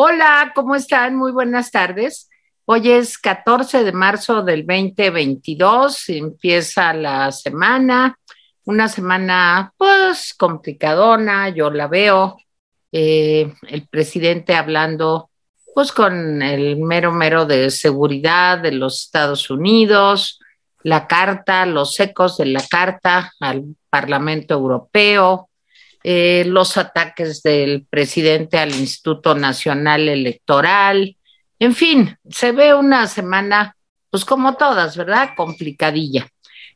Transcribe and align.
Hola, 0.00 0.52
¿cómo 0.54 0.76
están? 0.76 1.16
Muy 1.16 1.32
buenas 1.32 1.72
tardes. 1.72 2.30
Hoy 2.66 2.88
es 2.88 3.18
14 3.18 3.82
de 3.82 3.90
marzo 3.90 4.44
del 4.44 4.64
2022, 4.64 6.08
empieza 6.10 6.94
la 6.94 7.32
semana, 7.32 8.16
una 8.64 8.86
semana 8.86 9.72
pues 9.76 10.34
complicadona, 10.38 11.48
yo 11.48 11.70
la 11.70 11.88
veo, 11.88 12.36
eh, 12.92 13.52
el 13.66 13.88
presidente 13.88 14.54
hablando 14.54 15.30
pues 15.74 15.90
con 15.90 16.42
el 16.42 16.76
mero 16.76 17.10
mero 17.10 17.44
de 17.44 17.68
seguridad 17.72 18.60
de 18.60 18.70
los 18.70 19.06
Estados 19.06 19.50
Unidos, 19.50 20.38
la 20.84 21.08
carta, 21.08 21.66
los 21.66 21.98
ecos 21.98 22.36
de 22.36 22.46
la 22.46 22.64
carta 22.70 23.32
al 23.40 23.64
Parlamento 23.90 24.54
Europeo, 24.54 25.47
eh, 26.10 26.46
los 26.46 26.78
ataques 26.78 27.42
del 27.42 27.86
presidente 27.90 28.56
al 28.56 28.74
Instituto 28.74 29.34
Nacional 29.34 30.08
Electoral, 30.08 31.18
en 31.58 31.74
fin, 31.74 32.16
se 32.30 32.52
ve 32.52 32.74
una 32.74 33.06
semana, 33.06 33.76
pues 34.08 34.24
como 34.24 34.56
todas, 34.56 34.96
¿verdad? 34.96 35.32
Complicadilla. 35.36 36.26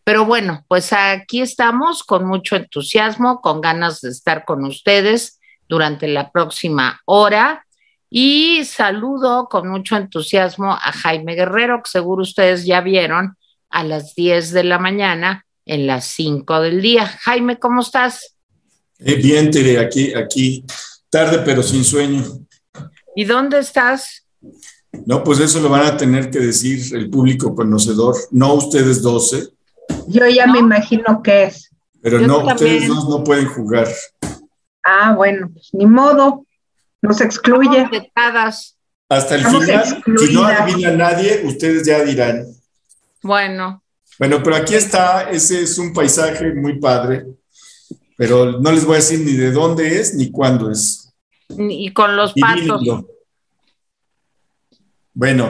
Pero 0.05 0.27
bueno, 0.27 0.67
pues 0.69 0.93
aquí 0.93 1.41
estamos 1.41 2.03
con 2.05 2.27
mucho 2.27 2.57
entusiasmo, 2.57 3.41
con 3.41 3.63
ganas 3.63 4.03
de 4.03 4.11
estar 4.11 4.45
con 4.45 4.67
ustedes 4.67 5.41
durante 5.67 6.09
la 6.09 6.31
próxima 6.31 7.01
hora. 7.07 7.65
Y 8.11 8.67
saludo 8.67 9.49
con 9.49 9.67
mucho 9.67 9.97
entusiasmo 9.97 10.73
a 10.75 10.93
Jaime 10.93 11.37
Guerrero, 11.37 11.79
que 11.83 11.89
seguro 11.89 12.21
ustedes 12.21 12.67
ya 12.67 12.83
vieron 12.83 13.39
a 13.71 13.83
las 13.83 14.15
10 14.15 14.53
de 14.53 14.65
la 14.65 14.79
mañana 14.79 15.47
en 15.65 15.87
las 15.87 16.05
5 16.05 16.61
del 16.61 16.83
día. 16.83 17.07
Jaime, 17.07 17.59
¿cómo 17.59 17.81
estás? 17.81 18.32
Eh, 19.05 19.17
bien, 19.17 19.51
Tere, 19.51 19.81
aquí, 19.81 20.15
aquí, 20.15 20.65
tarde 21.11 21.43
pero 21.45 21.63
sin 21.63 21.85
sueño. 21.85 22.23
¿Y 23.17 23.25
dónde 23.25 23.59
estás? 23.59 24.25
No, 25.07 25.25
pues 25.25 25.41
eso 25.41 25.61
lo 25.61 25.69
van 25.69 25.87
a 25.87 25.97
tener 25.97 26.31
que 26.31 26.39
decir 26.39 26.95
el 26.95 27.11
público 27.11 27.55
conocedor, 27.55 28.15
no 28.31 28.55
ustedes 28.55 29.03
12. 29.03 29.49
Yo 30.07 30.27
ya 30.29 30.47
me 30.47 30.61
imagino 30.61 31.23
que 31.23 31.45
es. 31.45 31.71
Pero 32.01 32.21
no, 32.21 32.45
ustedes 32.45 32.89
dos 32.89 33.09
no 33.09 33.25
pueden 33.25 33.47
jugar. 33.47 33.89
Ah, 34.85 35.15
bueno, 35.15 35.51
pues 35.53 35.71
ni 35.73 35.87
modo, 35.87 36.47
nos 37.01 37.21
excluye. 37.21 37.89
Hasta 39.09 39.35
el 39.35 39.47
final, 39.47 40.03
si 40.19 40.35
no 40.35 40.45
adivina 40.45 40.93
nadie, 40.93 41.43
ustedes 41.45 41.87
ya 41.87 42.03
dirán. 42.05 42.47
Bueno. 43.23 43.83
Bueno, 44.19 44.43
pero 44.43 44.57
aquí 44.57 44.75
está, 44.75 45.31
ese 45.31 45.63
es 45.63 45.79
un 45.79 45.93
paisaje 45.93 46.53
muy 46.55 46.79
padre 46.79 47.27
pero 48.17 48.61
no 48.61 48.73
les 48.73 48.85
voy 48.85 48.95
a 48.95 48.97
decir 48.97 49.21
ni 49.21 49.33
de 49.33 49.51
dónde 49.51 50.01
es 50.01 50.15
ni 50.15 50.31
cuándo 50.31 50.71
es. 50.71 51.13
Y 51.49 51.93
con 51.93 52.17
los 52.17 52.33
pasos. 52.35 52.83
Bueno, 55.15 55.49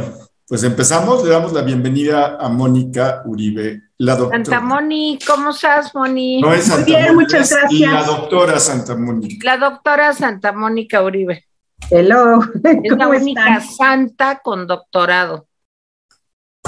pues 0.48 0.64
empezamos. 0.64 1.22
Le 1.24 1.30
damos 1.30 1.52
la 1.52 1.62
bienvenida 1.62 2.36
a 2.40 2.48
Mónica 2.48 3.22
Uribe, 3.24 3.82
la 3.98 4.16
doctora. 4.16 4.44
Santa 4.44 4.60
Moni, 4.60 5.18
¿cómo 5.26 5.50
estás, 5.50 5.94
Moni? 5.94 6.40
No 6.40 6.52
es 6.52 6.64
Santa 6.64 6.84
Bien, 6.84 7.14
muchas 7.14 7.50
gracias. 7.50 7.92
La 7.92 8.04
doctora 8.04 8.58
Santa 8.58 8.96
Mónica. 8.96 9.36
La 9.44 9.56
doctora 9.56 10.12
Santa 10.12 10.52
Mónica 10.52 11.02
Uribe. 11.02 11.46
Hello. 11.90 12.40
Es 12.64 12.96
la 12.96 13.08
única 13.08 13.60
santa 13.60 14.40
con 14.42 14.66
doctorado. 14.66 15.46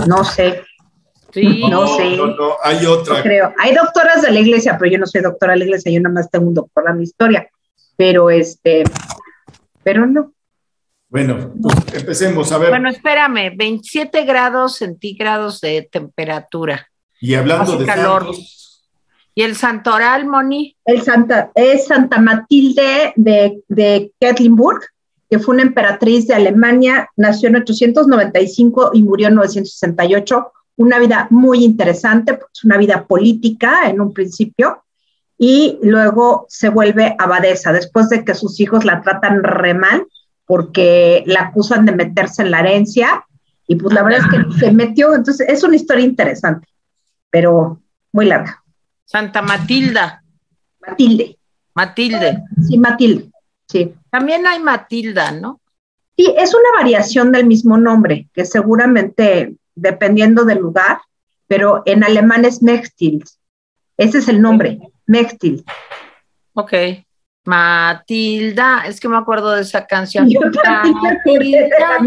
No 0.06 0.24
sé. 0.24 0.62
Sí. 1.34 1.64
No, 1.68 1.96
sé. 1.96 2.16
No, 2.16 2.28
no, 2.28 2.52
hay 2.62 2.86
otra. 2.86 3.20
creo. 3.20 3.52
Hay 3.58 3.74
doctoras 3.74 4.22
de 4.22 4.30
la 4.30 4.38
iglesia, 4.38 4.76
pero 4.78 4.92
yo 4.92 4.98
no 4.98 5.06
soy 5.06 5.20
doctora 5.20 5.54
de 5.54 5.58
la 5.58 5.64
iglesia, 5.64 5.90
yo 5.90 6.00
nada 6.00 6.14
más 6.14 6.30
tengo 6.30 6.46
un 6.46 6.54
doctor 6.54 6.84
en 6.88 6.96
mi 6.96 7.02
historia. 7.02 7.50
Pero 7.96 8.30
este, 8.30 8.84
pero 9.82 10.06
no. 10.06 10.32
Bueno, 11.08 11.52
pues 11.60 12.02
empecemos 12.02 12.52
a 12.52 12.58
ver. 12.58 12.70
Bueno, 12.70 12.88
espérame, 12.88 13.56
27 13.56 14.24
grados 14.24 14.76
centígrados 14.76 15.60
de 15.60 15.88
temperatura. 15.90 16.88
Y 17.20 17.34
hablando 17.34 17.76
de 17.76 17.84
calor. 17.84 18.30
¿Y 19.36 19.42
el 19.42 19.56
santoral, 19.56 20.26
Moni? 20.26 20.76
El 20.84 21.02
Santa, 21.02 21.50
es 21.56 21.88
Santa 21.88 22.20
Matilde 22.20 23.12
de, 23.16 23.60
de 23.66 24.12
Kettlinburg, 24.20 24.80
que 25.28 25.40
fue 25.40 25.54
una 25.54 25.64
emperatriz 25.64 26.28
de 26.28 26.34
Alemania, 26.34 27.10
nació 27.16 27.48
en 27.48 27.56
895 27.56 28.90
y 28.94 29.02
murió 29.02 29.28
en 29.28 29.34
968 29.34 30.52
una 30.76 30.98
vida 30.98 31.26
muy 31.30 31.64
interesante, 31.64 32.38
es 32.52 32.64
una 32.64 32.76
vida 32.76 33.06
política 33.06 33.88
en 33.88 34.00
un 34.00 34.12
principio, 34.12 34.84
y 35.36 35.78
luego 35.82 36.46
se 36.48 36.68
vuelve 36.68 37.16
abadesa, 37.18 37.72
después 37.72 38.08
de 38.08 38.24
que 38.24 38.34
sus 38.34 38.60
hijos 38.60 38.84
la 38.84 39.02
tratan 39.02 39.42
re 39.42 39.74
mal, 39.74 40.06
porque 40.46 41.22
la 41.26 41.42
acusan 41.42 41.86
de 41.86 41.92
meterse 41.92 42.42
en 42.42 42.50
la 42.50 42.60
herencia, 42.60 43.24
y 43.66 43.76
pues 43.76 43.94
la 43.94 44.02
verdad 44.02 44.20
es 44.20 44.26
que 44.26 44.58
se 44.58 44.72
metió, 44.72 45.14
entonces 45.14 45.48
es 45.48 45.62
una 45.64 45.76
historia 45.76 46.04
interesante, 46.04 46.68
pero 47.30 47.80
muy 48.12 48.26
larga. 48.26 48.62
Santa 49.04 49.42
Matilda. 49.42 50.22
Matilde. 50.86 51.38
Matilde. 51.74 52.42
Sí, 52.68 52.78
Matilde, 52.78 53.30
sí. 53.66 53.94
También 54.10 54.46
hay 54.46 54.60
Matilda, 54.60 55.32
¿no? 55.32 55.60
Sí, 56.16 56.32
es 56.36 56.54
una 56.54 56.70
variación 56.78 57.32
del 57.32 57.46
mismo 57.46 57.76
nombre, 57.76 58.28
que 58.32 58.44
seguramente 58.44 59.56
dependiendo 59.74 60.44
del 60.44 60.58
lugar, 60.58 60.98
pero 61.46 61.82
en 61.86 62.04
alemán 62.04 62.44
es 62.44 62.62
Mechtil. 62.62 63.24
Ese 63.96 64.18
es 64.18 64.28
el 64.28 64.40
nombre, 64.40 64.78
Mechtil. 65.06 65.64
Ok. 66.54 66.72
Matilda, 67.44 68.84
es 68.86 69.00
que 69.00 69.08
me 69.08 69.18
acuerdo 69.18 69.52
de 69.52 69.62
esa 69.62 69.86
canción. 69.86 70.28
Yo 70.30 70.40
Matilda. 70.40 72.00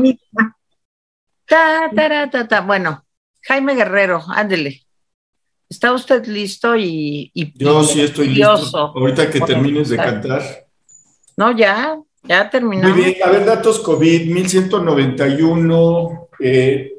Ta, 1.46 1.92
ta, 1.96 2.30
ta, 2.30 2.48
ta, 2.48 2.62
Bueno, 2.62 3.06
Jaime 3.44 3.76
Guerrero, 3.76 4.24
ándele. 4.28 4.82
¿Está 5.70 5.92
usted 5.94 6.26
listo 6.26 6.76
y, 6.76 7.32
Yo 7.56 7.84
sí 7.84 8.02
estoy 8.02 8.30
listo. 8.30 8.94
Ahorita 8.96 9.30
que 9.30 9.42
termines 9.42 9.90
de 9.90 9.98
cantar. 9.98 10.42
No, 11.36 11.52
ya, 11.56 12.00
ya 12.24 12.50
terminamos. 12.50 12.96
Muy 12.96 13.06
bien, 13.06 13.24
a 13.24 13.30
ver, 13.30 13.46
datos 13.46 13.80
COVID, 13.80 14.32
1191, 14.32 16.30
eh, 16.40 16.97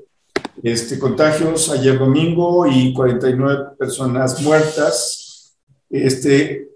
este, 0.63 0.99
contagios 0.99 1.71
ayer 1.71 1.99
domingo 1.99 2.67
y 2.67 2.93
49 2.93 3.77
personas 3.79 4.43
muertas. 4.43 5.57
Este, 5.91 6.71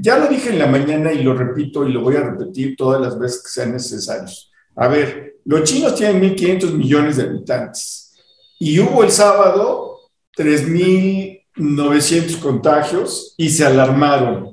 ya 0.00 0.18
lo 0.18 0.28
dije 0.28 0.50
en 0.50 0.58
la 0.58 0.66
mañana 0.66 1.12
y 1.12 1.22
lo 1.22 1.34
repito 1.34 1.86
y 1.86 1.92
lo 1.92 2.02
voy 2.02 2.16
a 2.16 2.22
repetir 2.22 2.76
todas 2.76 3.00
las 3.00 3.18
veces 3.18 3.42
que 3.42 3.50
sean 3.50 3.72
necesarios. 3.72 4.50
A 4.76 4.88
ver, 4.88 5.36
los 5.44 5.64
chinos 5.64 5.94
tienen 5.94 6.36
1.500 6.36 6.72
millones 6.72 7.16
de 7.16 7.24
habitantes 7.24 8.14
y 8.58 8.78
hubo 8.80 9.02
el 9.02 9.10
sábado 9.10 9.98
3.900 10.36 12.38
contagios 12.38 13.34
y 13.36 13.50
se 13.50 13.64
alarmaron 13.64 14.52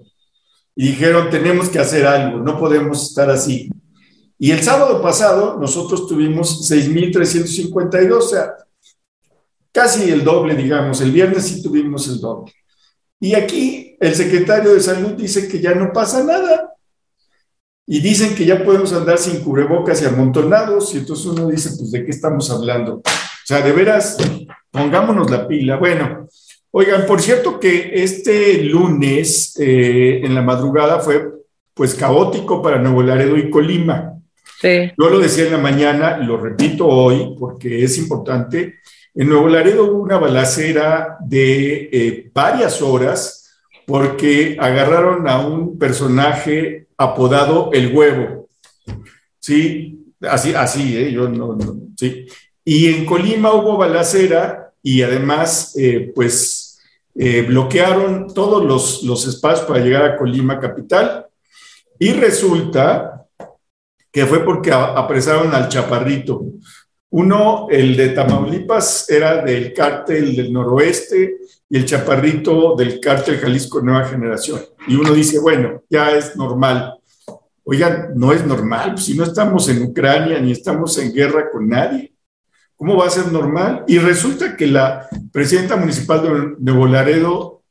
y 0.81 0.87
dijeron 0.87 1.29
tenemos 1.29 1.67
que 1.67 1.77
hacer 1.77 2.07
algo, 2.07 2.39
no 2.39 2.57
podemos 2.57 3.09
estar 3.09 3.29
así. 3.29 3.69
Y 4.37 4.51
el 4.51 4.63
sábado 4.63 5.01
pasado 5.01 5.57
nosotros 5.59 6.07
tuvimos 6.07 6.71
6.352, 6.71 8.11
o 8.13 8.21
sea, 8.21 8.55
casi 9.71 10.09
el 10.09 10.23
doble, 10.23 10.55
digamos. 10.55 11.01
El 11.01 11.11
viernes 11.11 11.47
sí 11.47 11.61
tuvimos 11.61 12.07
el 12.07 12.19
doble. 12.19 12.53
Y 13.19 13.35
aquí 13.35 13.97
el 13.99 14.15
secretario 14.15 14.73
de 14.73 14.79
salud 14.79 15.11
dice 15.11 15.47
que 15.47 15.59
ya 15.59 15.73
no 15.73 15.91
pasa 15.91 16.23
nada. 16.23 16.73
Y 17.85 18.01
dicen 18.01 18.35
que 18.35 18.45
ya 18.45 18.63
podemos 18.63 18.93
andar 18.93 19.17
sin 19.17 19.41
cubrebocas 19.41 20.01
y 20.01 20.05
amontonados. 20.05 20.93
Y 20.93 20.99
entonces 20.99 21.25
uno 21.25 21.47
dice, 21.47 21.71
pues, 21.77 21.91
¿de 21.91 22.05
qué 22.05 22.11
estamos 22.11 22.49
hablando? 22.51 22.97
O 22.97 23.01
sea, 23.45 23.61
de 23.61 23.71
veras, 23.71 24.17
pongámonos 24.71 25.29
la 25.31 25.47
pila. 25.47 25.77
Bueno, 25.77 26.27
oigan, 26.71 27.05
por 27.05 27.21
cierto 27.21 27.59
que 27.59 27.91
este 27.95 28.61
lunes 28.63 29.55
eh, 29.59 30.21
en 30.23 30.35
la 30.35 30.41
madrugada 30.41 30.99
fue 30.99 31.39
pues 31.73 31.95
caótico 31.95 32.61
para 32.61 32.77
Nuevo 32.77 33.01
Laredo 33.01 33.37
y 33.37 33.49
Colima. 33.49 34.13
Sí. 34.61 34.91
Yo 34.97 35.09
lo 35.09 35.19
decía 35.19 35.45
en 35.45 35.53
la 35.53 35.57
mañana, 35.57 36.17
lo 36.17 36.37
repito 36.37 36.85
hoy 36.85 37.35
porque 37.39 37.83
es 37.83 37.97
importante. 37.97 38.79
En 39.19 39.27
Nuevo 39.27 39.49
Laredo 39.49 39.83
hubo 39.83 40.01
una 40.01 40.17
balacera 40.17 41.17
de 41.19 41.89
eh, 41.91 42.31
varias 42.33 42.81
horas 42.81 43.51
porque 43.85 44.55
agarraron 44.57 45.27
a 45.27 45.45
un 45.45 45.77
personaje 45.77 46.87
apodado 46.97 47.69
El 47.73 47.93
Huevo. 47.93 48.47
Sí, 49.37 50.05
así, 50.21 50.53
así, 50.53 50.95
¿eh? 50.95 51.11
yo 51.11 51.27
no, 51.27 51.57
sí. 51.97 52.27
Y 52.63 52.93
en 52.93 53.05
Colima 53.05 53.51
hubo 53.51 53.75
balacera 53.75 54.71
y 54.81 55.01
además, 55.01 55.75
eh, 55.77 56.13
pues, 56.15 56.79
eh, 57.13 57.41
bloquearon 57.41 58.33
todos 58.33 58.63
los, 58.63 59.03
los 59.03 59.27
espacios 59.27 59.67
para 59.67 59.81
llegar 59.81 60.05
a 60.05 60.15
Colima 60.15 60.61
capital. 60.61 61.25
Y 61.99 62.13
resulta 62.13 63.27
que 64.13 64.25
fue 64.25 64.45
porque 64.45 64.71
apresaron 64.71 65.53
al 65.53 65.67
chaparrito. 65.67 66.41
Uno, 67.11 67.67
el 67.71 67.97
de 67.97 68.09
Tamaulipas, 68.09 69.09
era 69.09 69.43
del 69.43 69.73
cártel 69.73 70.35
del 70.35 70.53
noroeste 70.53 71.37
y 71.67 71.77
el 71.77 71.85
chaparrito 71.85 72.75
del 72.75 72.99
cártel 72.99 73.39
Jalisco 73.39 73.81
Nueva 73.81 74.05
Generación. 74.05 74.61
Y 74.87 74.95
uno 74.95 75.13
dice, 75.13 75.39
bueno, 75.39 75.83
ya 75.89 76.11
es 76.11 76.35
normal. 76.35 76.99
Oigan, 77.63 78.13
no 78.15 78.31
es 78.31 78.45
normal, 78.45 78.97
si 78.97 79.15
no 79.15 79.23
estamos 79.23 79.69
en 79.69 79.83
Ucrania 79.83 80.39
ni 80.39 80.51
estamos 80.51 80.97
en 80.97 81.13
guerra 81.13 81.49
con 81.51 81.67
nadie. 81.67 82.13
¿Cómo 82.75 82.95
va 82.95 83.07
a 83.07 83.11
ser 83.11 83.31
normal? 83.31 83.83
Y 83.87 83.97
resulta 83.97 84.55
que 84.55 84.67
la 84.67 85.07
presidenta 85.31 85.75
municipal 85.75 86.23
de 86.23 86.55
Nuevo 86.59 86.87
Laredo, 86.87 87.63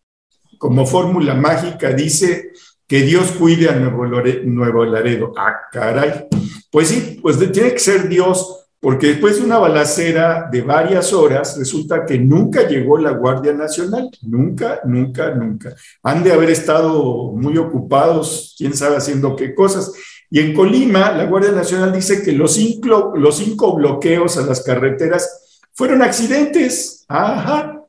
como 0.58 0.85
fórmula 0.85 1.35
mágica, 1.35 1.93
dice 1.93 2.52
que 2.87 3.02
Dios 3.02 3.32
cuide 3.32 3.70
a 3.70 3.76
Nuevo 3.76 4.85
Laredo. 4.85 5.32
Ah, 5.37 5.55
caray. 5.73 6.26
Pues 6.70 6.88
sí, 6.88 7.19
pues 7.23 7.38
tiene 7.52 7.73
que 7.73 7.79
ser 7.79 8.08
Dios, 8.08 8.57
porque 8.80 9.08
después 9.08 9.38
de 9.38 9.44
una 9.44 9.58
balacera 9.58 10.48
de 10.52 10.62
varias 10.62 11.12
horas, 11.12 11.56
resulta 11.58 12.06
que 12.06 12.19
nunca 12.19 12.69
llegó 12.69 12.96
la 12.96 13.10
Guardia 13.10 13.52
Nacional. 13.52 14.08
Nunca, 14.22 14.80
nunca, 14.84 15.34
nunca. 15.34 15.75
Han 16.04 16.22
de 16.22 16.32
haber 16.32 16.50
estado 16.50 17.32
muy 17.32 17.58
ocupados, 17.58 18.54
quién 18.56 18.75
sabe 18.75 18.96
haciendo 18.96 19.34
qué 19.34 19.52
cosas. 19.52 19.92
Y 20.30 20.38
en 20.38 20.54
Colima, 20.54 21.10
la 21.12 21.25
Guardia 21.25 21.50
Nacional 21.50 21.92
dice 21.92 22.22
que 22.22 22.30
los 22.32 22.54
cinco, 22.54 23.75
bloqueos 23.75 24.36
a 24.36 24.42
las 24.42 24.62
carreteras 24.62 25.66
fueron 25.72 26.02
accidentes. 26.02 27.04
Ajá, 27.08 27.82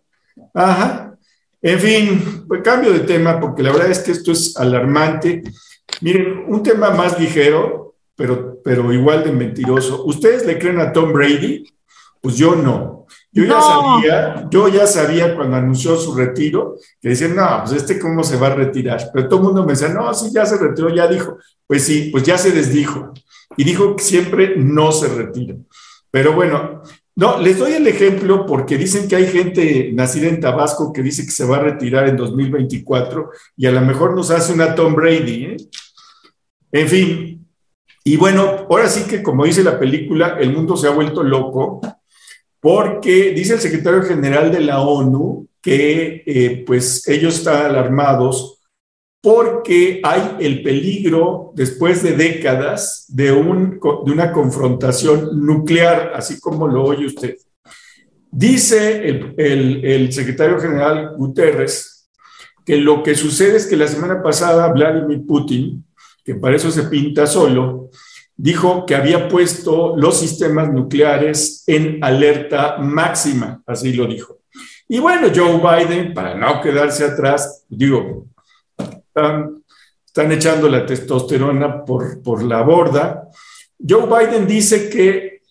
ajá. 0.56 1.18
En 1.62 1.80
fin, 1.80 2.46
pues 2.48 2.62
cambio 2.64 2.92
de 2.94 3.02
tema 3.02 3.40
porque 3.40 3.62
la 3.62 3.72
verdad 3.72 3.92
es 3.92 4.00
que 4.00 4.12
esto 4.12 4.32
es 4.32 4.58
alarmante. 4.58 5.44
Miren, 6.02 6.46
un 6.48 6.64
tema 6.64 6.92
más 6.92 7.20
ligero, 7.20 7.89
pero, 8.20 8.60
pero 8.62 8.92
igual 8.92 9.24
de 9.24 9.32
mentiroso. 9.32 10.04
¿Ustedes 10.04 10.46
le 10.46 10.60
creen 10.60 10.82
a 10.82 10.92
Tom 10.92 11.14
Brady? 11.14 11.64
Pues 12.20 12.36
yo 12.36 12.54
no. 12.54 13.08
Yo 13.32 13.46
ya 13.46 13.62
sabía, 13.62 14.48
yo 14.52 14.68
ya 14.68 14.88
sabía 14.88 15.36
cuando 15.38 15.56
anunció 15.56 15.96
su 15.96 16.14
retiro, 16.14 16.76
que 17.00 17.10
decían, 17.10 17.34
no, 17.34 17.48
pues 17.64 17.82
este 17.82 17.98
cómo 17.98 18.22
se 18.26 18.36
va 18.36 18.48
a 18.48 18.56
retirar. 18.56 19.10
Pero 19.14 19.30
todo 19.30 19.40
el 19.40 19.46
mundo 19.46 19.64
me 19.64 19.72
decía, 19.72 19.88
no, 19.88 20.14
sí, 20.14 20.32
ya 20.34 20.46
se 20.46 20.58
retiró, 20.58 20.94
ya 20.94 21.08
dijo. 21.08 21.38
Pues 21.66 21.86
sí, 21.86 22.10
pues 22.12 22.26
ya 22.26 22.38
se 22.38 22.52
desdijo. 22.52 23.14
Y 23.56 23.64
dijo 23.64 23.96
que 23.96 24.04
siempre 24.04 24.58
no 24.58 24.92
se 24.92 25.08
retira. 25.08 25.56
Pero 26.12 26.34
bueno, 26.34 26.84
no, 27.16 27.40
les 27.40 27.58
doy 27.58 27.72
el 27.72 27.88
ejemplo 27.88 28.46
porque 28.46 28.78
dicen 28.78 29.08
que 29.08 29.16
hay 29.16 29.28
gente 29.28 29.92
nacida 29.94 30.28
en 30.28 30.42
Tabasco 30.42 30.92
que 30.92 31.04
dice 31.04 31.24
que 31.24 31.32
se 31.32 31.46
va 31.46 31.56
a 31.56 31.62
retirar 31.62 32.10
en 32.10 32.18
2024 32.18 33.30
y 33.56 33.66
a 33.66 33.72
lo 33.72 33.80
mejor 33.80 34.14
nos 34.14 34.30
hace 34.30 34.52
una 34.52 34.76
Tom 34.76 34.94
Brady. 34.94 35.46
¿eh? 35.46 35.58
En 36.74 36.88
fin, 36.90 37.39
y 38.04 38.18
bueno, 38.18 38.68
ahora 38.70 38.88
sí 38.88 39.04
que 39.04 39.22
como 39.22 39.46
dice 39.46 39.64
la 39.64 39.80
película, 39.80 40.38
el 40.40 40.54
mundo 40.54 40.78
se 40.78 40.88
ha 40.88 40.92
vuelto 40.92 41.24
loco 41.24 41.82
porque 42.60 43.32
dice 43.32 43.54
el 43.54 43.60
secretario 43.60 44.04
general 44.04 44.52
de 44.52 44.62
la 44.62 44.82
ONU 44.82 45.48
que 45.62 46.24
eh, 46.26 46.64
pues 46.66 47.08
ellos 47.08 47.36
están 47.36 47.66
alarmados 47.66 48.60
porque 49.22 50.00
hay 50.04 50.38
el 50.40 50.64
peligro, 50.64 51.52
después 51.54 52.02
de 52.04 52.14
décadas, 52.14 53.06
de, 53.10 53.34
un, 53.34 53.80
de 54.06 54.12
una 54.12 54.32
confrontación 54.32 55.46
nuclear, 55.46 56.14
así 56.16 56.40
como 56.40 56.68
lo 56.68 56.86
oye 56.86 57.06
usted. 57.06 57.36
Dice 58.32 59.10
el, 59.10 59.84
el, 59.84 60.14
secretario 60.14 60.60
general 60.60 61.16
Guterres 61.18 62.10
que 62.66 62.78
lo 62.78 63.02
que 63.02 63.16
sucede 63.16 63.58
es 63.58 63.66
que 63.66 63.76
la 63.76 63.88
semana 63.88 64.22
pasada 64.22 64.72
Vladimir 64.72 65.26
Putin, 65.26 65.84
que 66.24 66.36
para 66.36 66.56
eso 66.56 66.72
se 66.72 66.84
pinta 66.84 67.28
solo, 67.28 67.90
dijo 68.36 68.86
que 68.86 68.96
había 68.96 69.28
puesto 69.28 69.96
los 69.98 70.20
sistemas 70.20 70.72
nucleares 70.72 71.64
en 71.68 72.04
alerta 72.04 72.78
máxima, 72.78 73.62
así 73.66 73.94
lo 73.94 74.06
dijo. 74.06 74.40
Y 74.88 75.00
bueno, 75.00 75.28
Joe 75.34 75.58
Biden, 75.58 76.14
para 76.14 76.36
no 76.36 76.62
quedarse 76.62 77.04
atrás, 77.04 77.66
digo, 77.68 78.28
están, 78.78 80.32
echando 80.32 80.68
la 80.68 80.86
testosterona 80.86 81.86
por, 81.86 82.22
por 82.22 82.44
la 82.44 82.62
borda. 82.62 83.30
Joe 83.78 84.06
Biden 84.06 84.48
dice 84.48 84.90
que 84.90 85.42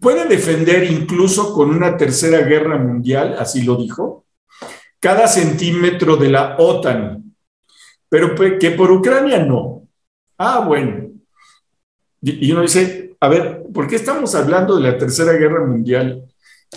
puede 0.00 0.26
defender 0.26 0.84
incluso 0.84 1.54
con 1.54 1.70
una 1.70 1.96
tercera 1.96 2.38
guerra 2.42 2.78
mundial, 2.78 3.36
así 3.38 3.62
lo 3.62 3.76
dijo, 3.76 4.26
cada 4.98 5.26
centímetro 5.26 6.16
de 6.16 6.28
la 6.28 6.56
OTAN, 6.58 7.29
pero 8.10 8.34
que 8.58 8.70
por 8.72 8.90
Ucrania 8.92 9.42
no. 9.42 9.88
Ah, 10.36 10.60
bueno. 10.66 11.08
Y 12.20 12.52
uno 12.52 12.60
dice, 12.62 13.16
a 13.18 13.28
ver, 13.28 13.62
¿por 13.72 13.86
qué 13.86 13.96
estamos 13.96 14.34
hablando 14.34 14.76
de 14.76 14.82
la 14.82 14.98
tercera 14.98 15.32
guerra 15.32 15.64
mundial? 15.64 16.24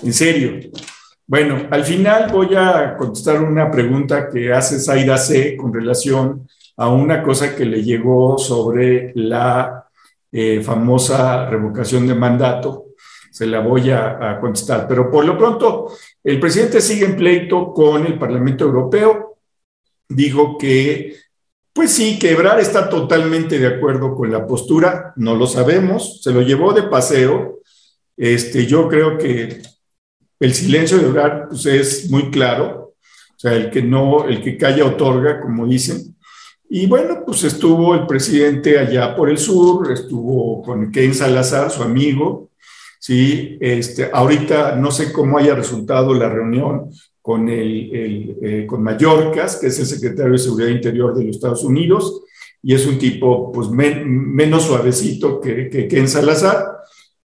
En 0.02 0.14
serio. 0.14 0.72
Bueno, 1.28 1.68
al 1.72 1.84
final 1.84 2.32
voy 2.32 2.56
a 2.56 2.96
contestar 2.98 3.42
una 3.42 3.72
pregunta 3.72 4.30
que 4.30 4.54
hace 4.54 4.80
Zaida 4.80 5.18
C 5.18 5.58
con 5.58 5.74
relación 5.74 6.48
a 6.78 6.90
una 6.90 7.24
cosa 7.24 7.56
que 7.56 7.66
le 7.66 7.84
llegó 7.84 8.38
sobre 8.38 9.12
la 9.16 9.88
eh, 10.32 10.62
famosa 10.62 11.50
revocación 11.50 12.08
de 12.08 12.16
mandato. 12.16 12.88
Se 13.32 13.46
la 13.46 13.60
voy 13.62 13.90
a, 13.92 14.38
contestar. 14.40 14.88
Pero 14.88 15.10
por 15.10 15.26
lo 15.26 15.38
pronto, 15.38 15.92
el 16.24 16.40
presidente 16.40 16.82
sigue 16.82 17.06
en 17.06 17.16
pleito 17.16 17.74
con 17.74 18.06
el 18.06 18.18
Parlamento 18.20 18.66
Europeo. 18.66 19.38
Dijo 20.10 20.58
que, 20.58 21.16
pues 21.74 21.92
sí, 21.92 22.20
que 22.20 22.32
Ebrar 22.32 22.60
está 22.60 22.88
totalmente 22.88 23.58
de 23.58 23.68
acuerdo 23.68 24.16
con 24.16 24.32
la 24.32 24.46
postura. 24.46 25.14
No 25.16 25.36
lo 25.36 25.48
sabemos. 25.48 26.22
Se 26.22 26.32
lo 26.32 26.42
llevó 26.42 26.72
de 26.72 26.84
paseo. 26.84 27.62
Este, 28.16 28.68
yo 28.68 28.88
creo 28.88 29.18
que 29.18 29.62
el 30.40 30.54
silencio 30.54 31.00
de 31.00 31.08
orar 31.08 31.48
pues, 31.50 31.66
es 31.66 32.12
muy 32.12 32.30
claro, 32.30 32.96
o 33.36 33.40
sea, 33.40 33.54
el 33.54 33.70
que 33.70 33.82
no, 33.82 34.28
el 34.28 34.42
que 34.42 34.58
calla 34.58 34.86
otorga, 34.86 35.40
como 35.40 35.66
dicen. 35.66 36.16
Y 36.70 36.86
bueno, 36.86 37.24
pues 37.26 37.44
estuvo 37.44 37.96
el 37.96 38.06
presidente 38.06 38.78
allá 38.78 39.16
por 39.16 39.30
el 39.30 39.38
sur, 39.38 39.92
estuvo 39.92 40.62
con 40.62 40.92
Ken 40.92 41.14
Salazar, 41.14 41.72
su 41.72 41.82
amigo, 41.82 42.50
¿sí? 43.00 43.58
Este, 43.62 44.10
ahorita 44.12 44.76
no 44.76 44.92
sé 44.92 45.12
cómo 45.12 45.38
haya 45.38 45.56
resultado 45.56 46.14
la 46.14 46.30
reunión 46.30 46.90
con, 47.24 47.48
el, 47.48 48.38
eh, 48.42 48.66
con 48.68 48.84
Mallorcas, 48.84 49.56
que 49.56 49.68
es 49.68 49.80
el 49.80 49.86
secretario 49.86 50.34
de 50.34 50.38
Seguridad 50.38 50.68
Interior 50.68 51.16
de 51.16 51.24
los 51.24 51.38
Estados 51.38 51.64
Unidos, 51.64 52.22
y 52.62 52.74
es 52.74 52.86
un 52.86 52.98
tipo 52.98 53.50
pues 53.50 53.70
menos 53.70 54.64
suavecito 54.64 55.40
que, 55.40 55.70
que 55.70 55.88
Ken 55.88 56.10
Salazar. 56.10 56.80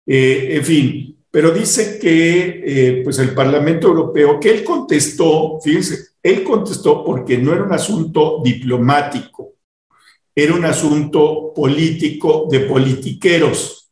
Eh, 0.06 0.50
en 0.52 0.64
fin, 0.64 1.18
pero 1.32 1.50
dice 1.50 1.98
que 2.00 2.62
eh, 2.64 3.02
pues 3.04 3.18
el 3.18 3.34
Parlamento 3.34 3.88
Europeo, 3.88 4.40
que 4.40 4.52
él 4.52 4.64
contestó, 4.64 5.60
fíjense, 5.64 6.10
él 6.22 6.44
contestó 6.44 7.04
porque 7.04 7.40
no 7.40 7.52
era 7.52 7.64
un 7.64 7.74
asunto 7.74 8.42
diplomático, 8.44 9.56
era 10.36 10.54
un 10.54 10.66
asunto 10.66 11.54
político 11.56 12.48
de 12.52 12.60
politiqueros. 12.62 13.92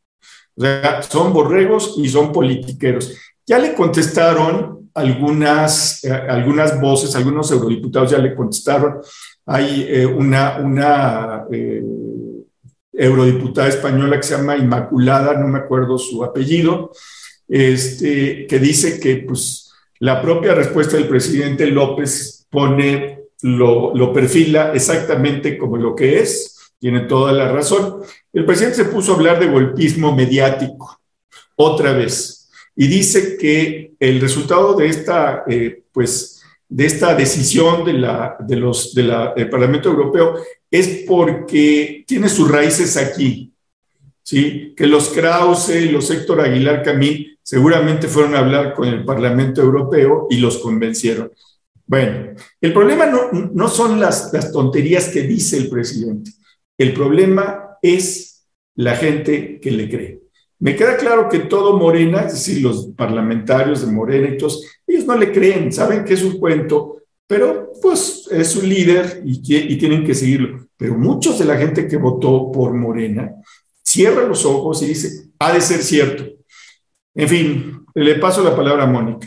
O 0.54 0.60
sea, 0.60 1.02
son 1.02 1.32
borregos 1.32 1.96
y 1.98 2.08
son 2.08 2.30
politiqueros. 2.30 3.12
Ya 3.44 3.58
le 3.58 3.74
contestaron 3.74 4.75
algunas, 4.96 6.02
eh, 6.04 6.10
algunas 6.10 6.80
voces, 6.80 7.14
algunos 7.14 7.50
eurodiputados 7.50 8.10
ya 8.10 8.18
le 8.18 8.34
contestaron. 8.34 9.00
Hay 9.44 9.86
eh, 9.88 10.06
una, 10.06 10.56
una 10.58 11.44
eurodiputada 12.92 13.68
española 13.68 14.16
que 14.16 14.26
se 14.26 14.36
llama 14.36 14.56
Inmaculada, 14.56 15.34
no 15.34 15.46
me 15.48 15.58
acuerdo 15.58 15.98
su 15.98 16.24
apellido, 16.24 16.90
este, 17.46 18.46
que 18.46 18.58
dice 18.58 18.98
que 18.98 19.16
pues, 19.16 19.70
la 20.00 20.20
propia 20.20 20.54
respuesta 20.54 20.96
del 20.96 21.08
presidente 21.08 21.66
López 21.66 22.46
pone, 22.50 23.20
lo, 23.42 23.94
lo 23.94 24.12
perfila 24.14 24.72
exactamente 24.72 25.58
como 25.58 25.76
lo 25.76 25.94
que 25.94 26.20
es, 26.20 26.72
tiene 26.78 27.00
toda 27.00 27.32
la 27.32 27.52
razón. 27.52 28.00
El 28.32 28.46
presidente 28.46 28.76
se 28.76 28.84
puso 28.86 29.12
a 29.12 29.16
hablar 29.16 29.38
de 29.38 29.48
golpismo 29.48 30.14
mediático, 30.14 31.00
otra 31.56 31.92
vez, 31.92 32.45
y 32.76 32.86
dice 32.86 33.38
que 33.38 33.94
el 33.98 34.20
resultado 34.20 34.74
de 34.74 34.88
esta, 34.88 35.44
eh, 35.48 35.82
pues, 35.90 36.42
de 36.68 36.84
esta 36.84 37.14
decisión 37.14 37.84
del 37.84 39.48
Parlamento 39.50 39.88
Europeo 39.88 40.34
es 40.70 41.04
porque 41.06 42.04
tiene 42.06 42.28
sus 42.28 42.50
raíces 42.50 42.96
aquí, 42.96 43.52
¿sí? 44.22 44.74
Que 44.76 44.86
los 44.86 45.08
Krause, 45.08 45.90
los 45.90 46.10
Héctor 46.10 46.42
Aguilar 46.42 46.82
Camín 46.82 47.38
seguramente 47.42 48.08
fueron 48.08 48.34
a 48.34 48.40
hablar 48.40 48.74
con 48.74 48.88
el 48.88 49.04
Parlamento 49.04 49.62
Europeo 49.62 50.26
y 50.28 50.38
los 50.38 50.58
convencieron. 50.58 51.30
Bueno, 51.86 52.34
el 52.60 52.72
problema 52.72 53.06
no, 53.06 53.30
no 53.32 53.68
son 53.68 54.00
las, 54.00 54.32
las 54.32 54.52
tonterías 54.52 55.08
que 55.08 55.22
dice 55.22 55.56
el 55.56 55.70
presidente, 55.70 56.32
el 56.76 56.92
problema 56.92 57.78
es 57.80 58.44
la 58.74 58.96
gente 58.96 59.60
que 59.60 59.70
le 59.70 59.88
cree. 59.88 60.25
Me 60.58 60.74
queda 60.74 60.96
claro 60.96 61.28
que 61.28 61.40
todo 61.40 61.76
Morena, 61.76 62.22
es 62.22 62.32
decir, 62.32 62.62
los 62.62 62.88
parlamentarios 62.96 63.84
de 63.84 63.92
Morena 63.92 64.28
y 64.28 64.38
todos, 64.38 64.64
ellos 64.86 65.04
no 65.04 65.16
le 65.16 65.30
creen, 65.30 65.70
saben 65.70 66.04
que 66.04 66.14
es 66.14 66.22
un 66.22 66.38
cuento, 66.38 67.02
pero 67.26 67.72
pues 67.82 68.28
es 68.30 68.50
su 68.50 68.62
líder 68.62 69.22
y, 69.24 69.42
tienen 69.76 70.04
que 70.04 70.14
seguirlo. 70.14 70.68
Pero 70.76 70.96
muchos 70.96 71.38
de 71.38 71.44
la 71.44 71.56
gente 71.56 71.86
que 71.86 71.96
votó 71.96 72.50
por 72.50 72.72
Morena 72.72 73.34
cierra 73.82 74.26
los 74.26 74.44
ojos 74.44 74.82
y 74.82 74.86
dice, 74.86 75.28
ha 75.38 75.52
de 75.52 75.60
ser 75.60 75.82
cierto. 75.82 76.24
En 77.14 77.28
fin, 77.28 77.86
le 77.94 78.14
paso 78.16 78.42
la 78.42 78.56
palabra 78.56 78.84
a 78.84 78.86
Mónica. 78.86 79.26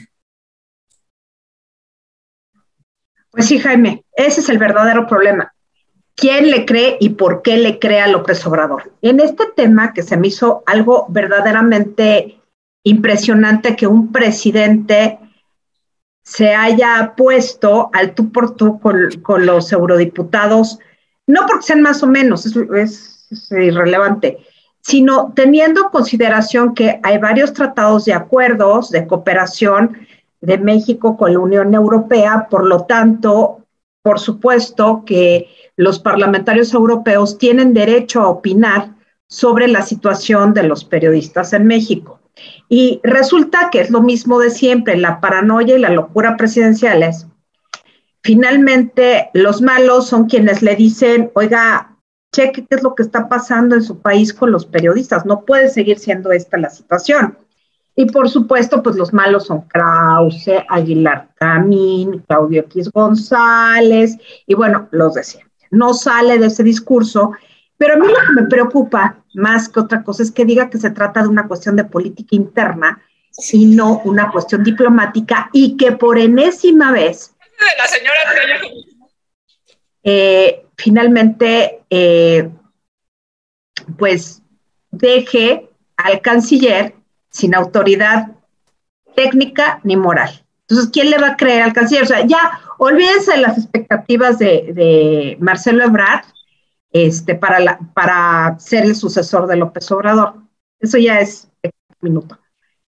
Pues 3.31 3.45
sí, 3.45 3.59
Jaime, 3.59 4.03
ese 4.13 4.41
es 4.41 4.50
el 4.50 4.57
verdadero 4.57 5.05
problema. 5.05 5.53
Quién 6.19 6.51
le 6.51 6.65
cree 6.65 6.97
y 6.99 7.09
por 7.09 7.41
qué 7.41 7.57
le 7.57 7.79
cree 7.79 8.01
a 8.01 8.07
López 8.07 8.45
Obrador. 8.45 8.91
En 9.01 9.19
este 9.19 9.45
tema 9.55 9.93
que 9.93 10.03
se 10.03 10.17
me 10.17 10.27
hizo 10.27 10.63
algo 10.65 11.05
verdaderamente 11.09 12.41
impresionante 12.83 13.75
que 13.75 13.88
un 13.88 14.11
presidente 14.11 15.19
se 16.23 16.53
haya 16.53 17.13
puesto 17.15 17.89
al 17.93 18.13
tú 18.13 18.31
por 18.31 18.55
tú 18.55 18.79
con, 18.79 19.45
los 19.45 19.71
eurodiputados, 19.71 20.79
no 21.25 21.45
porque 21.47 21.67
sean 21.67 21.81
más 21.81 22.03
o 22.03 22.07
menos, 22.07 22.45
es, 22.45 22.55
es 23.31 23.51
irrelevante, 23.51 24.38
sino 24.81 25.31
teniendo 25.35 25.85
en 25.85 25.89
consideración 25.89 26.73
que 26.73 26.99
hay 27.01 27.17
varios 27.17 27.53
tratados 27.53 28.05
de 28.05 28.13
acuerdos 28.13 28.91
de 28.91 29.07
cooperación 29.07 29.97
de 30.41 30.57
México 30.57 31.17
con 31.17 31.33
la 31.33 31.39
Unión 31.39 31.73
Europea, 31.73 32.47
por 32.49 32.65
lo 32.65 32.85
tanto, 32.85 33.65
por 34.01 34.19
supuesto 34.19 35.03
que 35.05 35.47
los 35.79 35.98
parlamentarios 35.98 36.74
europeos 36.74 37.38
tienen 37.38 37.74
derecho 37.74 38.19
a 38.19 38.27
opinar 38.27 38.95
sobre 39.27 39.69
la 39.69 39.81
situación 39.81 40.53
de 40.53 40.63
los 40.63 40.83
periodistas 40.83 41.53
en 41.53 41.67
México. 41.67 42.19
Y 42.67 43.00
resulta 43.01 43.69
que 43.71 43.79
es 43.79 43.89
lo 43.89 44.01
mismo 44.01 44.39
de 44.39 44.50
siempre, 44.50 44.98
la 44.98 45.21
paranoia 45.21 45.77
y 45.77 45.79
la 45.79 45.89
locura 45.89 46.36
presidenciales. 46.36 47.27
Finalmente, 48.21 49.29
los 49.33 49.62
malos 49.62 50.07
son 50.07 50.25
quienes 50.25 50.62
le 50.62 50.75
dicen, 50.75 51.31
oiga, 51.33 51.95
cheque 52.33 52.65
qué 52.69 52.75
es 52.75 52.83
lo 52.83 52.93
que 52.93 53.03
está 53.03 53.29
pasando 53.29 53.74
en 53.74 53.81
su 53.81 54.01
país 54.01 54.33
con 54.33 54.51
los 54.51 54.65
periodistas, 54.65 55.25
no 55.25 55.45
puede 55.45 55.69
seguir 55.69 55.98
siendo 55.98 56.33
esta 56.33 56.57
la 56.57 56.69
situación. 56.69 57.38
Y 57.95 58.05
por 58.07 58.29
supuesto, 58.29 58.83
pues 58.83 58.98
los 58.98 59.13
malos 59.13 59.45
son 59.45 59.62
Krause, 59.62 60.62
Aguilar 60.67 61.29
Camín, 61.36 62.21
Claudio 62.27 62.63
X 62.63 62.91
González, 62.91 64.17
y 64.45 64.55
bueno, 64.55 64.89
los 64.91 65.13
de 65.13 65.24
siempre. 65.24 65.49
No 65.71 65.93
sale 65.93 66.38
de 66.38 66.47
ese 66.47 66.63
discurso, 66.63 67.31
pero 67.77 67.93
a 67.93 67.97
mí 67.97 68.07
lo 68.07 68.13
que 68.13 68.41
me 68.41 68.47
preocupa 68.47 69.23
más 69.33 69.69
que 69.69 69.79
otra 69.79 70.03
cosa 70.03 70.23
es 70.23 70.31
que 70.31 70.45
diga 70.45 70.69
que 70.69 70.77
se 70.77 70.89
trata 70.89 71.21
de 71.21 71.29
una 71.29 71.47
cuestión 71.47 71.75
de 71.75 71.85
política 71.85 72.35
interna 72.35 73.01
y 73.51 73.67
no 73.67 74.01
una 74.03 74.31
cuestión 74.31 74.63
diplomática 74.63 75.49
y 75.53 75.77
que 75.77 75.93
por 75.93 76.17
enésima 76.17 76.91
vez... 76.91 77.33
La 77.77 77.88
señora 77.88 78.13
eh, 80.03 80.65
finalmente, 80.77 81.83
eh, 81.89 82.49
pues 83.97 84.41
deje 84.91 85.69
al 85.97 86.21
canciller 86.21 86.95
sin 87.29 87.53
autoridad 87.53 88.31
técnica 89.15 89.81
ni 89.83 89.97
moral. 89.97 90.43
Entonces, 90.61 90.89
¿quién 90.91 91.09
le 91.09 91.17
va 91.17 91.29
a 91.29 91.38
creer 91.38 91.63
al 91.63 91.73
canciller? 91.73 92.03
O 92.03 92.07
sea, 92.07 92.25
ya 92.25 92.61
olvídense 92.79 93.33
de 93.33 93.38
las 93.38 93.57
expectativas 93.57 94.39
de, 94.39 95.38
Marcelo 95.39 95.83
Ebrard 95.83 96.25
este, 96.91 97.36
para, 97.36 97.79
para 97.93 98.57
ser 98.59 98.86
el 98.86 98.95
sucesor 98.95 99.45
de 99.48 99.57
López 99.57 99.91
Obrador. 99.91 100.36
Eso 100.79 100.98
ya 100.98 101.19
es 101.19 101.50
minuto. 102.01 102.39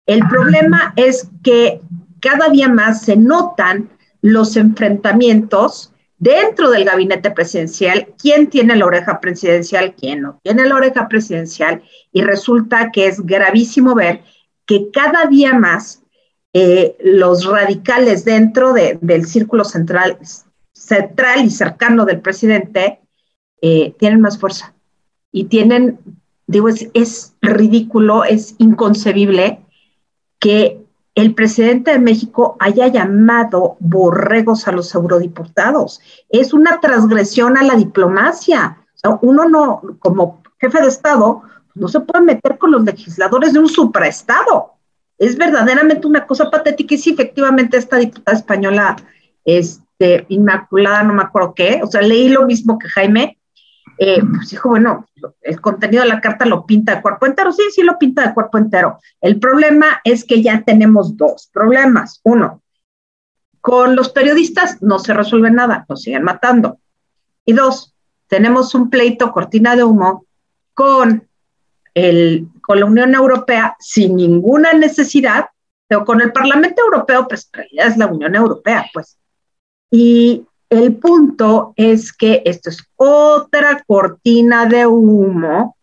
El 0.05 0.27
problema 0.27 0.93
es 0.95 1.29
que 1.43 1.81
cada 2.21 2.49
día 2.49 2.69
más 2.69 3.01
se 3.01 3.15
notan 3.15 3.89
los 4.21 4.55
enfrentamientos 4.57 5.93
dentro 6.17 6.69
del 6.69 6.85
gabinete 6.85 7.31
presidencial, 7.31 8.13
quién 8.21 8.47
tiene 8.49 8.75
la 8.75 8.85
oreja 8.85 9.19
presidencial, 9.19 9.95
quién 9.95 10.21
no 10.21 10.39
tiene 10.43 10.65
la 10.65 10.75
oreja 10.75 11.07
presidencial, 11.07 11.81
y 12.11 12.21
resulta 12.21 12.91
que 12.91 13.07
es 13.07 13.25
gravísimo 13.25 13.95
ver 13.95 14.21
que 14.65 14.91
cada 14.91 15.25
día 15.25 15.53
más 15.53 15.98
eh, 16.53 16.97
los 17.01 17.45
radicales 17.45 18.25
dentro 18.25 18.73
del 18.73 19.25
círculo 19.25 19.63
central, 19.63 20.17
central 20.73 21.45
y 21.45 21.49
cercano 21.51 22.05
del 22.05 22.21
presidente 22.21 22.99
eh, 23.61 23.93
tienen 23.99 24.21
más 24.21 24.39
fuerza 24.39 24.73
y 25.31 25.45
tienen, 25.45 25.99
digo, 26.47 26.69
es 26.69 27.35
ridículo, 27.41 28.23
es 28.23 28.55
inconcebible 28.57 29.63
que 30.39 30.81
el 31.15 31.35
presidente 31.35 31.91
de 31.91 31.99
México 31.99 32.55
haya 32.59 32.87
llamado 32.87 33.75
borregos 33.79 34.67
a 34.67 34.71
los 34.71 34.93
eurodiputados. 34.95 35.99
Es 36.29 36.53
una 36.53 36.79
transgresión 36.79 37.57
a 37.57 37.63
la 37.63 37.75
diplomacia. 37.75 38.77
uno 39.21 39.49
no, 39.49 39.81
como 39.99 40.41
jefe 40.59 40.81
de 40.81 40.87
Estado, 40.87 41.43
no 41.75 41.87
se 41.87 41.99
puede 41.99 42.23
meter 42.23 42.57
con 42.57 42.71
los 42.71 42.83
legisladores 42.83 43.53
de 43.53 43.59
un 43.59 43.67
supraestado. 43.67 44.78
Es 45.19 45.37
verdaderamente 45.37 46.07
una 46.07 46.25
cosa 46.25 46.49
patética 46.49 46.95
y 46.95 46.97
sí, 46.97 47.11
efectivamente, 47.11 47.77
esta 47.77 47.97
diputada 47.97 48.37
española, 48.37 48.95
este, 49.45 50.25
Inmaculada, 50.29 51.03
no 51.03 51.13
me 51.13 51.23
acuerdo 51.23 51.53
qué, 51.53 51.81
o 51.83 51.87
sea, 51.87 52.01
leí 52.01 52.29
lo 52.29 52.45
mismo 52.45 52.79
que 52.79 52.87
Jaime, 52.87 53.37
eh, 54.01 54.21
pues 54.23 54.49
dijo, 54.49 54.69
bueno, 54.69 55.05
el 55.41 55.59
contenido 55.59 56.03
de 56.03 56.09
la 56.09 56.21
carta 56.21 56.45
lo 56.45 56.65
pinta 56.65 56.95
de 56.95 57.01
cuerpo 57.01 57.25
entero. 57.25 57.51
Sí, 57.51 57.63
sí 57.69 57.83
lo 57.83 57.97
pinta 57.97 58.25
de 58.25 58.33
cuerpo 58.33 58.57
entero. 58.57 58.97
El 59.19 59.39
problema 59.39 59.99
es 60.05 60.23
que 60.23 60.41
ya 60.41 60.63
tenemos 60.63 61.17
dos 61.17 61.49
problemas. 61.51 62.21
Uno, 62.23 62.61
con 63.59 63.97
los 63.97 64.09
periodistas 64.09 64.81
no 64.81 64.99
se 64.99 65.13
resuelve 65.13 65.51
nada, 65.51 65.85
nos 65.89 66.01
siguen 66.01 66.23
matando. 66.23 66.79
Y 67.43 67.51
dos, 67.51 67.93
tenemos 68.27 68.73
un 68.73 68.89
pleito 68.89 69.33
cortina 69.33 69.75
de 69.75 69.83
humo 69.83 70.25
con, 70.73 71.27
el, 71.93 72.47
con 72.61 72.79
la 72.79 72.85
Unión 72.85 73.13
Europea 73.13 73.75
sin 73.79 74.15
ninguna 74.15 74.73
necesidad, 74.73 75.45
pero 75.87 76.05
con 76.05 76.21
el 76.21 76.31
Parlamento 76.31 76.81
Europeo, 76.83 77.27
pues 77.27 77.49
en 77.51 77.57
realidad 77.59 77.87
es 77.87 77.97
la 77.97 78.07
Unión 78.07 78.35
Europea, 78.35 78.85
pues. 78.93 79.17
Y 79.91 80.45
el 80.69 80.95
punto 80.97 81.73
es 81.75 82.13
que 82.13 82.43
esto 82.45 82.69
es 82.69 82.83
otra 82.95 83.83
cortina 83.87 84.67
de 84.67 84.85
humo 84.85 85.75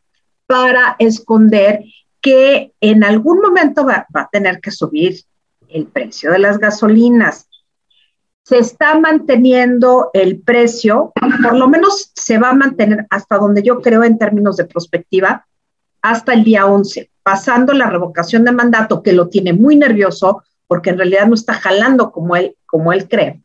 para 0.46 0.94
esconder 0.98 1.84
que 2.20 2.72
en 2.80 3.04
algún 3.04 3.40
momento 3.40 3.84
va, 3.84 4.06
a 4.14 4.28
tener 4.30 4.60
que 4.60 4.70
subir 4.70 5.20
el 5.68 5.86
precio 5.86 6.30
de 6.30 6.38
las 6.38 6.58
gasolinas. 6.58 7.48
Se 8.44 8.58
está 8.58 8.98
manteniendo 8.98 10.10
el 10.12 10.40
precio, 10.40 11.12
por 11.42 11.56
lo 11.56 11.68
menos 11.68 12.12
se 12.14 12.38
va 12.38 12.50
a 12.50 12.54
mantener 12.54 13.06
hasta 13.10 13.38
donde 13.38 13.62
yo 13.62 13.80
creo 13.80 14.04
en 14.04 14.18
términos 14.18 14.56
de 14.56 14.66
prospectiva, 14.66 15.46
hasta 16.10 16.32
el 16.32 16.44
día 16.44 16.66
11, 16.66 17.10
pasando 17.22 17.72
la 17.72 17.90
revocación 17.90 18.44
de 18.44 18.52
mandato, 18.52 19.02
que 19.02 19.12
lo 19.12 19.28
tiene 19.28 19.52
muy 19.52 19.76
nervioso 19.76 20.44
porque 20.68 20.90
en 20.90 20.98
realidad 20.98 21.26
no 21.26 21.34
está 21.34 21.54
jalando 21.54 22.12
como 22.12 22.36
él, 22.36 22.56
como 22.66 22.92
él 22.92 23.08
cree. 23.08 23.40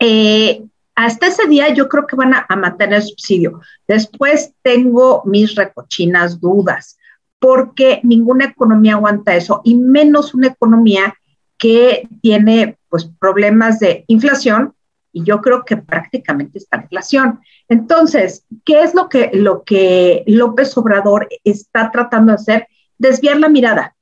Eh, 0.00 0.64
hasta 0.96 1.28
ese 1.28 1.46
día 1.46 1.72
yo 1.72 1.88
creo 1.88 2.06
que 2.06 2.16
van 2.16 2.34
a, 2.34 2.56
mantener 2.56 3.02
subsidio. 3.02 3.60
Después 3.86 4.52
tengo 4.62 5.22
mis 5.24 5.54
recochinas 5.54 6.40
dudas, 6.40 6.98
porque 7.38 8.00
ninguna 8.02 8.46
economía 8.46 8.94
aguanta 8.94 9.36
eso, 9.36 9.60
y 9.64 9.76
menos 9.76 10.34
una 10.34 10.48
economía 10.48 11.14
que 11.56 12.08
tiene 12.22 12.76
pues 12.88 13.08
problemas 13.20 13.78
de 13.78 14.04
inflación, 14.08 14.74
y 15.12 15.24
yo 15.24 15.40
creo 15.40 15.64
que 15.64 15.76
prácticamente 15.76 16.58
está 16.58 16.82
inflación. 16.82 17.40
Entonces, 17.68 18.44
¿qué 18.64 18.82
es 18.82 18.94
lo 18.94 19.08
que, 19.08 19.30
lo 19.32 19.62
que 19.64 20.24
López 20.26 20.76
Obrador 20.76 21.28
está 21.44 21.90
tratando 21.90 22.32
de 22.32 22.36
hacer? 22.36 22.68
Desviar 22.98 23.38
la 23.38 23.48
mirada. 23.48 23.96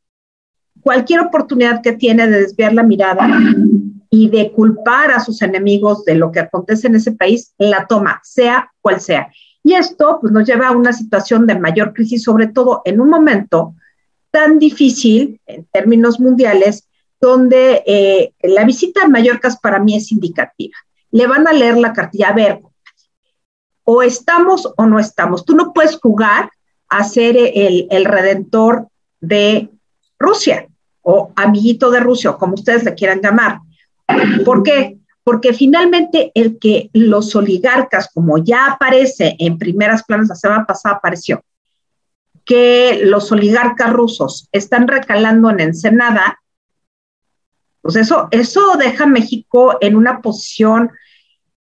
Cualquier 0.81 1.21
oportunidad 1.21 1.83
que 1.83 1.93
tiene 1.93 2.29
de 2.29 2.41
desviar 2.41 2.73
la 2.73 2.83
mirada 2.83 3.29
y 4.11 4.29
de 4.29 4.53
culpar 4.53 5.11
a 5.11 5.21
sus 5.21 5.43
enemigos 5.43 6.05
de 6.05 6.15
lo 6.15 6.33
que 6.33 6.41
acontece 6.41 6.87
en 6.87 6.97
ese 6.97 7.13
país, 7.13 7.55
la 7.59 7.87
toma, 7.87 8.21
sea 8.23 8.71
cual 8.81 9.01
sea. 9.01 9.31
Y 9.63 9.75
esto 9.75 10.19
pues, 10.21 10.33
nos 10.33 10.47
lleva 10.47 10.69
a 10.69 10.77
una 10.77 10.93
situación 10.93 11.47
de 11.47 11.59
mayor 11.59 11.93
crisis, 11.93 12.23
sobre 12.23 12.47
todo 12.47 12.83
en 12.85 13.01
un 13.01 13.11
momento 13.11 13.75
tan 14.31 14.59
difícil 14.59 15.41
en 15.47 15.67
términos 15.73 16.21
mundiales, 16.21 16.89
donde 17.21 17.83
eh, 17.87 18.33
la 18.43 18.65
visita 18.65 19.03
a 19.05 19.09
Mallorca 19.09 19.51
para 19.61 19.81
mí 19.81 19.97
es 19.97 20.13
indicativa. 20.13 20.77
Le 21.11 21.27
van 21.27 21.47
a 21.49 21.53
leer 21.53 21.79
la 21.79 21.93
cartilla, 21.93 22.29
a 22.29 22.35
ver, 22.35 22.61
o 23.85 24.03
estamos 24.03 24.73
o 24.77 24.87
no 24.87 24.99
estamos. 24.99 25.45
Tú 25.45 25.57
no 25.57 25.73
puedes 25.73 25.99
jugar 25.99 26.51
a 26.89 27.05
ser 27.05 27.37
el, 27.37 27.87
el 27.91 28.05
redentor 28.05 28.89
de 29.21 29.71
Rusia 30.19 30.69
o 31.03 31.33
amiguito 31.37 31.91
de 31.91 32.01
Rusia, 32.01 32.31
o 32.31 32.39
como 32.39 32.55
ustedes 32.55 32.85
le 32.85 32.95
quieran 32.95 33.23
llamar. 33.23 33.61
¿Por 34.45 34.63
qué? 34.63 34.99
Porque 35.25 35.55
finalmente 35.55 36.33
el 36.35 36.59
que 36.59 36.91
los 36.93 37.35
oligarcas, 37.35 38.11
como 38.13 38.39
ya 38.39 38.67
aparece 38.67 39.37
en 39.39 39.59
primeras 39.59 40.03
planas 40.05 40.29
la 40.29 40.35
semana 40.35 40.67
pasada, 40.67 40.97
apareció, 40.97 41.43
que 42.45 43.01
los 43.05 43.31
oligarcas 43.33 43.93
rusos 43.93 44.49
están 44.53 44.89
recalando 44.89 45.51
en 45.51 45.61
Ensenada, 45.61 46.41
pues 47.83 47.97
eso, 47.97 48.29
eso 48.31 48.77
deja 48.79 49.05
a 49.05 49.09
México 49.09 49.77
en 49.81 49.97
una 49.97 50.21
posición 50.21 50.91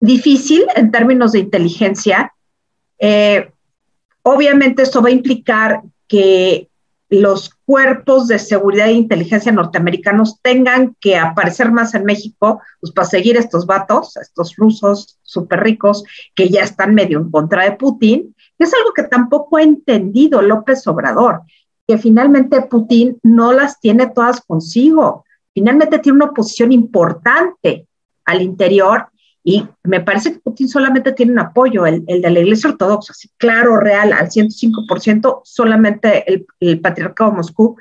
difícil 0.00 0.64
en 0.74 0.90
términos 0.90 1.32
de 1.32 1.40
inteligencia. 1.40 2.32
Eh, 2.98 3.50
obviamente 4.22 4.82
esto 4.82 5.02
va 5.02 5.08
a 5.08 5.12
implicar 5.12 5.82
que 6.06 6.68
los 7.10 7.50
cuerpos 7.64 8.28
de 8.28 8.38
seguridad 8.38 8.88
e 8.88 8.92
inteligencia 8.92 9.50
norteamericanos 9.50 10.40
tengan 10.42 10.94
que 11.00 11.16
aparecer 11.16 11.72
más 11.72 11.94
en 11.94 12.04
México, 12.04 12.60
pues 12.80 12.92
para 12.92 13.08
seguir 13.08 13.36
estos 13.36 13.66
vatos, 13.66 14.16
estos 14.18 14.56
rusos 14.56 15.18
súper 15.22 15.60
ricos 15.60 16.04
que 16.34 16.50
ya 16.50 16.62
están 16.62 16.94
medio 16.94 17.18
en 17.18 17.30
contra 17.30 17.64
de 17.64 17.72
Putin, 17.72 18.34
es 18.58 18.74
algo 18.74 18.92
que 18.92 19.04
tampoco 19.04 19.56
ha 19.56 19.62
entendido 19.62 20.42
López 20.42 20.86
Obrador, 20.86 21.42
que 21.86 21.96
finalmente 21.96 22.60
Putin 22.62 23.18
no 23.22 23.52
las 23.52 23.80
tiene 23.80 24.08
todas 24.08 24.42
consigo, 24.42 25.24
finalmente 25.58 25.98
tiene 25.98 26.18
una 26.18 26.30
posición 26.30 26.70
importante 26.70 27.88
al 28.24 28.42
interior 28.42 29.08
y 29.42 29.66
me 29.82 30.00
parece 30.00 30.32
que 30.32 30.38
Putin 30.38 30.68
solamente 30.68 31.10
tiene 31.12 31.32
un 31.32 31.40
apoyo, 31.40 31.84
el, 31.84 32.04
de 32.06 32.30
la 32.30 32.38
Iglesia 32.38 32.70
Ortodoxa, 32.70 33.12
así 33.12 33.28
claro, 33.36 33.76
real, 33.76 34.12
al 34.12 34.28
105%, 34.28 35.40
solamente 35.42 36.32
el, 36.32 36.46
el 36.60 36.80
Patriarcado 36.80 37.30
de 37.30 37.36
Moscú. 37.38 37.76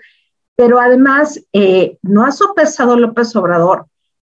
Pero 0.55 0.79
además, 0.79 1.39
eh, 1.53 1.97
no 2.01 2.25
ha 2.25 2.31
sopesado 2.31 2.97
López 2.97 3.35
Obrador 3.35 3.85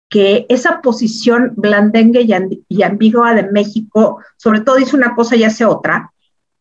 que 0.08 0.46
esa 0.48 0.82
posición 0.82 1.54
blandengue 1.56 2.22
y, 2.22 2.64
y, 2.68 2.84
ambigua 2.84 3.34
de 3.34 3.50
México, 3.50 4.20
sobre 4.38 4.60
todo 4.60 4.76
dice 4.76 4.96
una 4.96 5.16
cosa 5.16 5.36
y 5.36 5.46
hace 5.46 5.66
otra, 5.66 6.12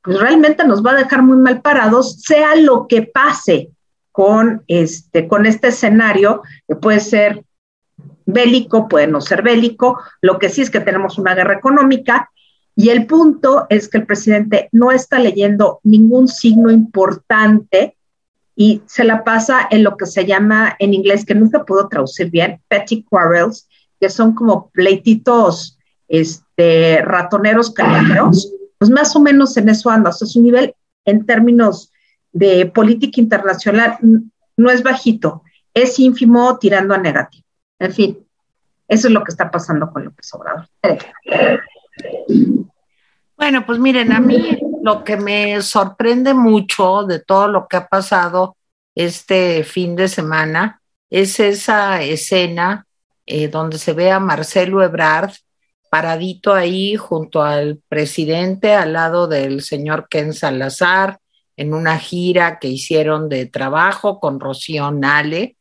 pues 0.03 0.19
realmente 0.19 0.65
nos 0.65 0.83
va 0.87 0.93
a 0.93 1.03
dejar 1.03 1.23
muy 1.23 1.37
mal 1.37 1.61
parados, 1.61 2.23
sea 2.23 2.55
lo 2.57 2.87
que 2.87 3.03
pase 3.03 3.71
con 4.13 4.63
este, 4.67 5.29
con 5.29 5.47
este 5.47 5.69
escenario, 5.69 6.43
que 6.67 6.77
puede 6.77 7.01
ser 7.01 7.45
bélico, 8.27 8.89
puede 8.89 9.07
no 9.07 9.21
ser 9.21 9.43
bélico, 9.43 9.99
lo 10.21 10.39
que 10.39 10.49
sí 10.49 10.63
es 10.63 10.71
que 10.71 10.81
tenemos 10.81 11.19
una 11.19 11.35
guerra 11.35 11.55
económica 11.55 12.31
y 12.77 12.91
el 12.91 13.07
punto 13.07 13.67
es 13.69 13.89
que 13.89 13.99
el 13.99 14.07
presidente 14.07 14.69
no 14.73 14.91
está 14.91 15.19
leyendo 15.19 15.81
ningún 15.83 16.29
signo 16.29 16.71
importante 16.71 17.97
y 18.57 18.83
se 18.87 19.05
la 19.05 19.25
pasa 19.25 19.67
en 19.71 19.83
lo 19.85 19.97
que 19.97 20.07
se 20.07 20.27
llama 20.27 20.77
en 20.79 20.95
inglés, 20.95 21.25
que 21.25 21.35
nunca 21.35 21.65
puedo 21.65 21.89
traducir 21.89 22.31
bien, 22.31 22.61
petty 22.69 23.03
quarrels, 23.03 23.69
que 23.99 24.09
son 24.09 24.35
como 24.35 24.71
pleititos 24.71 25.79
este, 26.09 27.03
ratoneros 27.03 27.71
callejeros, 27.71 28.53
pues 28.79 28.91
más 28.91 29.15
o 29.15 29.21
menos 29.21 29.57
en 29.57 29.69
eso 29.69 29.91
anda, 29.91 30.11
o 30.11 30.13
su 30.13 30.43
nivel 30.43 30.75
en 31.05 31.25
términos 31.27 31.90
de 32.33 32.67
política 32.67 33.21
internacional 33.21 33.99
no 34.57 34.71
es 34.71 34.83
bajito, 34.83 35.43
es 35.75 35.99
ínfimo 35.99 36.59
tirando 36.59 36.95
a 36.95 36.99
negativo. 36.99 37.45
En 37.79 37.93
fin, 37.93 38.27
eso 38.87 39.09
es 39.09 39.13
lo 39.13 39.25
que 39.25 39.31
está 39.31 39.51
pasando 39.51 39.91
con 39.91 40.05
López 40.05 40.33
Obrador. 40.35 40.69
Bueno, 43.37 43.65
pues 43.65 43.79
miren, 43.79 44.13
a 44.13 44.21
mí 44.21 44.59
lo 44.83 45.03
que 45.03 45.17
me 45.17 45.63
sorprende 45.63 46.35
mucho 46.35 47.05
de 47.05 47.21
todo 47.21 47.49
lo 47.49 47.67
que 47.69 47.79
ha 47.79 47.87
pasado 47.87 48.57
este 48.95 49.65
fin 49.65 49.97
de 49.97 50.09
semana 50.09 50.83
es 51.09 51.41
esa 51.41 52.03
escena 52.03 52.87
eh, 53.25 53.49
donde 53.49 53.79
se 53.79 53.93
ve 53.93 54.11
a 54.11 54.21
Marcelo 54.21 54.83
Ebrard 54.83 55.33
paradito 55.91 56.55
ahí 56.55 56.97
junto 56.97 57.43
al 57.43 57.81
presidente, 57.89 58.75
al 58.75 58.93
lado 58.93 59.27
del 59.27 59.61
señor 59.61 60.07
Ken 60.09 60.33
Salazar, 60.33 61.19
en 61.61 61.75
una 61.75 61.99
gira 61.99 62.59
que 62.59 62.69
hicieron 62.69 63.29
de 63.29 63.45
trabajo 63.45 64.19
con 64.19 64.41
Rocío 64.41 64.91
Nale. 64.93 65.57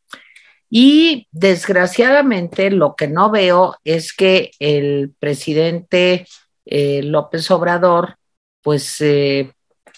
Y 0.70 1.28
desgraciadamente 1.32 2.72
lo 2.72 2.96
que 2.96 3.10
no 3.10 3.30
veo 3.30 3.76
es 3.84 4.14
que 4.14 4.52
el 4.60 5.12
presidente 5.20 6.26
eh, 6.66 7.04
López 7.04 7.52
Obrador, 7.52 8.16
pues, 8.62 9.02
eh, 9.02 9.52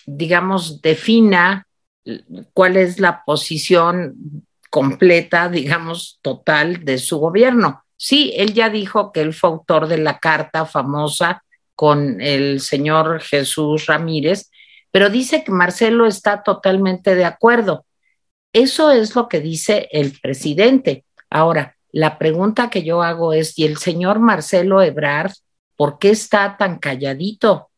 digamos, 0.08 0.82
defina 0.82 1.68
cuál 2.52 2.78
es 2.78 3.00
la 3.00 3.24
posición 3.24 4.44
completa, 4.72 5.50
digamos, 5.50 6.18
total 6.24 6.84
de 6.84 6.98
su 6.98 7.20
gobierno. 7.20 7.84
Sí, 7.96 8.34
él 8.36 8.56
ya 8.56 8.72
dijo 8.72 9.12
que 9.12 9.22
él 9.22 9.36
fue 9.36 9.52
autor 9.52 9.88
de 9.88 10.00
la 10.00 10.18
carta 10.18 10.66
famosa 10.66 11.44
con 11.76 12.20
el 12.22 12.60
señor 12.60 13.22
Jesús 13.22 13.86
Ramírez, 13.86 14.50
pero 14.92 15.10
dice 15.10 15.44
que 15.44 15.52
Marcelo 15.52 16.06
está 16.06 16.44
totalmente 16.44 17.16
de 17.16 17.26
acuerdo. 17.26 17.86
Eso 18.54 18.92
es 18.92 19.16
lo 19.16 19.28
que 19.28 19.40
dice 19.40 19.88
el 19.92 20.20
presidente. 20.20 21.06
Ahora, 21.30 21.78
la 21.92 22.18
pregunta 22.18 22.70
que 22.70 22.84
yo 22.84 23.02
hago 23.02 23.34
es, 23.34 23.58
¿y 23.58 23.66
el 23.66 23.78
señor 23.78 24.20
Marcelo 24.20 24.82
Ebrard, 24.82 25.32
por 25.76 25.98
qué 26.00 26.10
está 26.10 26.58
tan 26.58 26.80
calladito? 26.80 27.70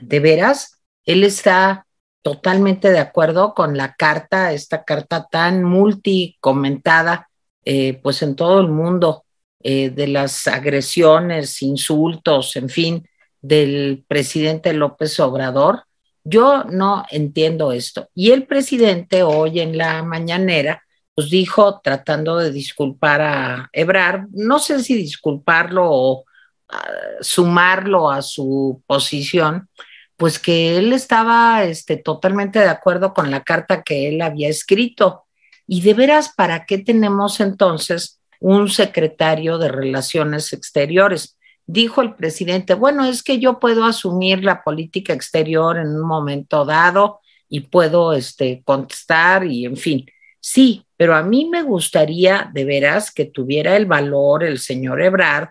¿De 0.00 0.20
veras? 0.20 0.80
Él 1.04 1.24
está 1.24 1.86
totalmente 2.22 2.90
de 2.90 2.98
acuerdo 2.98 3.54
con 3.54 3.76
la 3.76 3.94
carta, 3.94 4.52
esta 4.52 4.84
carta 4.84 5.26
tan 5.30 5.64
multicomentada, 5.64 7.28
eh, 7.64 7.98
pues 8.02 8.22
en 8.22 8.36
todo 8.36 8.60
el 8.60 8.68
mundo, 8.68 9.24
eh, 9.62 9.90
de 9.90 10.06
las 10.06 10.46
agresiones, 10.46 11.62
insultos, 11.62 12.56
en 12.56 12.68
fin, 12.68 13.08
del 13.40 14.04
presidente 14.08 14.72
López 14.72 15.18
Obrador. 15.20 15.84
Yo 16.24 16.64
no 16.64 17.04
entiendo 17.10 17.72
esto. 17.72 18.08
Y 18.14 18.32
el 18.32 18.46
presidente 18.46 19.22
hoy 19.22 19.60
en 19.60 19.78
la 19.78 20.02
mañanera, 20.02 20.82
pues 21.14 21.30
dijo, 21.30 21.80
tratando 21.82 22.36
de 22.36 22.50
disculpar 22.50 23.20
a 23.20 23.68
Ebrar, 23.72 24.26
no 24.32 24.58
sé 24.58 24.82
si 24.82 24.94
disculparlo 24.94 25.82
o 25.86 26.24
ah, 26.68 26.90
sumarlo 27.20 28.10
a 28.10 28.22
su 28.22 28.82
posición, 28.86 29.68
pues 30.16 30.38
que 30.38 30.76
él 30.76 30.92
estaba 30.92 31.64
este, 31.64 31.96
totalmente 31.96 32.58
de 32.58 32.68
acuerdo 32.68 33.14
con 33.14 33.30
la 33.30 33.42
carta 33.42 33.82
que 33.82 34.08
él 34.08 34.20
había 34.20 34.48
escrito. 34.50 35.24
Y 35.66 35.80
de 35.80 35.94
veras, 35.94 36.34
¿para 36.36 36.66
qué 36.66 36.78
tenemos 36.78 37.40
entonces 37.40 38.20
un 38.38 38.68
secretario 38.68 39.56
de 39.56 39.68
Relaciones 39.68 40.52
Exteriores? 40.52 41.38
Dijo 41.72 42.02
el 42.02 42.14
presidente, 42.14 42.74
bueno, 42.74 43.04
es 43.04 43.22
que 43.22 43.38
yo 43.38 43.58
puedo 43.58 43.84
asumir 43.84 44.44
la 44.44 44.62
política 44.62 45.12
exterior 45.12 45.78
en 45.78 45.88
un 45.88 46.06
momento 46.06 46.64
dado 46.64 47.20
y 47.48 47.60
puedo 47.60 48.12
este, 48.12 48.62
contestar 48.64 49.46
y 49.46 49.66
en 49.66 49.76
fin. 49.76 50.06
Sí, 50.40 50.84
pero 50.96 51.14
a 51.14 51.22
mí 51.22 51.48
me 51.50 51.62
gustaría 51.62 52.50
de 52.52 52.64
veras 52.64 53.10
que 53.10 53.26
tuviera 53.26 53.76
el 53.76 53.86
valor 53.86 54.42
el 54.42 54.58
señor 54.58 55.00
Ebrard, 55.02 55.50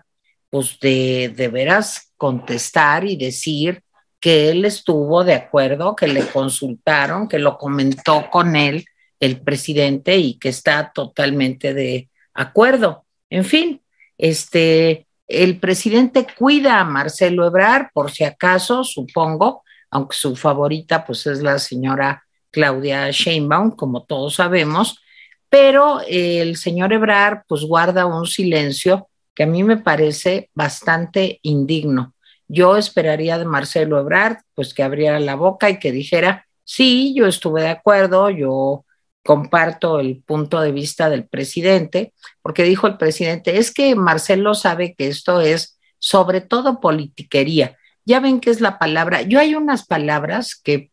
pues 0.50 0.78
de, 0.80 1.32
de 1.34 1.48
veras 1.48 2.12
contestar 2.16 3.04
y 3.04 3.16
decir 3.16 3.82
que 4.18 4.50
él 4.50 4.64
estuvo 4.64 5.24
de 5.24 5.34
acuerdo, 5.34 5.96
que 5.96 6.06
le 6.06 6.26
consultaron, 6.26 7.28
que 7.28 7.38
lo 7.38 7.56
comentó 7.56 8.28
con 8.30 8.56
él 8.56 8.84
el 9.20 9.40
presidente 9.40 10.16
y 10.18 10.38
que 10.38 10.50
está 10.50 10.92
totalmente 10.92 11.72
de 11.72 12.10
acuerdo. 12.34 13.06
En 13.30 13.44
fin, 13.44 13.80
este, 14.18 15.06
el 15.30 15.60
presidente 15.60 16.26
cuida 16.36 16.80
a 16.80 16.84
Marcelo 16.84 17.46
Ebrard, 17.46 17.90
por 17.94 18.10
si 18.10 18.24
acaso, 18.24 18.82
supongo, 18.82 19.62
aunque 19.90 20.16
su 20.16 20.34
favorita 20.34 21.06
pues 21.06 21.26
es 21.26 21.40
la 21.40 21.58
señora 21.58 22.24
Claudia 22.50 23.10
Sheinbaum, 23.10 23.70
como 23.70 24.02
todos 24.02 24.34
sabemos, 24.34 25.00
pero 25.48 26.00
el 26.08 26.56
señor 26.56 26.92
Ebrard 26.92 27.42
pues 27.46 27.62
guarda 27.62 28.06
un 28.06 28.26
silencio 28.26 29.08
que 29.34 29.44
a 29.44 29.46
mí 29.46 29.62
me 29.62 29.76
parece 29.76 30.50
bastante 30.52 31.38
indigno. 31.42 32.14
Yo 32.48 32.76
esperaría 32.76 33.38
de 33.38 33.44
Marcelo 33.44 34.00
Ebrard 34.00 34.38
pues 34.54 34.74
que 34.74 34.82
abriera 34.82 35.20
la 35.20 35.36
boca 35.36 35.70
y 35.70 35.78
que 35.78 35.92
dijera, 35.92 36.46
sí, 36.64 37.14
yo 37.16 37.26
estuve 37.26 37.62
de 37.62 37.68
acuerdo, 37.68 38.30
yo 38.30 38.84
comparto 39.24 40.00
el 40.00 40.22
punto 40.22 40.60
de 40.60 40.72
vista 40.72 41.10
del 41.10 41.26
presidente, 41.26 42.14
porque 42.42 42.64
dijo 42.64 42.86
el 42.86 42.96
presidente, 42.96 43.58
es 43.58 43.72
que 43.72 43.94
Marcelo 43.94 44.54
sabe 44.54 44.94
que 44.94 45.08
esto 45.08 45.40
es 45.40 45.78
sobre 45.98 46.40
todo 46.40 46.80
politiquería. 46.80 47.76
Ya 48.04 48.20
ven 48.20 48.40
que 48.40 48.50
es 48.50 48.60
la 48.60 48.78
palabra, 48.78 49.22
yo 49.22 49.38
hay 49.38 49.54
unas 49.54 49.86
palabras 49.86 50.56
que 50.56 50.90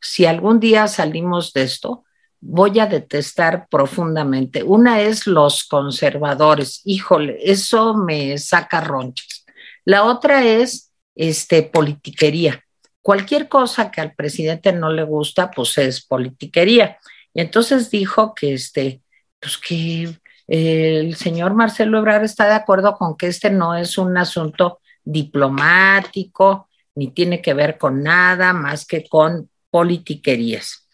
si 0.00 0.26
algún 0.26 0.60
día 0.60 0.86
salimos 0.88 1.52
de 1.52 1.62
esto, 1.62 2.04
voy 2.40 2.78
a 2.80 2.86
detestar 2.86 3.66
profundamente. 3.68 4.62
Una 4.62 5.00
es 5.00 5.26
los 5.26 5.64
conservadores, 5.64 6.80
híjole, 6.84 7.38
eso 7.42 7.94
me 7.94 8.38
saca 8.38 8.80
ronchas. 8.80 9.44
La 9.84 10.04
otra 10.04 10.44
es 10.44 10.92
este 11.14 11.62
politiquería. 11.62 12.64
Cualquier 13.02 13.48
cosa 13.48 13.90
que 13.90 14.00
al 14.00 14.14
presidente 14.14 14.72
no 14.72 14.90
le 14.90 15.02
gusta, 15.04 15.50
pues 15.50 15.76
es 15.78 16.04
politiquería. 16.04 16.98
Y 17.34 17.40
entonces 17.40 17.90
dijo 17.90 18.34
que 18.34 18.54
este, 18.54 19.02
pues 19.38 19.58
que 19.58 20.16
el 20.46 21.14
señor 21.14 21.54
Marcelo 21.54 21.98
Ebrard 21.98 22.24
está 22.24 22.46
de 22.46 22.54
acuerdo 22.54 22.96
con 22.96 23.16
que 23.16 23.28
este 23.28 23.50
no 23.50 23.76
es 23.76 23.98
un 23.98 24.16
asunto 24.16 24.80
diplomático, 25.04 26.68
ni 26.94 27.12
tiene 27.12 27.40
que 27.40 27.54
ver 27.54 27.78
con 27.78 28.02
nada 28.02 28.52
más 28.52 28.84
que 28.84 29.08
con 29.08 29.48
politiquerías. 29.70 30.88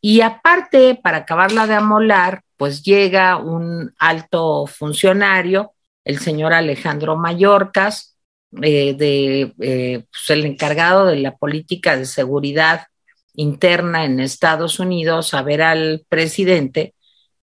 Y 0.00 0.20
aparte, 0.20 0.98
para 1.02 1.18
acabarla 1.18 1.66
de 1.66 1.74
amolar, 1.74 2.42
pues 2.56 2.82
llega 2.82 3.36
un 3.36 3.94
alto 3.98 4.66
funcionario, 4.66 5.72
el 6.04 6.18
señor 6.18 6.52
Alejandro 6.52 7.16
Mayorcas, 7.16 8.16
eh, 8.62 8.94
de, 8.94 9.54
eh, 9.60 10.04
pues 10.10 10.30
el 10.30 10.46
encargado 10.46 11.06
de 11.06 11.16
la 11.16 11.36
política 11.36 11.96
de 11.96 12.06
seguridad 12.06 12.86
interna 13.36 14.04
en 14.04 14.20
Estados 14.20 14.80
Unidos 14.80 15.34
a 15.34 15.42
ver 15.42 15.62
al 15.62 16.04
presidente 16.08 16.94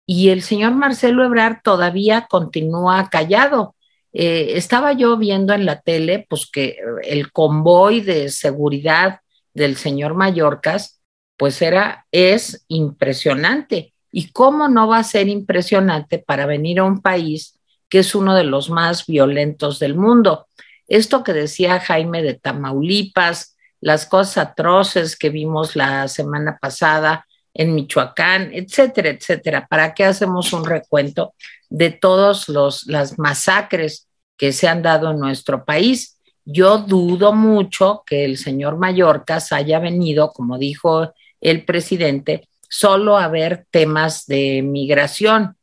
y 0.06 0.30
el 0.30 0.42
señor 0.42 0.74
Marcelo 0.74 1.24
Ebrard 1.24 1.58
todavía 1.62 2.26
continúa 2.28 3.08
callado. 3.10 3.76
Eh, 4.12 4.54
estaba 4.56 4.92
yo 4.92 5.16
viendo 5.16 5.52
en 5.52 5.64
la 5.66 5.82
tele 5.82 6.26
pues 6.28 6.50
que 6.50 6.78
el 7.04 7.30
convoy 7.30 8.00
de 8.00 8.28
seguridad 8.28 9.20
del 9.54 9.76
señor 9.76 10.14
Mallorcas 10.14 11.00
pues 11.36 11.62
era 11.62 12.06
es 12.10 12.64
impresionante 12.66 13.94
y 14.10 14.32
cómo 14.32 14.68
no 14.68 14.88
va 14.88 14.98
a 14.98 15.04
ser 15.04 15.28
impresionante 15.28 16.18
para 16.18 16.44
venir 16.44 16.80
a 16.80 16.84
un 16.84 17.00
país 17.00 17.60
que 17.88 18.00
es 18.00 18.14
uno 18.14 18.34
de 18.34 18.44
los 18.44 18.68
más 18.68 19.06
violentos 19.06 19.78
del 19.78 19.94
mundo. 19.94 20.48
Esto 20.88 21.22
que 21.22 21.32
decía 21.32 21.78
Jaime 21.78 22.22
de 22.22 22.34
Tamaulipas, 22.34 23.56
las 23.80 24.06
cosas 24.06 24.48
atroces 24.48 25.16
que 25.16 25.30
vimos 25.30 25.76
la 25.76 26.06
semana 26.08 26.58
pasada 26.60 27.26
en 27.54 27.74
Michoacán, 27.74 28.50
etcétera, 28.52 29.10
etcétera. 29.10 29.66
¿Para 29.68 29.94
qué 29.94 30.04
hacemos 30.04 30.52
un 30.52 30.64
recuento 30.64 31.34
de 31.68 31.90
todas 31.90 32.48
las 32.48 33.18
masacres 33.18 34.08
que 34.36 34.52
se 34.52 34.68
han 34.68 34.82
dado 34.82 35.10
en 35.10 35.18
nuestro 35.18 35.64
país? 35.64 36.18
Yo 36.44 36.78
dudo 36.78 37.32
mucho 37.32 38.02
que 38.06 38.24
el 38.24 38.36
señor 38.36 38.76
Mallorcas 38.76 39.52
haya 39.52 39.78
venido, 39.78 40.32
como 40.32 40.58
dijo 40.58 41.12
el 41.40 41.64
presidente, 41.64 42.48
solo 42.68 43.18
a 43.18 43.28
ver 43.28 43.66
temas 43.70 44.26
de 44.26 44.62
migración. 44.62 45.56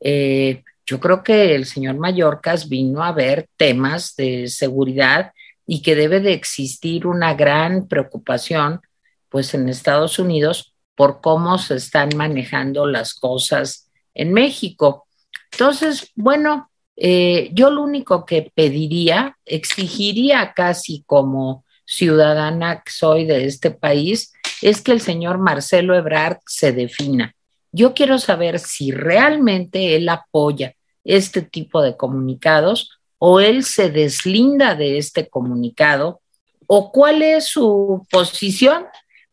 Eh, 0.00 0.62
yo 0.86 1.00
creo 1.00 1.22
que 1.22 1.54
el 1.54 1.66
señor 1.66 1.96
Mallorcas 1.96 2.68
vino 2.68 3.02
a 3.02 3.12
ver 3.12 3.48
temas 3.56 4.16
de 4.16 4.48
seguridad 4.48 5.32
y 5.66 5.82
que 5.82 5.94
debe 5.94 6.20
de 6.20 6.32
existir 6.32 7.06
una 7.06 7.34
gran 7.34 7.88
preocupación, 7.88 8.80
pues 9.28 9.54
en 9.54 9.68
Estados 9.68 10.18
Unidos, 10.18 10.74
por 10.94 11.20
cómo 11.20 11.58
se 11.58 11.76
están 11.76 12.10
manejando 12.16 12.86
las 12.86 13.14
cosas 13.14 13.90
en 14.14 14.32
México. 14.32 15.06
Entonces, 15.52 16.12
bueno, 16.14 16.70
eh, 16.96 17.50
yo 17.52 17.70
lo 17.70 17.82
único 17.82 18.24
que 18.24 18.52
pediría, 18.54 19.36
exigiría 19.44 20.52
casi 20.54 21.02
como 21.06 21.64
ciudadana 21.84 22.82
que 22.84 22.92
soy 22.92 23.24
de 23.24 23.44
este 23.44 23.70
país, 23.70 24.32
es 24.62 24.80
que 24.80 24.92
el 24.92 25.00
señor 25.00 25.38
Marcelo 25.38 25.94
Ebrard 25.94 26.38
se 26.46 26.72
defina. 26.72 27.34
Yo 27.72 27.92
quiero 27.92 28.18
saber 28.18 28.60
si 28.60 28.92
realmente 28.92 29.96
él 29.96 30.08
apoya 30.08 30.74
este 31.02 31.42
tipo 31.42 31.82
de 31.82 31.96
comunicados 31.96 33.00
o 33.26 33.40
él 33.40 33.64
se 33.64 33.88
deslinda 33.88 34.74
de 34.74 34.98
este 34.98 35.30
comunicado 35.30 36.20
o 36.66 36.92
cuál 36.92 37.22
es 37.22 37.46
su 37.46 38.06
posición, 38.10 38.84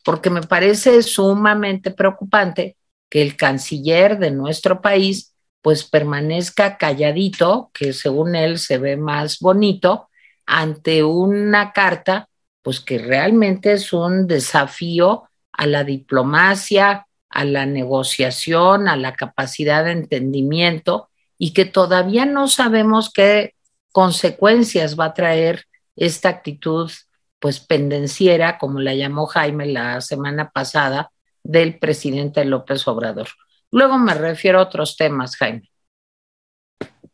porque 0.06 0.30
me 0.30 0.44
parece 0.44 1.04
sumamente 1.04 1.92
preocupante 1.92 2.78
que 3.10 3.22
el 3.22 3.36
canciller 3.36 4.18
de 4.18 4.32
nuestro 4.32 4.80
país 4.80 5.36
pues 5.62 5.84
permanezca 5.84 6.78
calladito, 6.78 7.70
que 7.74 7.92
según 7.92 8.36
él 8.36 8.60
se 8.60 8.78
ve 8.78 8.96
más 8.96 9.40
bonito, 9.40 10.08
ante 10.46 11.04
una 11.04 11.74
carta 11.74 12.30
pues 12.62 12.80
que 12.80 12.98
realmente 12.98 13.74
es 13.74 13.92
un 13.92 14.26
desafío 14.26 15.24
a 15.52 15.68
la 15.68 15.84
diplomacia, 15.84 17.08
a 17.28 17.44
la 17.44 17.66
negociación, 17.66 18.88
a 18.88 18.96
la 18.96 19.16
capacidad 19.16 19.84
de 19.84 19.92
entendimiento 19.92 21.10
y 21.38 21.52
que 21.52 21.66
todavía 21.66 22.26
no 22.26 22.48
sabemos 22.48 23.12
qué 23.12 23.54
consecuencias 23.92 25.00
va 25.00 25.06
a 25.06 25.14
traer 25.14 25.66
esta 25.96 26.30
actitud 26.30 26.92
pues 27.40 27.60
pendenciera, 27.60 28.58
como 28.58 28.80
la 28.80 28.94
llamó 28.94 29.26
Jaime 29.26 29.66
la 29.66 30.00
semana 30.02 30.52
pasada, 30.52 31.12
del 31.44 31.80
presidente 31.80 32.46
López 32.46 32.88
Obrador. 32.88 33.28
Luego 33.72 33.98
me 33.98 34.14
refiero 34.14 34.60
a 34.60 34.64
otros 34.64 34.96
temas, 34.96 35.36
Jaime. 35.38 35.70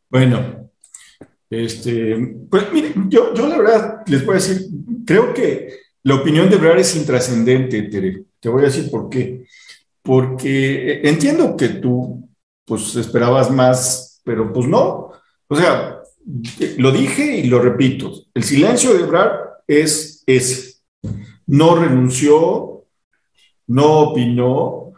Bueno, 0.09 0.69
este, 1.49 2.35
pues 2.49 2.71
miren, 2.73 3.09
yo, 3.09 3.33
yo 3.33 3.47
la 3.47 3.57
verdad 3.57 4.03
les 4.07 4.25
voy 4.25 4.33
a 4.33 4.39
decir, 4.39 4.67
creo 5.05 5.33
que 5.33 5.79
la 6.03 6.15
opinión 6.15 6.49
de 6.49 6.55
Brar 6.57 6.77
es 6.77 6.95
intrascendente, 6.95 7.83
Tere. 7.83 8.23
Te 8.39 8.47
voy 8.47 8.61
a 8.61 8.67
decir 8.67 8.89
por 8.89 9.09
qué. 9.09 9.45
Porque 10.01 10.93
eh, 10.93 11.01
entiendo 11.03 11.57
que 11.57 11.67
tú, 11.67 12.29
pues, 12.65 12.95
esperabas 12.95 13.51
más, 13.51 14.21
pero 14.23 14.53
pues 14.53 14.67
no. 14.67 15.11
O 15.49 15.55
sea, 15.55 15.96
lo 16.77 16.91
dije 16.91 17.37
y 17.37 17.47
lo 17.47 17.59
repito. 17.59 18.11
El 18.33 18.43
silencio 18.43 18.93
de 18.93 19.03
Brar 19.03 19.61
es 19.67 20.23
ese. 20.25 20.77
No 21.45 21.75
renunció, 21.75 22.85
no 23.67 23.99
opinó, 23.99 24.93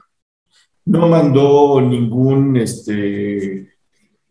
no 0.85 1.07
mandó 1.07 1.79
ningún, 1.81 2.57
este, 2.57 3.73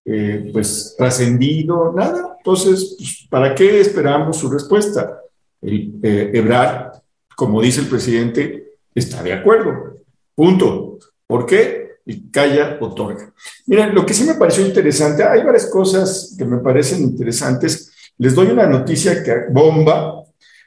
eh, 0.05 0.51
pues, 0.53 0.95
trascendido, 0.99 1.93
nada. 1.93 2.37
Entonces, 2.39 2.97
pues, 2.99 3.27
¿para 3.31 3.55
qué 3.55 3.81
esperamos 3.81 4.37
su 4.37 4.51
respuesta? 4.51 5.21
El, 5.61 6.01
eh, 6.03 6.31
Ebrard, 6.35 7.01
como 7.37 7.63
dice 7.63 7.83
el 7.83 7.87
presidente, 7.87 8.73
está 8.95 9.23
de 9.23 9.33
acuerdo. 9.33 9.99
Punto. 10.35 10.99
¿Por 11.27 11.47
qué? 11.47 11.88
Y 12.09 12.31
calla, 12.31 12.79
otorga. 12.81 13.35
Miren, 13.67 13.95
lo 13.95 14.07
que 14.07 14.15
sí 14.15 14.25
me 14.25 14.33
pareció 14.33 14.65
interesante, 14.67 15.23
hay 15.23 15.43
varias 15.43 15.67
cosas 15.67 16.35
que 16.39 16.47
me 16.47 16.57
parecen 16.57 17.03
interesantes. 17.03 17.93
Les 18.17 18.35
doy 18.35 18.47
una 18.47 18.67
noticia 18.67 19.23
que 19.23 19.35
bomba. 19.53 20.23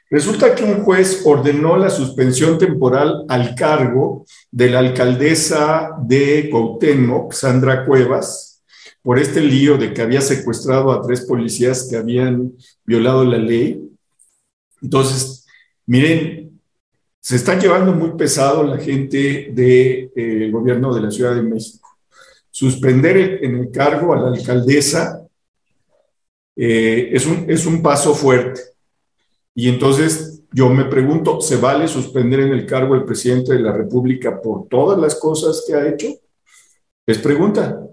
Resulta 0.08 0.54
que 0.54 0.62
un 0.62 0.84
juez 0.84 1.22
ordenó 1.24 1.76
la 1.76 1.90
suspensión 1.90 2.58
temporal 2.58 3.24
al 3.28 3.56
cargo 3.56 4.24
de 4.52 4.70
la 4.70 4.78
alcaldesa 4.78 5.90
de 6.00 6.48
Cuauhtémoc, 6.48 7.32
Sandra 7.32 7.84
Cuevas, 7.84 8.62
por 9.02 9.18
este 9.18 9.40
lío 9.40 9.76
de 9.76 9.92
que 9.92 10.02
había 10.02 10.20
secuestrado 10.20 10.92
a 10.92 11.02
tres 11.02 11.22
policías 11.22 11.88
que 11.90 11.96
habían 11.96 12.52
violado 12.86 13.24
la 13.24 13.38
ley. 13.38 13.82
Entonces, 14.80 15.44
miren, 15.86 16.41
se 17.22 17.36
está 17.36 17.56
llevando 17.56 17.92
muy 17.92 18.16
pesado 18.16 18.64
la 18.64 18.78
gente 18.78 19.52
del 19.52 20.10
eh, 20.16 20.50
gobierno 20.50 20.92
de 20.92 21.02
la 21.02 21.10
Ciudad 21.12 21.36
de 21.36 21.42
México. 21.42 21.88
Suspender 22.50 23.44
en 23.44 23.58
el 23.58 23.70
cargo 23.70 24.12
a 24.12 24.20
la 24.22 24.28
alcaldesa 24.36 25.24
eh, 26.56 27.10
es, 27.12 27.24
un, 27.24 27.48
es 27.48 27.64
un 27.64 27.80
paso 27.80 28.12
fuerte. 28.12 28.60
Y 29.54 29.68
entonces 29.68 30.42
yo 30.50 30.68
me 30.68 30.86
pregunto, 30.86 31.40
¿se 31.40 31.58
vale 31.58 31.86
suspender 31.86 32.40
en 32.40 32.54
el 32.54 32.66
cargo 32.66 32.94
al 32.94 33.04
presidente 33.04 33.52
de 33.52 33.60
la 33.60 33.72
República 33.72 34.40
por 34.42 34.66
todas 34.66 34.98
las 34.98 35.14
cosas 35.14 35.62
que 35.64 35.74
ha 35.74 35.88
hecho? 35.88 36.08
Es 37.06 37.18
pregunta. 37.18 37.86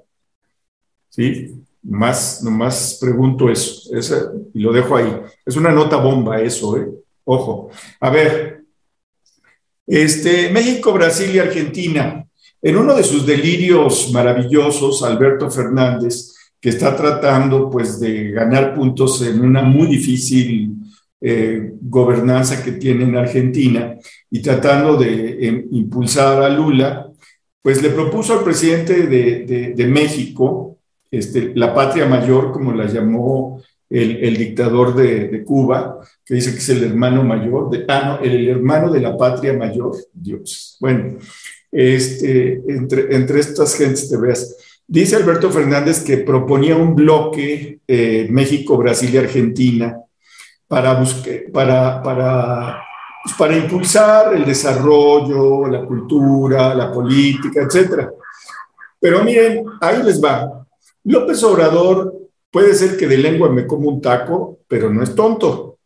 ¿Sí? 1.07 1.63
Más, 1.83 2.43
nomás 2.43 2.97
pregunto 2.99 3.47
eso. 3.47 3.91
y 4.55 4.59
lo 4.59 4.73
dejo 4.73 4.95
ahí. 4.95 5.21
Es 5.45 5.55
una 5.55 5.71
nota 5.71 5.97
bomba 5.97 6.41
eso, 6.41 6.77
¿eh? 6.77 6.89
Ojo. 7.25 7.69
A 7.99 8.09
ver, 8.09 8.58
este, 9.89 10.52
México, 10.52 10.93
Brasil 10.93 11.32
y 11.34 11.39
Argentina. 11.39 12.23
En 12.62 12.78
uno 12.78 12.95
de 12.95 13.04
sus 13.04 13.25
delirios 13.25 14.12
maravillosos, 14.13 15.02
Alberto 15.02 15.49
Fernández, 15.49 16.36
que 16.62 16.69
está 16.69 16.95
tratando 16.95 17.69
pues 17.69 17.99
de 17.99 18.32
ganar 18.32 18.75
puntos 18.75 19.21
en 19.23 19.41
una 19.41 19.63
muy 19.63 19.88
difícil 19.88 20.73
eh, 21.19 21.73
gobernanza 21.82 22.63
que 22.63 22.73
tiene 22.73 23.06
en 23.06 23.15
Argentina 23.15 23.97
y 24.30 24.41
tratando 24.41 24.95
de 24.95 25.47
em, 25.47 25.67
impulsar 25.71 26.43
a 26.43 26.49
Lula, 26.49 27.10
pues 27.62 27.82
le 27.82 27.89
propuso 27.89 28.38
al 28.38 28.43
presidente 28.43 29.08
de, 29.08 29.86
México, 29.88 30.78
este, 31.10 31.52
la 31.56 31.73
patria 31.73 32.06
mayor, 32.06 32.52
como 32.52 32.73
la 32.73 32.86
llamó 32.86 33.62
el, 33.89 34.38
dictador 34.38 34.95
de, 34.95 35.43
Cuba, 35.43 35.99
que 36.23 36.36
dice 36.36 36.52
que 36.52 36.60
es 36.60 36.69
el 36.69 36.84
hermano 36.84 37.23
mayor, 37.23 37.69
de, 37.69 37.86
ah, 37.88 38.19
el, 38.21 38.47
hermano 38.47 38.91
de 38.91 39.02
la 39.02 39.17
patria 39.17 39.54
mayor, 39.54 39.95
Dios. 40.13 40.78
Bueno, 40.80 41.17
este, 41.71 42.62
entre, 42.67 43.15
entre 43.15 43.39
estas 43.39 43.75
gentes 43.75 44.10
te 44.10 44.17
veas. 44.17 44.56
Dice 44.88 45.15
Alberto 45.15 45.52
Fernández 45.52 46.04
que 46.04 46.17
proponía 46.17 46.75
un 46.75 46.95
bloque 46.95 47.80
eh, 47.88 48.28
México, 48.30 48.78
Brasil 48.78 49.12
y 49.13 49.17
Argentina 49.17 49.97
para, 50.67 51.04
para, 51.52 52.02
para, 52.02 52.84
pues, 53.23 53.36
para 53.36 53.58
impulsar 53.58 54.36
el 54.36 54.45
desarrollo, 54.45 55.67
la 55.67 55.86
cultura, 55.86 56.73
la 56.73 56.91
política, 56.91 57.62
etc. 57.62 58.08
Pero 58.99 59.23
miren, 59.23 59.65
ahí 59.82 60.02
les 60.04 60.23
va. 60.23 60.65
López 61.04 61.43
Obrador 61.43 62.18
Puede 62.51 62.73
ser 62.73 62.97
que 62.97 63.07
de 63.07 63.17
lengua 63.17 63.49
me 63.49 63.67
como 63.67 63.89
un 63.89 64.01
taco, 64.01 64.59
pero 64.67 64.91
no 64.91 65.03
es 65.03 65.13
tonto, 65.13 65.77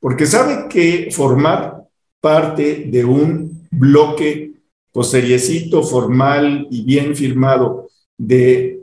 porque 0.00 0.26
sabe 0.26 0.68
que 0.68 1.08
formar 1.10 1.84
parte 2.20 2.86
de 2.88 3.04
un 3.04 3.68
bloque 3.70 4.52
posteriecito, 4.92 5.82
formal 5.82 6.66
y 6.70 6.84
bien 6.84 7.16
firmado 7.16 7.88
de 8.18 8.80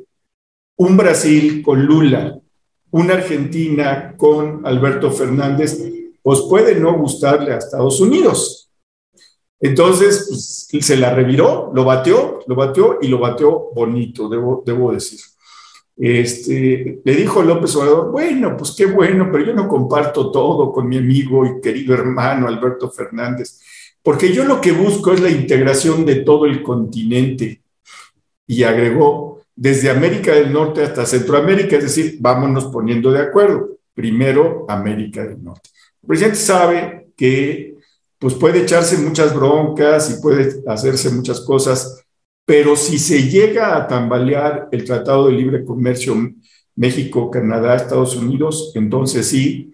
un 0.77 0.97
Brasil 0.97 1.61
con 1.61 1.85
Lula, 1.85 2.39
una 2.91 3.13
Argentina 3.13 4.15
con 4.17 4.65
Alberto 4.65 5.11
Fernández, 5.11 5.77
pues 6.21 6.41
puede 6.49 6.75
no 6.75 6.97
gustarle 6.97 7.53
a 7.53 7.57
Estados 7.57 8.01
Unidos. 8.01 8.69
Entonces, 9.59 10.69
pues, 10.71 10.85
se 10.85 10.97
la 10.97 11.13
reviró, 11.13 11.71
lo 11.73 11.83
bateó, 11.83 12.39
lo 12.47 12.55
bateó 12.55 12.97
y 13.01 13.07
lo 13.07 13.19
bateó 13.19 13.71
bonito, 13.75 14.29
debo, 14.29 14.63
debo 14.65 14.91
decir. 14.91 15.19
Este, 16.01 17.01
le 17.03 17.15
dijo 17.15 17.43
López 17.43 17.75
Obrador, 17.75 18.09
bueno, 18.09 18.55
pues 18.55 18.73
qué 18.77 18.85
bueno, 18.85 19.27
pero 19.29 19.45
yo 19.47 19.53
no 19.53 19.67
comparto 19.67 20.31
todo 20.31 20.71
con 20.71 20.87
mi 20.87 20.97
amigo 20.97 21.45
y 21.45 21.59
querido 21.59 21.93
hermano 21.93 22.47
Alberto 22.47 22.89
Fernández, 22.89 23.59
porque 24.01 24.31
yo 24.31 24.45
lo 24.45 24.61
que 24.61 24.71
busco 24.71 25.11
es 25.11 25.19
la 25.19 25.29
integración 25.29 26.05
de 26.05 26.17
todo 26.17 26.45
el 26.45 26.63
continente. 26.63 27.61
Y 28.47 28.63
agregó, 28.63 29.41
desde 29.53 29.89
América 29.89 30.33
del 30.33 30.53
Norte 30.53 30.81
hasta 30.81 31.05
Centroamérica, 31.05 31.75
es 31.75 31.83
decir, 31.83 32.15
vámonos 32.21 32.67
poniendo 32.67 33.11
de 33.11 33.19
acuerdo. 33.19 33.71
Primero, 33.93 34.65
América 34.69 35.25
del 35.25 35.43
Norte. 35.43 35.69
El 36.01 36.07
presidente 36.07 36.37
sabe 36.37 37.09
que 37.17 37.75
pues 38.17 38.35
puede 38.35 38.61
echarse 38.61 38.97
muchas 38.97 39.35
broncas 39.35 40.09
y 40.11 40.21
puede 40.21 40.63
hacerse 40.65 41.09
muchas 41.09 41.41
cosas, 41.41 42.05
pero 42.49 42.75
si 42.75 42.97
se 42.97 43.29
llega 43.29 43.77
a 43.77 43.87
tambalear 43.87 44.69
el 44.71 44.83
Tratado 44.83 45.27
de 45.27 45.33
Libre 45.33 45.63
Comercio 45.63 46.15
México, 46.75 47.29
Canadá, 47.29 47.75
Estados 47.75 48.15
Unidos, 48.15 48.71
entonces 48.73 49.27
sí, 49.27 49.71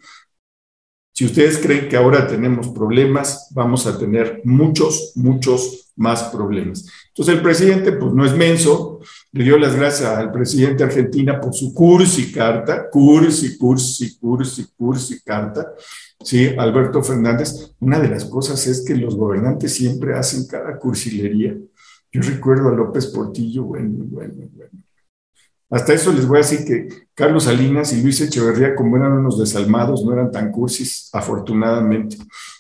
si 1.14 1.24
ustedes 1.24 1.58
creen 1.58 1.88
que 1.88 1.96
ahora 1.96 2.28
tenemos 2.28 2.68
problemas, 2.68 3.48
vamos 3.52 3.88
a 3.88 3.98
tener 3.98 4.42
muchos, 4.44 5.14
muchos 5.16 5.94
más 5.96 6.24
problemas. 6.24 6.86
Entonces 7.08 7.36
el 7.36 7.42
presidente, 7.42 7.94
pues 7.94 8.12
no 8.12 8.26
es 8.26 8.36
menso, 8.36 9.00
le 9.32 9.46
dio 9.46 9.58
las 9.58 9.74
gracias 9.74 10.10
al 10.10 10.34
presidente 10.34 10.84
de 10.84 10.90
Argentina 10.90 11.40
por 11.40 11.54
su 11.54 11.74
cursi 11.74 12.30
carta, 12.30 12.90
cursi, 12.90 13.58
cursi, 13.58 14.18
cursi, 14.18 14.66
cursi 14.76 15.22
carta, 15.24 15.66
Sí, 16.26 16.50
Alberto 16.58 17.04
Fernández, 17.04 17.76
una 17.80 18.00
de 18.00 18.10
las 18.10 18.26
cosas 18.26 18.66
es 18.68 18.84
que 18.84 18.96
los 18.96 19.16
gobernantes 19.16 19.74
siempre 19.74 20.16
hacen 20.16 20.48
cada 20.48 20.78
cursilería. 20.78 21.56
Yo 22.16 22.22
recuerdo 22.22 22.70
a 22.70 22.72
López 22.72 23.08
Portillo, 23.08 23.64
bueno, 23.64 24.06
bueno, 24.08 24.36
bueno. 24.54 24.72
Hasta 25.70 25.92
eso 25.92 26.14
les 26.14 26.26
voy 26.26 26.38
a 26.38 26.44
decir 26.44 26.66
que 26.66 26.88
Carlos 27.14 27.44
Salinas 27.44 27.92
y 27.92 28.02
Luis 28.02 28.22
Echeverría, 28.22 28.74
como 28.74 28.96
eran 28.96 29.12
unos 29.12 29.38
desalmados, 29.38 30.06
no 30.06 30.14
eran 30.14 30.32
tan 30.32 30.50
cursis, 30.50 31.10
afortunadamente. 31.12 32.16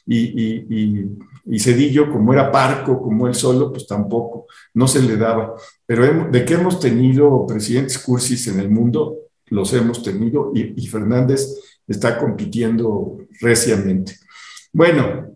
Y, 0.05 1.07
y, 1.45 1.59
Cedillo, 1.59 2.11
como 2.11 2.33
era 2.33 2.51
parco, 2.51 3.01
como 3.01 3.27
él 3.29 3.33
solo, 3.33 3.71
pues 3.71 3.87
tampoco, 3.87 4.47
no 4.73 4.89
se 4.89 5.01
le 5.01 5.15
daba. 5.15 5.55
Pero 5.85 6.29
de 6.29 6.43
que 6.43 6.55
hemos 6.55 6.81
tenido 6.81 7.45
presidentes 7.47 7.97
cursis 7.99 8.47
en 8.47 8.59
el 8.59 8.69
mundo, 8.69 9.19
los 9.45 9.71
hemos 9.71 10.03
tenido, 10.03 10.51
y 10.53 10.85
Fernández 10.87 11.47
está 11.87 12.17
compitiendo 12.17 13.19
reciamente. 13.39 14.17
Bueno, 14.73 15.34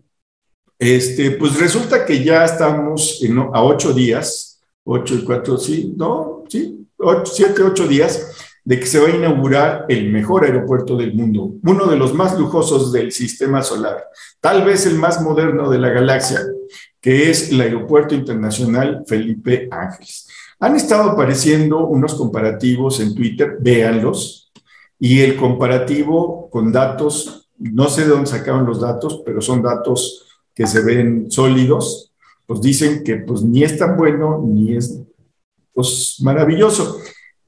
este, 0.80 1.32
pues 1.32 1.60
resulta 1.60 2.06
que 2.06 2.24
ya 2.24 2.42
estamos 2.42 3.22
a 3.52 3.62
ocho 3.62 3.92
días, 3.92 4.62
ocho 4.82 5.14
y 5.14 5.24
cuatro, 5.24 5.58
sí, 5.58 5.92
no, 5.94 6.44
sí, 6.48 6.86
siete, 7.24 7.62
ocho 7.62 7.86
días 7.86 8.32
de 8.64 8.80
que 8.80 8.86
se 8.86 8.98
va 8.98 9.08
a 9.08 9.14
inaugurar 9.14 9.84
el 9.90 10.10
mejor 10.10 10.44
aeropuerto 10.44 10.96
del 10.96 11.12
mundo, 11.12 11.52
uno 11.64 11.84
de 11.84 11.96
los 11.96 12.14
más 12.14 12.38
lujosos 12.38 12.92
del 12.92 13.12
sistema 13.12 13.62
solar, 13.62 14.04
tal 14.40 14.64
vez 14.64 14.86
el 14.86 14.94
más 14.94 15.20
moderno 15.20 15.68
de 15.68 15.78
la 15.78 15.90
galaxia, 15.90 16.40
que 16.98 17.28
es 17.28 17.50
el 17.52 17.60
Aeropuerto 17.60 18.14
Internacional 18.14 19.04
Felipe 19.06 19.68
Ángeles. 19.70 20.28
Han 20.60 20.76
estado 20.76 21.10
apareciendo 21.10 21.86
unos 21.86 22.14
comparativos 22.14 23.00
en 23.00 23.14
Twitter, 23.14 23.58
véanlos, 23.60 24.50
y 24.98 25.20
el 25.20 25.36
comparativo 25.36 26.48
con 26.50 26.72
datos, 26.72 27.50
no 27.58 27.88
sé 27.90 28.04
de 28.04 28.08
dónde 28.08 28.30
sacaron 28.30 28.64
los 28.64 28.80
datos, 28.80 29.22
pero 29.26 29.42
son 29.42 29.62
datos 29.62 30.29
que 30.54 30.66
se 30.66 30.82
ven 30.82 31.30
sólidos, 31.30 32.12
pues 32.46 32.60
dicen 32.60 33.04
que 33.04 33.16
pues 33.16 33.42
ni 33.42 33.62
es 33.62 33.78
tan 33.78 33.96
bueno 33.96 34.42
ni 34.44 34.76
es 34.76 35.00
pues 35.72 36.18
maravilloso. 36.22 36.98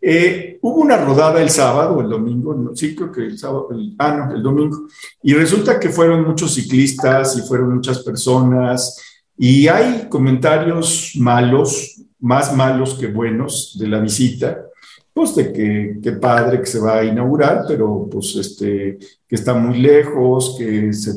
Eh, 0.01 0.59
hubo 0.63 0.81
una 0.81 0.97
rodada 0.97 1.41
el 1.41 1.51
sábado, 1.51 2.01
el 2.01 2.09
domingo, 2.09 2.73
sí 2.75 2.95
creo 2.95 3.13
que 3.13 3.21
el 3.23 3.39
sábado, 3.39 3.69
ah, 3.99 4.17
no, 4.17 4.35
el 4.35 4.43
domingo, 4.43 4.89
y 5.23 5.33
resulta 5.35 5.79
que 5.79 5.91
fueron 5.91 6.27
muchos 6.27 6.55
ciclistas 6.55 7.37
y 7.37 7.43
fueron 7.43 7.75
muchas 7.75 8.01
personas, 8.03 9.01
y 9.37 9.69
hay 9.69 10.09
comentarios 10.09 11.13
malos, 11.17 12.03
más 12.19 12.55
malos 12.57 12.95
que 12.95 13.07
buenos 13.07 13.77
de 13.79 13.87
la 13.87 14.01
visita, 14.01 14.67
pues 15.13 15.35
de 15.37 15.53
que, 15.53 16.13
padre 16.13 16.61
que 16.61 16.67
se 16.67 16.79
va 16.79 16.99
a 16.99 17.05
inaugurar, 17.05 17.65
pero 17.69 18.09
pues 18.11 18.35
este, 18.37 18.99
que 19.27 19.35
está 19.35 19.55
muy 19.55 19.79
lejos, 19.79 20.57
que 20.59 20.93
se, 20.93 21.13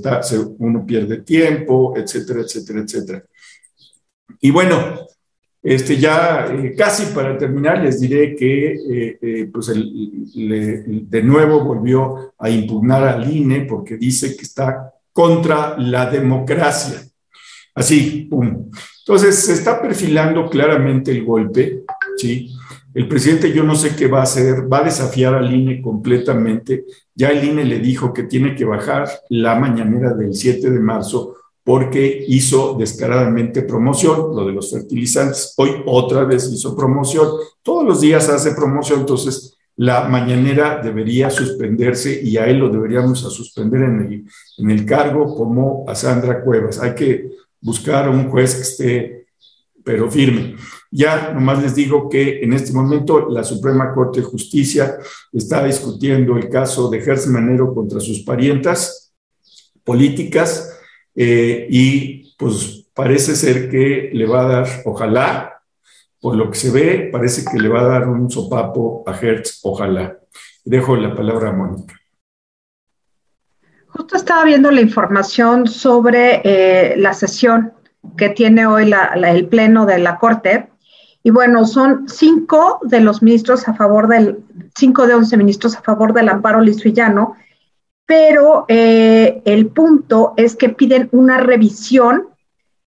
uno 0.60 0.86
pierde 0.86 1.22
tiempo, 1.22 1.94
etcétera, 1.96 2.42
etcétera, 2.42 2.82
etcétera. 2.82 3.24
Y 4.42 4.52
bueno, 4.52 5.00
este, 5.64 5.98
ya 5.98 6.48
eh, 6.52 6.76
casi 6.78 7.14
para 7.14 7.38
terminar 7.38 7.82
les 7.82 8.00
diré 8.00 8.36
que 8.36 8.74
eh, 8.74 9.18
eh, 9.22 9.50
pues 9.52 9.68
de 9.68 11.24
nuevo 11.24 11.64
volvió 11.64 12.34
a 12.38 12.50
impugnar 12.50 13.04
al 13.04 13.36
INE 13.36 13.62
porque 13.62 13.98
dice 13.98 14.36
que 14.36 14.44
está 14.44 14.94
contra 15.12 15.78
la 15.80 16.10
democracia. 16.10 17.02
Así, 17.74 18.28
pum. 18.30 18.70
Entonces 19.00 19.36
se 19.36 19.54
está 19.54 19.82
perfilando 19.82 20.50
claramente 20.50 21.12
el 21.12 21.24
golpe, 21.24 21.84
¿sí? 22.18 22.55
El 22.96 23.10
presidente 23.10 23.52
yo 23.52 23.66
no 23.66 23.76
sé 23.76 23.94
qué 23.94 24.08
va 24.08 24.22
a 24.22 24.24
hacer, 24.24 24.72
va 24.72 24.80
a 24.80 24.84
desafiar 24.86 25.36
al 25.36 25.54
INE 25.54 25.82
completamente. 25.82 26.86
Ya 27.14 27.28
el 27.28 27.44
INE 27.44 27.66
le 27.66 27.80
dijo 27.80 28.14
que 28.14 28.24
tiene 28.24 28.56
que 28.56 28.64
bajar 28.64 29.10
la 29.28 29.56
mañanera 29.56 30.14
del 30.14 30.34
7 30.34 30.72
de 30.72 30.80
marzo 30.80 31.36
porque 31.62 32.24
hizo 32.30 32.76
descaradamente 32.80 33.64
promoción, 33.64 34.34
lo 34.34 34.46
de 34.46 34.54
los 34.54 34.72
fertilizantes. 34.72 35.54
Hoy 35.58 35.72
otra 35.86 36.24
vez 36.24 36.50
hizo 36.50 36.74
promoción. 36.74 37.28
Todos 37.62 37.84
los 37.84 38.00
días 38.00 38.30
hace 38.30 38.52
promoción, 38.52 39.02
entonces 39.02 39.58
la 39.76 40.08
mañanera 40.08 40.80
debería 40.82 41.30
suspenderse 41.30 42.22
y 42.24 42.38
a 42.38 42.48
él 42.48 42.60
lo 42.60 42.70
deberíamos 42.70 43.20
suspender 43.20 43.82
en 43.82 44.00
el, 44.00 44.26
en 44.58 44.72
el 44.72 44.86
cargo 44.86 45.36
como 45.36 45.84
a 45.86 45.96
Sandra 45.96 46.42
Cuevas. 46.42 46.80
Hay 46.80 46.96
que 46.96 47.30
buscar 47.60 48.08
un 48.08 48.30
juez 48.30 48.56
que 48.56 48.62
esté 48.62 49.26
pero 49.86 50.10
firme. 50.10 50.56
Ya 50.96 51.34
nomás 51.34 51.62
les 51.62 51.76
digo 51.76 52.08
que 52.08 52.40
en 52.42 52.54
este 52.54 52.72
momento 52.72 53.28
la 53.30 53.44
Suprema 53.44 53.94
Corte 53.94 54.22
de 54.22 54.28
Justicia 54.28 54.98
está 55.34 55.62
discutiendo 55.66 56.38
el 56.38 56.48
caso 56.48 56.90
de 56.90 57.02
Gertz 57.02 57.28
Manero 57.28 57.74
contra 57.74 58.00
sus 58.00 58.22
parientas 58.22 59.14
políticas 59.84 60.80
eh, 61.14 61.68
y 61.70 62.34
pues 62.38 62.88
parece 62.94 63.36
ser 63.36 63.70
que 63.70 64.10
le 64.14 64.26
va 64.26 64.44
a 64.44 64.48
dar, 64.48 64.68
ojalá, 64.86 65.62
por 66.22 66.38
lo 66.38 66.50
que 66.50 66.58
se 66.58 66.72
ve, 66.72 67.10
parece 67.12 67.44
que 67.44 67.60
le 67.60 67.68
va 67.68 67.82
a 67.82 67.88
dar 67.88 68.08
un 68.08 68.32
sopapo 68.32 69.04
a 69.06 69.20
Hertz, 69.20 69.60
ojalá. 69.64 70.18
Dejo 70.64 70.96
la 70.96 71.14
palabra 71.14 71.50
a 71.50 71.54
Mónica. 71.54 71.94
Justo 73.88 74.16
estaba 74.16 74.46
viendo 74.46 74.72
la 74.72 74.80
información 74.80 75.68
sobre 75.68 76.40
eh, 76.46 76.96
la 76.96 77.14
sesión 77.14 77.74
que 78.18 78.30
tiene 78.30 78.66
hoy 78.66 78.90
el 79.14 79.48
Pleno 79.50 79.86
de 79.86 80.00
la 80.00 80.18
Corte. 80.20 80.70
Y 81.26 81.32
bueno, 81.32 81.66
son 81.66 82.08
cinco 82.08 82.80
de 82.84 83.00
los 83.00 83.24
ministros 83.24 83.68
a 83.68 83.74
favor 83.74 84.08
del, 84.08 84.44
cinco 84.76 85.08
de 85.08 85.16
once 85.16 85.36
ministros 85.36 85.76
a 85.76 85.82
favor 85.82 86.14
del 86.14 86.30
amparo 86.30 86.62
lisvillano, 86.62 87.36
pero 88.06 88.66
eh, 88.68 89.42
el 89.44 89.66
punto 89.66 90.36
es 90.38 90.56
que 90.56 90.70
piden 90.70 91.10
una 91.12 91.40
revisión, 91.40 92.28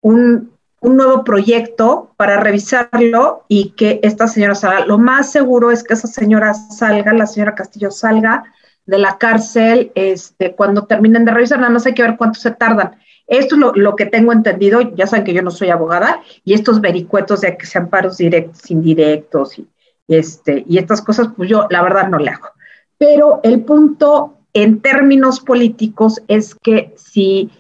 un, 0.02 0.52
un 0.80 0.96
nuevo 0.96 1.24
proyecto 1.24 2.14
para 2.18 2.40
revisarlo 2.40 3.46
y 3.48 3.72
que 3.72 4.00
esta 4.04 4.28
señora 4.28 4.54
salga. 4.54 4.86
Lo 4.86 5.00
más 5.00 5.32
seguro 5.32 5.72
es 5.72 5.84
que 5.84 5.96
esa 5.96 6.08
señora 6.08 6.54
salga, 6.54 7.12
la 7.14 7.26
señora 7.26 7.56
Castillo 7.56 7.90
salga 7.90 8.44
de 8.86 9.00
la 9.00 9.18
cárcel 9.18 9.92
este, 9.96 10.54
cuando 10.54 10.86
terminen 10.86 11.26
de 11.26 11.32
revisar, 11.32 11.58
nada 11.58 11.72
más 11.72 11.88
hay 11.88 11.96
que 11.96 12.04
ver 12.04 12.16
cuánto 12.16 12.40
se 12.40 12.52
tardan. 12.52 12.96
Esto 13.30 13.56
es 13.56 13.62
lo, 13.76 13.96
que 13.96 14.08
tengo 14.08 14.34
entendido, 14.34 14.82
ya 14.96 15.06
saben 15.06 15.24
que 15.24 15.34
yo 15.34 15.44
no 15.44 15.52
soy 15.52 15.70
abogada, 15.70 16.22
y 16.44 16.54
estos 16.54 16.82
vericuetos 16.82 17.42
de 17.42 17.56
que 17.56 17.68
sean 17.68 17.88
paros 17.88 18.18
directos, 18.18 18.72
indirectos, 18.72 19.60
y, 19.60 19.68
este, 20.08 20.64
y 20.68 20.80
estas 20.80 21.02
cosas, 21.04 21.30
pues 21.38 21.48
yo 21.48 21.68
la 21.70 21.84
verdad 21.84 22.10
no 22.10 22.18
le 22.18 22.32
hago. 22.32 22.50
Pero 22.98 23.40
el 23.44 23.64
punto 23.64 24.34
en 24.54 24.82
términos 24.82 25.40
políticos 25.42 26.22
es 26.28 26.56
que 26.56 26.94
si, 26.98 27.52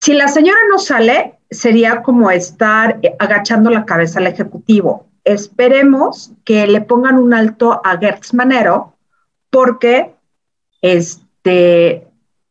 si 0.00 0.14
la 0.14 0.28
señora 0.28 0.60
no 0.70 0.78
sale, 0.78 1.40
sería 1.50 2.02
como 2.02 2.30
estar 2.30 3.00
agachando 3.18 3.68
la 3.68 3.84
cabeza 3.84 4.20
al 4.20 4.28
Ejecutivo. 4.28 5.08
Esperemos 5.24 6.30
que 6.44 6.68
le 6.68 6.80
pongan 6.82 7.18
un 7.18 7.34
alto 7.34 7.80
a 7.84 7.98
Gertz 7.98 8.32
Manero, 8.32 8.94
porque 9.50 10.14
este, 10.82 12.06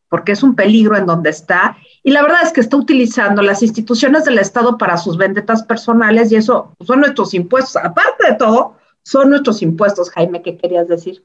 porque 0.09 0.31
es 0.31 0.43
un 0.43 0.55
peligro 0.55 0.97
en 0.97 1.05
donde 1.05 1.29
está. 1.29 1.77
Y 2.03 2.11
la 2.11 2.21
verdad 2.21 2.39
es 2.43 2.51
que 2.51 2.61
está 2.61 2.77
utilizando 2.77 3.41
las 3.41 3.61
instituciones 3.63 4.25
del 4.25 4.39
Estado 4.39 4.77
para 4.77 4.97
sus 4.97 5.17
vendetas 5.17 5.63
personales 5.63 6.31
y 6.31 6.35
eso 6.35 6.75
son 6.85 7.01
nuestros 7.01 7.33
impuestos. 7.33 7.77
Aparte 7.77 8.27
de 8.27 8.35
todo, 8.35 8.77
son 9.03 9.29
nuestros 9.29 9.61
impuestos, 9.61 10.09
Jaime, 10.09 10.41
¿qué 10.41 10.57
querías 10.57 10.87
decir? 10.87 11.23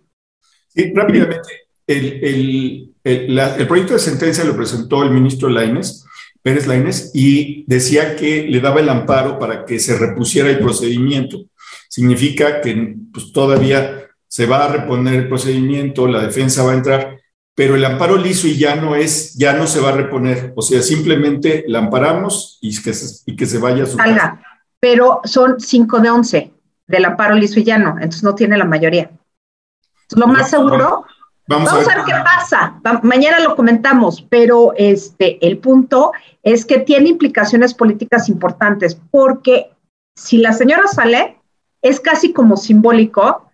Sí, 0.69 0.93
rápidamente. 0.95 1.49
El, 1.87 2.95
el, 3.05 3.67
proyecto 3.67 3.93
de 3.95 3.99
sentencia 3.99 4.45
lo 4.45 4.57
presentó 4.57 5.03
el 5.03 5.11
ministro 5.11 5.51
Laines 5.51 6.05
Pérez 6.45 6.67
Lainez 6.67 7.11
y 7.15 7.65
decía 7.67 8.17
que 8.17 8.47
le 8.47 8.61
daba 8.61 8.81
el 8.81 8.91
amparo 8.91 9.39
para 9.39 9.65
que 9.65 9.79
se 9.79 9.97
repusiera 9.97 10.51
el 10.51 10.59
procedimiento. 10.59 11.47
Significa 11.89 12.61
que 12.61 12.97
pues, 13.11 13.33
todavía 13.33 14.11
se 14.29 14.45
va 14.45 14.67
a 14.67 14.69
reponer 14.73 15.15
el 15.15 15.29
procedimiento, 15.29 16.07
la 16.07 16.21
defensa 16.21 16.63
va 16.63 16.73
a 16.73 16.77
entrar, 16.77 17.19
pero 17.55 17.77
el 17.77 17.85
amparo 17.85 18.17
liso 18.17 18.47
y 18.47 18.59
ya 18.59 18.77
no 18.77 18.95
es, 18.95 19.35
ya 19.35 19.53
no 19.53 19.67
se 19.67 19.81
va 19.81 19.91
a 19.91 19.97
reponer. 19.97 20.53
O 20.57 20.63
sea, 20.63 20.83
simplemente 20.83 21.65
la 21.69 21.79
amparamos 21.79 22.59
y 22.61 22.81
que 22.83 22.93
se, 22.93 23.23
y 23.31 23.37
que 23.37 23.47
se 23.47 23.59
vaya 23.59 23.85
a 23.85 23.87
su 23.87 23.97
Salga. 23.97 24.43
Pero 24.81 25.21
son 25.25 25.61
5 25.61 26.01
de 26.01 26.11
11 26.11 26.53
del 26.87 27.05
amparo 27.05 27.35
liso 27.35 27.61
y 27.61 27.65
llano, 27.65 27.97
entonces 27.97 28.23
no 28.23 28.35
tiene 28.35 28.59
la 28.59 28.65
mayoría. 28.65 29.11
Lo 30.17 30.27
más 30.27 30.51
seguro 30.51 31.07
Vamos, 31.47 31.71
a, 31.73 31.77
ver. 31.77 31.87
qué 32.07 32.13
pasa. 32.25 32.81
mañana 33.03 33.39
lo 33.41 33.55
comentamos, 33.55 34.23
pero 34.31 34.73
este, 34.77 35.47
el 35.47 35.59
punto 35.59 36.13
es 36.43 36.65
que 36.65 36.79
tiene 36.79 37.11
implicaciones 37.11 37.75
políticas 37.75 38.29
importantes, 38.31 38.99
porque 39.11 39.71
si 40.17 40.39
la 40.39 40.55
señora 40.55 40.87
sale, 40.87 41.39
es 41.83 42.01
casi 42.01 42.33
como 42.33 42.57
simbólico, 42.57 43.51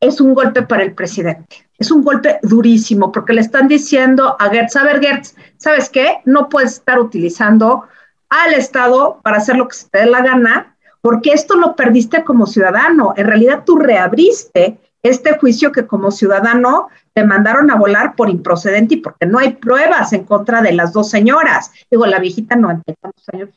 es 0.00 0.20
un 0.20 0.34
golpe 0.34 0.62
para 0.62 0.82
el 0.82 0.94
presidente. 0.94 1.68
Es 1.78 1.90
un 1.90 2.02
golpe 2.02 2.38
durísimo, 2.42 3.12
porque 3.12 3.32
le 3.32 3.40
están 3.40 3.68
diciendo 3.68 4.36
a 4.38 4.48
Gertz, 4.50 4.76
a 4.76 4.84
ver, 4.84 5.00
Gertz, 5.00 5.34
¿sabes 5.56 5.88
qué? 5.88 6.18
No 6.24 6.48
puedes 6.48 6.74
estar 6.74 6.98
utilizando 6.98 7.84
al 8.28 8.54
Estado 8.54 9.20
para 9.22 9.38
hacer 9.38 9.56
lo 9.56 9.68
que 9.68 9.76
se 9.76 9.88
te 9.88 9.98
dé 10.00 10.06
la 10.06 10.22
gana, 10.22 10.76
porque 11.00 11.32
esto 11.32 11.56
lo 11.56 11.76
perdiste 11.76 12.24
como 12.24 12.46
ciudadano. 12.46 13.14
En 13.16 13.26
realidad 13.26 13.62
tú 13.64 13.76
reabriste 13.76 14.78
este 15.02 15.38
juicio 15.38 15.70
que 15.72 15.86
como 15.86 16.10
ciudadano 16.10 16.88
te 17.14 17.24
mandaron 17.24 17.70
a 17.70 17.76
volar 17.76 18.16
por 18.16 18.28
improcedente 18.28 18.94
y 18.94 18.98
porque 18.98 19.26
no 19.26 19.38
hay 19.38 19.54
pruebas 19.54 20.12
en 20.12 20.24
contra 20.24 20.60
de 20.60 20.72
las 20.72 20.92
dos 20.92 21.10
señoras. 21.10 21.70
Digo, 21.90 22.06
la 22.06 22.18
viejita 22.18 22.56
no, 22.56 22.68
tantos 22.68 23.28
años. 23.32 23.50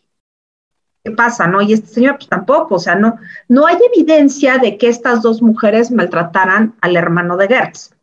¿Qué 1.04 1.12
pasa, 1.12 1.48
no? 1.48 1.62
Y 1.62 1.74
este 1.74 1.88
señor, 1.88 2.18
pues 2.18 2.30
tampoco, 2.30 2.76
o 2.76 2.80
sea, 2.80 2.96
no, 2.96 3.18
no 3.48 3.66
hay 3.66 3.78
evidencia 3.94 4.58
de 4.58 4.78
que 4.78 4.88
estas 4.88 5.22
dos 5.22 5.42
mujeres 5.42 5.92
maltrataran 5.92 6.76
al 6.82 6.96
hermano 6.96 7.38
de 7.38 7.48
Gertz. 7.48 7.96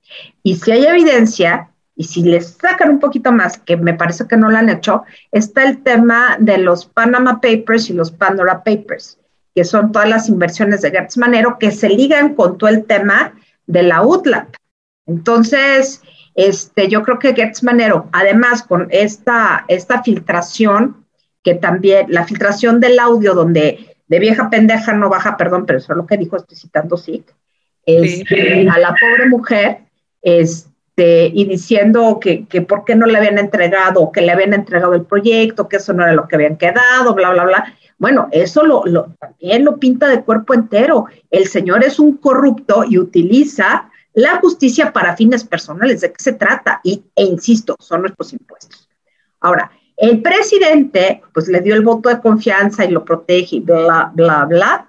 Y 0.43 0.57
si 0.57 0.73
hay 0.73 0.85
evidencia, 0.85 1.71
y 1.95 2.05
si 2.05 2.23
les 2.23 2.57
sacan 2.61 2.91
un 2.91 2.99
poquito 2.99 3.31
más, 3.31 3.59
que 3.59 3.77
me 3.77 3.95
parece 3.95 4.27
que 4.27 4.37
no 4.37 4.51
lo 4.51 4.57
han 4.57 4.69
hecho, 4.69 5.05
está 5.31 5.65
el 5.65 5.83
tema 5.83 6.37
de 6.41 6.59
los 6.59 6.87
Panama 6.87 7.41
Papers 7.41 7.91
y 7.91 7.93
los 7.93 8.11
Pandora 8.11 8.63
Papers 8.65 9.19
que 9.59 9.65
son 9.65 9.91
todas 9.91 10.09
las 10.09 10.29
inversiones 10.29 10.83
de 10.83 10.93
Gertz 10.93 11.17
Manero, 11.17 11.59
que 11.59 11.73
se 11.73 11.89
ligan 11.89 12.37
con 12.37 12.59
todo 12.59 12.71
el 12.71 12.85
tema 12.85 13.35
de 13.67 13.83
la 13.83 14.03
UTLAP. 14.03 14.55
Entonces, 15.05 16.01
este, 16.37 16.87
yo 16.87 17.03
creo 17.03 17.19
que 17.19 17.35
Gertz 17.35 17.65
Manero, 17.65 18.09
además 18.13 18.63
con 18.63 18.87
esta, 18.93 19.65
esta 19.67 20.05
filtración, 20.05 21.05
que 21.49 21.55
también, 21.55 22.05
la 22.11 22.27
filtración 22.27 22.79
del 22.79 22.99
audio 22.99 23.33
donde 23.33 23.97
de 24.07 24.19
vieja 24.19 24.51
pendeja 24.51 24.93
no 24.93 25.09
baja, 25.09 25.39
perdón, 25.39 25.65
pero 25.65 25.79
eso 25.79 25.95
es 25.95 25.97
lo 25.97 26.07
que 26.07 26.19
dijo, 26.19 26.37
estoy 26.37 26.59
citando 26.59 26.99
sí. 26.99 27.25
Este, 27.87 28.69
a 28.69 28.79
la 28.79 28.91
pobre 28.91 29.31
mujer, 29.31 29.79
este, 30.21 31.31
y 31.33 31.47
diciendo 31.47 32.19
que, 32.21 32.45
que 32.45 32.61
por 32.61 32.85
qué 32.85 32.95
no 32.97 33.07
le 33.07 33.17
habían 33.17 33.39
entregado, 33.39 34.13
que 34.13 34.21
le 34.21 34.33
habían 34.33 34.53
entregado 34.53 34.93
el 34.93 35.07
proyecto, 35.07 35.71
que 35.71 35.77
eso 35.77 35.95
no 35.95 36.03
era 36.03 36.13
lo 36.13 36.29
que 36.29 36.37
habían 36.37 36.59
quedado, 36.59 37.15
bla, 37.15 37.31
bla, 37.31 37.45
bla. 37.45 37.75
Bueno, 37.97 38.29
eso 38.31 38.63
lo, 38.63 38.83
también 39.19 39.65
lo 39.65 39.79
pinta 39.79 40.07
de 40.09 40.23
cuerpo 40.23 40.53
entero. 40.53 41.07
El 41.31 41.47
señor 41.47 41.83
es 41.83 41.99
un 41.99 42.19
corrupto 42.19 42.85
y 42.87 42.99
utiliza 42.99 43.91
la 44.13 44.37
justicia 44.37 44.93
para 44.93 45.17
fines 45.17 45.45
personales. 45.45 46.03
¿De 46.03 46.13
qué 46.13 46.23
se 46.23 46.35
trata? 46.35 46.83
Y, 46.85 47.05
e 47.17 47.25
insisto, 47.25 47.75
son 47.81 48.03
nuestros 48.03 48.35
impuestos. 48.35 48.87
Ahora, 49.41 49.71
el 49.99 50.23
presidente, 50.23 51.23
pues 51.35 51.49
le 51.49 51.61
dio 51.61 51.75
el 51.75 51.83
voto 51.83 52.09
de 52.09 52.21
confianza 52.21 52.85
y 52.85 52.91
lo 52.91 53.05
protege 53.05 53.57
y 53.57 53.61
bla, 53.61 54.11
bla, 54.15 54.45
bla. 54.45 54.89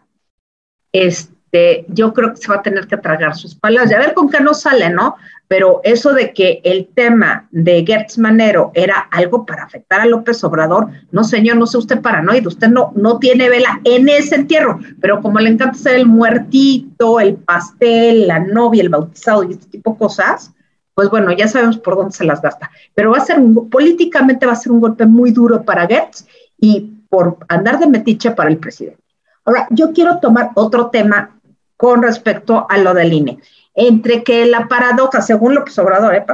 Este, 0.92 1.86
yo 1.90 2.14
creo 2.14 2.34
que 2.34 2.38
se 2.38 2.48
va 2.48 2.56
a 2.56 2.62
tener 2.62 2.88
que 2.88 2.98
tragar 2.98 3.36
sus 3.36 3.56
palabras. 3.56 3.92
Y 3.92 3.96
a 3.96 4.00
ver 4.00 4.14
con 4.14 4.30
qué 4.30 4.40
no 4.40 4.54
sale, 4.54 4.90
¿no? 4.90 5.16
pero 5.50 5.82
eso 5.84 6.14
de 6.14 6.32
que 6.32 6.62
el 6.64 6.88
tema 6.94 7.48
de 7.50 7.84
Gertz 7.86 8.20
Manero 8.20 8.72
era 8.76 9.00
algo 9.12 9.48
para 9.48 9.64
afectar 9.64 10.00
a 10.00 10.06
López 10.06 10.44
Obrador, 10.44 10.90
no 11.12 11.24
señor, 11.24 11.58
no 11.58 11.66
sé 11.66 11.80
usted 11.80 12.02
paranoide, 12.02 12.48
usted 12.48 12.68
no, 12.68 12.94
no 12.96 13.18
tiene 13.18 13.50
vela 13.50 13.82
en 13.84 14.08
ese 14.10 14.36
entierro, 14.36 14.80
pero 15.02 15.22
como 15.22 15.40
le 15.40 15.50
encanta 15.50 15.76
ser 15.76 15.96
el 15.96 16.06
muertito, 16.06 17.20
el 17.20 17.34
pastel, 17.34 18.28
la 18.28 18.40
novia, 18.40 18.84
el 18.84 18.90
bautizado 18.90 19.44
y 19.44 19.54
este 19.54 19.66
tipo 19.66 19.94
de 19.94 19.98
cosas, 19.98 20.54
pues 21.00 21.10
bueno, 21.10 21.32
ya 21.32 21.48
sabemos 21.48 21.78
por 21.78 21.96
dónde 21.96 22.12
se 22.12 22.26
las 22.26 22.42
gasta. 22.42 22.70
Pero 22.94 23.12
va 23.12 23.20
a 23.20 23.26
ser, 23.26 23.38
políticamente 23.72 24.46
va 24.46 24.52
a 24.52 24.58
ser 24.58 24.74
un 24.74 24.82
golpe 24.82 25.06
muy 25.06 25.32
duro 25.32 25.64
para 25.64 25.88
Gertz 25.88 26.28
y 26.60 26.92
por 27.08 27.38
andar 27.48 27.80
de 27.80 27.88
metiche 27.88 28.32
para 28.32 28.50
el 28.50 28.58
presidente. 28.58 29.02
Ahora, 29.46 29.66
yo 29.70 29.94
quiero 29.94 30.18
tomar 30.20 30.50
otro 30.56 30.88
tema 30.88 31.40
con 31.78 32.04
respecto 32.04 32.68
a 32.70 32.78
lo 32.80 32.94
del 32.94 33.14
INE 33.14 33.40
entre 33.76 34.26
que 34.26 34.46
la 34.46 34.68
paradoja, 34.68 35.22
según 35.22 35.56
lo 35.56 35.64
Obrador, 35.78 36.16
eh, 36.16 36.26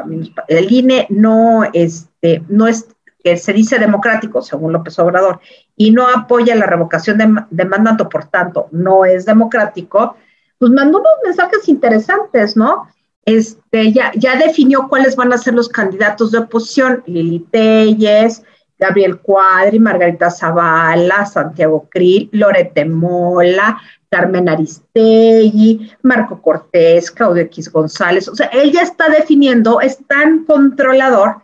el 0.48 0.72
INE 0.72 1.06
no, 1.12 1.64
este, 1.74 2.42
no 2.50 2.66
es, 2.66 2.88
que 3.24 3.38
se 3.38 3.54
dice 3.54 3.78
democrático, 3.78 4.42
según 4.42 4.74
López 4.74 4.98
Obrador, 4.98 5.40
y 5.78 5.92
no 5.92 6.08
apoya 6.08 6.56
la 6.56 6.66
revocación 6.66 7.20
de, 7.52 7.66
mandato, 7.66 8.10
por 8.10 8.26
tanto, 8.30 8.68
no 8.72 9.06
es 9.06 9.28
democrático, 9.28 10.16
pues 10.58 10.72
mandó 10.72 10.98
unos 10.98 11.14
mensajes 11.24 11.70
interesantes, 11.70 12.58
¿no? 12.58 12.88
Este, 13.26 13.92
ya, 13.92 14.12
ya 14.16 14.38
definió 14.38 14.88
cuáles 14.88 15.16
van 15.16 15.34
a 15.34 15.38
ser 15.38 15.56
los 15.56 15.68
candidatos 15.68 16.32
de 16.32 16.38
oposición, 16.40 17.04
Lili 17.08 17.40
Telles, 17.40 18.44
Gabriel 18.78 19.20
Cuadri, 19.20 19.80
Margarita 19.80 20.30
Zavala, 20.30 21.26
Santiago 21.26 21.88
Krill, 21.90 22.30
Lorete 22.32 22.86
Mola, 22.86 23.82
Carmen 24.10 24.48
Aristegui, 24.48 25.92
Marco 26.04 26.42
Cortés, 26.42 27.10
Claudio 27.12 27.44
X 27.44 27.72
González. 27.72 28.28
O 28.28 28.36
sea, 28.36 28.48
él 28.48 28.72
ya 28.72 28.82
está 28.82 29.10
definiendo, 29.10 29.82
es 29.82 30.06
tan 30.08 30.46
controlador 30.46 31.42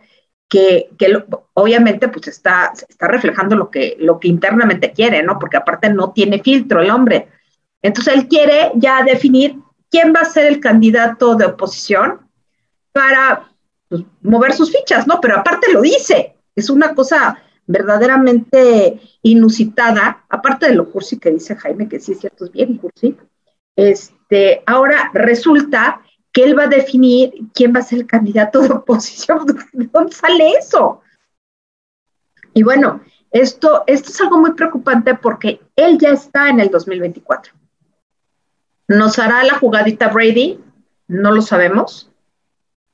que, 0.48 0.90
obviamente 1.54 2.08
pues 2.08 2.28
está, 2.28 2.72
está 2.88 3.08
reflejando 3.08 3.56
lo 3.56 3.70
que, 3.70 3.96
lo 3.98 4.20
que 4.20 4.28
internamente 4.28 4.92
quiere, 4.92 5.22
¿no? 5.22 5.38
Porque 5.38 5.56
aparte 5.56 5.88
no 5.90 6.12
tiene 6.12 6.42
filtro 6.42 6.80
el 6.80 6.90
hombre. 6.90 7.28
Entonces 7.80 8.14
él 8.14 8.28
quiere 8.28 8.70
ya 8.74 9.02
definir 9.02 9.56
quién 9.92 10.12
va 10.12 10.20
a 10.20 10.24
ser 10.24 10.46
el 10.46 10.58
candidato 10.58 11.36
de 11.36 11.44
oposición 11.44 12.28
para 12.90 13.52
pues, 13.88 14.02
mover 14.22 14.54
sus 14.54 14.72
fichas, 14.72 15.06
¿no? 15.06 15.20
Pero 15.20 15.36
aparte 15.36 15.70
lo 15.72 15.82
dice, 15.82 16.34
es 16.56 16.70
una 16.70 16.94
cosa 16.94 17.38
verdaderamente 17.66 19.00
inusitada, 19.22 20.24
aparte 20.28 20.66
de 20.66 20.74
lo 20.74 20.90
cursi 20.90 21.18
que 21.18 21.30
dice 21.30 21.54
Jaime, 21.54 21.88
que 21.88 22.00
sí 22.00 22.12
es 22.12 22.20
cierto, 22.20 22.46
es 22.46 22.52
bien 22.52 22.78
cursi, 22.78 23.16
este, 23.76 24.62
ahora 24.66 25.10
resulta 25.14 26.02
que 26.32 26.44
él 26.44 26.58
va 26.58 26.64
a 26.64 26.68
definir 26.68 27.32
quién 27.54 27.74
va 27.74 27.80
a 27.80 27.84
ser 27.84 28.00
el 28.00 28.06
candidato 28.06 28.60
de 28.60 28.72
oposición. 28.72 29.44
¿De 29.72 29.86
dónde 29.92 30.12
sale 30.12 30.52
eso? 30.52 31.02
Y 32.54 32.62
bueno, 32.62 33.02
esto, 33.30 33.84
esto 33.86 34.08
es 34.08 34.20
algo 34.22 34.38
muy 34.38 34.52
preocupante 34.52 35.14
porque 35.14 35.60
él 35.76 35.98
ya 35.98 36.10
está 36.10 36.48
en 36.48 36.60
el 36.60 36.70
2024. 36.70 37.52
¿Nos 38.88 39.18
hará 39.18 39.44
la 39.44 39.58
jugadita 39.58 40.08
Brady? 40.08 40.60
No 41.08 41.32
lo 41.32 41.42
sabemos. 41.42 42.10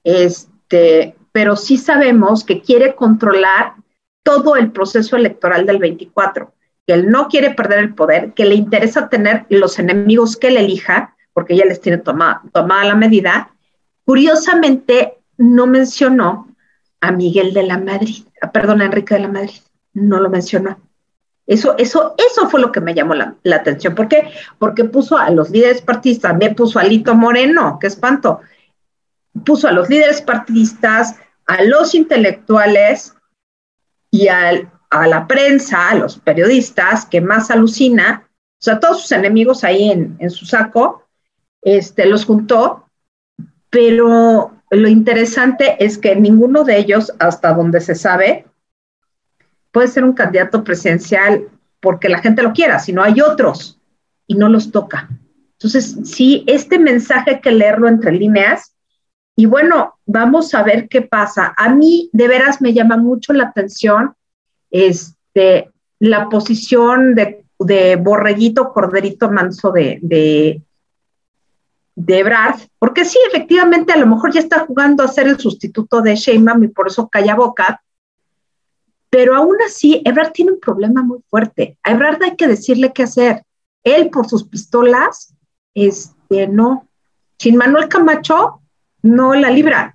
Este, 0.05 1.17
pero 1.33 1.57
sí 1.57 1.77
sabemos 1.77 2.45
que 2.45 2.63
quiere 2.63 2.95
controlar 2.95 3.75
todo 4.23 4.57
el 4.57 4.73
proceso 4.73 5.17
electoral 5.17 5.67
del 5.67 5.79
24, 5.79 6.53
que 6.87 6.95
él 6.95 7.11
no 7.11 7.29
quiere 7.29 7.51
perder 7.55 7.79
el 7.79 7.95
poder, 7.95 8.35
que 8.35 8.45
le 8.45 8.55
interesa 8.55 9.09
tener 9.09 9.47
los 9.49 9.79
enemigos 9.79 10.37
que 10.37 10.49
él 10.49 10.59
elija, 10.59 11.17
porque 11.33 11.57
ya 11.57 11.65
les 11.65 11.81
tiene 11.81 11.99
tomada, 11.99 12.43
tomada 12.53 12.85
la 12.85 12.95
medida. 12.95 13.51
Curiosamente, 14.05 15.19
no 15.37 15.67
mencionó 15.67 16.49
a 17.01 17.13
Miguel 17.13 17.55
de 17.55 17.63
la 17.63 17.79
Madrid, 17.79 18.25
ah, 18.43 18.51
perdón, 18.51 18.83
a 18.83 18.87
Enrique 18.87 19.15
de 19.15 19.21
la 19.21 19.29
Madrid, 19.29 19.61
no 19.95 20.21
lo 20.21 20.29
mencionó. 20.29 20.79
Eso, 21.49 21.75
eso, 21.79 22.15
eso 22.17 22.49
fue 22.49 22.61
lo 22.61 22.71
que 22.71 22.81
me 22.81 22.95
llamó 22.95 23.15
la, 23.15 23.35
atención. 23.57 23.97
¿Por 23.97 24.07
qué? 24.07 24.31
Porque 24.59 24.85
puso 24.85 25.19
a 25.19 25.31
los 25.31 25.51
líderes 25.51 25.83
partidistas, 25.83 26.31
también 26.31 26.55
puso 26.55 26.79
a 26.79 26.85
Lito 26.85 27.17
Moreno, 27.17 27.79
qué 27.81 27.89
espanto. 27.89 28.41
Puso 29.45 29.67
a 29.67 29.73
los 29.73 29.89
líderes 29.89 30.23
partidistas, 30.23 31.17
a 31.47 31.65
los 31.65 31.95
intelectuales, 31.95 33.15
y 34.11 34.29
a 34.29 34.53
la 35.07 35.27
prensa, 35.27 35.91
a 35.91 35.95
los 35.95 36.19
periodistas, 36.19 37.07
que 37.07 37.21
más 37.21 37.51
alucina, 37.51 38.29
o 38.31 38.63
sea, 38.63 38.81
todos 38.81 39.03
sus 39.03 39.13
enemigos 39.13 39.65
ahí 39.65 39.91
en, 39.91 40.31
su 40.31 40.47
saco, 40.47 41.05
este, 41.63 42.07
los 42.07 42.25
juntó, 42.25 42.89
pero 43.71 44.53
lo 44.71 44.89
interesante 44.89 45.77
es 45.85 45.99
que 45.99 46.17
ninguno 46.17 46.65
de 46.65 46.79
ellos, 46.79 47.13
hasta 47.19 47.53
donde 47.53 47.81
se 47.81 47.95
sabe, 47.95 48.47
puede 49.71 49.89
ser 49.89 50.05
un 50.05 50.13
candidato 50.13 50.65
presidencial 50.65 51.49
porque 51.81 52.09
la 52.09 52.19
gente 52.19 52.43
lo 52.43 52.53
quiera, 52.53 52.79
sino 52.79 53.03
hay 53.03 53.21
otros 53.21 53.79
y 54.27 54.35
no 54.35 54.49
los 54.49 54.73
toca. 54.73 55.09
Entonces, 55.53 55.97
sí, 56.05 56.45
este 56.47 56.79
mensaje 56.79 57.31
hay 57.33 57.41
que 57.41 57.53
leerlo 57.53 57.89
entre 57.89 58.13
líneas 58.13 58.75
y 59.37 59.47
bueno, 59.47 59.95
vamos 60.07 60.55
a 60.55 60.63
ver 60.63 60.89
qué 60.89 61.03
pasa. 61.03 61.55
A 61.57 61.69
mí 61.69 62.11
de 62.13 62.29
veras 62.29 62.61
me 62.61 62.73
llama 62.73 62.97
mucho 62.97 63.33
la 63.33 63.45
atención 63.45 64.15
este, 64.71 65.71
la 65.99 66.29
posición 66.29 67.15
de, 67.15 67.45
de 67.59 67.97
borreguito, 67.97 68.73
corderito 68.73 69.31
manso 69.31 69.73
de, 69.73 69.99
de, 70.03 70.63
de 71.95 72.23
Brad, 72.23 72.57
porque 72.79 73.05
sí, 73.05 73.19
efectivamente, 73.29 73.93
a 73.93 73.99
lo 73.99 74.07
mejor 74.07 74.33
ya 74.33 74.41
está 74.41 74.61
jugando 74.61 75.03
a 75.03 75.09
ser 75.09 75.27
el 75.27 75.39
sustituto 75.39 76.01
de 76.01 76.15
Sheinbaum 76.15 76.65
y 76.65 76.69
por 76.69 76.89
eso 76.89 77.09
calla 77.09 77.35
boca, 77.35 77.83
pero 79.11 79.35
aún 79.35 79.57
así, 79.67 80.03
Ebrard 80.05 80.33
tiene 80.33 80.53
un 80.53 80.61
problema 80.61 81.03
muy 81.03 81.21
fuerte. 81.29 81.79
A 81.83 81.93
Ebrard 81.93 82.23
hay 82.23 82.37
que 82.37 82.47
decirle 82.47 82.93
qué 82.93 83.05
hacer. 83.05 83.43
Él, 83.83 84.11
por 84.11 84.29
sus 84.29 84.45
pistolas, 84.45 85.35
este, 85.75 86.47
no. 86.49 86.87
Sin 87.39 87.57
Manuel 87.57 87.89
Camacho, 87.89 88.61
no 89.03 89.35
la 89.35 89.51
libra. 89.51 89.95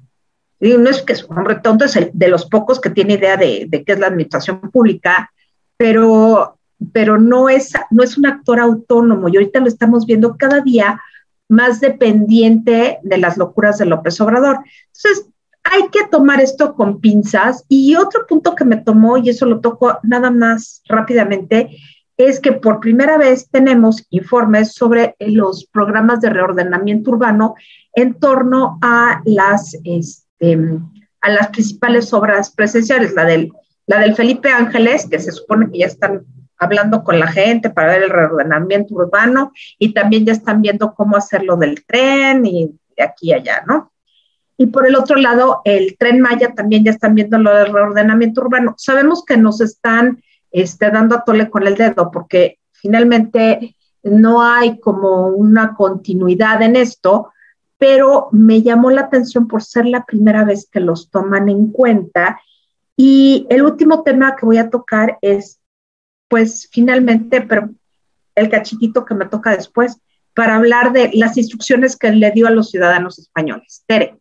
No 0.60 0.90
es 0.90 1.02
que 1.02 1.14
es 1.14 1.24
un 1.26 1.38
hombre 1.38 1.56
tonto, 1.56 1.86
es 1.86 1.98
de 2.14 2.28
los 2.28 2.46
pocos 2.46 2.80
que 2.80 2.90
tiene 2.90 3.16
idea 3.16 3.36
de, 3.36 3.66
de 3.68 3.84
qué 3.84 3.94
es 3.94 4.00
la 4.00 4.08
administración 4.08 4.62
pública, 4.72 5.32
pero, 5.76 6.58
pero 6.94 7.20
no, 7.20 7.50
es, 7.50 7.74
no 7.92 8.02
es 8.02 8.18
un 8.18 8.26
actor 8.26 8.60
autónomo. 8.60 9.28
Y 9.28 9.36
ahorita 9.36 9.60
lo 9.60 9.68
estamos 9.68 10.06
viendo 10.06 10.38
cada 10.38 10.62
día 10.62 11.02
más 11.50 11.82
dependiente 11.82 13.00
de 13.04 13.18
las 13.18 13.38
locuras 13.38 13.78
de 13.78 13.86
López 13.86 14.20
Obrador. 14.22 14.60
Entonces, 14.88 15.30
hay 15.64 15.90
que 15.90 16.08
tomar 16.12 16.42
esto 16.42 16.76
con 16.76 17.00
pinzas. 17.00 17.66
Y 17.68 17.96
otro 17.96 18.26
punto 18.28 18.56
que 18.56 18.66
me 18.66 18.78
tomó, 18.78 19.18
y 19.18 19.30
eso 19.30 19.46
lo 19.46 19.60
toco 19.60 20.00
nada 20.04 20.30
más 20.30 20.82
rápidamente, 20.88 21.78
es 22.18 22.40
que 22.40 22.52
por 22.52 22.80
primera 22.80 23.18
vez 23.18 23.50
tenemos 23.50 24.06
informes 24.10 24.74
sobre 24.74 25.16
los 25.20 25.66
programas 25.66 26.22
de 26.22 26.30
reordenamiento 26.30 27.12
urbano 27.12 27.56
en 27.94 28.14
torno 28.16 28.78
a 28.82 29.22
las, 29.26 29.76
este, 29.84 30.58
a 31.22 31.30
las 31.30 31.48
principales 31.48 32.14
obras 32.14 32.52
presenciales, 32.52 33.14
la 33.14 33.26
del, 33.26 33.52
la 33.88 34.00
del 34.00 34.16
Felipe 34.16 34.50
Ángeles, 34.50 35.08
que 35.10 35.20
se 35.20 35.32
supone 35.32 35.72
que 35.72 35.80
ya 35.80 35.88
están 35.88 36.26
hablando 36.58 37.04
con 37.04 37.20
la 37.20 37.28
gente 37.28 37.70
para 37.70 37.94
ver 37.94 38.04
el 38.04 38.10
reordenamiento 38.10 38.94
urbano 38.96 39.52
y 39.80 39.94
también 39.94 40.26
ya 40.26 40.34
están 40.34 40.62
viendo 40.62 40.94
cómo 40.94 41.18
hacerlo 41.18 41.58
del 41.58 41.84
tren 41.86 42.46
y 42.46 42.80
de 42.96 43.04
aquí 43.04 43.30
y 43.30 43.34
allá, 43.34 43.64
¿no? 43.68 43.93
Y 44.58 44.68
por 44.68 44.88
el 44.88 44.96
otro 44.96 45.16
lado, 45.18 45.62
el 45.66 45.98
tren 45.98 46.20
Maya 46.20 46.54
también 46.54 46.84
ya 46.84 46.92
están 46.92 47.16
viendo 47.16 47.38
lo 47.38 47.54
del 47.54 47.74
reordenamiento 47.74 48.42
urbano. 48.42 48.76
Sabemos 48.78 49.26
que 49.26 49.38
nos 49.38 49.62
están 49.62 50.22
este, 50.52 50.92
dando 50.92 51.16
a 51.16 51.24
tole 51.24 51.50
con 51.50 51.66
el 51.66 51.76
dedo 51.76 52.12
porque 52.12 52.60
finalmente 52.72 53.76
no 54.04 54.44
hay 54.44 54.80
como 54.80 55.28
una 55.28 55.74
continuidad 55.76 56.62
en 56.62 56.76
esto, 56.76 57.32
pero 57.78 58.30
me 58.32 58.62
llamó 58.62 58.92
la 58.92 59.02
atención 59.02 59.48
por 59.48 59.64
ser 59.64 59.86
la 59.86 60.06
primera 60.06 60.44
vez 60.44 60.70
que 60.72 60.80
los 60.80 61.10
toman 61.10 61.50
en 61.50 61.72
cuenta. 61.72 62.40
Y 62.96 63.48
el 63.50 63.64
último 63.64 64.04
tema 64.04 64.36
que 64.36 64.46
voy 64.46 64.58
a 64.58 64.70
tocar 64.70 65.18
es 65.22 65.60
pues 66.28 66.68
finalmente, 66.72 67.42
pero 67.42 67.70
el 68.36 68.50
cachitito 68.50 69.06
que 69.06 69.14
me 69.14 69.28
toca 69.28 69.56
después, 69.56 70.00
para 70.34 70.56
hablar 70.56 70.92
de 70.92 71.12
las 71.14 71.38
instrucciones 71.38 71.96
que 71.96 72.12
le 72.12 72.32
dio 72.32 72.48
a 72.48 72.52
los 72.52 72.72
ciudadanos 72.72 73.20
españoles. 73.20 73.84
Tere. 73.86 74.18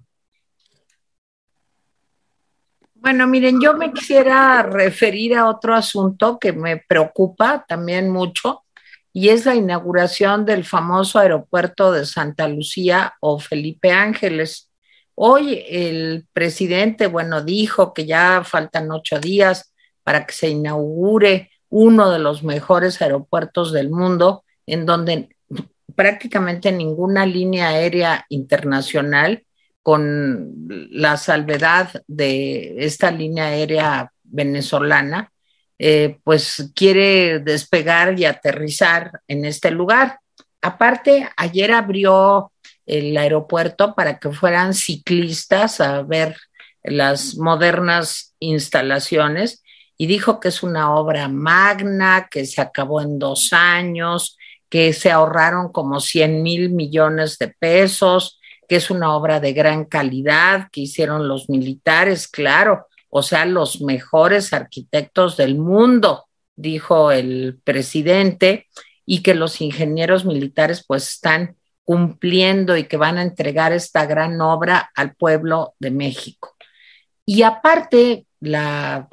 Bueno, 3.03 3.27
miren, 3.27 3.61
yo 3.61 3.77
me 3.77 3.93
quisiera 3.93 4.63
referir 4.63 5.35
a 5.35 5.49
otro 5.49 5.75
asunto 5.75 6.39
que 6.39 6.53
me 6.53 6.77
preocupa 6.77 7.65
también 7.67 8.11
mucho 8.11 8.63
y 9.13 9.31
es 9.31 9.45
la 9.45 9.57
inauguración 9.57 10.45
del 10.45 10.63
famoso 10.63 11.19
aeropuerto 11.19 11.91
de 11.91 12.07
Santa 12.07 12.47
Lucía 12.47 13.15
o 13.19 13.41
Felipe 13.41 13.91
Ángeles. 13.91 14.71
Hoy 15.17 15.65
el 15.69 16.29
presidente, 16.33 17.09
bueno, 17.09 17.43
dijo 17.43 17.93
que 17.93 18.07
ya 18.07 18.45
faltan 18.45 18.93
ocho 18.93 19.19
días 19.19 19.75
para 20.05 20.25
que 20.25 20.35
se 20.35 20.51
inaugure 20.51 21.51
uno 21.71 22.09
de 22.09 22.21
los 22.21 22.45
mejores 22.45 23.03
aeropuertos 23.03 23.73
del 23.73 23.91
mundo, 23.91 24.45
en 24.65 24.87
donde 24.87 25.29
prácticamente 25.97 26.71
ninguna 26.71 27.27
línea 27.27 27.71
aérea 27.71 28.27
internacional, 28.29 29.45
con 29.83 30.53
la 30.91 31.17
salvedad 31.17 32.03
de 32.07 32.77
esta 32.79 33.11
línea 33.11 33.47
aérea 33.47 34.13
venezolana, 34.23 35.33
eh, 35.79 36.19
pues 36.23 36.71
quiere 36.75 37.41
despegar 37.41 38.19
y 38.19 38.25
aterrizar 38.25 39.21
en 39.27 39.45
este 39.45 39.71
lugar. 39.71 40.21
Aparte, 40.61 41.29
ayer 41.37 41.73
abrió 41.73 42.53
el 42.87 43.17
aeropuerto 43.17 43.95
para 43.95 44.19
que 44.19 44.31
fueran 44.31 44.75
ciclistas 44.75 45.81
a 45.81 46.03
ver 46.03 46.37
las 46.85 47.37
modernas 47.37 48.35
instalaciones 48.39 49.63
y 49.97 50.07
dijo 50.07 50.41
que 50.41 50.49
es 50.49 50.63
una 50.63 50.95
obra 50.95 51.29
magna, 51.29 52.29
que 52.31 52.45
se 52.45 52.61
acabó 52.61 53.01
en 53.01 53.19
dos 53.19 53.53
años, 53.53 54.37
que 54.69 54.93
se 54.93 55.11
ahorraron 55.11 55.71
como 55.71 56.01
100 56.01 56.43
mil 56.43 56.71
millones 56.71 57.39
de 57.39 57.49
pesos, 57.49 58.41
que 58.73 58.77
es 58.77 58.91
una 58.91 59.15
obra 59.15 59.39
de 59.39 59.53
gran 59.53 59.85
calidad 59.85 60.71
que 60.73 60.81
hicieron 60.81 61.29
los 61.29 61.51
militares, 61.51 62.27
claro, 62.27 62.87
o 63.11 63.23
sea, 63.23 63.45
los 63.45 63.83
mejores 63.83 64.55
arquitectos 64.55 65.37
del 65.37 65.59
mundo, 65.59 66.25
dijo 66.57 67.13
el 67.13 67.61
presidente, 67.65 68.69
y 69.05 69.23
que 69.23 69.35
los 69.35 69.61
ingenieros 69.61 70.25
militares 70.25 70.87
pues 70.89 71.07
están 71.07 71.57
cumpliendo 71.85 72.75
y 72.79 72.85
que 72.85 72.97
van 72.97 73.19
a 73.19 73.23
entregar 73.23 73.75
esta 73.75 74.07
gran 74.07 74.41
obra 74.41 74.91
al 74.95 75.15
pueblo 75.17 75.75
de 75.79 75.91
México. 75.91 76.57
Y 77.27 77.43
aparte, 77.43 78.25
la 78.41 79.07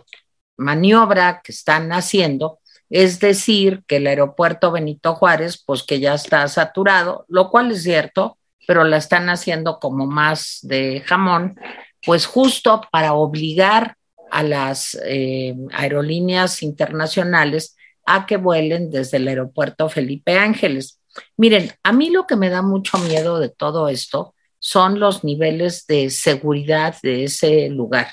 maniobra 0.55 1.41
que 1.43 1.51
están 1.51 1.91
haciendo 1.91 2.59
es 2.89 3.19
decir 3.19 3.83
que 3.87 3.97
el 3.97 4.07
aeropuerto 4.07 4.71
Benito 4.71 5.15
Juárez, 5.15 5.61
pues 5.65 5.83
que 5.83 5.99
ya 5.99 6.13
está 6.13 6.47
saturado, 6.47 7.25
lo 7.27 7.49
cual 7.49 7.71
es 7.71 7.83
cierto, 7.83 8.38
pero 8.67 8.83
la 8.83 8.97
están 8.97 9.29
haciendo 9.29 9.79
como 9.79 10.05
más 10.05 10.59
de 10.61 11.01
jamón, 11.05 11.59
pues 12.05 12.25
justo 12.25 12.81
para 12.91 13.13
obligar 13.13 13.95
a 14.31 14.43
las 14.43 14.97
eh, 15.05 15.55
aerolíneas 15.71 16.61
internacionales 16.61 17.75
a 18.05 18.25
que 18.25 18.37
vuelen 18.37 18.89
desde 18.91 19.17
el 19.17 19.27
aeropuerto 19.27 19.89
Felipe 19.89 20.37
Ángeles. 20.37 20.99
Miren, 21.37 21.71
a 21.83 21.91
mí 21.91 22.09
lo 22.09 22.27
que 22.27 22.35
me 22.35 22.49
da 22.49 22.61
mucho 22.61 22.97
miedo 22.99 23.39
de 23.39 23.49
todo 23.49 23.89
esto 23.89 24.35
son 24.59 24.99
los 24.99 25.23
niveles 25.23 25.85
de 25.87 26.09
seguridad 26.09 26.95
de 27.01 27.25
ese 27.25 27.69
lugar 27.69 28.07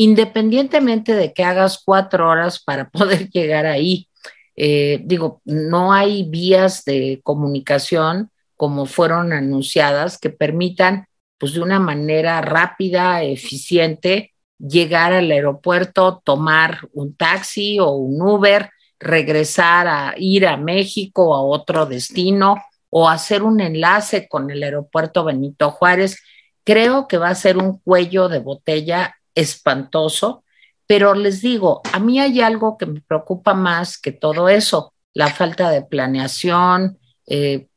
independientemente 0.00 1.12
de 1.12 1.32
que 1.32 1.42
hagas 1.42 1.82
cuatro 1.84 2.30
horas 2.30 2.62
para 2.62 2.88
poder 2.90 3.28
llegar 3.30 3.66
ahí. 3.66 4.08
Eh, 4.54 5.00
digo, 5.04 5.42
no 5.44 5.92
hay 5.92 6.22
vías 6.22 6.84
de 6.84 7.20
comunicación 7.24 8.30
como 8.58 8.86
fueron 8.86 9.32
anunciadas 9.32 10.18
que 10.18 10.30
permitan, 10.30 11.06
pues 11.38 11.54
de 11.54 11.60
una 11.60 11.78
manera 11.78 12.40
rápida, 12.40 13.22
eficiente, 13.22 14.34
llegar 14.58 15.12
al 15.12 15.30
aeropuerto, 15.30 16.20
tomar 16.24 16.88
un 16.92 17.14
taxi 17.14 17.78
o 17.78 17.92
un 17.92 18.20
Uber, 18.20 18.70
regresar 18.98 19.86
a 19.86 20.14
ir 20.18 20.44
a 20.44 20.56
México 20.56 21.36
a 21.36 21.40
otro 21.40 21.86
destino 21.86 22.56
o 22.90 23.08
hacer 23.08 23.44
un 23.44 23.60
enlace 23.60 24.28
con 24.28 24.50
el 24.50 24.64
aeropuerto 24.64 25.22
Benito 25.22 25.70
Juárez. 25.70 26.18
Creo 26.64 27.06
que 27.06 27.16
va 27.16 27.28
a 27.28 27.36
ser 27.36 27.58
un 27.58 27.78
cuello 27.78 28.28
de 28.28 28.40
botella 28.40 29.14
espantoso, 29.36 30.42
pero 30.88 31.14
les 31.14 31.42
digo, 31.42 31.80
a 31.92 32.00
mí 32.00 32.18
hay 32.18 32.40
algo 32.40 32.76
que 32.76 32.86
me 32.86 33.02
preocupa 33.02 33.54
más 33.54 33.98
que 33.98 34.10
todo 34.10 34.48
eso, 34.48 34.92
la 35.14 35.28
falta 35.28 35.70
de 35.70 35.82
planeación, 35.82 36.98
eh, 37.28 37.67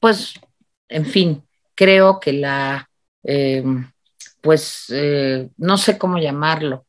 pues, 0.00 0.34
en 0.88 1.06
fin, 1.06 1.42
creo 1.74 2.20
que 2.20 2.32
la, 2.32 2.88
eh, 3.24 3.64
pues, 4.40 4.86
eh, 4.90 5.48
no 5.56 5.76
sé 5.76 5.98
cómo 5.98 6.18
llamarlo, 6.18 6.86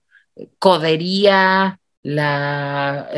codería, 0.57 1.80
la 2.01 3.10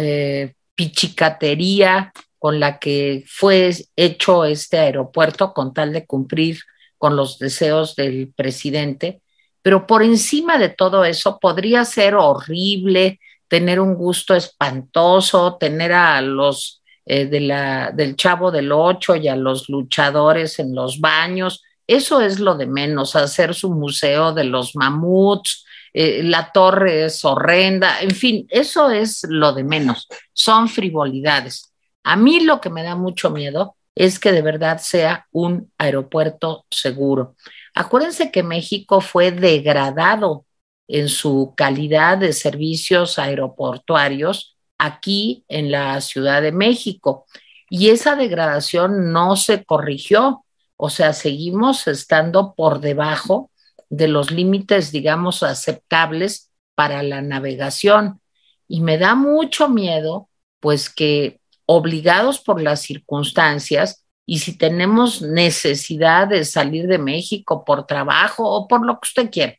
pichicatería 0.73 2.11
con 2.39 2.59
la 2.59 2.79
que 2.79 3.23
fue 3.27 3.71
hecho 3.95 4.45
este 4.45 4.79
aeropuerto 4.79 5.53
con 5.53 5.75
tal 5.75 5.93
de 5.93 6.07
cumplir 6.07 6.59
con 6.97 7.15
los 7.15 7.37
deseos 7.37 7.95
del 7.95 8.33
presidente, 8.35 9.21
pero 9.61 9.85
por 9.85 10.01
encima 10.01 10.57
de 10.57 10.69
todo 10.69 11.05
eso 11.05 11.39
podría 11.39 11.85
ser 11.85 12.15
horrible, 12.15 13.19
tener 13.47 13.79
un 13.79 13.93
gusto 13.93 14.33
espantoso, 14.33 15.57
tener 15.59 15.93
a 15.93 16.21
los 16.21 16.80
eh, 17.13 17.25
del 17.25 18.15
chavo 18.15 18.51
del 18.51 18.71
ocho 18.71 19.17
y 19.17 19.27
a 19.27 19.35
los 19.35 19.67
luchadores 19.67 20.59
en 20.59 20.73
los 20.73 21.01
baños. 21.01 21.61
Eso 21.85 22.21
es 22.21 22.39
lo 22.39 22.55
de 22.55 22.67
menos, 22.67 23.17
hacer 23.17 23.53
su 23.53 23.69
museo 23.69 24.31
de 24.31 24.45
los 24.45 24.77
mamuts, 24.77 25.65
eh, 25.91 26.23
la 26.23 26.53
torre 26.53 27.03
es 27.03 27.25
horrenda, 27.25 27.99
en 27.99 28.11
fin, 28.11 28.47
eso 28.49 28.89
es 28.89 29.25
lo 29.27 29.51
de 29.51 29.65
menos, 29.65 30.07
son 30.31 30.69
frivolidades. 30.69 31.73
A 32.05 32.15
mí 32.15 32.39
lo 32.39 32.61
que 32.61 32.69
me 32.69 32.81
da 32.81 32.95
mucho 32.95 33.29
miedo 33.29 33.75
es 33.93 34.17
que 34.17 34.31
de 34.31 34.41
verdad 34.41 34.79
sea 34.79 35.27
un 35.33 35.69
aeropuerto 35.77 36.65
seguro. 36.71 37.35
Acuérdense 37.75 38.31
que 38.31 38.41
México 38.41 39.01
fue 39.01 39.33
degradado 39.33 40.45
en 40.87 41.09
su 41.09 41.55
calidad 41.57 42.19
de 42.19 42.31
servicios 42.31 43.19
aeroportuarios 43.19 44.55
aquí 44.81 45.45
en 45.47 45.69
la 45.69 46.01
Ciudad 46.01 46.41
de 46.41 46.51
México. 46.51 47.27
Y 47.69 47.89
esa 47.89 48.15
degradación 48.15 49.13
no 49.13 49.35
se 49.35 49.63
corrigió, 49.63 50.43
o 50.75 50.89
sea, 50.89 51.13
seguimos 51.13 51.87
estando 51.87 52.55
por 52.55 52.79
debajo 52.79 53.51
de 53.89 54.07
los 54.07 54.31
límites, 54.31 54.91
digamos, 54.91 55.43
aceptables 55.43 56.49
para 56.73 57.03
la 57.03 57.21
navegación. 57.21 58.21
Y 58.67 58.81
me 58.81 58.97
da 58.97 59.13
mucho 59.13 59.69
miedo, 59.69 60.29
pues 60.59 60.89
que 60.89 61.39
obligados 61.67 62.39
por 62.39 62.59
las 62.59 62.81
circunstancias, 62.81 64.03
y 64.25 64.39
si 64.39 64.57
tenemos 64.57 65.21
necesidad 65.21 66.27
de 66.27 66.43
salir 66.43 66.87
de 66.87 66.97
México 66.97 67.63
por 67.63 67.85
trabajo 67.85 68.49
o 68.49 68.67
por 68.67 68.83
lo 68.83 68.93
que 68.95 69.07
usted 69.07 69.29
quiera, 69.29 69.55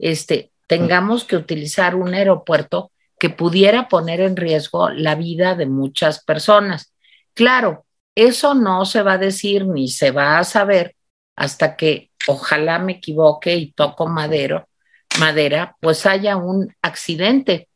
este, 0.00 0.50
tengamos 0.66 1.22
que 1.24 1.36
utilizar 1.36 1.94
un 1.94 2.12
aeropuerto 2.12 2.90
que 3.18 3.30
pudiera 3.30 3.88
poner 3.88 4.20
en 4.20 4.36
riesgo 4.36 4.90
la 4.90 5.14
vida 5.14 5.54
de 5.54 5.66
muchas 5.66 6.24
personas. 6.24 6.92
Claro, 7.34 7.84
eso 8.14 8.54
no 8.54 8.84
se 8.84 9.02
va 9.02 9.14
a 9.14 9.18
decir 9.18 9.66
ni 9.66 9.88
se 9.88 10.10
va 10.10 10.38
a 10.38 10.44
saber 10.44 10.96
hasta 11.36 11.76
que, 11.76 12.10
ojalá 12.26 12.78
me 12.78 12.92
equivoque 12.92 13.54
y 13.54 13.72
toco 13.72 14.06
madero, 14.06 14.68
madera, 15.18 15.76
pues 15.80 16.06
haya 16.06 16.36
un 16.36 16.74
accidente. 16.80 17.68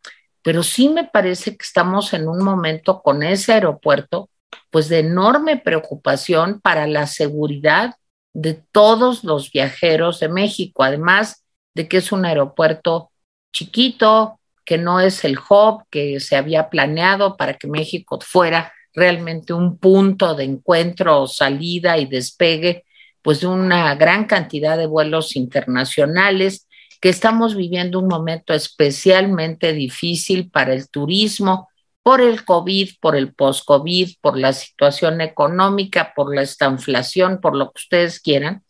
Pero 0.42 0.62
sí 0.62 0.88
me 0.88 1.04
parece 1.04 1.56
que 1.56 1.64
estamos 1.64 2.14
en 2.14 2.28
un 2.28 2.42
momento 2.42 3.02
con 3.02 3.22
ese 3.22 3.52
aeropuerto, 3.52 4.30
pues 4.70 4.88
de 4.88 5.00
enorme 5.00 5.56
preocupación 5.58 6.60
para 6.60 6.86
la 6.86 7.06
seguridad 7.06 7.96
de 8.32 8.54
todos 8.54 9.24
los 9.24 9.50
viajeros 9.50 10.20
de 10.20 10.28
México. 10.28 10.84
Además, 10.84 11.44
de 11.74 11.88
que 11.88 11.98
es 11.98 12.12
un 12.12 12.24
aeropuerto 12.24 13.10
chiquito, 13.52 14.37
que 14.68 14.76
no 14.76 15.00
es 15.00 15.24
el 15.24 15.38
hub 15.38 15.84
que 15.90 16.20
se 16.20 16.36
había 16.36 16.68
planeado 16.68 17.38
para 17.38 17.54
que 17.54 17.66
México 17.66 18.18
fuera 18.20 18.70
realmente 18.92 19.54
un 19.54 19.78
punto 19.78 20.34
de 20.34 20.44
encuentro, 20.44 21.26
salida 21.26 21.96
y 21.96 22.04
despegue, 22.04 22.84
pues 23.22 23.40
de 23.40 23.46
una 23.46 23.94
gran 23.94 24.26
cantidad 24.26 24.76
de 24.76 24.86
vuelos 24.86 25.36
internacionales, 25.36 26.68
que 27.00 27.08
estamos 27.08 27.56
viviendo 27.56 27.98
un 27.98 28.08
momento 28.08 28.52
especialmente 28.52 29.72
difícil 29.72 30.50
para 30.50 30.74
el 30.74 30.90
turismo, 30.90 31.70
por 32.02 32.20
el 32.20 32.44
COVID, 32.44 32.90
por 33.00 33.16
el 33.16 33.32
post-COVID, 33.32 34.16
por 34.20 34.36
la 34.38 34.52
situación 34.52 35.22
económica, 35.22 36.12
por 36.14 36.34
la 36.34 36.42
estanflación, 36.42 37.40
por 37.40 37.56
lo 37.56 37.72
que 37.72 37.80
ustedes 37.84 38.20
quieran. 38.20 38.62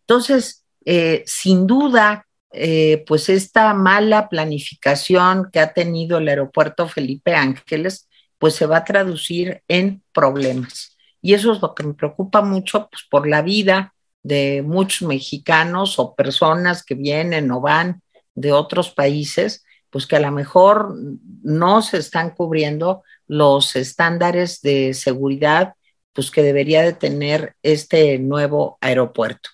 Entonces, 0.00 0.66
eh, 0.84 1.22
sin 1.24 1.66
duda, 1.66 2.26
eh, 2.52 3.04
pues 3.06 3.28
esta 3.28 3.74
mala 3.74 4.28
planificación 4.28 5.50
que 5.52 5.60
ha 5.60 5.72
tenido 5.72 6.18
el 6.18 6.28
aeropuerto 6.28 6.88
Felipe 6.88 7.34
Ángeles, 7.34 8.08
pues 8.38 8.54
se 8.54 8.66
va 8.66 8.78
a 8.78 8.84
traducir 8.84 9.62
en 9.68 10.02
problemas. 10.12 10.96
Y 11.20 11.34
eso 11.34 11.52
es 11.52 11.60
lo 11.60 11.74
que 11.74 11.84
me 11.84 11.94
preocupa 11.94 12.42
mucho, 12.42 12.88
pues 12.90 13.04
por 13.10 13.28
la 13.28 13.42
vida 13.42 13.94
de 14.22 14.62
muchos 14.64 15.06
mexicanos 15.08 15.98
o 15.98 16.14
personas 16.14 16.84
que 16.84 16.94
vienen 16.94 17.50
o 17.50 17.60
van 17.60 18.02
de 18.34 18.52
otros 18.52 18.90
países, 18.90 19.64
pues 19.90 20.06
que 20.06 20.16
a 20.16 20.20
lo 20.20 20.30
mejor 20.30 20.94
no 21.42 21.82
se 21.82 21.98
están 21.98 22.30
cubriendo 22.30 23.02
los 23.26 23.76
estándares 23.76 24.60
de 24.62 24.94
seguridad 24.94 25.74
pues 26.12 26.30
que 26.30 26.42
debería 26.42 26.82
de 26.82 26.92
tener 26.92 27.56
este 27.62 28.18
nuevo 28.18 28.78
aeropuerto. 28.80 29.50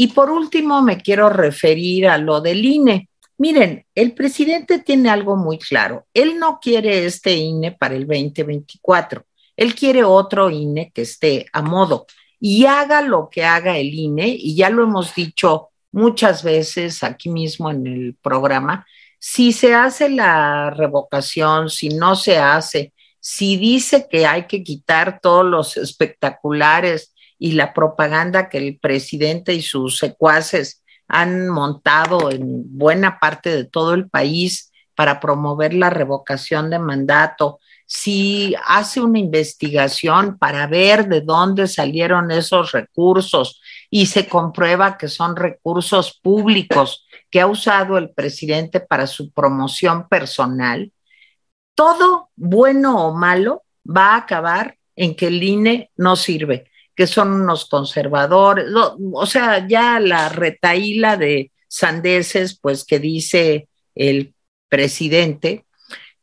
Y 0.00 0.06
por 0.06 0.30
último, 0.30 0.80
me 0.80 0.98
quiero 0.98 1.28
referir 1.28 2.06
a 2.06 2.18
lo 2.18 2.40
del 2.40 2.64
INE. 2.64 3.08
Miren, 3.36 3.84
el 3.96 4.12
presidente 4.12 4.78
tiene 4.78 5.10
algo 5.10 5.34
muy 5.34 5.58
claro. 5.58 6.06
Él 6.14 6.38
no 6.38 6.60
quiere 6.62 7.04
este 7.04 7.34
INE 7.34 7.72
para 7.72 7.96
el 7.96 8.06
2024. 8.06 9.24
Él 9.56 9.74
quiere 9.74 10.04
otro 10.04 10.50
INE 10.50 10.92
que 10.94 11.02
esté 11.02 11.46
a 11.52 11.62
modo 11.62 12.06
y 12.38 12.64
haga 12.64 13.02
lo 13.02 13.28
que 13.28 13.44
haga 13.44 13.76
el 13.76 13.92
INE, 13.92 14.28
y 14.28 14.54
ya 14.54 14.70
lo 14.70 14.84
hemos 14.84 15.16
dicho 15.16 15.70
muchas 15.90 16.44
veces 16.44 17.02
aquí 17.02 17.28
mismo 17.28 17.68
en 17.68 17.84
el 17.88 18.14
programa, 18.22 18.86
si 19.18 19.50
se 19.50 19.74
hace 19.74 20.10
la 20.10 20.70
revocación, 20.70 21.70
si 21.70 21.88
no 21.88 22.14
se 22.14 22.38
hace, 22.38 22.92
si 23.18 23.56
dice 23.56 24.06
que 24.08 24.26
hay 24.26 24.46
que 24.46 24.62
quitar 24.62 25.18
todos 25.20 25.44
los 25.44 25.76
espectaculares 25.76 27.12
y 27.38 27.52
la 27.52 27.72
propaganda 27.72 28.48
que 28.48 28.58
el 28.58 28.78
presidente 28.78 29.54
y 29.54 29.62
sus 29.62 29.98
secuaces 29.98 30.82
han 31.06 31.48
montado 31.48 32.30
en 32.30 32.76
buena 32.76 33.18
parte 33.18 33.50
de 33.50 33.64
todo 33.64 33.94
el 33.94 34.08
país 34.08 34.70
para 34.94 35.20
promover 35.20 35.74
la 35.74 35.90
revocación 35.90 36.70
de 36.70 36.78
mandato, 36.78 37.60
si 37.86 38.54
hace 38.66 39.00
una 39.00 39.18
investigación 39.20 40.36
para 40.36 40.66
ver 40.66 41.08
de 41.08 41.20
dónde 41.20 41.68
salieron 41.68 42.30
esos 42.30 42.72
recursos 42.72 43.62
y 43.88 44.06
se 44.06 44.28
comprueba 44.28 44.98
que 44.98 45.08
son 45.08 45.36
recursos 45.36 46.18
públicos 46.20 47.06
que 47.30 47.40
ha 47.40 47.46
usado 47.46 47.96
el 47.96 48.10
presidente 48.10 48.80
para 48.80 49.06
su 49.06 49.30
promoción 49.30 50.08
personal, 50.08 50.92
todo 51.74 52.30
bueno 52.36 53.06
o 53.06 53.14
malo 53.14 53.62
va 53.88 54.14
a 54.14 54.16
acabar 54.16 54.76
en 54.96 55.14
que 55.14 55.28
el 55.28 55.42
INE 55.42 55.90
no 55.96 56.16
sirve 56.16 56.67
que 56.98 57.06
son 57.06 57.30
unos 57.30 57.66
conservadores, 57.66 58.64
o 58.74 59.24
sea, 59.24 59.68
ya 59.68 60.00
la 60.00 60.28
retaíla 60.28 61.16
de 61.16 61.52
sandeces, 61.68 62.58
pues 62.58 62.84
que 62.84 62.98
dice 62.98 63.68
el 63.94 64.34
presidente, 64.68 65.64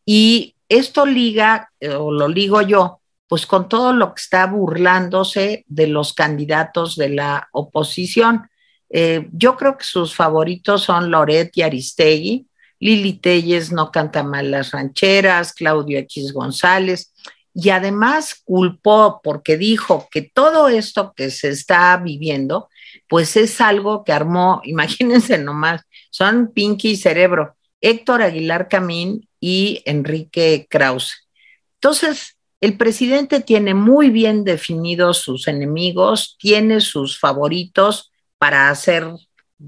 y 0.06 0.54
esto 0.68 1.06
liga, 1.06 1.72
o 1.98 2.12
lo 2.12 2.28
ligo 2.28 2.62
yo, 2.62 3.00
pues 3.30 3.46
con 3.46 3.70
todo 3.70 3.94
lo 3.94 4.14
que 4.14 4.20
está 4.20 4.48
burlándose 4.48 5.64
de 5.70 5.88
los 5.88 6.12
candidatos 6.12 6.98
de 6.98 7.08
la 7.08 7.48
oposición. 7.54 8.50
Eh, 8.90 9.30
yo 9.32 9.56
creo 9.56 9.78
que 9.78 9.86
sus 9.86 10.14
favoritos 10.14 10.84
son 10.84 11.10
Loret 11.10 11.56
y 11.56 11.62
Aristegui, 11.62 12.48
Lili 12.82 13.14
Telles 13.14 13.72
no 13.72 13.94
canta 13.94 14.24
mal 14.24 14.52
las 14.52 14.72
rancheras, 14.72 15.54
Claudio 15.54 16.00
X 16.00 16.34
González, 16.34 17.14
y 17.58 17.70
además 17.70 18.42
culpó 18.44 19.22
porque 19.24 19.56
dijo 19.56 20.10
que 20.12 20.22
todo 20.22 20.68
esto 20.68 21.14
que 21.16 21.32
se 21.32 21.50
está 21.50 21.96
viviendo, 21.96 22.70
pues 23.08 23.38
es 23.38 23.62
algo 23.62 24.04
que 24.04 24.12
armó, 24.12 24.62
imagínense 24.66 25.38
nomás, 25.38 25.82
son 26.12 26.52
Pinky 26.54 26.92
y 26.92 26.98
Cerebro, 26.98 27.56
Héctor 27.80 28.22
Aguilar 28.22 28.68
Camín 28.68 29.30
y 29.40 29.82
Enrique 29.86 30.68
Krause. 30.70 31.28
Entonces, 31.76 32.38
el 32.60 32.78
presidente 32.78 33.40
tiene 33.40 33.74
muy 33.74 34.10
bien 34.10 34.44
definidos 34.44 35.20
sus 35.20 35.48
enemigos, 35.48 36.36
tiene 36.40 36.82
sus 36.82 37.20
favoritos 37.20 38.12
para 38.38 38.70
hacer, 38.70 39.08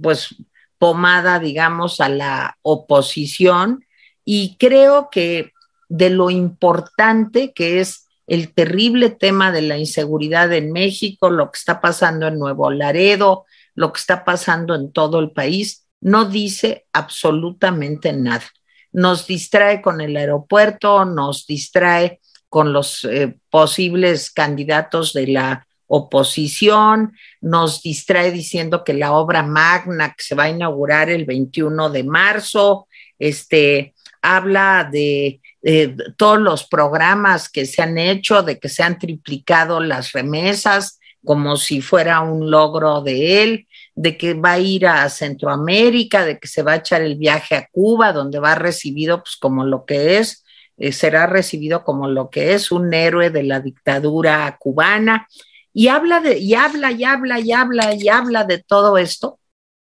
pues, 0.01 0.35
pomada, 0.77 1.39
digamos, 1.39 2.01
a 2.01 2.09
la 2.09 2.57
oposición 2.63 3.85
y 4.25 4.57
creo 4.57 5.09
que 5.09 5.53
de 5.89 6.09
lo 6.09 6.29
importante 6.29 7.53
que 7.53 7.79
es 7.79 8.07
el 8.27 8.53
terrible 8.53 9.09
tema 9.09 9.51
de 9.51 9.61
la 9.61 9.77
inseguridad 9.77 10.51
en 10.51 10.71
México, 10.73 11.29
lo 11.29 11.49
que 11.49 11.57
está 11.57 11.79
pasando 11.79 12.27
en 12.27 12.37
Nuevo 12.37 12.69
Laredo, 12.71 13.45
lo 13.73 13.93
que 13.93 13.99
está 13.99 14.25
pasando 14.25 14.75
en 14.75 14.91
todo 14.91 15.19
el 15.19 15.31
país, 15.31 15.87
no 16.01 16.25
dice 16.25 16.85
absolutamente 16.91 18.11
nada. 18.11 18.43
Nos 18.91 19.27
distrae 19.27 19.81
con 19.81 20.01
el 20.01 20.17
aeropuerto, 20.17 21.05
nos 21.05 21.45
distrae 21.47 22.19
con 22.49 22.73
los 22.73 23.03
eh, 23.05 23.37
posibles 23.49 24.29
candidatos 24.31 25.13
de 25.13 25.27
la 25.27 25.67
oposición, 25.87 27.13
nos 27.39 27.81
distrae 27.81 28.31
diciendo 28.31 28.83
que 28.83 28.93
la 28.93 29.13
obra 29.13 29.41
magna 29.43 30.09
que 30.09 30.23
se 30.23 30.35
va 30.35 30.43
a 30.43 30.49
inaugurar 30.49 31.09
el 31.09 31.25
21 31.25 31.89
de 31.89 32.03
marzo, 32.03 32.87
este, 33.17 33.93
habla 34.21 34.89
de 34.91 35.41
eh, 35.63 35.95
todos 36.17 36.39
los 36.39 36.65
programas 36.67 37.49
que 37.49 37.65
se 37.65 37.81
han 37.81 37.97
hecho, 37.97 38.43
de 38.43 38.59
que 38.59 38.69
se 38.69 38.83
han 38.83 38.99
triplicado 38.99 39.79
las 39.79 40.11
remesas, 40.11 40.99
como 41.25 41.57
si 41.57 41.81
fuera 41.81 42.21
un 42.21 42.49
logro 42.49 43.01
de 43.01 43.43
él, 43.43 43.67
de 43.95 44.17
que 44.17 44.33
va 44.33 44.53
a 44.53 44.59
ir 44.59 44.87
a 44.87 45.09
Centroamérica, 45.09 46.23
de 46.23 46.39
que 46.39 46.47
se 46.47 46.61
va 46.61 46.73
a 46.73 46.77
echar 46.77 47.01
el 47.01 47.15
viaje 47.15 47.55
a 47.55 47.67
Cuba, 47.71 48.13
donde 48.13 48.39
va 48.39 48.55
recibido 48.55 49.23
pues 49.23 49.35
como 49.35 49.65
lo 49.65 49.85
que 49.85 50.17
es, 50.17 50.45
eh, 50.77 50.91
será 50.91 51.25
recibido 51.25 51.83
como 51.83 52.07
lo 52.07 52.29
que 52.29 52.53
es 52.53 52.71
un 52.71 52.93
héroe 52.93 53.29
de 53.29 53.43
la 53.43 53.59
dictadura 53.59 54.55
cubana. 54.59 55.27
Y 55.73 55.89
habla 55.89 56.19
de, 56.19 56.37
y 56.37 56.53
habla, 56.53 56.91
y 56.91 57.03
habla, 57.03 57.39
y 57.39 57.51
habla, 57.51 57.93
y 57.95 58.07
habla 58.07 58.43
de 58.43 58.63
todo 58.63 58.97
esto, 58.97 59.39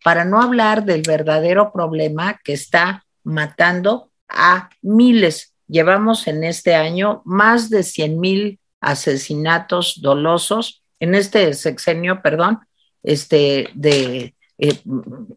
para 0.04 0.26
no 0.26 0.42
hablar 0.42 0.84
del 0.86 1.02
verdadero 1.02 1.72
problema 1.72 2.40
que 2.44 2.54
está 2.54 3.06
matando 3.24 4.12
a 4.28 4.70
miles. 4.82 5.51
Llevamos 5.72 6.28
en 6.28 6.44
este 6.44 6.76
año 6.76 7.22
más 7.24 7.70
de 7.70 7.84
100 7.84 8.20
mil 8.20 8.60
asesinatos 8.82 10.02
dolosos, 10.02 10.84
en 11.00 11.16
este 11.16 11.54
sexenio, 11.54 12.22
perdón, 12.22 12.60
este, 13.04 13.70
de 13.74 14.36
eh, 14.58 14.80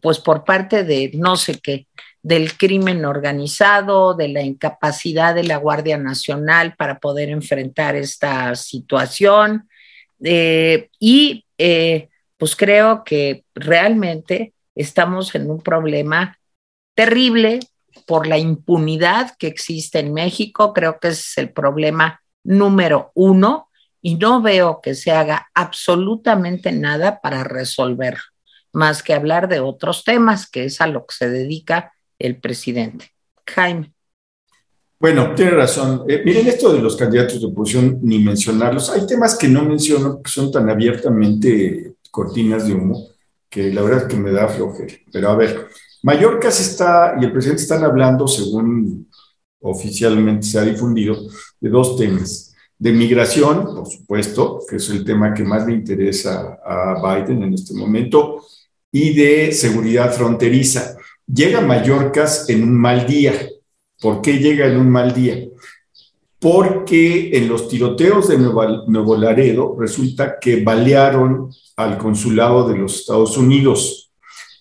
pues 0.01 0.19
por 0.19 0.43
parte 0.43 0.83
de 0.83 1.11
no 1.13 1.37
sé 1.37 1.59
qué, 1.59 1.87
del 2.21 2.57
crimen 2.57 3.05
organizado, 3.05 4.13
de 4.13 4.27
la 4.27 4.41
incapacidad 4.41 5.33
de 5.33 5.45
la 5.45 5.55
Guardia 5.55 5.97
Nacional 5.97 6.75
para 6.75 6.99
poder 6.99 7.29
enfrentar 7.29 7.95
esta 7.95 8.55
situación. 8.55 9.69
Eh, 10.21 10.89
y 10.99 11.45
eh, 11.57 12.09
pues 12.37 12.57
creo 12.57 13.05
que 13.05 13.45
realmente 13.55 14.53
estamos 14.75 15.33
en 15.33 15.49
un 15.49 15.61
problema 15.61 16.37
terrible 16.93 17.61
por 18.05 18.27
la 18.27 18.37
impunidad 18.37 19.31
que 19.37 19.47
existe 19.47 19.99
en 19.99 20.13
México. 20.13 20.73
Creo 20.73 20.99
que 20.99 21.09
ese 21.09 21.21
es 21.21 21.37
el 21.37 21.51
problema 21.51 22.21
número 22.43 23.11
uno 23.15 23.69
y 24.01 24.15
no 24.15 24.41
veo 24.41 24.81
que 24.81 24.93
se 24.93 25.11
haga 25.11 25.47
absolutamente 25.53 26.71
nada 26.71 27.19
para 27.21 27.43
resolverlo, 27.43 28.23
más 28.71 29.01
que 29.01 29.13
hablar 29.13 29.47
de 29.47 29.59
otros 29.59 30.03
temas, 30.03 30.49
que 30.49 30.65
es 30.65 30.79
a 30.79 30.87
lo 30.87 31.05
que 31.05 31.15
se 31.15 31.29
dedica 31.29 31.93
el 32.19 32.39
presidente. 32.39 33.11
Jaime. 33.47 33.93
Bueno, 34.99 35.33
tiene 35.35 35.51
razón. 35.51 36.03
Eh, 36.07 36.21
miren, 36.23 36.47
esto 36.47 36.71
de 36.71 36.81
los 36.81 36.95
candidatos 36.95 37.41
de 37.41 37.47
oposición, 37.47 37.99
ni 38.01 38.19
mencionarlos. 38.19 38.89
Hay 38.91 39.05
temas 39.05 39.35
que 39.35 39.47
no 39.47 39.63
menciono 39.63 40.21
que 40.21 40.31
son 40.31 40.51
tan 40.51 40.69
abiertamente 40.69 41.95
cortinas 42.11 42.67
de 42.67 42.73
humo 42.73 43.09
que 43.49 43.71
la 43.71 43.81
verdad 43.81 44.03
es 44.03 44.13
que 44.13 44.17
me 44.17 44.31
da 44.31 44.47
flojera. 44.47 44.93
Pero 45.11 45.29
a 45.29 45.35
ver, 45.35 45.67
Mallorca 46.05 46.51
se 46.51 46.61
está 46.61 47.15
y 47.19 47.25
el 47.25 47.31
presidente 47.31 47.63
están 47.63 47.83
hablando, 47.83 48.27
según 48.27 49.09
oficialmente 49.59 50.45
se 50.45 50.59
ha 50.59 50.61
difundido, 50.61 51.17
de 51.59 51.67
dos 51.67 51.97
temas. 51.97 52.53
De 52.77 52.91
migración, 52.91 53.63
por 53.73 53.87
supuesto, 53.87 54.59
que 54.69 54.75
es 54.75 54.87
el 54.91 55.03
tema 55.03 55.33
que 55.33 55.43
más 55.43 55.65
le 55.65 55.73
interesa 55.73 56.59
a 56.63 57.01
Biden 57.01 57.41
en 57.41 57.55
este 57.55 57.73
momento, 57.73 58.45
y 58.91 59.15
de 59.15 59.51
seguridad 59.51 60.13
fronteriza. 60.13 60.95
Llega 61.25 61.59
Mallorca 61.61 62.27
en 62.49 62.61
un 62.61 62.75
mal 62.75 63.07
día. 63.07 63.33
¿Por 63.99 64.21
qué 64.21 64.33
llega 64.33 64.67
en 64.67 64.77
un 64.77 64.91
mal 64.91 65.11
día? 65.11 65.47
Porque 66.37 67.35
en 67.35 67.49
los 67.49 67.67
tiroteos 67.67 68.27
de 68.27 68.37
Nuevo 68.37 69.17
Laredo 69.17 69.75
resulta 69.79 70.37
que 70.39 70.63
balearon 70.63 71.49
al 71.77 71.97
consulado 71.97 72.69
de 72.69 72.77
los 72.77 72.99
Estados 72.99 73.35
Unidos. 73.39 74.04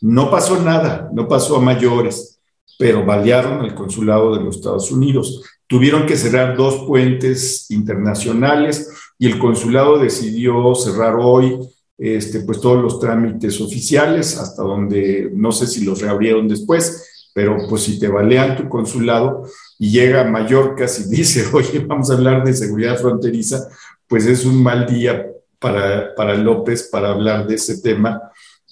No 0.05 0.31
pasó 0.31 0.61
nada, 0.61 1.09
no 1.15 1.27
pasó 1.27 1.57
a 1.57 1.61
mayores, 1.63 2.39
pero 2.79 3.07
balearon 3.07 3.63
al 3.63 3.75
consulado 3.75 4.37
de 4.37 4.45
los 4.45 4.57
Estados 4.57 4.93
Unidos. 4.93 5.43
Tuvieron 5.67 6.05
que 6.05 6.19
cerrar 6.19 6.59
dos 6.59 6.85
puentes 6.87 7.71
internacionales 7.71 8.91
y 9.19 9.29
el 9.29 9.39
consulado 9.39 9.97
decidió 9.97 10.75
cerrar 10.75 11.17
hoy 11.19 11.59
este, 11.97 12.41
pues 12.41 12.61
todos 12.61 12.83
los 12.83 13.01
trámites 13.01 13.59
oficiales, 13.63 14.37
hasta 14.37 14.63
donde 14.63 15.31
no 15.33 15.53
sé 15.53 15.67
si 15.67 15.87
los 15.87 16.03
reabrieron 16.03 16.49
después, 16.49 17.31
pero 17.33 17.57
pues 17.71 17.85
si 17.85 17.99
te 17.99 18.09
balean 18.09 18.59
tu 18.59 18.69
consulado 18.69 19.45
y 19.79 19.91
llega 19.91 20.21
a 20.21 20.31
Mallorca 20.31 20.85
y 20.85 21.09
dice, 21.09 21.47
oye, 21.55 21.79
vamos 21.79 22.11
a 22.11 22.15
hablar 22.15 22.45
de 22.45 22.53
seguridad 22.53 22.99
fronteriza, 22.99 23.69
pues 24.07 24.27
es 24.27 24.45
un 24.45 24.63
mal 24.63 24.85
día 24.85 25.31
para, 25.59 26.15
para 26.15 26.35
López 26.35 26.91
para 26.93 27.13
hablar 27.13 27.47
de 27.47 27.55
ese 27.55 27.81
tema. 27.81 28.21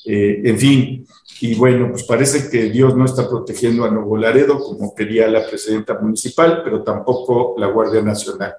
Eh, 0.04 0.42
en 0.44 0.58
fin, 0.58 1.06
y 1.42 1.56
bueno, 1.56 1.88
pues 1.90 2.04
parece 2.04 2.48
que 2.48 2.70
Dios 2.70 2.96
no 2.96 3.04
está 3.04 3.28
protegiendo 3.28 3.84
a 3.84 3.90
Nuevo 3.90 4.16
Laredo 4.16 4.60
como 4.60 4.94
quería 4.94 5.26
la 5.26 5.44
presidenta 5.44 5.98
municipal, 5.98 6.62
pero 6.62 6.84
tampoco 6.84 7.56
la 7.58 7.66
Guardia 7.66 8.00
Nacional. 8.00 8.54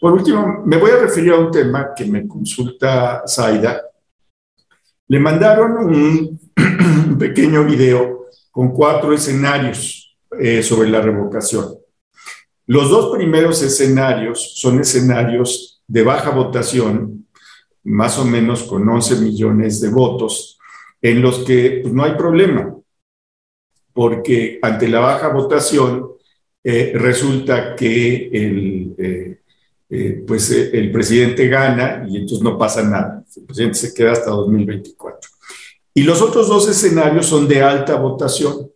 Por 0.00 0.12
último, 0.12 0.64
me 0.66 0.76
voy 0.76 0.90
a 0.90 0.96
referir 0.96 1.32
a 1.32 1.38
un 1.38 1.52
tema 1.52 1.90
que 1.94 2.04
me 2.04 2.26
consulta 2.26 3.22
Zaida, 3.28 3.80
le 5.06 5.20
mandaron 5.20 5.86
un 5.86 7.16
pequeño 7.16 7.64
video 7.64 8.26
con 8.50 8.72
cuatro 8.72 9.12
escenarios 9.12 10.18
eh, 10.36 10.64
sobre 10.64 10.88
la 10.88 11.00
revocación. 11.00 11.76
Los 12.66 12.90
dos 12.90 13.16
primeros 13.16 13.62
escenarios 13.62 14.54
son 14.56 14.80
escenarios 14.80 15.80
de 15.86 16.02
baja 16.02 16.30
votación, 16.30 17.28
más 17.84 18.18
o 18.18 18.24
menos 18.24 18.64
con 18.64 18.88
11 18.88 19.20
millones 19.20 19.80
de 19.80 19.90
votos, 19.90 20.55
en 21.02 21.22
los 21.22 21.44
que 21.44 21.80
pues, 21.82 21.94
no 21.94 22.04
hay 22.04 22.12
problema, 22.12 22.76
porque 23.92 24.58
ante 24.62 24.88
la 24.88 25.00
baja 25.00 25.28
votación 25.28 26.10
eh, 26.62 26.92
resulta 26.94 27.76
que 27.76 28.28
el, 28.32 28.94
eh, 28.98 29.40
eh, 29.88 30.24
pues 30.26 30.50
el 30.50 30.90
presidente 30.90 31.46
gana 31.46 32.04
y 32.08 32.16
entonces 32.16 32.42
no 32.42 32.58
pasa 32.58 32.82
nada. 32.82 33.24
El 33.36 33.44
presidente 33.44 33.78
se 33.78 33.94
queda 33.94 34.12
hasta 34.12 34.30
2024. 34.30 35.30
Y 35.94 36.02
los 36.02 36.20
otros 36.20 36.48
dos 36.48 36.68
escenarios 36.68 37.26
son 37.26 37.46
de 37.46 37.62
alta 37.62 37.96
votación. 37.96 38.70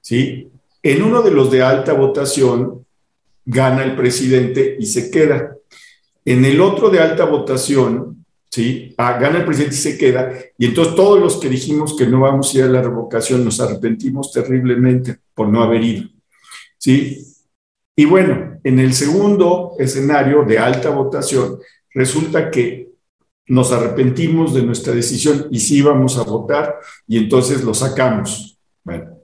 ¿sí? 0.00 0.48
En 0.82 1.02
uno 1.02 1.22
de 1.22 1.32
los 1.32 1.50
de 1.50 1.62
alta 1.62 1.92
votación 1.92 2.86
gana 3.44 3.82
el 3.82 3.96
presidente 3.96 4.76
y 4.78 4.86
se 4.86 5.10
queda. 5.10 5.56
En 6.24 6.44
el 6.44 6.60
otro 6.60 6.88
de 6.88 7.00
alta 7.00 7.24
votación, 7.24 8.15
¿sí? 8.56 8.94
Gana 8.96 9.40
el 9.40 9.44
presidente 9.44 9.74
y 9.74 9.78
se 9.78 9.98
queda. 9.98 10.32
Y 10.56 10.66
entonces 10.66 10.94
todos 10.94 11.20
los 11.20 11.36
que 11.36 11.50
dijimos 11.50 11.94
que 11.94 12.06
no 12.06 12.20
vamos 12.20 12.54
a 12.54 12.58
ir 12.58 12.64
a 12.64 12.68
la 12.68 12.80
revocación 12.80 13.44
nos 13.44 13.60
arrepentimos 13.60 14.32
terriblemente 14.32 15.18
por 15.34 15.48
no 15.48 15.62
haber 15.62 15.82
ido. 15.82 16.08
¿sí? 16.78 17.22
Y 17.94 18.06
bueno, 18.06 18.58
en 18.64 18.78
el 18.78 18.94
segundo 18.94 19.74
escenario 19.78 20.42
de 20.44 20.58
alta 20.58 20.88
votación, 20.88 21.58
resulta 21.92 22.50
que 22.50 22.92
nos 23.48 23.72
arrepentimos 23.72 24.54
de 24.54 24.62
nuestra 24.62 24.94
decisión 24.94 25.48
y 25.50 25.60
sí 25.60 25.82
vamos 25.82 26.16
a 26.16 26.22
votar 26.22 26.76
y 27.06 27.18
entonces 27.18 27.62
lo 27.62 27.74
sacamos. 27.74 28.58
Bueno, 28.82 29.18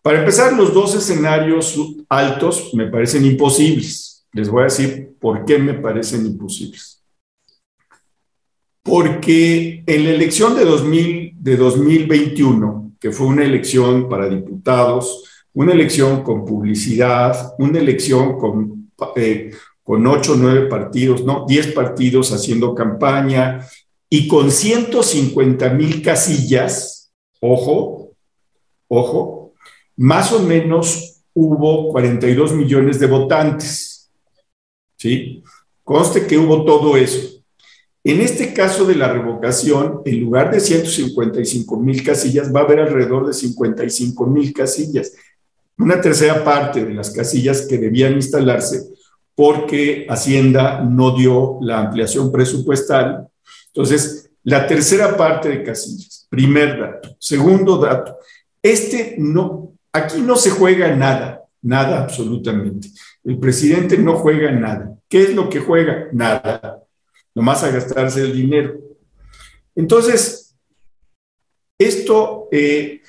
para 0.00 0.20
empezar, 0.20 0.54
los 0.54 0.72
dos 0.72 0.94
escenarios 0.94 1.78
altos 2.08 2.70
me 2.72 2.86
parecen 2.86 3.26
imposibles. 3.26 4.26
Les 4.32 4.48
voy 4.48 4.62
a 4.62 4.64
decir 4.64 5.14
por 5.20 5.44
qué 5.44 5.58
me 5.58 5.74
parecen 5.74 6.24
imposibles. 6.24 7.01
Porque 8.82 9.84
en 9.86 10.04
la 10.04 10.10
elección 10.10 10.56
de, 10.56 10.64
2000, 10.64 11.34
de 11.38 11.56
2021, 11.56 12.92
que 12.98 13.12
fue 13.12 13.26
una 13.26 13.44
elección 13.44 14.08
para 14.08 14.28
diputados, 14.28 15.24
una 15.54 15.72
elección 15.72 16.22
con 16.22 16.44
publicidad, 16.44 17.54
una 17.58 17.78
elección 17.78 18.38
con, 18.38 18.90
eh, 19.16 19.50
con 19.82 20.06
8 20.06 20.32
o 20.32 20.36
9 20.36 20.66
partidos, 20.68 21.24
no, 21.24 21.44
10 21.46 21.72
partidos 21.72 22.32
haciendo 22.32 22.74
campaña 22.74 23.66
y 24.08 24.28
con 24.28 24.50
150 24.50 25.70
mil 25.70 26.02
casillas, 26.02 27.12
ojo, 27.40 28.12
ojo, 28.88 29.52
más 29.96 30.32
o 30.32 30.40
menos 30.40 31.22
hubo 31.34 31.88
42 31.88 32.52
millones 32.52 32.98
de 32.98 33.06
votantes. 33.06 34.10
¿Sí? 34.96 35.42
Conste 35.82 36.26
que 36.26 36.38
hubo 36.38 36.64
todo 36.64 36.96
eso. 36.96 37.31
En 38.04 38.20
este 38.20 38.52
caso 38.52 38.84
de 38.84 38.96
la 38.96 39.12
revocación, 39.12 40.02
en 40.04 40.20
lugar 40.20 40.50
de 40.50 40.60
155 40.60 41.76
mil 41.78 42.02
casillas, 42.02 42.52
va 42.52 42.60
a 42.60 42.64
haber 42.64 42.80
alrededor 42.80 43.26
de 43.26 43.32
55 43.32 44.26
mil 44.26 44.52
casillas 44.52 45.12
una 45.78 46.00
tercera 46.00 46.44
parte 46.44 46.84
de 46.84 46.94
las 46.94 47.10
casillas 47.10 47.62
que 47.62 47.78
debían 47.78 48.14
instalarse 48.14 48.88
porque 49.34 50.06
Hacienda 50.08 50.82
no 50.82 51.16
dio 51.16 51.58
la 51.62 51.80
ampliación 51.80 52.30
presupuestal. 52.30 53.26
Entonces, 53.68 54.30
la 54.44 54.66
tercera 54.66 55.16
parte 55.16 55.48
de 55.48 55.62
casillas, 55.62 56.26
primer 56.28 56.78
dato. 56.78 57.16
Segundo 57.18 57.78
dato, 57.78 58.18
este 58.62 59.16
no, 59.18 59.72
aquí 59.92 60.20
no 60.20 60.36
se 60.36 60.50
juega 60.50 60.94
nada, 60.94 61.44
nada 61.62 62.02
absolutamente. 62.02 62.88
El 63.24 63.38
presidente 63.38 63.96
no 63.96 64.16
juega 64.16 64.50
nada. 64.50 64.94
¿Qué 65.08 65.22
es 65.22 65.34
lo 65.34 65.48
que 65.48 65.60
juega? 65.60 66.08
Nada. 66.12 66.81
Nomás 67.34 67.62
a 67.64 67.70
gastarse 67.70 68.22
el 68.22 68.32
dinero. 68.32 68.78
Entonces, 69.74 70.54
esto 71.78 72.48
eh, 72.52 73.02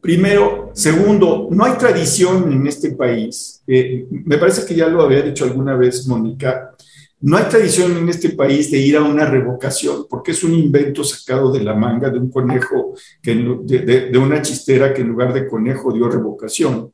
Primero, 0.00 0.70
segundo, 0.72 1.48
no 1.50 1.64
hay 1.64 1.74
tradición 1.74 2.50
en 2.50 2.66
este 2.66 2.92
país. 2.92 3.62
Eh, 3.66 4.06
me 4.10 4.38
parece 4.38 4.64
que 4.64 4.74
ya 4.74 4.88
lo 4.88 5.02
había 5.02 5.20
dicho 5.20 5.44
alguna 5.44 5.76
vez 5.76 6.06
Mónica. 6.06 6.74
No 7.20 7.36
hay 7.36 7.44
tradición 7.44 7.98
en 7.98 8.08
este 8.08 8.30
país 8.30 8.70
de 8.70 8.78
ir 8.78 8.96
a 8.96 9.02
una 9.02 9.26
revocación, 9.26 10.06
porque 10.08 10.30
es 10.30 10.42
un 10.42 10.54
invento 10.54 11.04
sacado 11.04 11.52
de 11.52 11.62
la 11.62 11.74
manga 11.74 12.08
de 12.08 12.18
un 12.18 12.30
conejo, 12.30 12.94
que, 13.20 13.34
de, 13.34 14.18
una 14.18 14.40
chistera 14.40 14.94
que 14.94 15.02
en 15.02 15.08
lugar 15.08 15.34
de 15.34 15.46
conejo 15.46 15.92
dio 15.92 16.08
revocación. 16.08 16.90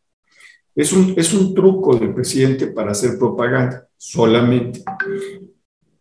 Es 0.74 0.93
un, 0.93 1.14
es 1.16 1.32
un 1.32 1.55
truco 1.55 1.97
del 1.97 2.12
presidente 2.12 2.66
para 2.66 2.91
hacer 2.91 3.16
propaganda, 3.16 3.87
solamente. 3.97 4.82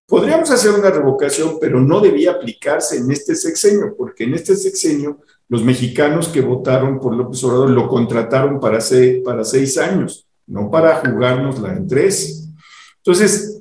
Podríamos 0.07 0.51
hacer 0.51 0.71
una 0.71 0.91
revocación, 0.91 1.57
pero 1.59 1.81
no 1.81 1.99
debía 1.99 2.31
aplicarse 2.31 2.97
en 2.97 3.09
este 3.09 3.35
sexenio, 3.35 3.95
porque 3.97 4.25
en 4.25 4.35
este 4.35 4.55
sexenio 4.55 5.19
los 5.47 5.63
mexicanos 5.63 6.27
que 6.29 6.41
votaron 6.41 6.99
por 6.99 7.15
López 7.15 7.43
Obrador 7.43 7.69
lo 7.71 7.87
contrataron 7.87 8.59
para, 8.59 8.81
seis, 8.81 9.77
años, 9.77 10.27
no 10.45 10.69
para 10.69 10.97
jugárnosla 10.97 11.73
en 11.73 11.87
tres. 11.87 12.49
Entonces, 12.97 13.51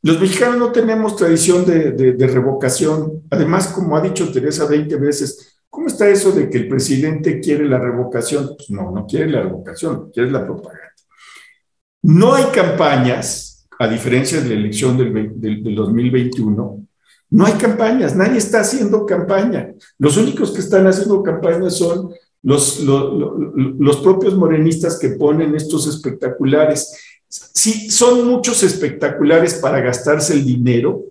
Los 0.00 0.20
mexicanos 0.20 0.58
no 0.58 0.70
tenemos 0.70 1.16
tradición 1.16 1.66
de, 1.66 2.28
revocación. 2.28 3.24
Además, 3.30 3.66
como 3.68 3.96
ha 3.96 4.00
dicho 4.00 4.30
Teresa 4.30 4.64
20 4.64 4.94
veces, 4.96 5.60
¿cómo 5.68 5.88
está 5.88 6.08
eso 6.08 6.30
de 6.30 6.48
que 6.48 6.58
el 6.58 6.68
presidente 6.68 7.40
quiere 7.40 7.68
la 7.68 7.78
revocación? 7.78 8.54
Pues 8.56 8.70
no, 8.70 8.92
no 8.92 9.06
quiere 9.06 9.28
la 9.28 9.42
revocación, 9.42 10.10
quiere 10.12 10.30
la 10.30 10.46
propaganda. 10.46 10.94
No 12.02 12.32
hay 12.32 12.44
campañas, 12.54 13.57
a 13.78 13.88
diferencia 13.88 14.40
de 14.40 14.48
la 14.48 14.54
elección 14.54 14.96
del, 14.96 15.40
del 15.40 15.74
2021, 15.74 16.88
no 17.30 17.44
hay 17.44 17.52
campañas, 17.54 18.16
nadie 18.16 18.38
está 18.38 18.60
haciendo 18.60 19.04
campaña. 19.04 19.74
Los 19.98 20.16
únicos 20.16 20.50
que 20.50 20.60
están 20.60 20.86
haciendo 20.86 21.22
campaña 21.22 21.68
son 21.68 22.10
los, 22.42 22.80
los, 22.80 23.96
propios 23.98 24.34
morenistas 24.34 24.98
que 24.98 25.10
ponen 25.10 25.54
estos 25.54 25.86
espectaculares. 25.86 26.96
Sí, 27.28 27.90
son 27.90 28.26
muchos 28.26 28.62
espectaculares 28.62 29.54
para 29.54 29.80
gastarse 29.80 30.32
el 30.32 30.44
dinero, 30.46 31.04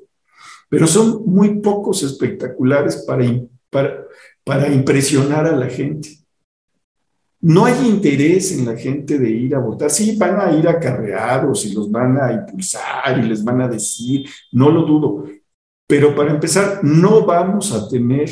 pero 0.70 0.88
son 0.88 1.24
muy 1.26 1.60
pocos 1.60 2.02
espectaculares 2.02 3.04
para, 3.06 3.24
para, 3.70 4.06
para 4.44 4.74
impresionar 4.74 5.46
a 5.46 5.56
la 5.56 5.68
gente. 5.68 6.18
No 7.40 7.66
hay 7.66 7.88
interés 7.88 8.52
en 8.52 8.66
la 8.66 8.76
gente 8.76 9.20
de 9.20 9.30
ir 9.30 9.56
a 9.56 9.60
votar. 9.60 9.92
Sí, 9.92 10.16
van 10.18 10.40
a 10.40 10.52
ir 10.52 10.68
acarreados 10.68 11.66
y 11.66 11.74
los 11.74 11.92
van 11.92 12.18
a 12.20 12.34
impulsar 12.34 13.20
y 13.20 13.28
les 13.28 13.44
van 13.44 13.62
a 13.62 13.68
decir, 13.68 14.28
no 14.52 14.72
lo 14.72 14.84
dudo. 14.84 15.26
Pero 15.86 16.16
para 16.16 16.32
empezar, 16.32 16.84
no 16.84 17.26
vamos 17.26 17.72
a 17.72 17.88
tener 17.88 18.30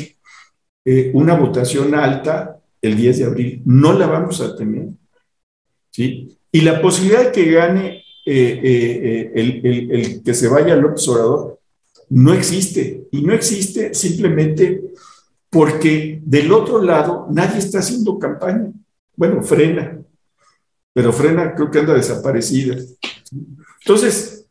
eh, 0.84 1.10
una 1.14 1.34
votación 1.34 1.94
alta 1.94 2.60
el 2.82 2.96
10 2.96 3.18
de 3.18 3.24
abril. 3.24 3.62
No 3.64 3.92
la 3.92 4.06
vamos 4.06 4.40
a 4.40 4.56
tener. 4.56 4.88
¿sí? 5.90 6.38
Y 6.50 6.60
la 6.60 6.82
posibilidad 6.82 7.24
de 7.26 7.32
que 7.32 7.50
gane 7.50 8.02
eh, 8.26 8.60
eh, 8.62 9.32
el, 9.34 9.90
el, 9.92 10.22
que 10.22 10.34
se 10.34 10.48
vaya 10.48 10.74
al 10.74 10.84
observador 10.84 11.60
no 12.10 12.34
existe. 12.34 13.06
Y 13.12 13.22
no 13.22 13.32
existe 13.32 13.94
simplemente 13.94 14.82
porque 15.48 16.20
del 16.24 16.52
otro 16.52 16.82
lado 16.82 17.28
nadie 17.30 17.58
está 17.58 17.78
haciendo 17.78 18.18
campaña. 18.18 18.72
Bueno, 19.16 19.42
frena, 19.42 19.98
pero 20.92 21.12
frena 21.12 21.54
creo 21.54 21.70
que 21.70 21.78
anda 21.78 21.94
desaparecida. 21.94 22.76
Entonces, 23.80 24.46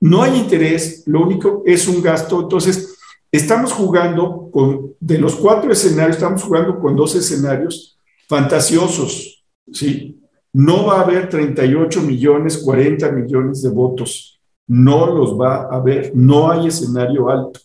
no 0.00 0.22
hay 0.22 0.38
interés, 0.38 1.02
lo 1.06 1.22
único 1.22 1.62
es 1.66 1.86
un 1.88 2.02
gasto. 2.02 2.40
Entonces, 2.42 2.96
estamos 3.30 3.72
jugando 3.72 4.48
con, 4.50 4.94
de 5.00 5.18
los 5.18 5.36
cuatro 5.36 5.72
escenarios, 5.72 6.16
estamos 6.16 6.42
jugando 6.42 6.78
con 6.78 6.96
dos 6.96 7.14
escenarios 7.14 7.98
fantasiosos, 8.28 9.44
¿sí? 9.72 10.20
No 10.52 10.86
va 10.86 11.00
a 11.00 11.02
haber 11.02 11.28
38 11.28 12.02
millones, 12.02 12.58
40 12.58 13.10
millones 13.12 13.62
de 13.62 13.68
votos. 13.68 14.40
No 14.66 15.06
los 15.14 15.38
va 15.38 15.64
a 15.64 15.76
haber. 15.76 16.14
No 16.14 16.50
hay 16.50 16.68
escenario 16.68 17.28
alto. 17.28 17.60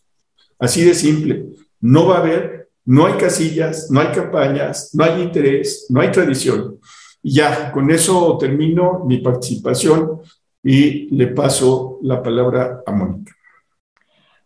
Así 0.59 0.83
de 0.83 0.93
simple. 0.93 1.47
No 1.79 2.07
va 2.07 2.17
a 2.17 2.19
haber 2.19 2.62
no 2.85 3.05
hay 3.05 3.13
casillas, 3.13 3.89
no 3.89 4.01
hay 4.01 4.07
campañas, 4.07 4.93
no 4.93 5.03
hay 5.03 5.21
interés, 5.21 5.85
no 5.89 6.01
hay 6.01 6.11
tradición. 6.11 6.79
Ya, 7.21 7.71
con 7.71 7.89
eso 7.89 8.37
termino 8.37 9.03
mi 9.05 9.19
participación 9.19 10.19
y 10.61 11.15
le 11.15 11.27
paso 11.27 11.99
la 12.01 12.21
palabra 12.21 12.81
a 12.85 12.91
Mónica. 12.91 13.33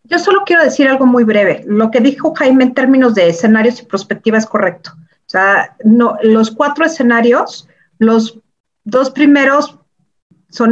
Yo 0.04 0.20
solo 0.20 0.44
quiero 0.46 0.64
decir 0.64 0.88
algo 0.88 1.06
muy 1.06 1.24
breve. 1.24 1.64
Lo 1.66 1.92
que 1.92 2.00
dijo 2.00 2.34
Jaime 2.36 2.64
en 2.64 2.74
términos 2.74 3.14
de 3.16 3.30
escenarios 3.30 3.82
y 3.82 3.86
perspectiva 3.86 4.38
es 4.38 4.46
correcto. 4.46 4.92
O 4.96 5.30
sea, 5.30 5.76
los 6.22 6.52
cuatro 6.52 6.86
escenarios, 6.86 7.68
los 8.00 8.40
dos 8.86 9.10
primeros 9.10 9.78
son, 10.50 10.72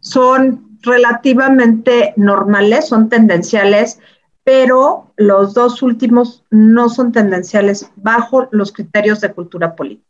son 0.00 0.78
relativamente 0.82 2.14
normales, 2.16 2.86
son 2.86 3.08
tendenciales 3.08 3.98
pero 4.46 5.10
los 5.16 5.54
dos 5.54 5.82
últimos 5.82 6.44
no 6.50 6.88
son 6.88 7.10
tendenciales 7.10 7.90
bajo 7.96 8.46
los 8.52 8.70
criterios 8.70 9.20
de 9.20 9.32
cultura 9.32 9.74
política. 9.74 10.06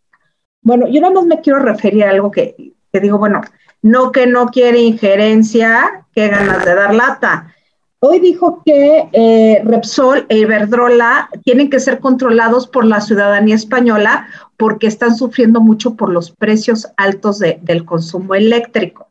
Bueno, 0.60 0.86
yo 0.88 1.00
nada 1.00 1.14
más 1.14 1.24
me 1.24 1.40
quiero 1.40 1.60
referir 1.60 2.04
a 2.04 2.10
algo 2.10 2.30
que, 2.30 2.74
digo, 2.92 3.16
bueno, 3.16 3.40
no 3.80 4.12
que 4.12 4.26
no 4.26 4.48
quiere 4.48 4.80
injerencia, 4.80 6.04
qué 6.14 6.28
ganas 6.28 6.66
de 6.66 6.74
dar 6.74 6.94
lata. 6.94 7.54
Hoy 8.00 8.20
dijo 8.20 8.60
que 8.62 9.08
eh, 9.10 9.62
Repsol 9.64 10.26
e 10.28 10.36
Iberdrola 10.36 11.30
tienen 11.42 11.70
que 11.70 11.80
ser 11.80 11.98
controlados 11.98 12.66
por 12.66 12.84
la 12.84 13.00
ciudadanía 13.00 13.54
española 13.54 14.28
porque 14.58 14.86
están 14.86 15.16
sufriendo 15.16 15.62
mucho 15.62 15.94
por 15.94 16.10
los 16.10 16.30
precios 16.30 16.88
altos 16.98 17.38
del 17.38 17.86
consumo 17.86 18.34
eléctrico. 18.34 19.08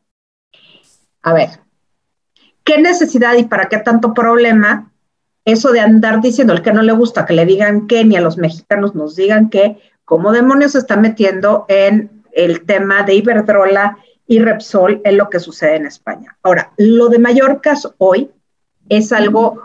A 1.22 1.32
ver, 1.32 1.48
¿qué 2.62 2.78
necesidad 2.78 3.34
y 3.34 3.42
para 3.42 3.68
qué 3.68 3.78
tanto 3.78 4.14
problema 4.14 4.92
eso 5.46 5.70
de 5.70 5.80
andar 5.80 6.20
diciendo 6.20 6.52
el 6.52 6.60
que 6.60 6.72
no 6.72 6.82
le 6.82 6.92
gusta 6.92 7.24
que 7.24 7.32
le 7.32 7.46
digan 7.46 7.86
que, 7.86 8.04
ni 8.04 8.16
a 8.16 8.20
los 8.20 8.36
mexicanos 8.36 8.94
nos 8.94 9.14
digan 9.14 9.48
que, 9.48 9.78
¿cómo 10.04 10.32
demonios 10.32 10.72
se 10.72 10.78
está 10.78 10.96
metiendo 10.96 11.64
en 11.68 12.10
el 12.32 12.66
tema 12.66 13.04
de 13.04 13.14
Iberdrola 13.14 13.96
y 14.26 14.40
Repsol 14.40 15.00
en 15.04 15.16
lo 15.16 15.30
que 15.30 15.38
sucede 15.38 15.76
en 15.76 15.86
España? 15.86 16.36
Ahora, 16.42 16.72
lo 16.76 17.08
de 17.08 17.20
Mallorca 17.20 17.74
hoy 17.98 18.28
es 18.88 19.12
algo 19.12 19.62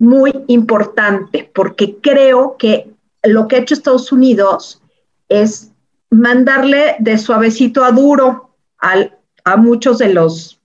muy 0.00 0.32
importante 0.48 1.50
porque 1.54 1.96
creo 2.02 2.56
que 2.58 2.90
lo 3.22 3.46
que 3.46 3.56
ha 3.56 3.60
hecho 3.60 3.74
Estados 3.74 4.10
Unidos 4.10 4.82
es 5.28 5.70
mandarle 6.10 6.96
de 6.98 7.16
suavecito 7.16 7.84
a 7.84 7.92
duro 7.92 8.50
a 9.44 9.56
muchos 9.56 9.98
de 9.98 10.12
los 10.12 10.60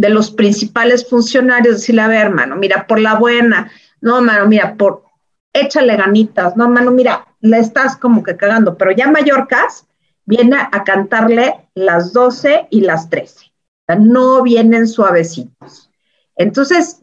de 0.00 0.08
los 0.08 0.30
principales 0.30 1.06
funcionarios, 1.06 1.76
decirle, 1.76 2.00
a 2.00 2.08
ver, 2.08 2.22
hermano, 2.28 2.56
mira, 2.56 2.86
por 2.86 2.98
la 2.98 3.16
buena, 3.16 3.70
no, 4.00 4.16
hermano, 4.16 4.46
mira, 4.46 4.74
por, 4.74 5.04
échale 5.52 5.94
ganitas, 5.94 6.56
no, 6.56 6.64
hermano, 6.64 6.90
mira, 6.90 7.26
le 7.42 7.58
estás 7.58 7.98
como 7.98 8.22
que 8.22 8.34
cagando, 8.34 8.78
pero 8.78 8.92
ya 8.92 9.10
Mallorcas 9.10 9.86
viene 10.24 10.56
a 10.56 10.84
cantarle 10.84 11.68
las 11.74 12.14
12 12.14 12.68
y 12.70 12.80
las 12.80 13.10
13, 13.10 13.44
o 13.44 13.50
sea, 13.88 13.96
no 13.96 14.42
vienen 14.42 14.88
suavecitos. 14.88 15.90
Entonces, 16.34 17.02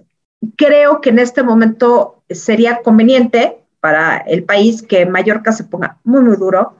creo 0.56 1.00
que 1.00 1.12
en 1.12 1.20
este 1.20 1.44
momento 1.44 2.24
sería 2.32 2.82
conveniente 2.82 3.64
para 3.80 4.18
el 4.18 4.44
país 4.44 4.82
que 4.82 5.06
Mallorca 5.06 5.52
se 5.52 5.66
ponga 5.66 6.00
muy, 6.04 6.22
muy 6.22 6.38
duro 6.38 6.78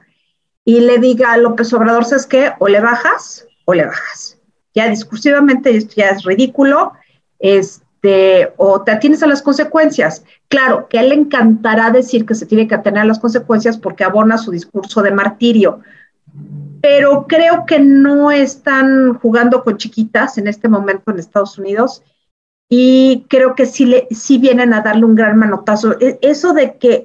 y 0.64 0.80
le 0.80 0.98
diga 0.98 1.32
a 1.32 1.36
López 1.36 1.72
Obrador, 1.72 2.04
¿sabes 2.04 2.26
qué? 2.26 2.54
O 2.58 2.66
le 2.66 2.80
bajas 2.80 3.46
o 3.66 3.72
le 3.72 3.86
bajas 3.86 4.37
ya 4.78 4.88
discursivamente 4.88 5.76
esto 5.76 5.94
ya 5.96 6.10
es 6.10 6.22
ridículo, 6.22 6.92
este, 7.38 8.52
o 8.56 8.82
te 8.82 8.92
atienes 8.92 9.22
a 9.22 9.26
las 9.26 9.42
consecuencias. 9.42 10.24
Claro, 10.48 10.88
que 10.88 10.98
a 10.98 11.02
él 11.02 11.08
le 11.08 11.16
encantará 11.16 11.90
decir 11.90 12.24
que 12.24 12.34
se 12.34 12.46
tiene 12.46 12.68
que 12.68 12.76
atener 12.76 13.02
a 13.02 13.06
las 13.06 13.18
consecuencias 13.18 13.76
porque 13.76 14.04
abona 14.04 14.38
su 14.38 14.50
discurso 14.52 15.02
de 15.02 15.10
martirio, 15.10 15.80
pero 16.80 17.26
creo 17.26 17.66
que 17.66 17.80
no 17.80 18.30
están 18.30 19.14
jugando 19.14 19.64
con 19.64 19.76
chiquitas 19.76 20.38
en 20.38 20.46
este 20.46 20.68
momento 20.68 21.10
en 21.10 21.18
Estados 21.18 21.58
Unidos 21.58 22.02
y 22.68 23.24
creo 23.28 23.54
que 23.56 23.66
sí, 23.66 23.84
le, 23.84 24.06
sí 24.10 24.38
vienen 24.38 24.72
a 24.72 24.82
darle 24.82 25.04
un 25.04 25.16
gran 25.16 25.36
manotazo. 25.36 25.98
E, 25.98 26.18
eso 26.22 26.52
de 26.52 26.76
que 26.76 27.04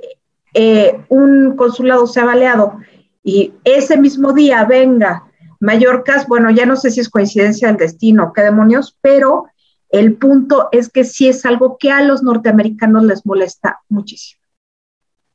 eh, 0.53 1.01
un 1.09 1.55
consulado 1.55 2.05
sea 2.05 2.25
baleado 2.25 2.77
y 3.23 3.53
ese 3.63 3.97
mismo 3.97 4.33
día 4.33 4.63
venga 4.65 5.23
Mallorcas, 5.63 6.27
bueno, 6.27 6.51
ya 6.51 6.65
no 6.65 6.75
sé 6.75 6.91
si 6.91 6.99
es 6.99 7.09
coincidencia 7.09 7.69
del 7.69 7.77
destino, 7.77 8.33
qué 8.33 8.41
demonios, 8.41 8.97
pero 8.99 9.45
el 9.87 10.17
punto 10.17 10.67
es 10.73 10.89
que 10.89 11.05
sí 11.05 11.29
es 11.29 11.45
algo 11.45 11.77
que 11.77 11.89
a 11.89 12.01
los 12.01 12.21
norteamericanos 12.21 13.05
les 13.05 13.25
molesta 13.25 13.79
muchísimo. 13.87 14.41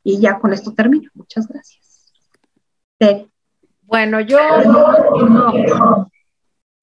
Y 0.04 0.20
ya 0.20 0.38
con 0.38 0.52
esto 0.52 0.74
termino. 0.74 1.08
Muchas 1.14 1.48
gracias. 1.48 2.12
Bueno, 3.82 4.20
yo, 4.20 4.38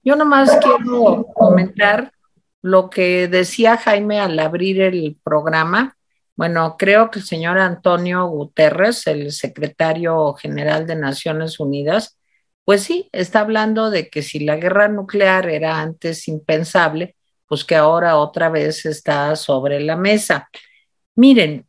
yo 0.02 0.16
nomás 0.16 0.50
quiero 0.56 1.26
comentar 1.32 2.12
lo 2.62 2.90
que 2.90 3.28
decía 3.28 3.76
Jaime 3.76 4.18
al 4.18 4.36
abrir 4.40 4.80
el 4.80 5.20
programa. 5.22 5.96
Bueno, 6.34 6.74
creo 6.76 7.12
que 7.12 7.20
el 7.20 7.24
señor 7.24 7.58
Antonio 7.58 8.26
Guterres, 8.26 9.06
el 9.06 9.30
secretario 9.30 10.32
general 10.34 10.84
de 10.84 10.96
Naciones 10.96 11.60
Unidas, 11.60 12.15
pues 12.66 12.82
sí, 12.82 13.08
está 13.12 13.40
hablando 13.40 13.90
de 13.90 14.10
que 14.10 14.22
si 14.22 14.40
la 14.40 14.56
guerra 14.56 14.88
nuclear 14.88 15.48
era 15.48 15.80
antes 15.80 16.26
impensable, 16.26 17.14
pues 17.46 17.64
que 17.64 17.76
ahora 17.76 18.16
otra 18.16 18.48
vez 18.48 18.86
está 18.86 19.36
sobre 19.36 19.78
la 19.78 19.94
mesa. 19.96 20.50
Miren, 21.14 21.64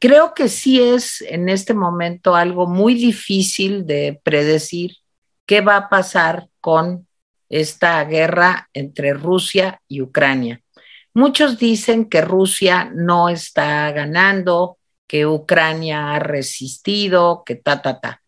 creo 0.00 0.34
que 0.34 0.48
sí 0.48 0.82
es 0.82 1.22
en 1.22 1.48
este 1.48 1.72
momento 1.72 2.34
algo 2.34 2.66
muy 2.66 2.94
difícil 2.94 3.86
de 3.86 4.20
predecir 4.24 4.96
qué 5.46 5.60
va 5.60 5.76
a 5.76 5.88
pasar 5.88 6.48
con 6.60 7.06
esta 7.48 8.02
guerra 8.06 8.68
entre 8.72 9.14
Rusia 9.14 9.80
y 9.86 10.00
Ucrania. 10.02 10.62
Muchos 11.14 11.60
dicen 11.60 12.08
que 12.08 12.22
Rusia 12.22 12.90
no 12.92 13.28
está 13.28 13.92
ganando, 13.92 14.78
que 15.06 15.26
Ucrania 15.26 16.12
ha 16.12 16.18
resistido, 16.18 17.44
que 17.46 17.54
ta, 17.54 17.80
ta, 17.82 18.00
ta 18.00 18.20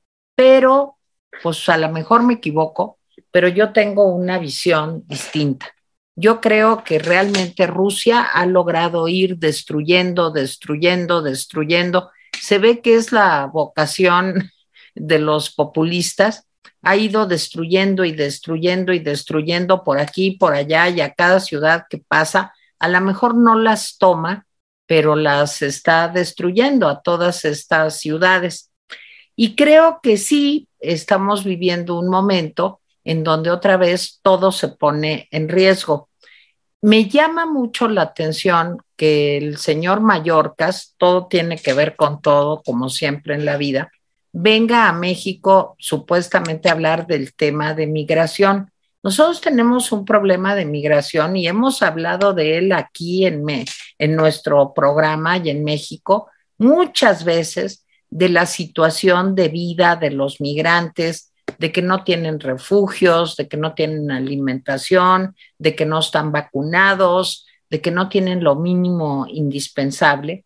pero 0.42 0.98
pues 1.40 1.68
a 1.68 1.76
lo 1.76 1.88
mejor 1.88 2.24
me 2.24 2.34
equivoco, 2.34 2.98
pero 3.30 3.46
yo 3.46 3.72
tengo 3.72 4.12
una 4.12 4.40
visión 4.40 5.04
distinta. 5.06 5.72
Yo 6.16 6.40
creo 6.40 6.82
que 6.82 6.98
realmente 6.98 7.64
Rusia 7.68 8.22
ha 8.22 8.44
logrado 8.46 9.06
ir 9.06 9.36
destruyendo, 9.36 10.32
destruyendo, 10.32 11.22
destruyendo. 11.22 12.10
Se 12.40 12.58
ve 12.58 12.80
que 12.80 12.96
es 12.96 13.12
la 13.12 13.46
vocación 13.46 14.50
de 14.96 15.20
los 15.20 15.54
populistas. 15.54 16.48
Ha 16.82 16.96
ido 16.96 17.26
destruyendo 17.26 18.04
y 18.04 18.10
destruyendo 18.10 18.92
y 18.92 18.98
destruyendo 18.98 19.84
por 19.84 20.00
aquí, 20.00 20.32
por 20.32 20.54
allá 20.54 20.88
y 20.88 21.02
a 21.02 21.14
cada 21.14 21.38
ciudad 21.38 21.84
que 21.88 21.98
pasa. 21.98 22.52
A 22.80 22.88
lo 22.88 23.00
mejor 23.00 23.36
no 23.36 23.54
las 23.56 23.96
toma, 23.96 24.44
pero 24.86 25.14
las 25.14 25.62
está 25.62 26.08
destruyendo 26.08 26.88
a 26.88 27.00
todas 27.00 27.44
estas 27.44 28.00
ciudades. 28.00 28.71
Y 29.36 29.54
creo 29.56 30.00
que 30.02 30.16
sí 30.16 30.68
estamos 30.80 31.44
viviendo 31.44 31.98
un 31.98 32.08
momento 32.08 32.80
en 33.04 33.24
donde 33.24 33.50
otra 33.50 33.76
vez 33.76 34.20
todo 34.22 34.52
se 34.52 34.68
pone 34.68 35.28
en 35.30 35.48
riesgo. 35.48 36.08
Me 36.80 37.08
llama 37.08 37.46
mucho 37.46 37.88
la 37.88 38.02
atención 38.02 38.78
que 38.96 39.36
el 39.36 39.56
señor 39.56 40.00
Mallorcas, 40.00 40.94
todo 40.98 41.26
tiene 41.26 41.56
que 41.56 41.72
ver 41.74 41.96
con 41.96 42.20
todo, 42.20 42.62
como 42.64 42.88
siempre 42.88 43.34
en 43.34 43.44
la 43.44 43.56
vida, 43.56 43.90
venga 44.32 44.88
a 44.88 44.92
México 44.92 45.76
supuestamente 45.78 46.68
a 46.68 46.72
hablar 46.72 47.06
del 47.06 47.34
tema 47.34 47.74
de 47.74 47.86
migración. 47.86 48.72
Nosotros 49.02 49.40
tenemos 49.40 49.92
un 49.92 50.04
problema 50.04 50.54
de 50.54 50.64
migración 50.64 51.36
y 51.36 51.46
hemos 51.46 51.82
hablado 51.82 52.32
de 52.32 52.58
él 52.58 52.72
aquí 52.72 53.26
en, 53.26 53.44
en 53.98 54.16
nuestro 54.16 54.72
programa 54.72 55.38
y 55.38 55.50
en 55.50 55.64
México 55.64 56.30
muchas 56.58 57.24
veces 57.24 57.84
de 58.12 58.28
la 58.28 58.44
situación 58.46 59.34
de 59.34 59.48
vida 59.48 59.96
de 59.96 60.10
los 60.10 60.40
migrantes, 60.40 61.32
de 61.58 61.72
que 61.72 61.80
no 61.80 62.04
tienen 62.04 62.40
refugios, 62.40 63.36
de 63.36 63.48
que 63.48 63.56
no 63.56 63.74
tienen 63.74 64.10
alimentación, 64.10 65.34
de 65.58 65.74
que 65.74 65.86
no 65.86 66.00
están 66.00 66.30
vacunados, 66.30 67.46
de 67.70 67.80
que 67.80 67.90
no 67.90 68.08
tienen 68.08 68.44
lo 68.44 68.54
mínimo 68.54 69.26
indispensable. 69.28 70.44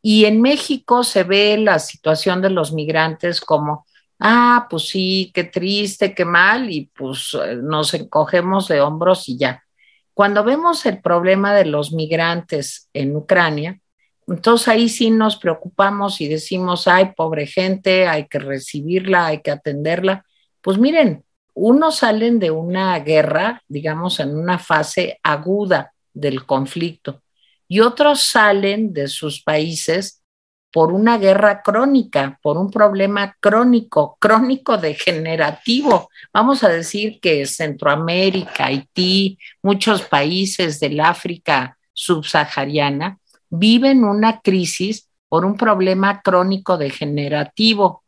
Y 0.00 0.26
en 0.26 0.40
México 0.40 1.02
se 1.02 1.24
ve 1.24 1.58
la 1.58 1.80
situación 1.80 2.40
de 2.40 2.50
los 2.50 2.72
migrantes 2.72 3.40
como 3.40 3.84
ah, 4.20 4.66
pues 4.70 4.88
sí, 4.88 5.30
qué 5.34 5.44
triste, 5.44 6.14
qué 6.14 6.24
mal, 6.24 6.70
y 6.70 6.90
pues 6.96 7.36
eh, 7.44 7.56
nos 7.56 7.94
encogemos 7.94 8.68
de 8.68 8.80
hombros 8.80 9.28
y 9.28 9.38
ya. 9.38 9.62
Cuando 10.14 10.42
vemos 10.44 10.84
el 10.86 11.00
problema 11.00 11.54
de 11.54 11.64
los 11.64 11.92
migrantes 11.92 12.88
en 12.92 13.14
Ucrania, 13.16 13.80
entonces 14.28 14.68
ahí 14.68 14.88
sí 14.88 15.10
nos 15.10 15.36
preocupamos 15.36 16.20
y 16.20 16.28
decimos, 16.28 16.86
ay, 16.86 17.12
pobre 17.16 17.46
gente, 17.46 18.06
hay 18.06 18.26
que 18.26 18.38
recibirla, 18.38 19.26
hay 19.26 19.40
que 19.40 19.50
atenderla. 19.50 20.24
Pues 20.60 20.78
miren, 20.78 21.24
unos 21.54 21.96
salen 21.96 22.38
de 22.38 22.50
una 22.50 22.98
guerra, 23.00 23.62
digamos, 23.68 24.20
en 24.20 24.36
una 24.36 24.58
fase 24.58 25.18
aguda 25.22 25.92
del 26.12 26.44
conflicto, 26.44 27.22
y 27.66 27.80
otros 27.80 28.20
salen 28.22 28.92
de 28.92 29.08
sus 29.08 29.42
países 29.42 30.22
por 30.70 30.92
una 30.92 31.16
guerra 31.18 31.62
crónica, 31.62 32.38
por 32.42 32.58
un 32.58 32.70
problema 32.70 33.34
crónico, 33.40 34.16
crónico 34.20 34.76
degenerativo. 34.76 36.10
Vamos 36.32 36.62
a 36.62 36.68
decir 36.68 37.18
que 37.20 37.46
Centroamérica, 37.46 38.66
Haití, 38.66 39.38
muchos 39.62 40.02
países 40.02 40.78
del 40.80 41.00
África 41.00 41.78
subsahariana 41.92 43.18
viven 43.50 44.04
una 44.04 44.40
crisis 44.40 45.08
por 45.28 45.44
un 45.44 45.56
problema 45.56 46.22
crónico 46.22 46.78
degenerativo 46.78 48.02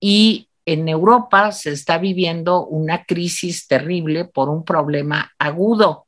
y 0.00 0.48
en 0.66 0.88
Europa 0.88 1.52
se 1.52 1.72
está 1.72 1.98
viviendo 1.98 2.66
una 2.66 3.04
crisis 3.04 3.66
terrible 3.66 4.24
por 4.24 4.48
un 4.48 4.64
problema 4.64 5.32
agudo 5.38 6.06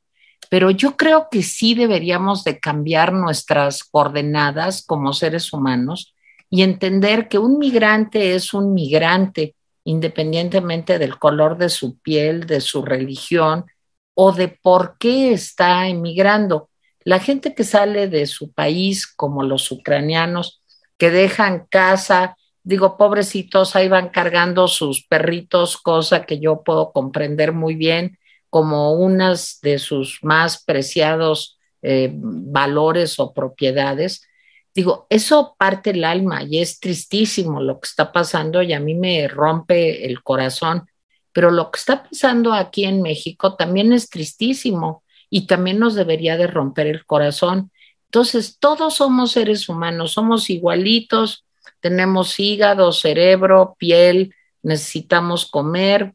pero 0.51 0.69
yo 0.69 0.97
creo 0.97 1.29
que 1.31 1.43
sí 1.43 1.75
deberíamos 1.75 2.43
de 2.43 2.59
cambiar 2.59 3.13
nuestras 3.13 3.85
coordenadas 3.85 4.83
como 4.85 5.13
seres 5.13 5.53
humanos 5.53 6.13
y 6.49 6.63
entender 6.63 7.29
que 7.29 7.37
un 7.37 7.57
migrante 7.57 8.35
es 8.35 8.53
un 8.53 8.73
migrante 8.73 9.55
independientemente 9.85 10.99
del 10.99 11.17
color 11.17 11.57
de 11.57 11.69
su 11.69 11.97
piel, 11.99 12.45
de 12.47 12.59
su 12.59 12.83
religión 12.83 13.65
o 14.13 14.33
de 14.33 14.49
por 14.49 14.97
qué 14.99 15.31
está 15.31 15.87
emigrando. 15.87 16.69
La 17.03 17.19
gente 17.19 17.55
que 17.55 17.63
sale 17.63 18.07
de 18.07 18.25
su 18.27 18.51
país, 18.51 19.07
como 19.07 19.43
los 19.43 19.71
ucranianos, 19.71 20.61
que 20.97 21.09
dejan 21.09 21.65
casa, 21.69 22.37
digo, 22.63 22.97
pobrecitos, 22.97 23.75
ahí 23.75 23.87
van 23.87 24.09
cargando 24.09 24.67
sus 24.67 25.05
perritos, 25.07 25.77
cosa 25.77 26.25
que 26.25 26.39
yo 26.39 26.61
puedo 26.63 26.91
comprender 26.91 27.53
muy 27.53 27.75
bien, 27.75 28.19
como 28.49 28.93
unas 28.93 29.59
de 29.61 29.79
sus 29.79 30.19
más 30.21 30.63
preciados 30.63 31.57
eh, 31.81 32.11
valores 32.13 33.19
o 33.19 33.33
propiedades. 33.33 34.27
Digo, 34.75 35.07
eso 35.09 35.55
parte 35.57 35.89
el 35.89 36.03
alma 36.03 36.43
y 36.43 36.59
es 36.59 36.79
tristísimo 36.79 37.61
lo 37.61 37.79
que 37.79 37.87
está 37.87 38.11
pasando 38.11 38.61
y 38.61 38.73
a 38.73 38.79
mí 38.79 38.93
me 38.93 39.27
rompe 39.27 40.05
el 40.05 40.21
corazón, 40.21 40.87
pero 41.33 41.49
lo 41.49 41.71
que 41.71 41.79
está 41.79 42.03
pasando 42.03 42.53
aquí 42.53 42.85
en 42.85 43.01
México 43.01 43.55
también 43.55 43.91
es 43.93 44.09
tristísimo 44.09 45.00
y 45.31 45.47
también 45.47 45.79
nos 45.79 45.95
debería 45.95 46.37
de 46.37 46.45
romper 46.45 46.85
el 46.85 47.05
corazón. 47.05 47.71
Entonces, 48.05 48.57
todos 48.59 48.95
somos 48.95 49.31
seres 49.31 49.69
humanos, 49.69 50.11
somos 50.11 50.49
igualitos, 50.49 51.45
tenemos 51.79 52.39
hígado, 52.39 52.91
cerebro, 52.91 53.75
piel, 53.79 54.35
necesitamos 54.61 55.45
comer, 55.45 56.13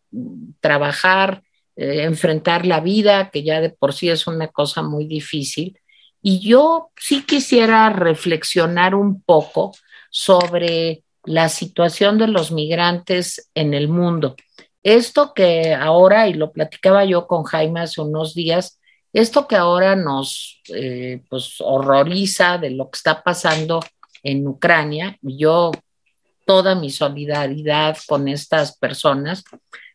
trabajar, 0.61 1.43
eh, 1.75 2.03
enfrentar 2.03 2.67
la 2.67 2.81
vida, 2.81 3.31
que 3.31 3.43
ya 3.43 3.61
de 3.61 3.71
por 3.71 3.95
sí 3.95 4.11
es 4.11 4.27
una 4.27 4.49
cosa 4.49 4.83
muy 4.83 5.07
difícil. 5.07 5.81
Y 6.21 6.41
yo 6.41 6.91
sí 6.97 7.25
quisiera 7.25 7.89
reflexionar 7.89 8.95
un 8.95 9.23
poco 9.23 9.73
sobre 10.11 11.03
la 11.25 11.49
situación 11.49 12.19
de 12.19 12.29
los 12.29 12.53
migrantes 12.53 13.51
en 13.55 13.73
el 13.73 13.89
mundo. 13.89 14.37
Esto 14.83 15.33
que 15.35 15.75
ahora, 15.75 16.29
y 16.29 16.35
lo 16.35 16.53
platicaba 16.53 17.05
yo 17.07 17.27
con 17.27 17.45
Jaime 17.45 17.81
hace 17.81 18.03
unos 18.03 18.35
días, 18.35 18.79
esto 19.21 19.49
que 19.49 19.57
ahora 19.57 19.97
nos 19.97 20.61
eh, 20.69 21.23
pues, 21.31 21.57
horroriza 21.61 22.59
de 22.59 22.71
lo 22.71 22.91
que 22.91 22.99
está 22.99 23.23
pasando 23.23 23.81
en 24.23 24.47
Ucrania, 24.47 25.17
yo 25.23 25.73
toda 26.45 26.75
mi 26.75 26.91
solidaridad 26.91 27.97
con 28.07 28.29
estas 28.29 28.77
personas, 28.77 29.43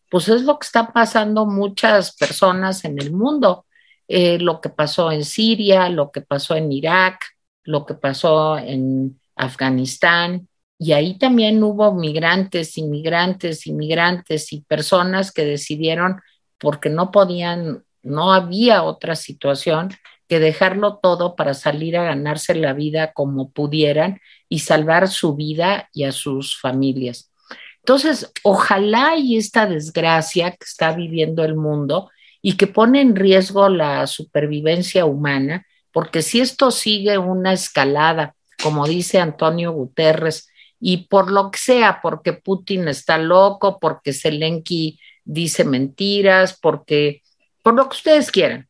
pues 0.09 0.27
es 0.27 0.41
lo 0.41 0.57
que 0.57 0.65
está 0.65 0.91
pasando 0.91 1.45
muchas 1.45 2.15
personas 2.15 2.83
en 2.83 2.99
el 2.99 3.13
mundo. 3.13 3.65
Eh, 4.07 4.39
lo 4.39 4.59
que 4.59 4.69
pasó 4.69 5.11
en 5.11 5.23
Siria, 5.23 5.87
lo 5.87 6.11
que 6.11 6.21
pasó 6.21 6.55
en 6.55 6.71
Irak, 6.71 7.23
lo 7.63 7.85
que 7.85 7.93
pasó 7.93 8.57
en 8.57 9.19
Afganistán. 9.35 10.49
Y 10.77 10.93
ahí 10.93 11.17
también 11.17 11.63
hubo 11.63 11.93
migrantes, 11.93 12.77
inmigrantes, 12.77 13.67
inmigrantes 13.67 14.51
y 14.51 14.61
personas 14.61 15.31
que 15.31 15.45
decidieron, 15.45 16.21
porque 16.57 16.89
no 16.89 17.11
podían, 17.11 17.83
no 18.03 18.33
había 18.33 18.83
otra 18.83 19.15
situación, 19.15 19.89
que 20.27 20.39
dejarlo 20.39 20.99
todo 21.03 21.35
para 21.35 21.53
salir 21.53 21.97
a 21.97 22.03
ganarse 22.03 22.55
la 22.55 22.71
vida 22.71 23.11
como 23.11 23.51
pudieran 23.51 24.21
y 24.47 24.59
salvar 24.59 25.09
su 25.09 25.35
vida 25.35 25.89
y 25.93 26.05
a 26.05 26.13
sus 26.13 26.57
familias. 26.57 27.31
Entonces, 27.79 28.31
ojalá 28.43 29.17
y 29.17 29.37
esta 29.37 29.65
desgracia 29.65 30.51
que 30.51 30.63
está 30.63 30.93
viviendo 30.93 31.43
el 31.43 31.55
mundo 31.55 32.09
y 32.41 32.55
que 32.55 32.67
pone 32.67 33.01
en 33.01 33.15
riesgo 33.15 33.67
la 33.69 34.07
supervivencia 34.07 35.05
humana, 35.05 35.65
porque 35.91 36.21
si 36.21 36.39
esto 36.39 36.71
sigue 36.71 37.17
una 37.17 37.53
escalada, 37.53 38.35
como 38.63 38.87
dice 38.87 39.19
Antonio 39.19 39.73
Guterres, 39.73 40.47
y 40.79 41.07
por 41.07 41.31
lo 41.31 41.51
que 41.51 41.59
sea, 41.59 41.99
porque 42.01 42.33
Putin 42.33 42.87
está 42.87 43.17
loco, 43.17 43.79
porque 43.79 44.13
Zelensky 44.13 44.99
dice 45.25 45.63
mentiras, 45.63 46.57
porque 46.59 47.20
por 47.61 47.73
lo 47.73 47.89
que 47.89 47.95
ustedes 47.95 48.31
quieran. 48.31 48.67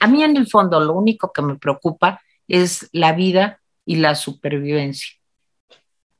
A 0.00 0.06
mí 0.06 0.22
en 0.22 0.36
el 0.36 0.46
fondo 0.46 0.80
lo 0.80 0.92
único 0.94 1.32
que 1.32 1.42
me 1.42 1.56
preocupa 1.56 2.20
es 2.48 2.88
la 2.92 3.12
vida 3.12 3.60
y 3.86 3.96
la 3.96 4.14
supervivencia. 4.14 5.14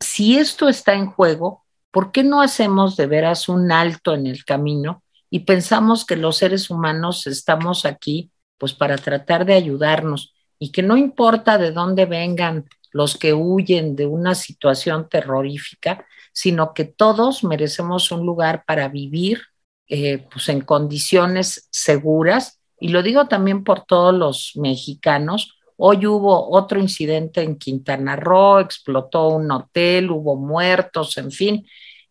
Si 0.00 0.38
esto 0.38 0.68
está 0.68 0.94
en 0.94 1.06
juego, 1.06 1.64
¿por 1.90 2.12
qué 2.12 2.24
no 2.24 2.42
hacemos 2.42 2.96
de 2.96 3.06
veras 3.06 3.48
un 3.48 3.72
alto 3.72 4.14
en 4.14 4.26
el 4.26 4.44
camino 4.44 5.02
y 5.30 5.40
pensamos 5.40 6.04
que 6.04 6.16
los 6.16 6.36
seres 6.36 6.70
humanos 6.70 7.26
estamos 7.26 7.84
aquí 7.84 8.30
pues 8.58 8.72
para 8.72 8.96
tratar 8.96 9.44
de 9.44 9.54
ayudarnos 9.54 10.34
y 10.58 10.72
que 10.72 10.82
no 10.82 10.96
importa 10.96 11.58
de 11.58 11.72
dónde 11.72 12.06
vengan 12.06 12.66
los 12.92 13.16
que 13.16 13.34
huyen 13.34 13.96
de 13.96 14.06
una 14.06 14.34
situación 14.34 15.08
terrorífica, 15.08 16.06
sino 16.32 16.72
que 16.74 16.84
todos 16.84 17.42
merecemos 17.42 18.12
un 18.12 18.24
lugar 18.24 18.64
para 18.64 18.88
vivir 18.88 19.42
eh, 19.88 20.26
pues 20.30 20.48
en 20.48 20.62
condiciones 20.62 21.68
seguras. 21.70 22.60
Y 22.80 22.88
lo 22.88 23.02
digo 23.02 23.26
también 23.26 23.64
por 23.64 23.84
todos 23.84 24.14
los 24.14 24.52
mexicanos. 24.56 25.58
Hoy 25.76 26.06
hubo 26.06 26.50
otro 26.50 26.78
incidente 26.78 27.42
en 27.42 27.58
Quintana 27.58 28.16
Roo, 28.16 28.60
explotó 28.60 29.28
un 29.28 29.50
hotel, 29.50 30.10
hubo 30.10 30.36
muertos, 30.36 31.18
en 31.18 31.30
fin. 31.30 31.66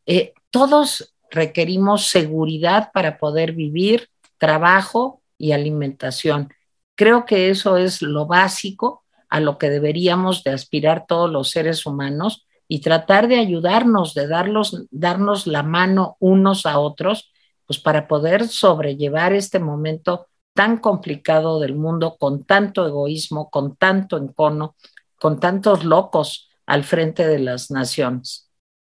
Eh, 0.06 0.34
todos 0.50 1.16
requerimos 1.32 2.08
seguridad 2.08 2.92
para 2.94 3.18
poder 3.18 3.54
vivir, 3.54 4.10
trabajo 4.38 5.22
y 5.38 5.52
alimentación. 5.52 6.54
Creo 6.96 7.26
que 7.26 7.50
eso 7.50 7.78
es 7.78 8.02
lo 8.02 8.28
básico 8.28 9.04
a 9.30 9.40
lo 9.40 9.58
que 9.58 9.70
deberíamos 9.70 10.44
de 10.44 10.52
aspirar 10.52 11.06
todos 11.08 11.30
los 11.30 11.50
seres 11.50 11.86
humanos 11.88 12.46
y 12.68 12.82
tratar 12.82 13.28
de 13.28 13.40
ayudarnos, 13.40 14.14
de 14.14 14.28
darlos, 14.28 14.86
darnos 14.92 15.48
la 15.48 15.64
mano 15.64 16.18
unos 16.20 16.66
a 16.66 16.78
otros, 16.80 17.33
pues 17.66 17.80
para 17.80 18.08
poder 18.08 18.48
sobrellevar 18.48 19.34
este 19.34 19.60
momento 19.60 20.28
tan 20.54 20.78
complicado 20.78 21.60
del 21.60 21.76
mundo 21.76 22.16
con 22.20 22.44
tanto 22.44 22.86
egoísmo, 22.86 23.50
con 23.50 23.76
tanto 23.76 24.18
encono, 24.18 24.76
con 25.20 25.40
tantos 25.40 25.84
locos 25.84 26.50
al 26.66 26.84
frente 26.84 27.28
de 27.28 27.40
las 27.40 27.72
naciones. 27.72 28.50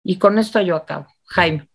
Y 0.04 0.18
con 0.18 0.38
esto 0.38 0.60
yo 0.60 0.76
acabo. 0.76 1.06
Jaime. 1.24 1.68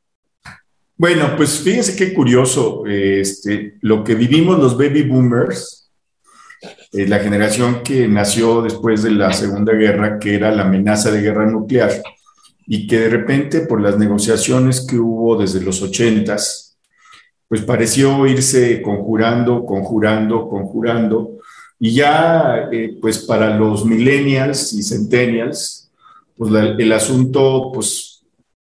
Bueno, 0.95 1.33
pues 1.35 1.59
fíjense 1.59 1.95
qué 1.95 2.13
curioso, 2.13 2.85
este, 2.85 3.77
lo 3.81 4.03
que 4.03 4.13
vivimos 4.13 4.59
los 4.59 4.77
baby 4.77 5.01
boomers, 5.01 5.89
eh, 6.91 7.07
la 7.07 7.17
generación 7.19 7.81
que 7.81 8.07
nació 8.07 8.61
después 8.61 9.01
de 9.01 9.09
la 9.09 9.33
Segunda 9.33 9.73
Guerra, 9.73 10.19
que 10.19 10.35
era 10.35 10.51
la 10.51 10.61
amenaza 10.61 11.09
de 11.09 11.21
guerra 11.21 11.49
nuclear, 11.49 12.03
y 12.67 12.85
que 12.85 12.99
de 12.99 13.09
repente 13.09 13.61
por 13.61 13.81
las 13.81 13.97
negociaciones 13.97 14.85
que 14.87 14.97
hubo 14.97 15.37
desde 15.37 15.61
los 15.61 15.81
ochentas, 15.81 16.70
pues 17.51 17.63
pareció 17.63 18.25
irse 18.27 18.81
conjurando, 18.81 19.65
conjurando, 19.65 20.47
conjurando, 20.47 21.39
y 21.77 21.93
ya 21.95 22.69
eh, 22.71 22.97
pues 23.01 23.25
para 23.25 23.57
los 23.57 23.83
millennials 23.83 24.71
y 24.71 24.81
centennials, 24.81 25.91
pues 26.37 26.49
el 26.53 26.91
asunto 26.93 27.69
pues 27.73 28.23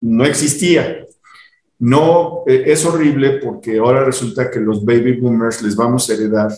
no 0.01 0.25
existía. 0.25 1.07
No, 1.79 2.43
eh, 2.49 2.64
es 2.66 2.85
horrible 2.85 3.39
porque 3.39 3.79
ahora 3.79 4.05
resulta 4.05 4.51
que 4.51 4.59
los 4.59 4.85
baby 4.85 5.20
boomers 5.20 5.62
les 5.62 5.77
vamos 5.77 6.11
a 6.11 6.14
heredar 6.14 6.51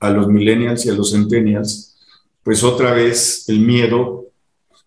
a 0.00 0.10
los 0.10 0.26
millennials 0.26 0.86
y 0.86 0.90
a 0.90 0.94
los 0.94 1.12
centennials, 1.12 1.96
pues 2.42 2.64
otra 2.64 2.92
vez 2.94 3.48
el 3.48 3.60
miedo 3.60 4.32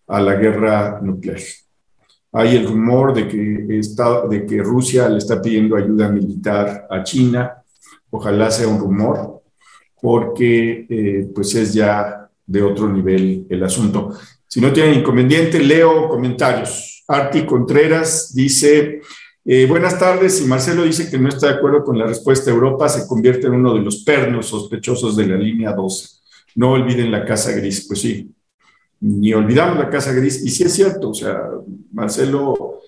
a 0.05 0.19
la 0.19 0.35
guerra 0.35 0.99
nuclear. 1.01 1.39
Hay 2.31 2.55
el 2.55 2.67
rumor 2.67 3.13
de 3.13 3.27
que, 3.27 3.79
está, 3.79 4.27
de 4.27 4.45
que 4.45 4.61
Rusia 4.61 5.09
le 5.09 5.17
está 5.17 5.41
pidiendo 5.41 5.75
ayuda 5.75 6.09
militar 6.09 6.87
a 6.89 7.03
China. 7.03 7.63
Ojalá 8.11 8.51
sea 8.51 8.67
un 8.67 8.79
rumor, 8.79 9.41
porque 10.01 10.85
eh, 10.89 11.27
pues 11.33 11.55
es 11.55 11.73
ya 11.73 12.29
de 12.45 12.61
otro 12.61 12.87
nivel 12.87 13.47
el 13.49 13.63
asunto. 13.63 14.13
Si 14.47 14.61
no 14.61 14.71
tienen 14.71 14.99
inconveniente, 14.99 15.59
leo 15.59 16.07
comentarios. 16.09 17.03
Arti 17.07 17.45
Contreras 17.45 18.33
dice, 18.33 19.01
eh, 19.45 19.65
buenas 19.67 19.97
tardes, 19.97 20.41
y 20.41 20.45
Marcelo 20.45 20.83
dice 20.83 21.09
que 21.09 21.17
no 21.17 21.29
está 21.29 21.47
de 21.47 21.53
acuerdo 21.53 21.83
con 21.83 21.97
la 21.97 22.05
respuesta. 22.05 22.51
Europa 22.51 22.89
se 22.89 23.07
convierte 23.07 23.47
en 23.47 23.53
uno 23.53 23.73
de 23.73 23.81
los 23.81 24.03
pernos 24.03 24.47
sospechosos 24.47 25.15
de 25.15 25.25
la 25.25 25.37
línea 25.37 25.73
12. 25.73 26.07
No 26.55 26.71
olviden 26.71 27.11
la 27.11 27.25
casa 27.25 27.51
gris. 27.51 27.85
Pues 27.87 28.01
sí, 28.01 28.31
ni 29.01 29.33
olvidamos 29.33 29.77
la 29.77 29.89
casa 29.89 30.11
gris. 30.13 30.43
Y 30.43 30.49
sí 30.49 30.63
es 30.63 30.73
cierto, 30.73 31.09
o 31.09 31.13
sea, 31.13 31.41
Marcelo, 31.91 32.79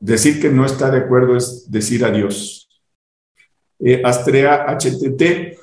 decir 0.00 0.40
que 0.40 0.50
no 0.50 0.64
está 0.64 0.90
de 0.90 0.98
acuerdo 0.98 1.36
es 1.36 1.70
decir 1.70 2.04
adiós. 2.04 2.68
Eh, 3.78 4.00
Astrea 4.04 4.66
HTT, 4.68 5.58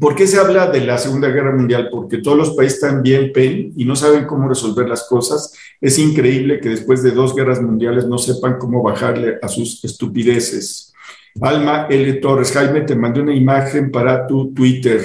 ¿Por 0.00 0.16
qué 0.16 0.26
se 0.26 0.38
habla 0.38 0.66
de 0.66 0.80
la 0.80 0.98
Segunda 0.98 1.28
Guerra 1.28 1.54
Mundial? 1.54 1.88
Porque 1.90 2.18
todos 2.18 2.36
los 2.36 2.50
países 2.56 2.82
están 2.82 3.02
bien 3.02 3.32
pen 3.32 3.72
y 3.76 3.84
no 3.84 3.94
saben 3.94 4.26
cómo 4.26 4.48
resolver 4.48 4.88
las 4.88 5.06
cosas. 5.08 5.52
Es 5.80 5.98
increíble 5.98 6.60
que 6.60 6.70
después 6.70 7.02
de 7.02 7.12
dos 7.12 7.34
guerras 7.34 7.62
mundiales 7.62 8.06
no 8.06 8.18
sepan 8.18 8.58
cómo 8.58 8.82
bajarle 8.82 9.38
a 9.40 9.46
sus 9.46 9.84
estupideces. 9.84 10.92
Alma 11.40 11.86
L. 11.88 12.12
Torres, 12.14 12.50
Jaime, 12.52 12.80
te 12.80 12.96
mandé 12.96 13.20
una 13.20 13.34
imagen 13.34 13.92
para 13.92 14.26
tu 14.26 14.52
Twitter. 14.52 15.00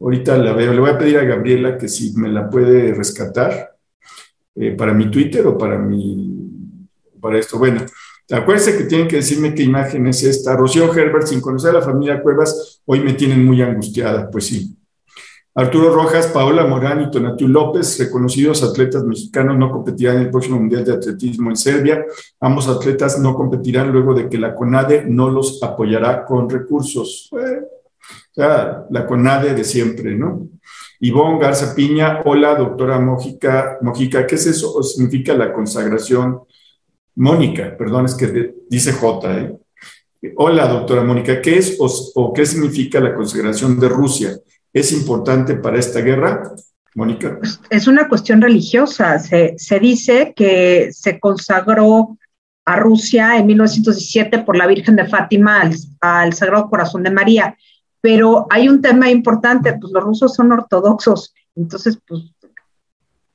Ahorita 0.00 0.38
la 0.38 0.52
veo. 0.52 0.72
Le 0.72 0.80
voy 0.80 0.90
a 0.90 0.98
pedir 0.98 1.18
a 1.18 1.24
Gabriela 1.24 1.76
que 1.76 1.88
si 1.88 2.12
me 2.16 2.28
la 2.28 2.48
puede 2.48 2.94
rescatar 2.94 3.76
eh, 4.54 4.72
para 4.72 4.92
mi 4.92 5.10
Twitter 5.10 5.46
o 5.46 5.56
para 5.56 5.78
mi, 5.78 6.50
para 7.20 7.38
esto. 7.38 7.58
Bueno, 7.58 7.80
Acuérdense 8.30 8.76
que 8.76 8.84
tienen 8.84 9.08
que 9.08 9.16
decirme 9.16 9.54
qué 9.54 9.62
imagen 9.62 10.06
es 10.06 10.22
esta. 10.22 10.54
Rocío 10.54 10.92
Herbert, 10.94 11.26
sin 11.26 11.40
conocer 11.40 11.70
a 11.70 11.78
la 11.78 11.82
familia 11.82 12.20
Cuevas, 12.22 12.82
hoy 12.84 13.00
me 13.00 13.14
tienen 13.14 13.42
muy 13.42 13.62
angustiada, 13.62 14.30
pues 14.30 14.46
sí. 14.46 14.76
Arturo 15.54 15.92
Rojas, 15.94 16.26
Paola 16.26 16.66
Morán 16.66 17.00
y 17.00 17.10
Tonatiuh 17.10 17.48
López, 17.48 17.98
reconocidos 17.98 18.62
atletas 18.62 19.02
mexicanos, 19.02 19.56
no 19.56 19.70
competirán 19.70 20.16
en 20.16 20.22
el 20.22 20.30
próximo 20.30 20.58
Mundial 20.58 20.84
de 20.84 20.92
Atletismo 20.92 21.48
en 21.48 21.56
Serbia. 21.56 22.04
Ambos 22.38 22.68
atletas 22.68 23.18
no 23.18 23.34
competirán 23.34 23.90
luego 23.90 24.12
de 24.12 24.28
que 24.28 24.36
la 24.36 24.54
CONADE 24.54 25.06
no 25.06 25.30
los 25.30 25.62
apoyará 25.62 26.26
con 26.26 26.50
recursos. 26.50 27.30
O 28.36 28.86
la 28.90 29.06
CONADE 29.06 29.54
de 29.54 29.64
siempre, 29.64 30.14
¿no? 30.14 30.48
Ivonne 31.00 31.38
Garza 31.38 31.74
Piña, 31.74 32.22
hola, 32.24 32.54
doctora 32.56 32.98
Mojica, 32.98 33.78
Mojica, 33.82 34.26
¿qué 34.26 34.34
es 34.34 34.46
eso? 34.46 34.82
¿Significa 34.82 35.34
la 35.34 35.52
consagración 35.52 36.40
Mónica, 37.18 37.76
perdón, 37.76 38.06
es 38.06 38.14
que 38.14 38.54
dice 38.70 38.92
J. 38.92 39.38
¿eh? 39.38 39.58
Hola, 40.36 40.68
doctora 40.68 41.02
Mónica, 41.02 41.42
¿qué 41.42 41.58
es 41.58 41.76
o, 41.80 42.32
qué 42.32 42.46
significa 42.46 43.00
la 43.00 43.12
consagración 43.12 43.78
de 43.80 43.88
Rusia? 43.88 44.38
¿Es 44.72 44.92
importante 44.92 45.56
para 45.56 45.78
esta 45.78 46.00
guerra? 46.00 46.54
Mónica. 46.94 47.38
Es 47.70 47.86
una 47.88 48.08
cuestión 48.08 48.40
religiosa. 48.40 49.18
Se, 49.18 49.80
dice 49.80 50.32
que 50.34 50.90
se 50.92 51.18
consagró 51.18 52.16
a 52.64 52.76
Rusia 52.76 53.36
en 53.36 53.46
1917 53.46 54.40
por 54.40 54.56
la 54.56 54.66
Virgen 54.66 54.94
de 54.94 55.06
Fátima 55.06 55.68
al, 56.00 56.32
Sagrado 56.32 56.70
Corazón 56.70 57.02
de 57.02 57.10
María. 57.10 57.56
Pero 58.00 58.46
hay 58.50 58.68
un 58.68 58.80
tema 58.80 59.10
importante, 59.10 59.74
pues 59.80 59.92
los 59.92 60.02
rusos 60.02 60.34
son 60.34 60.52
ortodoxos, 60.52 61.34
entonces, 61.58 61.98
pues 62.06 62.22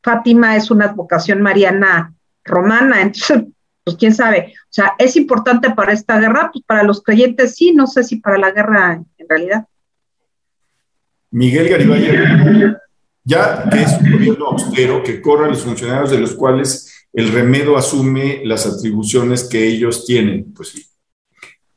Fátima 0.02 0.56
es 0.56 0.72
una 0.72 0.86
advocación 0.86 1.42
mariana 1.42 2.14
romana, 2.44 3.02
entonces 3.02 3.44
pues 3.84 3.98
quién 3.98 4.16
sabe. 4.16 4.54
O 4.64 4.74
sea, 4.74 4.94
¿es 4.98 5.16
importante 5.18 5.72
para 5.72 5.92
esta 5.92 6.20
guerra? 6.20 6.50
Pues 6.54 6.64
para 6.66 6.84
los 6.84 7.04
creyentes 7.04 7.56
sí, 7.56 7.74
no 7.74 7.86
sé 7.86 8.04
si 8.04 8.18
para 8.18 8.38
la 8.38 8.52
guerra 8.52 9.02
en 9.18 9.30
realidad. 9.30 9.68
Miguel 11.32 11.68
Garibay, 11.68 12.76
ya 13.24 13.70
que 13.70 13.82
es 13.82 13.98
un 14.00 14.12
gobierno 14.12 14.46
austero 14.48 15.04
que 15.04 15.22
corre 15.22 15.46
a 15.46 15.50
los 15.50 15.64
funcionarios 15.64 16.12
de 16.12 16.20
los 16.20 16.34
cuales 16.34 17.08
el 17.12 17.32
remedio 17.32 17.76
asume 17.76 18.42
las 18.46 18.66
atribuciones 18.66 19.44
que 19.46 19.68
ellos 19.68 20.06
tienen, 20.06 20.54
pues 20.54 20.70
sí. 20.70 20.86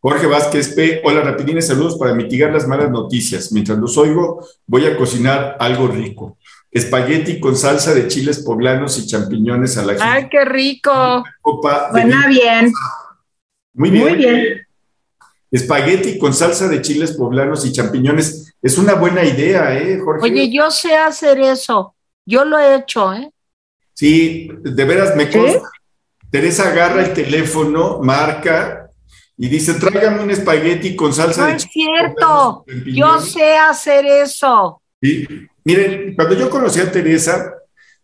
Jorge 0.08 0.28
Vázquez 0.28 0.68
P. 0.68 1.00
Hola, 1.02 1.22
rapidines, 1.22 1.66
saludos 1.66 1.98
para 1.98 2.14
mitigar 2.14 2.52
las 2.52 2.68
malas 2.68 2.92
noticias. 2.92 3.50
Mientras 3.50 3.76
los 3.76 3.98
oigo, 3.98 4.46
voy 4.64 4.86
a 4.86 4.96
cocinar 4.96 5.56
algo 5.58 5.88
rico 5.88 6.38
espagueti 6.70 7.40
con 7.40 7.56
salsa 7.56 7.92
de 7.92 8.06
chiles 8.06 8.38
poblanos 8.44 9.00
y 9.00 9.06
champiñones 9.08 9.76
a 9.78 9.84
la 9.84 9.96
¡Ay, 9.98 10.28
qué 10.28 10.44
rico! 10.44 11.24
Suena 11.90 12.28
bien. 12.28 12.72
Muy 13.74 13.90
bien. 13.90 14.04
Muy 14.04 14.14
bien. 14.14 14.66
Espagueti 15.50 16.18
con 16.18 16.32
salsa 16.32 16.68
de 16.68 16.82
chiles 16.82 17.10
poblanos 17.10 17.66
y 17.66 17.72
champiñones. 17.72 18.54
Es 18.62 18.78
una 18.78 18.94
buena 18.94 19.24
idea, 19.24 19.76
¿eh, 19.76 19.98
Jorge? 19.98 20.22
Oye, 20.22 20.52
yo 20.52 20.70
sé 20.70 20.94
hacer 20.94 21.40
eso. 21.40 21.96
Yo 22.24 22.44
lo 22.44 22.60
he 22.60 22.76
hecho, 22.76 23.12
¿eh? 23.12 23.28
Sí, 23.92 24.52
de 24.62 24.84
veras 24.84 25.16
me 25.16 25.28
consta. 25.28 25.68
Teresa 26.30 26.68
agarra 26.68 27.04
el 27.04 27.12
teléfono, 27.12 27.98
marca 28.00 28.85
y 29.38 29.48
dice, 29.48 29.74
tráigame 29.74 30.22
un 30.22 30.30
espagueti 30.30 30.96
con 30.96 31.12
salsa 31.12 31.42
no 31.42 31.46
de 31.48 31.56
es 31.56 31.62
cierto. 31.70 32.64
Yo 32.86 33.20
sé 33.20 33.56
hacer 33.56 34.06
eso. 34.06 34.80
Sí. 35.00 35.26
Miren, 35.64 36.14
cuando 36.14 36.34
yo 36.34 36.48
conocí 36.48 36.80
a 36.80 36.90
Teresa, 36.90 37.52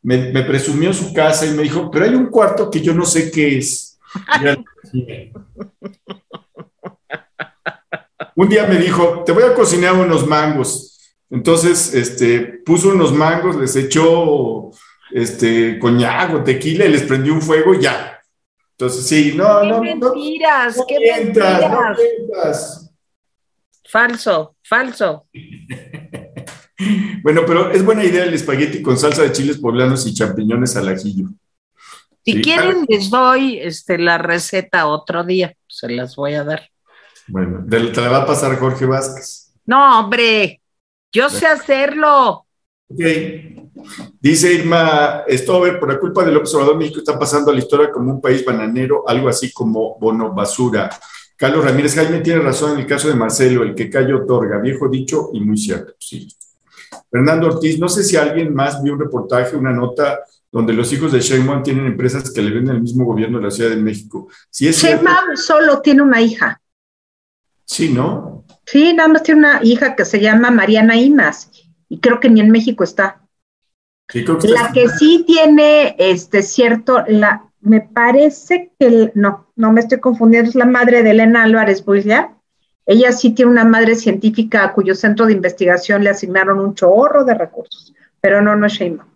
me, 0.03 0.43
presumió 0.43 0.93
su 0.93 1.14
casa 1.14 1.47
y 1.47 1.53
me 1.53 1.62
dijo, 1.62 1.91
pero 1.91 2.05
hay 2.05 2.14
un 2.14 2.26
cuarto 2.26 2.70
que 2.70 2.80
yo 2.80 2.93
no 2.93 3.07
sé 3.07 3.30
qué 3.30 3.59
es. 3.59 3.99
un 8.35 8.49
día 8.49 8.66
me 8.66 8.76
dijo, 8.76 9.22
te 9.24 9.33
voy 9.33 9.45
a 9.45 9.55
cocinar 9.55 9.95
unos 9.95 10.26
mangos. 10.26 10.99
Entonces, 11.30 11.95
este, 11.95 12.41
puso 12.41 12.91
unos 12.91 13.14
mangos, 13.14 13.57
les 13.57 13.74
echó 13.76 14.70
este, 15.12 15.78
coñac 15.78 16.35
o 16.35 16.43
tequila 16.43 16.85
y 16.85 16.91
les 16.91 17.05
prendió 17.05 17.33
un 17.33 17.41
fuego 17.41 17.72
y 17.74 17.80
ya. 17.80 18.12
Entonces, 18.83 19.07
sí, 19.07 19.33
no, 19.37 19.61
¿Qué 19.61 19.68
no. 19.68 19.80
Mentiras, 19.80 20.76
no, 20.76 20.87
qué 20.89 20.99
mentiras. 20.99 22.91
falso, 23.89 24.57
falso. 24.62 25.26
Bueno, 27.22 27.43
pero 27.47 27.70
es 27.70 27.85
buena 27.85 28.03
idea 28.03 28.24
el 28.24 28.35
espagueti 28.35 28.83
con 28.83 28.99
salsa 28.99 29.22
de 29.22 29.30
chiles 29.30 29.59
poblanos 29.59 30.05
y 30.05 30.14
champiñones 30.14 30.74
al 30.74 30.89
ajillo. 30.89 31.28
Si 32.24 32.43
quieren, 32.43 32.85
les 32.89 33.09
doy 33.09 33.61
este, 33.61 33.99
la 33.99 34.18
receta 34.18 34.89
otro 34.89 35.22
día, 35.22 35.55
se 35.68 35.89
las 35.89 36.16
voy 36.16 36.35
a 36.35 36.43
dar. 36.43 36.68
Bueno, 37.28 37.64
te 37.68 38.01
la 38.01 38.09
va 38.09 38.22
a 38.22 38.26
pasar 38.26 38.59
Jorge 38.59 38.85
Vázquez. 38.85 39.55
No, 39.64 40.01
hombre, 40.01 40.61
yo 41.12 41.30
sé 41.30 41.47
hacerlo. 41.47 42.47
Ok. 42.89 43.62
Dice 44.20 44.53
Irma 44.53 45.25
Stover, 45.29 45.81
por 45.81 45.93
la 45.93 45.99
culpa 45.99 46.25
del 46.25 46.37
observador 46.37 46.77
México 46.77 46.99
está 46.99 47.18
pasando 47.18 47.51
a 47.51 47.55
la 47.55 47.61
historia 47.61 47.91
como 47.91 48.12
un 48.12 48.20
país 48.20 48.45
bananero, 48.45 49.09
algo 49.09 49.29
así 49.29 49.53
como 49.53 49.99
bono 49.99 50.33
basura. 50.33 50.91
Carlos 51.37 51.64
Ramírez 51.64 51.95
Jaime 51.95 52.20
tiene 52.20 52.41
razón 52.41 52.73
en 52.73 52.81
el 52.81 52.87
caso 52.87 53.09
de 53.09 53.14
Marcelo, 53.14 53.62
el 53.62 53.75
que 53.75 53.91
calle 53.91 54.14
otorga, 54.14 54.59
viejo 54.59 54.89
dicho 54.89 55.31
y 55.33 55.41
muy 55.41 55.57
cierto, 55.57 55.95
sí. 55.99 56.29
Fernando 57.11 57.49
Ortiz, 57.49 57.79
no 57.79 57.89
sé 57.89 58.05
si 58.05 58.16
alguien 58.16 58.55
más 58.55 58.83
vio 58.83 58.93
un 58.93 59.01
reportaje, 59.01 59.57
una 59.57 59.73
nota 59.73 60.20
donde 60.51 60.75
los 60.75 60.93
hijos 60.93 61.11
de 61.11 61.20
Sheinbaum 61.20 61.62
tienen 61.62 61.87
empresas 61.87 62.31
que 62.31 62.43
le 62.43 62.51
venden 62.51 62.77
al 62.77 62.83
mismo 62.83 63.07
gobierno 63.07 63.39
de 63.39 63.45
la 63.45 63.51
Ciudad 63.51 63.70
de 63.70 63.77
México. 63.77 64.29
Si 64.51 64.68
es 64.68 64.77
Sheinbaum 64.77 65.37
solo 65.37 65.81
tiene 65.81 66.03
una 66.03 66.20
hija. 66.20 66.61
Sí, 67.64 67.89
¿no? 67.89 68.45
Sí, 68.66 68.93
nada 68.93 69.09
más 69.09 69.23
tiene 69.23 69.41
una 69.41 69.61
hija 69.62 69.97
que 69.97 70.05
se 70.05 70.20
llama 70.20 70.51
Mariana 70.51 70.97
Imas 70.97 71.51
y 71.89 72.01
creo 72.01 72.20
que 72.20 72.29
ni 72.29 72.41
en 72.41 72.51
México 72.51 72.85
está. 72.85 73.22
La 74.15 74.73
que 74.73 74.89
sí 74.89 75.25
tiene 75.27 75.97
este 75.99 76.43
cierto, 76.43 77.05
la, 77.09 77.45
me 77.61 77.81
parece 77.81 78.71
que 78.79 79.13
no, 79.15 79.49
no 79.57 79.73
me 79.73 79.81
estoy 79.81 80.01
confundiendo, 80.01 80.51
es 80.51 80.55
la 80.57 80.67
madre 80.67 81.03
de 81.03 81.11
Elena 81.11 81.45
Álvarez 81.45 81.85
ya 82.05 82.37
ella 82.87 83.13
sí 83.13 83.31
tiene 83.31 83.51
una 83.51 83.65
madre 83.65 83.95
científica 83.95 84.65
a 84.65 84.73
cuyo 84.73 84.95
centro 84.95 85.27
de 85.27 85.33
investigación 85.33 86.03
le 86.03 86.11
asignaron 86.11 86.59
un 86.59 86.75
chorro 86.75 87.25
de 87.25 87.35
recursos, 87.35 87.93
pero 88.21 88.43
no, 88.43 88.57
no 88.57 88.67
es 88.67 88.73
Sheinbaum. 88.73 89.09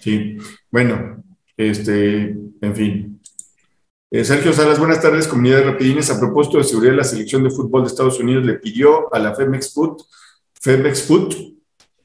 Sí, 0.00 0.36
bueno, 0.70 1.22
este, 1.56 2.36
en 2.60 2.74
fin. 2.74 3.20
Eh, 4.10 4.24
Sergio 4.24 4.52
Salas, 4.52 4.78
buenas 4.78 5.00
tardes, 5.00 5.28
comunidad 5.28 5.58
de 5.58 5.64
Rapidines. 5.64 6.10
A 6.10 6.18
propósito 6.18 6.58
de 6.58 6.64
seguridad, 6.64 6.94
la 6.94 7.04
selección 7.04 7.42
de 7.44 7.50
fútbol 7.50 7.82
de 7.82 7.88
Estados 7.88 8.20
Unidos 8.20 8.44
le 8.44 8.54
pidió 8.54 9.12
a 9.14 9.18
la 9.18 9.34
Femex 9.34 9.72
Foot, 9.72 10.02
Femex 10.60 11.02
Foot, 11.04 11.34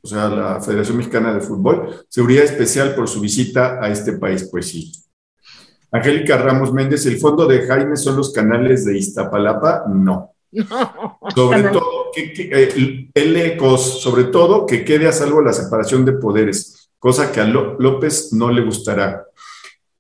o 0.02 0.08
sea, 0.08 0.30
la 0.30 0.62
Federación 0.62 0.98
Mexicana 0.98 1.34
de 1.34 1.42
Fútbol, 1.42 2.06
seguridad 2.08 2.46
especial 2.46 2.96
por 2.96 3.08
su 3.08 3.20
visita 3.20 3.84
a 3.84 3.90
este 3.90 4.14
país. 4.14 4.48
Pues 4.50 4.68
sí. 4.68 4.92
Angélica 5.92 6.38
Ramos 6.38 6.72
Méndez, 6.72 7.06
¿el 7.06 7.18
fondo 7.18 7.48
de 7.48 7.66
Jaime 7.66 7.98
son 7.98 8.18
los 8.18 8.32
canales 8.32 8.86
de 8.86 8.98
Iztapalapa? 8.98 9.86
No. 9.88 10.34
Sobre 11.36 11.64
todo, 11.70 12.12
que, 12.14 12.34
eh, 12.36 13.78
sobre 13.78 14.24
todo 14.26 14.66
que 14.66 14.84
quede 14.84 15.08
a 15.08 15.12
salvo 15.12 15.42
la 15.42 15.54
separación 15.54 16.06
de 16.06 16.14
poderes, 16.14 16.90
cosa 16.98 17.32
que 17.32 17.40
a 17.40 17.46
López 17.46 18.34
no 18.34 18.52
le 18.52 18.64
gustará. 18.64 19.26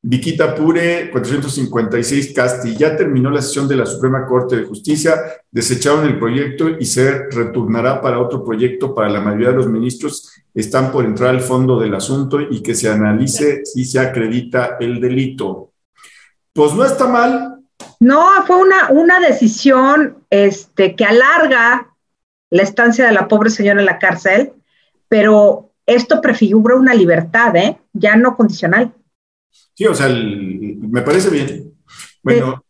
Viquita 0.02 0.56
Pure, 0.56 1.10
456 1.12 2.34
Casti, 2.34 2.76
ya 2.76 2.96
terminó 2.96 3.30
la 3.30 3.42
sesión 3.42 3.68
de 3.68 3.76
la 3.76 3.86
Suprema 3.86 4.26
Corte 4.26 4.56
de 4.56 4.64
Justicia, 4.64 5.16
desecharon 5.52 6.06
el 6.06 6.18
proyecto 6.18 6.70
y 6.70 6.86
se 6.86 7.30
retornará 7.30 8.02
para 8.02 8.20
otro 8.20 8.44
proyecto 8.44 8.96
para 8.96 9.10
la 9.10 9.20
mayoría 9.20 9.50
de 9.50 9.58
los 9.58 9.68
ministros. 9.68 10.32
Están 10.54 10.92
por 10.92 11.04
entrar 11.04 11.32
al 11.32 11.42
fondo 11.42 11.80
del 11.80 11.96
asunto 11.96 12.40
y 12.40 12.64
que 12.64 12.76
se 12.76 12.90
analice 12.90 13.66
si 13.66 13.84
se 13.84 14.00
acredita 14.00 14.78
el 14.80 15.02
delito. 15.02 15.74
Pues 16.54 16.74
no 16.74 16.86
está 16.86 17.08
mal, 17.08 17.60
no, 18.00 18.28
fue 18.46 18.58
una, 18.58 18.90
una 18.92 19.20
decisión 19.20 20.24
este, 20.30 20.96
que 20.96 21.06
alarga 21.06 21.94
la 22.50 22.64
estancia 22.64 23.06
de 23.06 23.12
la 23.12 23.28
pobre 23.28 23.50
señora 23.50 23.82
en 23.82 23.86
la 23.86 24.00
cárcel, 24.00 24.54
pero 25.08 25.72
esto 25.86 26.22
prefigura 26.22 26.76
una 26.76 26.94
libertad, 26.94 27.56
¿eh? 27.56 27.78
Ya 27.94 28.16
no 28.16 28.38
condicional. 28.38 28.94
Sí, 29.74 29.86
o 29.86 29.96
sea, 29.96 30.10
me 30.10 31.02
parece 31.02 31.30
bien. 31.30 31.74
Bueno, 32.22 32.64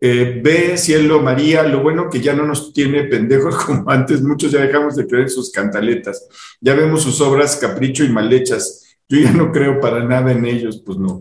eh, 0.00 0.40
ve, 0.42 0.76
cielo, 0.76 1.20
María, 1.20 1.64
lo 1.64 1.82
bueno 1.82 2.08
que 2.08 2.20
ya 2.20 2.32
no 2.32 2.46
nos 2.46 2.72
tiene 2.72 3.04
pendejos 3.04 3.56
como 3.64 3.90
antes, 3.90 4.22
muchos 4.22 4.52
ya 4.52 4.60
dejamos 4.60 4.96
de 4.96 5.06
creer 5.06 5.24
en 5.24 5.30
sus 5.30 5.50
cantaletas. 5.50 6.28
Ya 6.60 6.74
vemos 6.74 7.02
sus 7.02 7.20
obras 7.20 7.56
capricho 7.56 8.04
y 8.04 8.08
mal 8.08 8.32
hechas. 8.32 8.96
Yo 9.08 9.18
ya 9.20 9.32
no 9.32 9.50
creo 9.52 9.80
para 9.80 10.04
nada 10.04 10.32
en 10.32 10.44
ellos, 10.44 10.82
pues 10.84 10.98
no. 10.98 11.18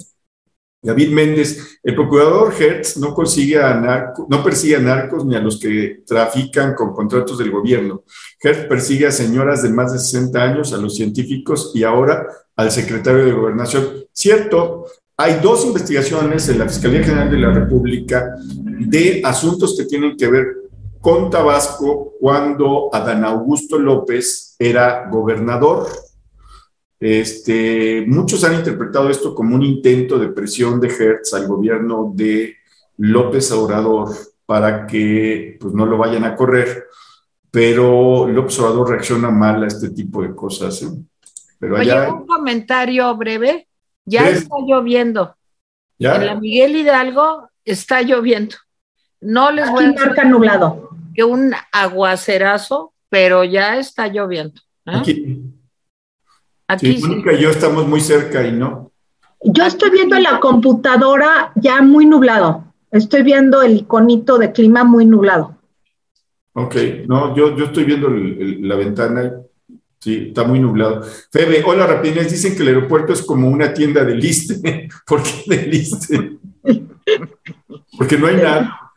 David 0.79 1.09
Méndez, 1.09 1.79
el 1.81 1.95
procurador 1.95 2.53
Hertz 2.57 2.97
no, 2.97 3.13
consigue 3.13 3.59
a 3.59 4.13
no 4.29 4.43
persigue 4.43 4.75
a 4.75 4.79
narcos 4.79 5.25
ni 5.25 5.35
a 5.35 5.39
los 5.39 5.59
que 5.59 6.03
trafican 6.05 6.75
con 6.75 6.93
contratos 6.93 7.39
del 7.39 7.49
gobierno. 7.49 8.03
Hertz 8.39 8.67
persigue 8.67 9.07
a 9.07 9.11
señoras 9.11 9.63
de 9.63 9.69
más 9.69 9.91
de 9.91 9.99
60 9.99 10.41
años, 10.41 10.73
a 10.73 10.77
los 10.77 10.95
científicos 10.95 11.71
y 11.73 11.83
ahora 11.83 12.27
al 12.55 12.71
secretario 12.71 13.25
de 13.25 13.31
Gobernación. 13.31 14.06
Cierto, 14.17 14.85
hay 15.15 15.39
dos 15.41 15.65
investigaciones 15.65 16.49
en 16.49 16.59
la 16.59 16.67
Fiscalía 16.67 17.03
General 17.03 17.29
de 17.29 17.37
la 17.37 17.51
República 17.51 18.35
de 18.41 19.21
asuntos 19.23 19.75
que 19.77 19.85
tienen 19.85 20.17
que 20.17 20.27
ver 20.27 20.45
con 20.99 21.29
Tabasco 21.29 22.13
cuando 22.19 22.89
Adán 22.91 23.23
Augusto 23.23 23.77
López 23.77 24.55
era 24.57 25.07
gobernador 25.09 25.87
este, 26.99 28.05
muchos 28.07 28.43
han 28.43 28.55
interpretado 28.55 29.09
esto 29.09 29.35
como 29.35 29.55
un 29.55 29.63
intento 29.63 30.17
de 30.17 30.29
presión 30.29 30.79
de 30.79 30.87
Hertz 30.87 31.33
al 31.33 31.47
gobierno 31.47 32.11
de 32.15 32.55
López 32.97 33.51
Obrador 33.51 34.15
para 34.45 34.87
que 34.87 35.57
pues, 35.59 35.73
no 35.73 35.85
lo 35.85 35.97
vayan 35.97 36.23
a 36.23 36.35
correr, 36.35 36.85
pero 37.51 38.27
López 38.27 38.59
Obrador 38.59 38.89
reacciona 38.89 39.29
mal 39.29 39.63
a 39.63 39.67
este 39.67 39.89
tipo 39.89 40.23
de 40.23 40.33
cosas. 40.33 40.81
¿eh? 40.81 40.87
Pero 41.59 41.75
Oye, 41.75 42.09
un 42.09 42.25
comentario 42.25 43.15
breve. 43.15 43.66
Ya 44.07 44.29
está 44.29 44.55
lloviendo. 44.65 45.35
En 45.99 46.25
la 46.25 46.35
Miguel 46.35 46.77
Hidalgo 46.77 47.49
está 47.65 48.01
lloviendo. 48.01 48.55
No 49.19 49.51
les 49.51 49.69
voy 49.69 49.85
a 49.85 49.91
decir 49.91 50.25
nublado. 50.25 50.89
que 51.13 51.23
un 51.23 51.53
aguacerazo, 51.71 52.93
pero 53.09 53.43
ya 53.43 53.77
está 53.77 54.07
lloviendo. 54.07 54.61
¿eh? 54.85 54.91
Aquí, 54.95 55.43
Aquí 56.67 56.97
sí, 56.97 57.23
y 57.25 57.37
yo 57.41 57.49
estamos 57.49 57.87
muy 57.87 57.99
cerca 57.99 58.45
y 58.45 58.51
no. 58.51 58.91
Yo 59.41 59.65
estoy 59.65 59.89
viendo 59.89 60.15
en 60.15 60.23
la 60.23 60.39
computadora 60.39 61.51
ya 61.55 61.81
muy 61.81 62.05
nublado. 62.05 62.65
Estoy 62.91 63.23
viendo 63.23 63.61
el 63.61 63.77
iconito 63.77 64.37
de 64.37 64.51
clima 64.51 64.83
muy 64.83 65.05
nublado. 65.05 65.57
Ok, 66.53 66.75
no, 67.07 67.35
yo, 67.35 67.55
yo 67.55 67.65
estoy 67.65 67.83
viendo 67.83 68.09
la 68.09 68.75
ventana. 68.75 69.33
Sí, 69.99 70.27
está 70.27 70.43
muy 70.43 70.59
nublado. 70.59 71.03
Febe, 71.31 71.63
hola 71.65 71.87
Rapines, 71.87 72.31
dicen 72.31 72.55
que 72.55 72.61
el 72.61 72.69
aeropuerto 72.69 73.13
es 73.13 73.23
como 73.23 73.49
una 73.49 73.73
tienda 73.73 74.03
de 74.03 74.15
liste. 74.15 74.87
¿Por 75.05 75.23
qué 75.23 75.43
de 75.47 75.67
liste? 75.67 76.37
Porque 77.97 78.17
no 78.17 78.27
hay 78.27 78.35
nada. 78.35 78.87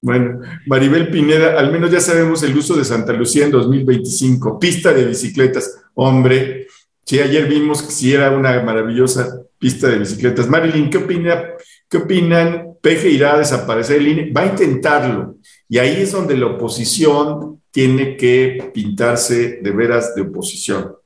Bueno, 0.00 0.40
Maribel 0.66 1.10
Pineda, 1.10 1.58
al 1.58 1.72
menos 1.72 1.90
ya 1.90 2.00
sabemos 2.00 2.42
el 2.42 2.56
uso 2.56 2.76
de 2.76 2.84
Santa 2.84 3.12
Lucía 3.12 3.46
en 3.46 3.50
2025. 3.50 4.58
Pista 4.58 4.92
de 4.92 5.06
bicicletas. 5.06 5.82
Hombre, 5.94 6.68
sí, 7.04 7.18
ayer 7.18 7.48
vimos 7.48 7.82
que 7.82 7.90
sí 7.90 8.12
era 8.12 8.30
una 8.30 8.62
maravillosa 8.62 9.40
pista 9.58 9.88
de 9.88 9.98
bicicletas. 9.98 10.48
Marilyn, 10.48 10.90
¿qué, 10.90 10.98
opina, 10.98 11.42
qué 11.88 11.96
opinan? 11.96 12.74
Peje 12.80 13.08
irá 13.10 13.34
a 13.34 13.38
desaparecer 13.38 13.96
el 13.96 14.08
INE. 14.08 14.32
Va 14.32 14.42
a 14.42 14.46
intentarlo. 14.46 15.36
Y 15.68 15.78
ahí 15.78 16.02
es 16.02 16.12
donde 16.12 16.36
la 16.36 16.46
oposición 16.46 17.57
tiene 17.78 18.16
que 18.16 18.72
pintarse 18.74 19.60
de 19.62 19.70
veras 19.70 20.12
de 20.16 20.22
oposición. 20.22 20.96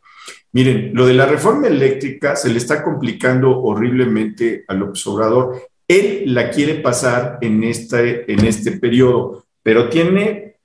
Miren, 0.53 0.93
lo 0.95 1.05
de 1.05 1.13
la 1.13 1.27
reforma 1.27 1.67
eléctrica 1.67 2.35
se 2.35 2.49
le 2.49 2.57
está 2.57 2.83
complicando 2.83 3.61
horriblemente 3.61 4.65
al 4.67 4.83
observador. 4.83 5.69
Él 5.87 6.23
la 6.33 6.49
quiere 6.49 6.77
pasar 6.77 7.37
en 7.43 7.63
este, 7.63 8.33
en 8.33 8.47
este 8.47 8.73
periodo, 8.73 9.45
pero 9.63 9.91
tiene 9.91 10.57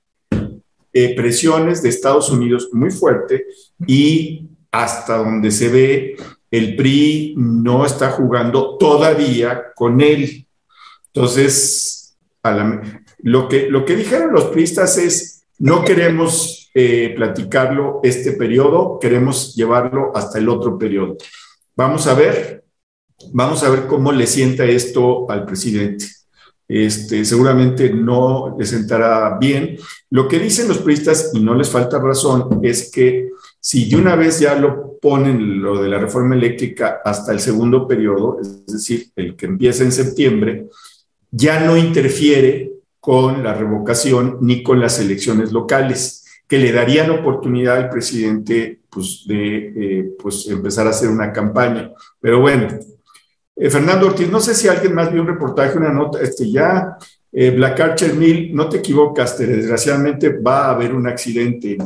eh, 0.94 1.14
presiones 1.14 1.82
de 1.82 1.90
Estados 1.90 2.30
Unidos 2.30 2.70
muy 2.72 2.90
fuerte 2.90 3.44
y 3.86 4.48
hasta 4.70 5.18
donde 5.18 5.50
se 5.50 5.68
ve, 5.68 6.16
el 6.50 6.74
PRI 6.74 7.34
no 7.36 7.84
está 7.84 8.12
jugando 8.12 8.78
todavía 8.78 9.74
con 9.74 10.00
él. 10.00 10.46
Entonces, 11.12 12.16
lo, 13.18 13.46
que, 13.46 13.68
lo 13.68 13.84
que 13.84 13.94
dijeron 13.94 14.32
los 14.32 14.44
priistas 14.44 14.96
es, 14.96 15.37
no 15.58 15.84
queremos 15.84 16.70
eh, 16.74 17.12
platicarlo 17.16 18.00
este 18.02 18.32
periodo, 18.32 18.98
queremos 18.98 19.54
llevarlo 19.54 20.12
hasta 20.14 20.38
el 20.38 20.48
otro 20.48 20.78
periodo. 20.78 21.16
Vamos 21.74 22.06
a 22.06 22.14
ver 22.14 22.58
Vamos 23.32 23.64
a 23.64 23.70
ver 23.70 23.86
cómo 23.86 24.12
le 24.12 24.26
sienta 24.26 24.64
esto 24.64 25.30
al 25.30 25.44
presidente. 25.44 26.06
Este, 26.68 27.24
seguramente 27.24 27.90
no 27.90 28.54
le 28.58 28.64
sentará 28.64 29.38
bien. 29.38 29.76
Lo 30.10 30.28
que 30.28 30.38
dicen 30.38 30.68
los 30.68 30.78
periodistas, 30.78 31.32
y 31.34 31.40
no 31.40 31.54
les 31.54 31.68
falta 31.68 31.98
razón, 31.98 32.60
es 32.62 32.90
que 32.90 33.30
si 33.60 33.88
de 33.88 33.96
una 33.96 34.14
vez 34.14 34.38
ya 34.38 34.54
lo 34.54 34.98
ponen 35.00 35.60
lo 35.60 35.82
de 35.82 35.88
la 35.88 35.98
reforma 35.98 36.36
eléctrica 36.36 37.00
hasta 37.04 37.32
el 37.32 37.40
segundo 37.40 37.88
periodo, 37.88 38.38
es 38.40 38.66
decir, 38.66 39.10
el 39.16 39.34
que 39.34 39.46
empieza 39.46 39.82
en 39.82 39.92
septiembre, 39.92 40.68
ya 41.30 41.60
no 41.60 41.76
interfiere 41.76 42.72
con 43.08 43.42
la 43.42 43.54
revocación 43.54 44.36
ni 44.42 44.62
con 44.62 44.80
las 44.80 45.00
elecciones 45.00 45.50
locales, 45.50 46.26
que 46.46 46.58
le 46.58 46.72
darían 46.72 47.10
oportunidad 47.10 47.78
al 47.78 47.88
presidente 47.88 48.80
pues, 48.90 49.24
de 49.26 49.72
eh, 49.74 50.12
pues, 50.22 50.46
empezar 50.48 50.86
a 50.86 50.90
hacer 50.90 51.08
una 51.08 51.32
campaña. 51.32 51.90
Pero 52.20 52.42
bueno, 52.42 52.68
eh, 53.56 53.70
Fernando 53.70 54.08
Ortiz, 54.08 54.30
no 54.30 54.40
sé 54.40 54.54
si 54.54 54.68
alguien 54.68 54.94
más 54.94 55.10
vio 55.10 55.22
un 55.22 55.28
reportaje, 55.28 55.78
una 55.78 55.90
nota, 55.90 56.20
este 56.20 56.50
ya, 56.50 56.98
eh, 57.32 57.50
Black 57.50 57.80
Archer 57.80 58.12
Mill, 58.12 58.54
no 58.54 58.68
te 58.68 58.76
equivocas, 58.76 59.38
desgraciadamente 59.38 60.28
va 60.40 60.66
a 60.66 60.72
haber 60.72 60.94
un 60.94 61.06
accidente. 61.06 61.78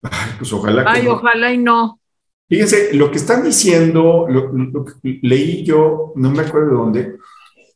Ay, 0.00 0.30
pues 0.38 0.50
ojalá. 0.54 0.84
Ay, 0.86 1.06
ojalá 1.06 1.52
y 1.52 1.58
no. 1.58 2.00
Fíjense, 2.48 2.94
lo 2.94 3.10
que 3.10 3.18
están 3.18 3.44
diciendo, 3.44 4.24
lo, 4.26 4.86
que 4.86 5.20
leí 5.20 5.66
yo, 5.66 6.14
no 6.16 6.30
me 6.30 6.40
acuerdo 6.40 6.70
de 6.70 6.76
dónde, 6.76 7.18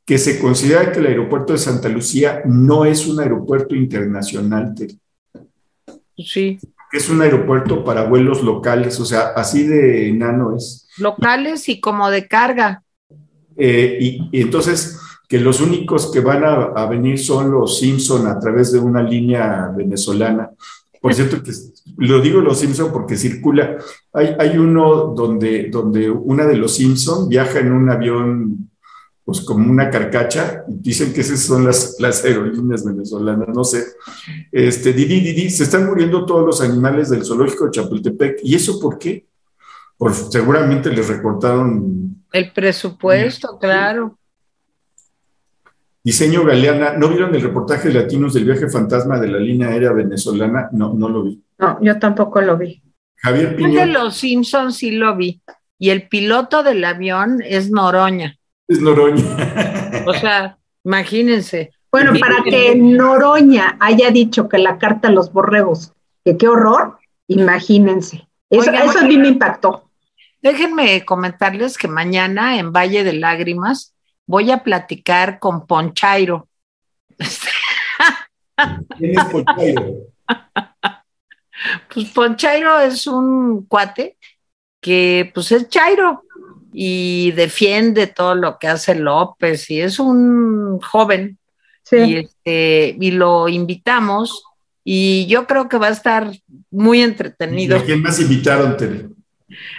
que 0.05 0.19
se 0.19 0.39
considera 0.39 0.93
que 0.93 1.01
el 1.01 1.07
aeropuerto 1.07 1.53
de 1.55 1.59
Santa 1.59 1.89
Lucía 1.89 2.43
no 2.45 2.85
es 2.85 3.07
un 3.07 3.21
aeropuerto 3.21 3.75
internacional. 3.75 4.75
Sí. 6.17 6.59
Es 6.93 7.09
un 7.09 7.23
aeropuerto 7.23 7.83
para 7.85 8.05
vuelos 8.05 8.43
locales, 8.43 9.01
o 9.01 9.05
sea, 9.05 9.33
así 9.35 9.67
de 9.67 10.09
enano 10.11 10.57
es. 10.57 10.89
Locales 10.99 11.69
y 11.69 11.81
como 11.81 12.11
de 12.11 12.29
carga. 12.29 12.85
Eh, 13.57 13.99
y, 14.01 14.41
entonces, 14.41 15.01
que 15.29 15.41
los 15.41 15.61
únicos 15.61 16.13
que 16.13 16.21
van 16.21 16.45
a, 16.45 16.87
venir 16.87 17.19
son 17.19 17.51
los 17.51 17.79
Simpson 17.79 18.27
a 18.27 18.39
través 18.39 18.73
de 18.73 18.79
una 18.79 19.03
línea 19.03 19.73
venezolana. 19.75 20.51
Por 21.01 21.15
cierto, 21.15 21.43
que 21.43 21.51
lo 21.97 22.21
digo 22.21 22.41
los 22.41 22.59
Simpson 22.61 22.93
porque 22.93 23.17
circula. 23.17 23.77
Hay, 24.13 24.37
hay 24.39 24.59
uno 24.59 25.15
donde, 25.17 25.69
donde 25.71 26.11
una 26.11 26.45
de 26.47 26.57
los 26.57 26.75
Simpson 26.75 27.29
viaja 27.29 27.59
en 27.59 27.73
un 27.73 27.91
avión, 27.91 28.71
pues 29.25 29.41
como 29.41 29.71
una 29.71 29.91
carcacha. 29.91 30.65
Dicen 30.69 31.13
que 31.13 31.23
esas 31.23 31.41
son 31.41 31.65
las, 31.65 31.97
las 31.99 32.25
aerolíneas 32.25 32.85
venezolanas, 32.85 33.49
no 33.49 33.65
sé. 33.65 33.85
Este, 34.53 34.93
Didi, 34.93 35.21
Didi, 35.21 35.51
se 35.51 35.65
están 35.65 35.87
muriendo 35.87 36.27
todos 36.27 36.45
los 36.45 36.61
animales 36.61 37.11
del 37.11 37.25
zoológico 37.25 37.65
de 37.65 37.71
Chapultepec. 37.73 38.41
¿Y 38.43 38.55
eso 38.55 38.79
por 38.79 38.99
qué? 38.99 39.27
Por, 39.97 40.15
seguramente 40.15 40.91
les 40.91 41.09
recortaron. 41.09 42.25
El 42.33 42.53
presupuesto, 42.53 43.59
claro. 43.59 44.19
Diseño 46.03 46.45
Galeana, 46.45 46.99
¿no 46.99 47.09
vieron 47.09 47.35
el 47.35 47.41
reportaje 47.41 47.89
de 47.89 47.95
Latinos 47.95 48.35
del 48.35 48.45
viaje 48.45 48.69
fantasma 48.69 49.19
de 49.19 49.29
la 49.29 49.39
línea 49.39 49.69
aérea 49.69 49.93
venezolana? 49.93 50.69
No, 50.73 50.93
no 50.93 51.09
lo 51.09 51.23
vi. 51.23 51.43
No, 51.59 51.83
yo 51.83 51.99
tampoco 51.99 52.43
lo 52.43 52.59
vi. 52.59 52.83
Javier 53.17 53.57
Piñón. 53.57 53.75
de 53.75 53.87
los 53.87 54.19
Simpsons 54.19 54.77
sí 54.77 54.91
lo 54.91 55.17
vi. 55.17 55.41
Y 55.79 55.89
el 55.89 56.09
piloto 56.09 56.63
del 56.63 56.85
avión 56.85 57.41
es 57.43 57.71
Noroña. 57.71 58.37
Es 58.69 58.81
Noroña. 58.81 59.25
o 60.07 60.15
sea, 60.15 60.59
imagínense. 60.85 61.73
Bueno, 61.91 62.13
para 62.19 62.43
que 62.43 62.75
Noroña 62.75 63.77
haya 63.81 64.11
dicho 64.11 64.49
que 64.49 64.59
la 64.59 64.79
carta 64.79 65.09
a 65.09 65.13
los 65.13 65.33
borregos, 65.33 65.93
que 66.25 66.37
qué 66.37 66.49
horror, 66.49 66.99
imagínense. 67.29 68.27
Eso, 68.51 68.71
eso 68.73 68.99
a 68.99 69.05
mí 69.05 69.17
me 69.17 69.29
impactó. 69.29 69.91
Déjenme 70.43 71.05
comentarles 71.05 71.79
que 71.79 71.89
mañana 71.89 72.59
en 72.59 72.73
Valle 72.73 73.05
de 73.05 73.15
Lágrimas 73.15 73.95
voy 74.27 74.51
a 74.51 74.63
platicar 74.63 75.39
con 75.39 75.67
Ponchairo. 75.67 76.49
¿Quién 78.99 79.19
es 79.19 79.25
Ponchairo? 79.25 79.85
Pues 81.93 82.11
Ponchairo 82.11 82.81
es 82.81 83.07
un 83.07 83.67
cuate 83.67 84.19
que 84.81 85.31
pues 85.33 85.53
es 85.53 85.69
Chairo 85.69 86.24
y 86.77 87.31
defiende 87.33 88.09
todo 88.09 88.35
lo 88.35 88.59
que 88.59 88.67
hace 88.67 88.97
López 88.97 89.71
y 89.71 89.81
es 89.81 90.01
un 90.01 90.81
joven 90.81 91.39
sí. 91.85 91.97
y, 91.97 92.17
este, 92.17 92.97
y 93.01 93.13
lo 93.13 93.49
invitamos 93.49 94.43
y 94.83 95.27
yo 95.27 95.47
creo 95.47 95.69
que 95.69 95.79
va 95.79 95.87
a 95.87 95.93
estar 95.93 96.33
muy 96.73 97.01
entretenido. 97.01 97.79
¿A 97.79 97.85
quién 97.85 98.03
más 98.03 98.21
invitaron, 98.21 98.77
Tere? 98.77 99.07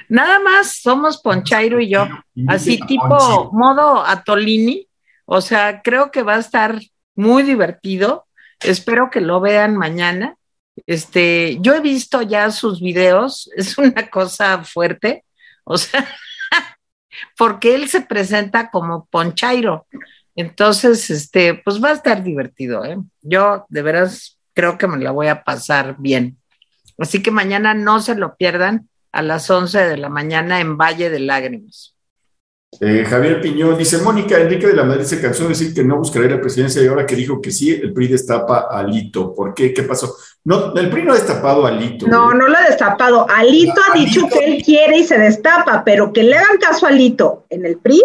Nada 0.07 0.39
más 0.39 0.79
somos 0.81 1.21
Ponchairo 1.21 1.81
y 1.81 1.89
yo, 1.89 2.07
así 2.47 2.79
tipo 2.87 3.51
modo 3.51 4.05
Atolini, 4.05 4.87
o 5.25 5.41
sea, 5.41 5.81
creo 5.81 6.11
que 6.11 6.23
va 6.23 6.35
a 6.35 6.39
estar 6.39 6.79
muy 7.13 7.43
divertido. 7.43 8.25
Espero 8.61 9.09
que 9.11 9.19
lo 9.19 9.41
vean 9.41 9.75
mañana. 9.75 10.37
Este, 10.87 11.57
yo 11.59 11.73
he 11.73 11.81
visto 11.81 12.21
ya 12.21 12.51
sus 12.51 12.79
videos, 12.79 13.49
es 13.57 13.77
una 13.77 14.09
cosa 14.09 14.63
fuerte, 14.63 15.25
o 15.65 15.77
sea, 15.77 16.07
porque 17.37 17.75
él 17.75 17.89
se 17.89 18.01
presenta 18.01 18.69
como 18.69 19.05
Ponchairo. 19.05 19.85
Entonces, 20.35 21.09
este, 21.09 21.55
pues 21.55 21.83
va 21.83 21.89
a 21.89 21.93
estar 21.93 22.23
divertido, 22.23 22.83
¿eh? 22.83 22.97
Yo 23.21 23.65
de 23.69 23.81
veras 23.81 24.37
creo 24.53 24.77
que 24.77 24.87
me 24.87 24.97
la 24.97 25.11
voy 25.11 25.27
a 25.27 25.43
pasar 25.43 25.95
bien. 25.99 26.37
Así 26.97 27.21
que 27.21 27.31
mañana 27.31 27.73
no 27.73 27.99
se 27.99 28.15
lo 28.15 28.35
pierdan 28.35 28.89
a 29.11 29.21
las 29.21 29.49
11 29.49 29.79
de 29.79 29.97
la 29.97 30.09
mañana 30.09 30.59
en 30.59 30.77
Valle 30.77 31.09
de 31.09 31.19
Lágrimas. 31.19 31.95
Eh, 32.81 33.05
Javier 33.07 33.39
Piñón 33.39 33.77
dice, 33.77 33.99
Mónica 33.99 34.37
Enrique 34.37 34.67
de 34.67 34.73
la 34.73 34.83
Madrid 34.83 35.05
se 35.05 35.21
cansó 35.21 35.43
de 35.43 35.49
decir 35.49 35.73
que 35.73 35.83
no 35.83 35.97
buscaría 35.97 36.29
la 36.29 36.41
presidencia 36.41 36.81
y 36.81 36.87
ahora 36.87 37.05
que 37.05 37.15
dijo 37.15 37.41
que 37.41 37.51
sí, 37.51 37.71
el 37.71 37.93
PRI 37.93 38.09
destapa 38.09 38.67
a 38.69 38.79
Alito. 38.79 39.33
¿Por 39.33 39.53
qué? 39.53 39.73
¿Qué 39.73 39.83
pasó? 39.83 40.13
No, 40.45 40.75
el 40.75 40.91
PRI 40.91 41.03
no 41.03 41.11
ha 41.11 41.15
destapado 41.15 41.65
a 41.65 41.69
Alito. 41.69 42.07
No, 42.07 42.31
¿eh? 42.31 42.35
no 42.35 42.47
lo 42.47 42.55
ha 42.55 42.67
destapado. 42.67 43.27
Alito 43.27 43.81
ha 43.89 43.97
dicho 43.97 44.27
que 44.29 44.45
él 44.45 44.63
quiere 44.63 44.99
y 44.99 45.03
se 45.03 45.17
destapa, 45.17 45.83
pero 45.83 46.13
que 46.13 46.21
le 46.21 46.37
hagan 46.37 46.57
caso 46.59 46.85
a 46.85 46.89
Alito 46.89 47.45
en 47.49 47.65
el 47.65 47.77
PRI, 47.77 48.01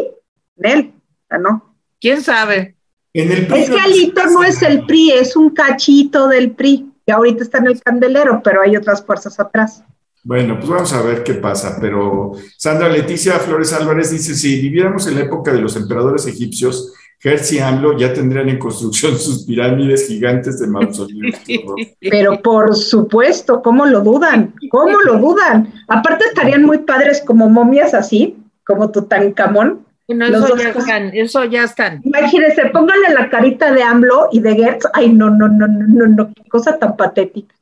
en 0.57 0.71
él, 0.71 0.93
¿no? 1.39 1.75
¿Quién 2.01 2.23
sabe? 2.23 2.77
En 3.13 3.31
el 3.31 3.53
es 3.53 3.69
que 3.69 3.79
Alito 3.79 4.25
no 4.31 4.43
es 4.43 4.63
el 4.63 4.87
PRI, 4.87 5.13
es 5.13 5.37
un 5.37 5.51
cachito 5.51 6.29
del 6.29 6.53
PRI, 6.53 6.91
que 7.05 7.13
ahorita 7.13 7.43
está 7.43 7.59
en 7.59 7.67
el 7.67 7.83
candelero, 7.83 8.41
pero 8.43 8.63
hay 8.63 8.75
otras 8.75 9.05
fuerzas 9.05 9.39
atrás. 9.39 9.85
Bueno, 10.23 10.59
pues 10.59 10.71
vamos 10.71 10.93
a 10.95 11.03
ver 11.03 11.23
qué 11.23 11.35
pasa, 11.35 11.77
pero 11.79 12.33
Sandra 12.57 12.89
Leticia 12.89 13.39
Flores 13.39 13.73
Álvarez 13.75 14.11
dice, 14.11 14.35
si 14.35 14.61
viviéramos 14.61 15.07
en 15.07 15.17
la 15.17 15.23
época 15.23 15.53
de 15.53 15.61
los 15.61 15.77
emperadores 15.77 16.27
egipcios, 16.27 16.95
Hertz 17.23 17.53
y 17.53 17.59
AMLO 17.59 17.99
ya 17.99 18.15
tendrían 18.15 18.49
en 18.49 18.59
construcción 18.59 19.19
sus 19.19 19.45
pirámides 19.45 20.09
gigantes 20.09 20.59
de 20.59 20.67
mausoleos. 20.67 21.37
Pero 22.01 22.41
por 22.41 22.75
supuesto, 22.75 23.61
¿cómo 23.63 23.85
lo 23.85 24.01
dudan? 24.01 24.55
¿Cómo 24.71 25.01
lo 25.03 25.19
dudan? 25.19 25.73
Aparte 25.87 26.25
estarían 26.25 26.65
muy 26.65 26.79
padres 26.79 27.23
como 27.27 27.49
momias 27.49 27.93
así, 27.93 28.39
como 28.65 28.91
Tutankamón. 28.91 29.87
No, 30.09 30.27
eso, 30.27 30.57
ya 30.57 30.71
están, 30.71 31.11
eso 31.15 31.45
ya 31.45 31.65
están. 31.65 32.01
Imagínense, 32.03 32.67
pónganle 32.71 33.11
la 33.11 33.29
carita 33.29 33.73
de 33.73 33.83
AMLO 33.83 34.31
y 34.33 34.41
de 34.41 34.57
Gertz. 34.57 34.87
Ay, 34.93 35.13
no, 35.13 35.31
no, 35.31 35.47
no, 35.47 35.69
no, 35.69 35.87
no, 35.87 36.07
no, 36.07 36.33
qué 36.35 36.49
cosa 36.49 36.79
tan 36.79 36.97
patética. 36.97 37.55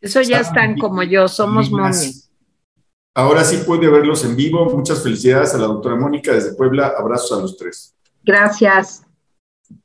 Eso 0.00 0.20
ya 0.22 0.40
están 0.40 0.78
como 0.78 1.02
yo, 1.02 1.28
somos 1.28 1.70
momias. 1.70 2.30
Ahora 3.14 3.44
sí 3.44 3.58
puede 3.66 3.88
verlos 3.88 4.24
en 4.24 4.36
vivo. 4.36 4.64
Muchas 4.66 5.02
felicidades 5.02 5.54
a 5.54 5.58
la 5.58 5.66
doctora 5.66 5.96
Mónica 5.96 6.32
desde 6.32 6.54
Puebla. 6.54 6.92
Abrazos 6.98 7.38
a 7.38 7.40
los 7.40 7.56
tres. 7.56 7.95
Gracias. 8.26 9.04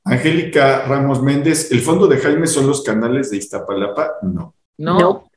Angélica 0.03 0.83
Ramos 0.85 1.21
Méndez, 1.21 1.71
¿el 1.71 1.81
fondo 1.81 2.07
de 2.07 2.17
Jaime 2.17 2.47
son 2.47 2.65
los 2.65 2.83
canales 2.83 3.29
de 3.29 3.37
Iztapalapa? 3.37 4.13
No. 4.23 4.55
No. 4.79 5.29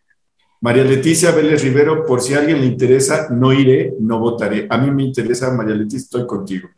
María 0.63 0.85
Leticia 0.85 1.31
Vélez 1.31 1.63
Rivero, 1.63 2.07
por 2.07 2.23
si 2.23 2.33
a 2.33 2.39
alguien 2.39 2.63
le 2.63 2.67
interesa, 2.67 3.29
no 3.31 3.53
iré, 3.53 3.93
no 4.01 4.19
votaré. 4.19 4.67
A 4.71 4.79
mí 4.79 4.91
me 4.91 5.03
interesa, 5.03 5.53
María 5.53 5.75
Leticia, 5.75 5.99
estoy 5.99 6.27
contigo. 6.27 6.71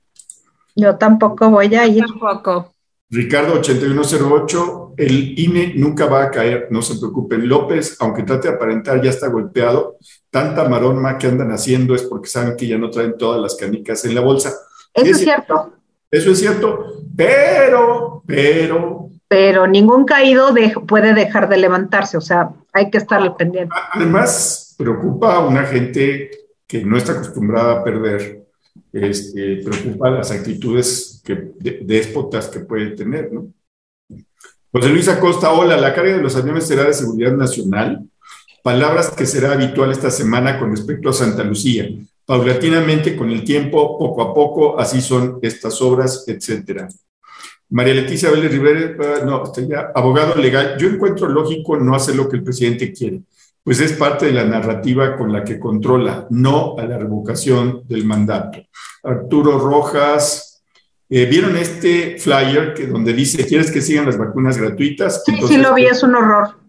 Yo 0.74 0.96
tampoco 0.96 1.48
voy 1.48 1.72
a 1.76 1.86
ir. 1.86 2.04
Tampoco. 2.04 2.72
Ricardo 3.08 3.54
8108, 3.54 4.94
el 4.96 5.38
INE 5.38 5.74
nunca 5.76 6.06
va 6.06 6.24
a 6.24 6.30
caer, 6.32 6.66
no 6.72 6.82
se 6.82 6.96
preocupen. 6.98 7.48
López, 7.48 7.96
aunque 8.00 8.24
trate 8.24 8.48
de 8.48 8.54
aparentar, 8.54 9.00
ya 9.00 9.10
está 9.10 9.28
golpeado. 9.28 9.96
Tanta 10.28 10.68
maroma 10.68 11.16
que 11.16 11.28
andan 11.28 11.52
haciendo 11.52 11.94
es 11.94 12.02
porque 12.02 12.28
saben 12.28 12.56
que 12.56 12.66
ya 12.66 12.78
no 12.78 12.90
traen 12.90 13.16
todas 13.16 13.40
las 13.40 13.54
canicas 13.54 14.04
en 14.04 14.16
la 14.16 14.22
bolsa. 14.22 14.52
Eso 14.92 15.10
es 15.12 15.18
cierto. 15.18 15.75
Eso 16.10 16.30
es 16.30 16.38
cierto, 16.38 17.02
pero, 17.16 18.22
pero... 18.26 19.10
Pero 19.28 19.66
ningún 19.66 20.04
caído 20.04 20.54
puede 20.86 21.12
dejar 21.12 21.48
de 21.48 21.56
levantarse, 21.56 22.16
o 22.16 22.20
sea, 22.20 22.50
hay 22.72 22.90
que 22.90 22.98
estar 22.98 23.20
al 23.20 23.34
pendiente. 23.34 23.74
Además, 23.92 24.74
preocupa 24.78 25.34
a 25.34 25.46
una 25.46 25.64
gente 25.64 26.30
que 26.64 26.84
no 26.84 26.96
está 26.96 27.12
acostumbrada 27.12 27.72
a 27.72 27.84
perder 27.84 28.46
este, 28.92 29.56
preocupa 29.56 30.10
las 30.10 30.30
actitudes 30.30 31.20
que, 31.24 31.52
déspotas 31.82 32.48
que 32.48 32.60
puede 32.60 32.90
tener, 32.90 33.32
¿no? 33.32 33.52
José 34.72 34.88
Luis 34.90 35.08
Acosta, 35.08 35.52
hola, 35.52 35.76
la 35.76 35.94
carga 35.94 36.16
de 36.16 36.22
los 36.22 36.36
aviones 36.36 36.66
será 36.66 36.84
de 36.84 36.92
seguridad 36.92 37.32
nacional. 37.32 38.08
Palabras 38.62 39.10
que 39.10 39.26
será 39.26 39.52
habitual 39.52 39.90
esta 39.90 40.10
semana 40.10 40.58
con 40.58 40.70
respecto 40.70 41.08
a 41.08 41.14
Santa 41.14 41.44
Lucía. 41.44 41.88
Paulatinamente, 42.26 43.16
con 43.16 43.30
el 43.30 43.44
tiempo, 43.44 43.98
poco 43.98 44.22
a 44.22 44.34
poco, 44.34 44.78
así 44.78 45.00
son 45.00 45.38
estas 45.42 45.80
obras, 45.80 46.24
etcétera. 46.26 46.88
María 47.70 47.94
Leticia 47.94 48.30
Vélez 48.30 48.50
Rivera, 48.52 49.24
no, 49.24 49.44
abogado 49.94 50.34
legal, 50.34 50.76
yo 50.78 50.88
encuentro 50.88 51.28
lógico 51.28 51.76
no 51.76 51.94
hacer 51.94 52.16
lo 52.16 52.28
que 52.28 52.36
el 52.36 52.42
presidente 52.42 52.92
quiere 52.92 53.22
pues 53.66 53.80
es 53.80 53.94
parte 53.94 54.26
de 54.26 54.32
la 54.32 54.44
narrativa 54.44 55.16
con 55.16 55.32
la 55.32 55.42
que 55.42 55.58
controla, 55.58 56.28
no 56.30 56.76
a 56.78 56.84
la 56.84 56.98
revocación 56.98 57.82
del 57.88 58.04
mandato. 58.04 58.60
Arturo 59.02 59.58
Rojas, 59.58 60.62
eh, 61.08 61.26
¿vieron 61.26 61.56
este 61.56 62.16
flyer 62.16 62.74
que 62.74 62.86
donde 62.86 63.12
dice, 63.12 63.44
¿quieres 63.44 63.72
que 63.72 63.82
sigan 63.82 64.06
las 64.06 64.16
vacunas 64.16 64.56
gratuitas? 64.56 65.24
Sí, 65.26 65.34
sí 65.48 65.56
lo 65.56 65.74
vi, 65.74 65.86
es 65.86 66.00
un 66.04 66.14
horror. 66.14 66.60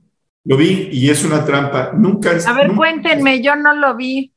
Lo 0.44 0.58
vi 0.58 0.90
y 0.92 1.12
es 1.12 1.24
una 1.24 1.46
trampa. 1.46 1.92
Nunca. 1.94 2.32
A 2.32 2.54
ver, 2.54 2.72
cuéntenme, 2.72 3.44
yo 3.44 3.56
no 3.56 3.76
lo 3.76 3.96
vi. 3.96 4.34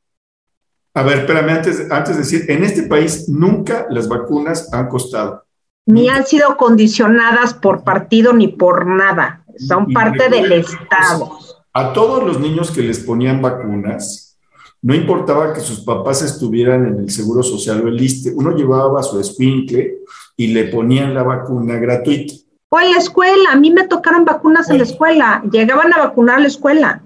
A 0.95 1.03
ver, 1.03 1.19
espérame, 1.19 1.51
antes, 1.51 1.91
antes 1.91 2.17
de 2.17 2.23
decir, 2.23 2.51
en 2.51 2.65
este 2.65 2.85
país 2.85 3.29
nunca 3.29 3.87
las 3.91 4.09
vacunas 4.09 4.73
han 4.73 4.89
costado. 4.89 5.45
Ni 5.87 6.09
han 6.09 6.27
sido 6.27 6.57
condicionadas 6.57 7.55
por 7.55 7.85
partido 7.85 8.33
ni 8.33 8.49
por 8.49 8.87
nada. 8.87 9.45
Son 9.57 9.93
parte 9.93 10.29
del 10.29 10.53
Estado 10.53 11.39
a 11.73 11.93
todos 11.93 12.25
los 12.25 12.41
niños 12.41 12.71
que 12.71 12.83
les 12.83 13.01
ponían 13.01 13.41
vacunas, 13.41 14.39
no 14.83 14.95
importaba 14.95 15.53
que 15.53 15.61
sus 15.61 15.81
papás 15.81 16.23
estuvieran 16.23 16.87
en 16.87 16.99
el 17.01 17.11
Seguro 17.11 17.43
Social 17.43 17.83
o 17.85 17.89
el 17.89 18.01
ISTE, 18.01 18.33
uno 18.35 18.57
llevaba 18.57 19.01
a 19.01 19.03
su 19.03 19.21
escuincle 19.21 19.99
y 20.37 20.49
le 20.49 20.65
ponían 20.65 21.15
la 21.15 21.23
vacuna 21.23 21.77
gratuita. 21.77 22.35
O 22.71 22.81
en 22.81 22.93
la 22.93 22.99
escuela, 22.99 23.51
a 23.53 23.57
mí 23.57 23.71
me 23.71 23.87
tocaron 23.87 24.25
vacunas 24.25 24.71
en 24.71 24.79
la 24.79 24.85
escuela, 24.85 25.43
llegaban 25.51 25.93
a 25.93 25.99
vacunar 25.99 26.37
a 26.37 26.41
la 26.41 26.47
escuela. 26.47 27.03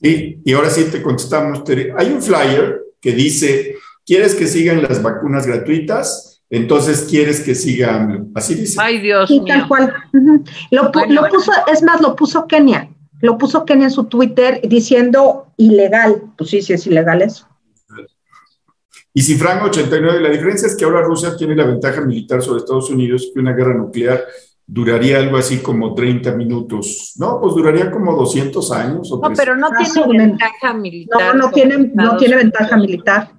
Sí, 0.00 0.40
y 0.44 0.52
ahora 0.52 0.70
sí 0.70 0.84
te 0.90 1.02
contestamos, 1.02 1.62
Hay 1.96 2.12
un 2.12 2.20
flyer 2.20 2.81
que 3.02 3.12
dice, 3.12 3.76
¿quieres 4.06 4.34
que 4.34 4.46
sigan 4.46 4.82
las 4.82 5.02
vacunas 5.02 5.46
gratuitas? 5.46 6.42
Entonces 6.48 7.06
quieres 7.10 7.40
que 7.40 7.54
sigan, 7.54 8.30
así 8.34 8.54
dice. 8.54 8.76
Ay, 8.80 9.00
Dios 9.00 9.28
mío. 9.30 9.44
Tal 9.46 9.68
cual. 9.68 9.92
lo, 10.70 10.90
lo 11.08 11.28
puso, 11.28 11.52
es 11.70 11.82
más, 11.82 12.00
lo 12.00 12.14
puso 12.14 12.46
Kenia. 12.46 12.88
Lo 13.20 13.36
puso 13.38 13.64
Kenia 13.64 13.86
en 13.86 13.90
su 13.90 14.04
Twitter 14.04 14.60
diciendo 14.62 15.52
ilegal. 15.56 16.22
Pues 16.38 16.50
sí, 16.50 16.62
sí 16.62 16.72
es 16.72 16.86
ilegal 16.86 17.22
eso. 17.22 17.46
Y 19.14 19.22
si 19.22 19.34
Frank 19.34 19.62
89, 19.64 20.20
la 20.20 20.30
diferencia 20.30 20.68
es 20.68 20.76
que 20.76 20.84
ahora 20.84 21.02
Rusia 21.02 21.36
tiene 21.36 21.54
la 21.54 21.64
ventaja 21.64 22.00
militar 22.00 22.40
sobre 22.40 22.60
Estados 22.60 22.88
Unidos 22.88 23.30
que 23.32 23.40
una 23.40 23.52
guerra 23.52 23.74
nuclear 23.74 24.24
duraría 24.72 25.18
algo 25.18 25.36
así 25.36 25.60
como 25.60 25.94
30 25.94 26.32
minutos. 26.32 27.12
No, 27.16 27.38
pues 27.40 27.54
duraría 27.54 27.90
como 27.90 28.16
200 28.16 28.72
años. 28.72 29.12
O 29.12 29.20
no, 29.20 29.34
pero 29.36 29.54
no 29.54 29.68
tiene 29.70 30.18
ventaja 30.18 30.72
militar. 30.72 31.20
No, 31.20 31.34
no 31.34 31.50
tiene, 31.50 31.90
no 31.94 32.16
tiene 32.16 32.36
ventaja 32.36 32.76
militar. 32.78 33.32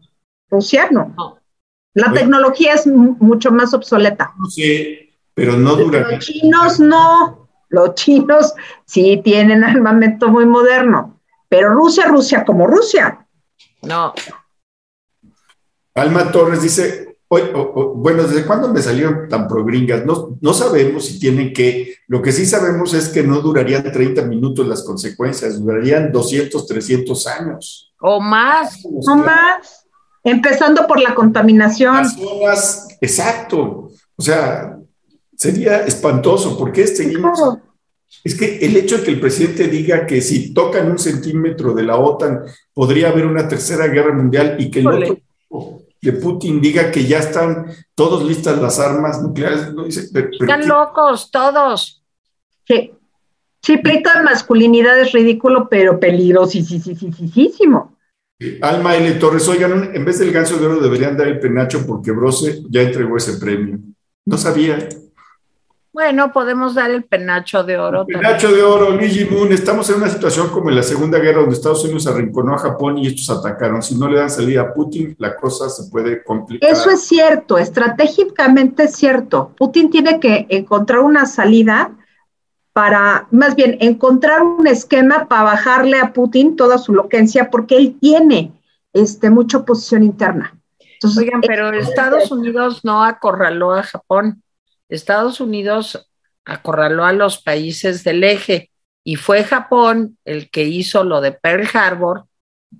Rusia 0.47 0.89
no. 0.91 1.39
La 1.95 2.11
tecnología 2.13 2.73
es 2.73 2.85
mucho 2.85 3.51
más 3.51 3.73
obsoleta. 3.73 4.33
No 4.37 4.45
sé, 4.45 5.09
pero 5.33 5.57
no 5.57 5.75
duraría. 5.75 6.17
Los 6.17 6.25
chinos 6.25 6.79
no. 6.79 7.49
Los 7.69 7.95
chinos 7.95 8.53
sí 8.85 9.19
tienen 9.23 9.63
armamento 9.63 10.27
muy 10.27 10.45
moderno. 10.45 11.19
Pero 11.49 11.73
Rusia, 11.73 12.07
Rusia 12.07 12.45
como 12.45 12.67
Rusia. 12.67 13.25
No. 13.81 14.13
Alma 15.95 16.31
Torres 16.31 16.61
dice, 16.61 17.12
bueno, 17.95 18.23
¿desde 18.23 18.45
cuándo 18.45 18.67
me 18.67 18.81
salieron 18.81 19.27
tan 19.29 19.47
progringas? 19.47 20.05
No, 20.05 20.37
no 20.41 20.53
sabemos 20.53 21.05
si 21.05 21.19
tienen 21.19 21.53
que, 21.53 21.95
lo 22.07 22.21
que 22.21 22.31
sí 22.31 22.45
sabemos 22.45 22.93
es 22.93 23.09
que 23.09 23.23
no 23.23 23.41
durarían 23.41 23.91
30 23.91 24.23
minutos 24.23 24.67
las 24.67 24.83
consecuencias, 24.83 25.59
durarían 25.59 26.11
200, 26.11 26.67
300 26.67 27.27
años. 27.27 27.93
O 27.99 28.19
más. 28.19 28.79
O 28.83 29.15
más. 29.15 29.85
Empezando 30.23 30.85
por 30.87 31.01
la 31.01 31.15
contaminación. 31.15 32.05
exacto. 33.01 33.89
O 34.15 34.21
sea, 34.21 34.77
sería 35.35 35.85
espantoso, 35.85 36.57
porque 36.57 36.87
seguimos... 36.87 37.39
Es 38.23 38.35
que 38.35 38.59
el 38.59 38.77
hecho 38.77 38.99
de 38.99 39.03
que 39.03 39.11
el 39.11 39.19
presidente 39.19 39.67
diga 39.67 40.05
que 40.05 40.21
si 40.21 40.53
tocan 40.53 40.91
un 40.91 40.99
centímetro 40.99 41.73
de 41.73 41.83
la 41.83 41.97
OTAN 41.97 42.43
podría 42.73 43.09
haber 43.09 43.25
una 43.25 43.47
tercera 43.47 43.87
guerra 43.87 44.13
mundial 44.13 44.55
y 44.59 44.69
que 44.69 44.79
el 44.81 44.87
otro 44.87 45.17
que 46.03 46.11
Putin 46.11 46.59
diga 46.59 46.91
que 46.91 47.05
ya 47.05 47.19
están 47.19 47.67
todos 47.95 48.25
listas 48.25 48.61
las 48.61 48.77
armas 48.77 49.21
nucleares. 49.21 49.73
No 49.73 49.85
dice, 49.85 50.09
están 50.11 50.67
locos 50.67 51.31
todos. 51.31 52.03
Sí. 52.67 52.91
Sí, 53.61 53.77
pleito 53.77 54.09
de 54.13 54.23
masculinidad 54.23 54.99
es 54.99 55.13
ridículo, 55.13 55.69
pero 55.69 55.97
peligrosísimo. 55.97 57.97
Alma 58.61 58.97
L. 58.97 59.13
Torres, 59.13 59.47
oigan, 59.47 59.95
en 59.95 60.03
vez 60.03 60.19
del 60.19 60.33
ganso 60.33 60.57
de 60.57 60.65
oro 60.65 60.81
deberían 60.81 61.15
dar 61.15 61.29
el 61.29 61.39
penacho 61.39 61.87
porque 61.87 62.11
Brose 62.11 62.61
ya 62.69 62.81
entregó 62.81 63.15
ese 63.15 63.37
premio. 63.37 63.79
No 64.25 64.37
sabía. 64.37 64.89
Bueno, 65.93 66.33
podemos 66.33 66.73
dar 66.73 66.89
el 66.89 67.03
penacho 67.03 67.63
de 67.63 67.77
oro. 67.77 68.03
El 68.07 68.17
penacho 68.17 68.51
de 68.51 68.63
oro, 68.63 68.89
Luigi 68.89 69.25
Moon. 69.25 69.53
Estamos 69.53 69.87
en 69.91 69.97
una 69.97 70.09
situación 70.09 70.49
como 70.49 70.71
en 70.71 70.77
la 70.77 70.81
Segunda 70.81 71.19
Guerra, 71.19 71.41
donde 71.41 71.53
Estados 71.53 71.83
Unidos 71.83 72.07
arrinconó 72.07 72.55
a 72.55 72.57
Japón 72.57 72.97
y 72.97 73.05
estos 73.05 73.29
atacaron. 73.29 73.83
Si 73.83 73.93
no 73.93 74.09
le 74.09 74.17
dan 74.17 74.31
salida 74.31 74.61
a 74.61 74.73
Putin, 74.73 75.15
la 75.19 75.35
cosa 75.35 75.69
se 75.69 75.91
puede 75.91 76.23
complicar. 76.23 76.67
Eso 76.67 76.89
es 76.89 77.05
cierto, 77.05 77.59
estratégicamente 77.59 78.85
es 78.85 78.95
cierto. 78.95 79.51
Putin 79.55 79.91
tiene 79.91 80.19
que 80.19 80.47
encontrar 80.49 81.01
una 81.01 81.27
salida 81.27 81.91
para, 82.73 83.27
más 83.29 83.55
bien, 83.55 83.77
encontrar 83.79 84.41
un 84.41 84.65
esquema 84.65 85.27
para 85.27 85.43
bajarle 85.43 85.99
a 85.99 86.11
Putin 86.11 86.55
toda 86.55 86.79
su 86.79 86.91
loquencia, 86.91 87.51
porque 87.51 87.77
él 87.77 87.99
tiene 88.01 88.51
este, 88.93 89.29
mucha 89.29 89.59
oposición 89.59 90.01
interna. 90.01 90.59
Oigan, 91.19 91.41
pero 91.41 91.71
Estados 91.71 92.31
Unidos 92.31 92.83
no 92.83 93.03
acorraló 93.03 93.73
a 93.73 93.83
Japón. 93.83 94.41
Estados 94.93 95.39
Unidos 95.39 96.09
acorraló 96.45 97.05
a 97.05 97.13
los 97.13 97.41
países 97.41 98.03
del 98.03 98.23
eje 98.23 98.71
y 99.03 99.15
fue 99.15 99.43
Japón 99.43 100.17
el 100.25 100.49
que 100.49 100.63
hizo 100.63 101.03
lo 101.03 101.21
de 101.21 101.31
Pearl 101.31 101.67
Harbor 101.73 102.25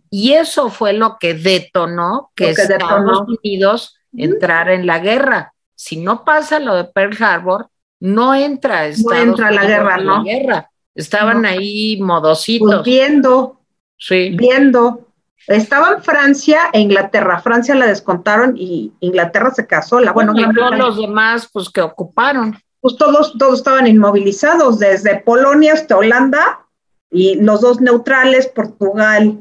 y 0.10 0.34
eso 0.34 0.70
fue 0.70 0.94
lo 0.94 1.18
que 1.20 1.34
detonó 1.34 2.32
que, 2.36 2.52
Estados 2.52 3.28
Unidos 3.28 3.96
entrara 4.16 4.74
en 4.74 4.86
la 4.86 5.00
guerra. 5.00 5.54
Si 5.76 5.98
no 5.98 6.24
pasa 6.24 6.60
lo 6.60 6.76
de 6.76 6.86
Pearl 6.86 7.16
Harbor, 7.22 7.70
no 8.00 8.36
entra 8.36 8.88
Estados 8.88 9.26
no 9.26 9.32
entra 9.32 9.52
la 9.52 9.66
guerra, 9.66 9.98
en 9.98 10.06
¿no? 10.06 10.24
guerra. 10.24 10.70
Estaban 10.96 11.46
ahí 11.46 12.00
modositos. 12.00 12.76
Pues 12.76 12.84
viendo, 12.84 13.62
sí. 13.98 14.36
viendo. 14.38 15.03
Estaba 15.48 15.94
en 15.94 16.04
Francia 16.04 16.70
e 16.72 16.80
Inglaterra. 16.80 17.42
Francia 17.42 17.76
la 17.76 17.88
descontaron 17.88 18.56
y 18.58 18.94
Inglaterra 19.00 19.52
se 19.52 19.68
casó. 19.68 20.00
La, 20.00 20.12
bueno, 20.12 20.34
y 20.36 20.54
todos 20.54 20.78
los 20.78 20.98
demás, 20.98 21.50
pues 21.52 21.70
que 21.70 21.82
ocuparon. 21.82 22.58
Pues 22.80 22.98
todos, 22.98 23.38
todos 23.38 23.60
estaban 23.60 23.88
inmovilizados, 23.88 24.80
desde 24.80 25.20
Polonia 25.20 25.74
hasta 25.74 25.98
Holanda 25.98 26.66
y 27.10 27.36
los 27.36 27.62
dos 27.62 27.80
neutrales, 27.80 28.48
Portugal 28.48 29.40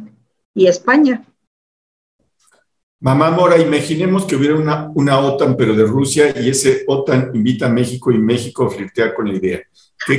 y 0.55 0.66
España. 0.66 1.24
Mamá 3.01 3.33
Mora, 3.33 3.59
imaginemos 3.59 4.24
que 4.27 4.37
hubiera 4.37 4.55
una, 4.55 4.93
una 4.95 5.19
OTAN, 5.19 5.57
pero 5.57 5.74
de 5.74 5.85
Rusia, 5.85 6.33
y 6.39 6.51
ese 6.51 6.85
OTAN 6.87 7.33
invita 7.35 7.66
a 7.66 7.69
México 7.69 8.12
y 8.12 8.19
México 8.19 8.70
flirtea 8.70 9.12
con 9.12 9.27
la 9.27 9.35
idea. 9.35 9.61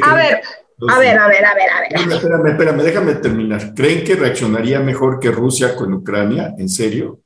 A 0.02 0.16
ver, 0.16 0.42
a 0.90 1.00
ver, 1.00 1.18
a 1.18 1.28
ver, 1.28 1.46
a 1.46 1.54
ver, 1.54 1.70
a 1.70 1.82
ver. 1.82 2.14
Espérame, 2.14 2.48
espérame, 2.48 2.84
déjame 2.84 3.16
terminar. 3.16 3.74
¿Creen 3.74 4.04
que 4.04 4.16
reaccionaría 4.16 4.80
mejor 4.80 5.20
que 5.20 5.32
Rusia 5.32 5.76
con 5.76 5.94
Ucrania? 5.94 6.54
¿En 6.58 6.70
serio? 6.70 7.20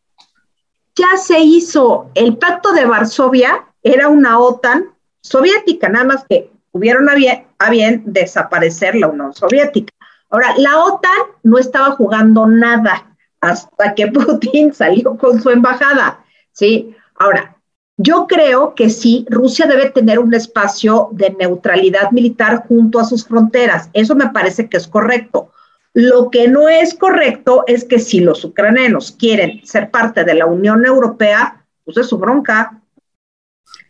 Ya 0.95 1.17
se 1.17 1.39
hizo. 1.39 2.09
El 2.15 2.37
pacto 2.37 2.71
de 2.73 2.85
Varsovia 2.85 3.65
era 3.83 4.07
una 4.07 4.39
OTAN 4.39 4.85
soviética, 5.21 5.89
nada 5.89 6.05
más 6.05 6.25
que 6.27 6.49
hubieron 6.71 7.09
a 7.09 7.15
bien, 7.15 7.45
a 7.59 7.69
bien 7.69 8.03
desaparecer 8.05 8.95
la 8.95 9.07
Unión 9.07 9.33
Soviética. 9.33 9.93
Ahora, 10.29 10.53
la 10.57 10.79
OTAN 10.83 11.19
no 11.43 11.57
estaba 11.57 11.91
jugando 11.91 12.47
nada 12.47 13.15
hasta 13.41 13.93
que 13.93 14.07
Putin 14.11 14.73
salió 14.73 15.17
con 15.17 15.41
su 15.41 15.49
embajada, 15.49 16.23
¿sí? 16.51 16.95
Ahora, 17.15 17.56
yo 17.99 18.27
creo 18.27 18.75
que 18.75 18.91
sí, 18.91 19.25
Rusia 19.27 19.65
debe 19.65 19.89
tener 19.89 20.19
un 20.19 20.31
espacio 20.35 21.09
de 21.11 21.31
neutralidad 21.31 22.11
militar 22.11 22.63
junto 22.67 22.99
a 22.99 23.03
sus 23.03 23.25
fronteras. 23.25 23.89
Eso 23.91 24.15
me 24.15 24.29
parece 24.29 24.69
que 24.69 24.77
es 24.77 24.87
correcto. 24.87 25.51
Lo 25.93 26.29
que 26.29 26.47
no 26.47 26.69
es 26.69 26.93
correcto 26.93 27.63
es 27.65 27.83
que 27.83 27.97
si 27.97 28.19
los 28.19 28.45
ucranianos 28.45 29.15
quieren 29.17 29.65
ser 29.65 29.89
parte 29.89 30.23
de 30.23 30.35
la 30.35 30.45
Unión 30.45 30.85
Europea, 30.85 31.65
pues 31.83 31.97
es 31.97 32.05
su 32.05 32.19
bronca. 32.19 32.79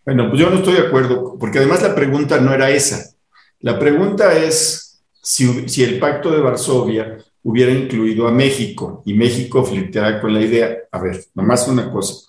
Bueno, 0.05 0.29
pues 0.29 0.39
yo 0.39 0.49
no 0.49 0.55
estoy 0.55 0.75
de 0.75 0.87
acuerdo, 0.87 1.35
porque 1.37 1.57
además 1.57 1.81
la 1.81 1.93
pregunta 1.93 2.39
no 2.39 2.53
era 2.53 2.69
esa. 2.69 3.13
La 3.59 3.77
pregunta 3.77 4.37
es 4.37 5.01
si, 5.21 5.67
si 5.67 5.83
el 5.83 5.99
pacto 5.99 6.31
de 6.31 6.39
Varsovia 6.39 7.17
hubiera 7.43 7.73
incluido 7.73 8.25
a 8.25 8.31
México 8.31 9.03
y 9.05 9.13
México 9.13 9.65
flirteara 9.65 10.21
con 10.21 10.33
la 10.33 10.39
idea. 10.39 10.77
A 10.93 10.99
ver, 11.01 11.25
nomás 11.35 11.67
una 11.67 11.91
cosa 11.91 12.26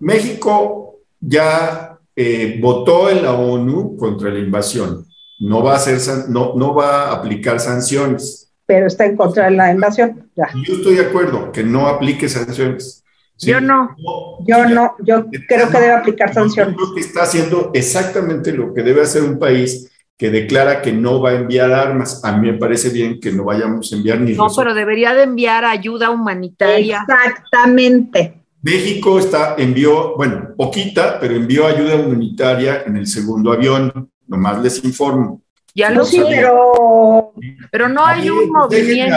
México 0.00 0.96
ya 1.20 1.98
eh, 2.16 2.58
votó 2.60 3.08
en 3.10 3.22
la 3.22 3.34
ONU 3.34 3.96
contra 3.96 4.30
la 4.30 4.38
invasión. 4.38 5.06
No 5.38 5.62
va 5.62 5.72
a 5.72 5.76
hacer, 5.76 5.98
no, 6.28 6.54
no 6.54 6.74
va 6.74 7.04
a 7.04 7.12
aplicar 7.14 7.60
sanciones. 7.60 8.52
Pero 8.66 8.86
está 8.86 9.06
en 9.06 9.16
contra 9.16 9.46
de 9.46 9.52
la 9.52 9.72
invasión. 9.72 10.30
Ya. 10.36 10.48
Yo 10.66 10.74
estoy 10.74 10.96
de 10.96 11.06
acuerdo 11.06 11.50
que 11.52 11.62
no 11.62 11.86
aplique 11.86 12.28
sanciones. 12.28 13.02
yo 13.38 13.60
no, 13.60 13.96
yo 14.46 14.68
no, 14.68 14.96
yo 15.00 15.26
creo 15.48 15.70
que 15.70 15.78
debe 15.78 15.92
aplicar 15.92 16.34
sanciones. 16.34 16.74
Yo 16.74 16.78
creo 16.78 16.94
que 16.94 17.00
está 17.00 17.22
haciendo 17.22 17.70
exactamente 17.74 18.52
lo 18.52 18.74
que 18.74 18.82
debe 18.82 19.02
hacer 19.02 19.22
un 19.22 19.38
país 19.38 19.90
que 20.16 20.30
declara 20.30 20.82
que 20.82 20.92
no 20.92 21.22
va 21.22 21.30
a 21.30 21.34
enviar 21.36 21.72
armas. 21.72 22.22
A 22.22 22.36
mí 22.36 22.52
me 22.52 22.58
parece 22.58 22.90
bien 22.90 23.18
que 23.18 23.32
no 23.32 23.44
vayamos 23.44 23.90
a 23.92 23.96
enviar 23.96 24.20
ni. 24.20 24.34
No, 24.34 24.48
pero 24.54 24.74
debería 24.74 25.14
de 25.14 25.22
enviar 25.22 25.64
ayuda 25.64 26.10
humanitaria. 26.10 27.02
Exactamente. 27.08 28.39
México 28.62 29.18
está, 29.18 29.54
envió, 29.56 30.16
bueno, 30.16 30.50
poquita, 30.56 31.18
pero 31.18 31.34
envió 31.34 31.66
ayuda 31.66 31.96
humanitaria 31.96 32.82
en 32.86 32.96
el 32.96 33.06
segundo 33.06 33.52
avión, 33.52 34.10
nomás 34.26 34.60
les 34.62 34.84
informo. 34.84 35.42
Ya 35.74 35.90
lo 35.90 36.04
sé, 36.04 36.22
pero, 36.28 37.32
pero 37.70 37.88
no 37.88 38.04
hay 38.04 38.28
un 38.28 38.50
movimiento. 38.50 39.16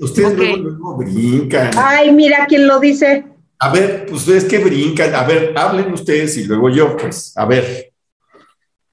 ustedes 0.00 0.36
luego, 0.36 0.96
brincan. 0.96 1.70
Ay, 1.76 2.12
mira 2.12 2.46
quién 2.46 2.66
lo 2.66 2.78
dice. 2.78 3.24
A 3.60 3.72
ver, 3.72 4.06
pues 4.06 4.20
ustedes 4.20 4.44
que 4.44 4.58
brincan, 4.58 5.14
a 5.14 5.24
ver, 5.24 5.52
hablen 5.56 5.92
ustedes 5.92 6.36
y 6.36 6.44
luego 6.44 6.68
yo, 6.68 6.96
pues, 6.96 7.36
a 7.36 7.46
ver. 7.46 7.92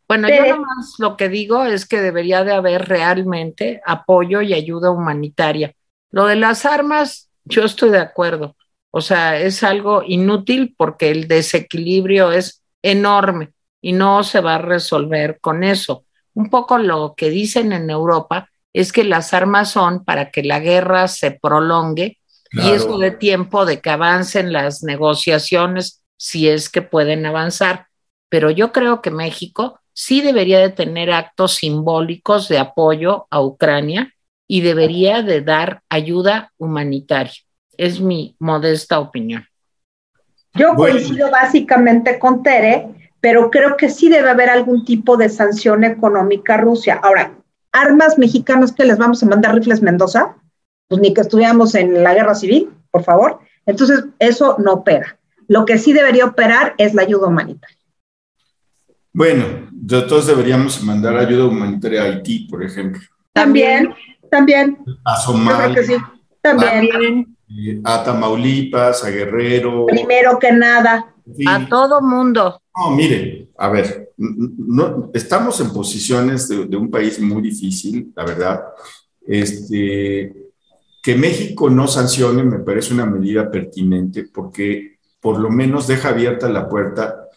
Bueno, 0.08 0.30
yo 0.30 0.56
nomás 0.56 0.96
lo 1.00 1.18
que 1.18 1.30
digo 1.30 1.66
es 1.66 1.86
que 1.86 2.00
debería 2.00 2.44
de 2.44 2.54
haber 2.54 2.88
realmente 2.88 3.82
apoyo 3.86 4.42
y 4.42 4.54
ayuda 4.54 4.92
humanitaria 4.92 5.74
Lo 6.12 6.28
de 6.28 6.36
las 6.36 6.64
armas, 6.66 7.32
yo 7.44 7.64
estoy 7.64 7.90
de 7.90 8.00
acuerdo. 8.00 8.56
O 8.98 9.02
sea, 9.02 9.38
es 9.42 9.62
algo 9.62 10.04
inútil 10.08 10.74
porque 10.78 11.12
el 11.12 11.28
desequilibrio 11.28 12.32
es 12.32 12.64
enorme 12.82 13.52
y 13.82 13.92
no 13.92 14.24
se 14.24 14.40
va 14.40 14.56
a 14.56 14.60
resolver 14.62 15.38
con 15.42 15.66
eso. 15.66 16.06
Un 16.34 16.50
poco 16.50 16.78
lo 16.78 17.14
que 17.18 17.30
dicen 17.30 17.74
en 17.74 17.90
Europa 17.90 18.50
es 18.72 18.94
que 18.94 19.04
las 19.04 19.34
armas 19.34 19.72
son 19.72 20.06
para 20.06 20.32
que 20.32 20.44
la 20.44 20.62
guerra 20.62 21.10
se 21.10 21.32
prolongue 21.32 22.20
y 22.54 22.70
eso 22.70 22.98
de 22.98 23.12
tiempo 23.12 23.66
de 23.66 23.82
que 23.82 23.90
avancen 23.90 24.54
las 24.54 24.82
negociaciones 24.82 26.02
si 26.16 26.48
es 26.48 26.70
que 26.70 26.82
pueden 26.82 27.26
avanzar. 27.26 27.88
Pero 28.30 28.50
yo 28.50 28.72
creo 28.72 29.02
que 29.02 29.12
México 29.12 29.78
sí 29.92 30.22
debería 30.22 30.60
de 30.60 30.70
tener 30.70 31.12
actos 31.12 31.56
simbólicos 31.56 32.48
de 32.48 32.60
apoyo 32.60 33.28
a 33.30 33.42
Ucrania 33.42 34.14
y 34.48 34.62
debería 34.62 35.22
de 35.22 35.42
dar 35.42 35.84
ayuda 35.90 36.54
humanitaria. 36.58 37.45
Es 37.78 38.00
mi 38.00 38.36
modesta 38.40 39.00
opinión. 39.00 39.46
Yo 40.54 40.74
coincido 40.76 41.30
básicamente 41.30 42.18
con 42.18 42.42
Tere, 42.42 42.88
pero 43.20 43.50
creo 43.50 43.76
que 43.76 43.90
sí 43.90 44.10
debe 44.10 44.30
haber 44.30 44.50
algún 44.50 44.86
tipo 44.86 45.18
de 45.18 45.30
sanción 45.30 45.84
económica 45.84 46.56
a 46.56 46.58
Rusia. 46.58 47.00
Ahora, 47.04 47.34
armas 47.72 48.18
mexicanas 48.18 48.72
que 48.72 48.86
les 48.86 48.98
vamos 48.98 49.22
a 49.22 49.26
mandar 49.26 49.54
rifles 49.54 49.82
Mendoza, 49.82 50.36
pues 50.88 51.02
ni 51.02 51.14
que 51.14 51.22
estuviéramos 51.22 51.76
en 51.76 52.04
la 52.04 52.14
guerra 52.14 52.36
civil, 52.36 52.70
por 52.92 53.04
favor. 53.04 53.40
Entonces, 53.66 54.06
eso 54.20 54.56
no 54.60 54.74
opera. 54.74 55.18
Lo 55.48 55.66
que 55.66 55.78
sí 55.78 55.92
debería 55.92 56.26
operar 56.26 56.74
es 56.78 56.94
la 56.94 57.02
ayuda 57.02 57.28
humanitaria. 57.28 57.78
Bueno, 59.12 59.46
todos 59.88 60.28
deberíamos 60.28 60.82
mandar 60.84 61.18
ayuda 61.18 61.46
humanitaria 61.46 62.04
a 62.04 62.06
Haití, 62.06 62.48
por 62.50 62.64
ejemplo. 62.64 63.02
También, 63.34 63.94
también. 64.30 64.78
A 65.04 65.18
Somalia. 65.18 65.84
sí. 65.84 65.96
También. 66.42 67.35
A, 67.84 68.04
Tamaulipas, 68.04 69.04
a 69.04 69.10
Guerrero. 69.10 69.86
Primero 69.86 70.40
que 70.40 70.52
nada. 70.52 71.14
A 71.48 71.68
todo 71.68 72.02
mundo. 72.02 72.62
No, 72.76 72.92
mire, 72.92 73.50
a 73.58 73.70
ver, 73.70 74.14
no, 74.18 75.12
estamos 75.14 75.60
en 75.62 75.72
posiciones 75.72 76.48
de, 76.48 76.78
un 76.78 76.92
país 76.92 77.20
muy 77.20 77.42
difícil, 77.42 78.12
la 78.16 78.26
verdad. 78.26 78.64
Este, 79.26 80.52
que 81.02 81.16
México 81.16 81.70
no 81.70 81.88
sancione 81.88 82.44
me 82.44 82.60
parece 82.60 82.94
una 82.94 83.06
medida 83.06 83.50
pertinente 83.50 84.28
porque 84.32 84.98
por 85.20 85.40
lo 85.40 85.50
menos 85.50 85.88
deja 85.88 86.10
abierta 86.10 86.50
la 86.50 86.68
puerta 86.70 87.28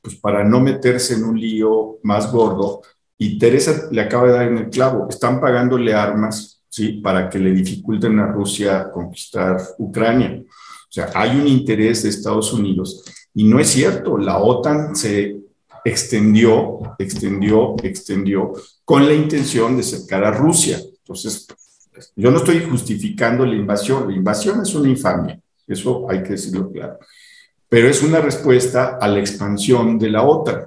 pues, 0.00 0.16
para 0.16 0.44
no 0.44 0.60
meterse 0.60 1.14
en 1.14 1.24
un 1.24 1.38
lío 1.38 1.98
más 2.02 2.30
gordo. 2.30 2.82
Y 3.18 3.38
Teresa 3.38 3.88
le 3.90 4.00
acaba 4.00 4.26
de 4.26 4.32
dar 4.32 4.48
en 4.48 4.58
el 4.58 4.70
clavo, 4.70 5.06
están 5.08 5.40
pagándole 5.40 5.94
armas 5.94 6.55
¿sí? 6.76 7.00
para 7.00 7.30
que 7.30 7.38
le 7.38 7.52
dificulten 7.52 8.18
a 8.18 8.26
Rusia 8.26 8.90
conquistar 8.92 9.56
Ucrania. 9.78 10.42
O 10.44 10.92
sea, 10.92 11.10
hay 11.14 11.30
un 11.30 11.48
interés 11.48 12.02
de 12.02 12.10
Estados 12.10 12.52
Unidos 12.52 13.02
y 13.32 13.44
no 13.44 13.58
es 13.58 13.68
cierto, 13.68 14.18
la 14.18 14.36
OTAN 14.36 14.94
se 14.94 15.38
extendió, 15.82 16.80
extendió, 16.98 17.76
extendió 17.82 18.52
con 18.84 19.06
la 19.06 19.14
intención 19.14 19.74
de 19.74 19.82
cercar 19.82 20.24
a 20.24 20.32
Rusia. 20.32 20.78
Entonces, 20.98 21.46
yo 22.14 22.30
no 22.30 22.38
estoy 22.38 22.60
justificando 22.68 23.46
la 23.46 23.54
invasión, 23.54 24.10
la 24.10 24.14
invasión 24.14 24.60
es 24.60 24.74
una 24.74 24.90
infamia, 24.90 25.40
eso 25.66 26.06
hay 26.10 26.22
que 26.22 26.30
decirlo 26.30 26.70
claro, 26.70 26.98
pero 27.70 27.88
es 27.88 28.02
una 28.02 28.20
respuesta 28.20 28.98
a 29.00 29.08
la 29.08 29.20
expansión 29.20 29.98
de 29.98 30.10
la 30.10 30.24
OTAN. 30.24 30.66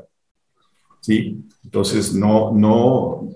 ¿Sí? 1.01 1.37
Entonces, 1.63 2.13
no, 2.13 2.51
no, 2.51 3.29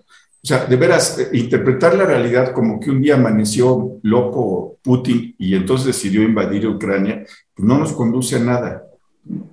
o 0.44 0.48
sea, 0.48 0.66
de 0.66 0.76
veras, 0.76 1.30
interpretar 1.32 1.96
la 1.96 2.06
realidad 2.06 2.52
como 2.52 2.78
que 2.78 2.92
un 2.92 3.02
día 3.02 3.16
amaneció 3.16 4.00
loco 4.02 4.78
Putin 4.82 5.34
y 5.38 5.56
entonces 5.56 5.88
decidió 5.88 6.22
invadir 6.22 6.68
Ucrania, 6.68 7.24
pues 7.56 7.66
no 7.66 7.78
nos 7.78 7.94
conduce 7.94 8.36
a 8.36 8.40
nada. 8.40 8.84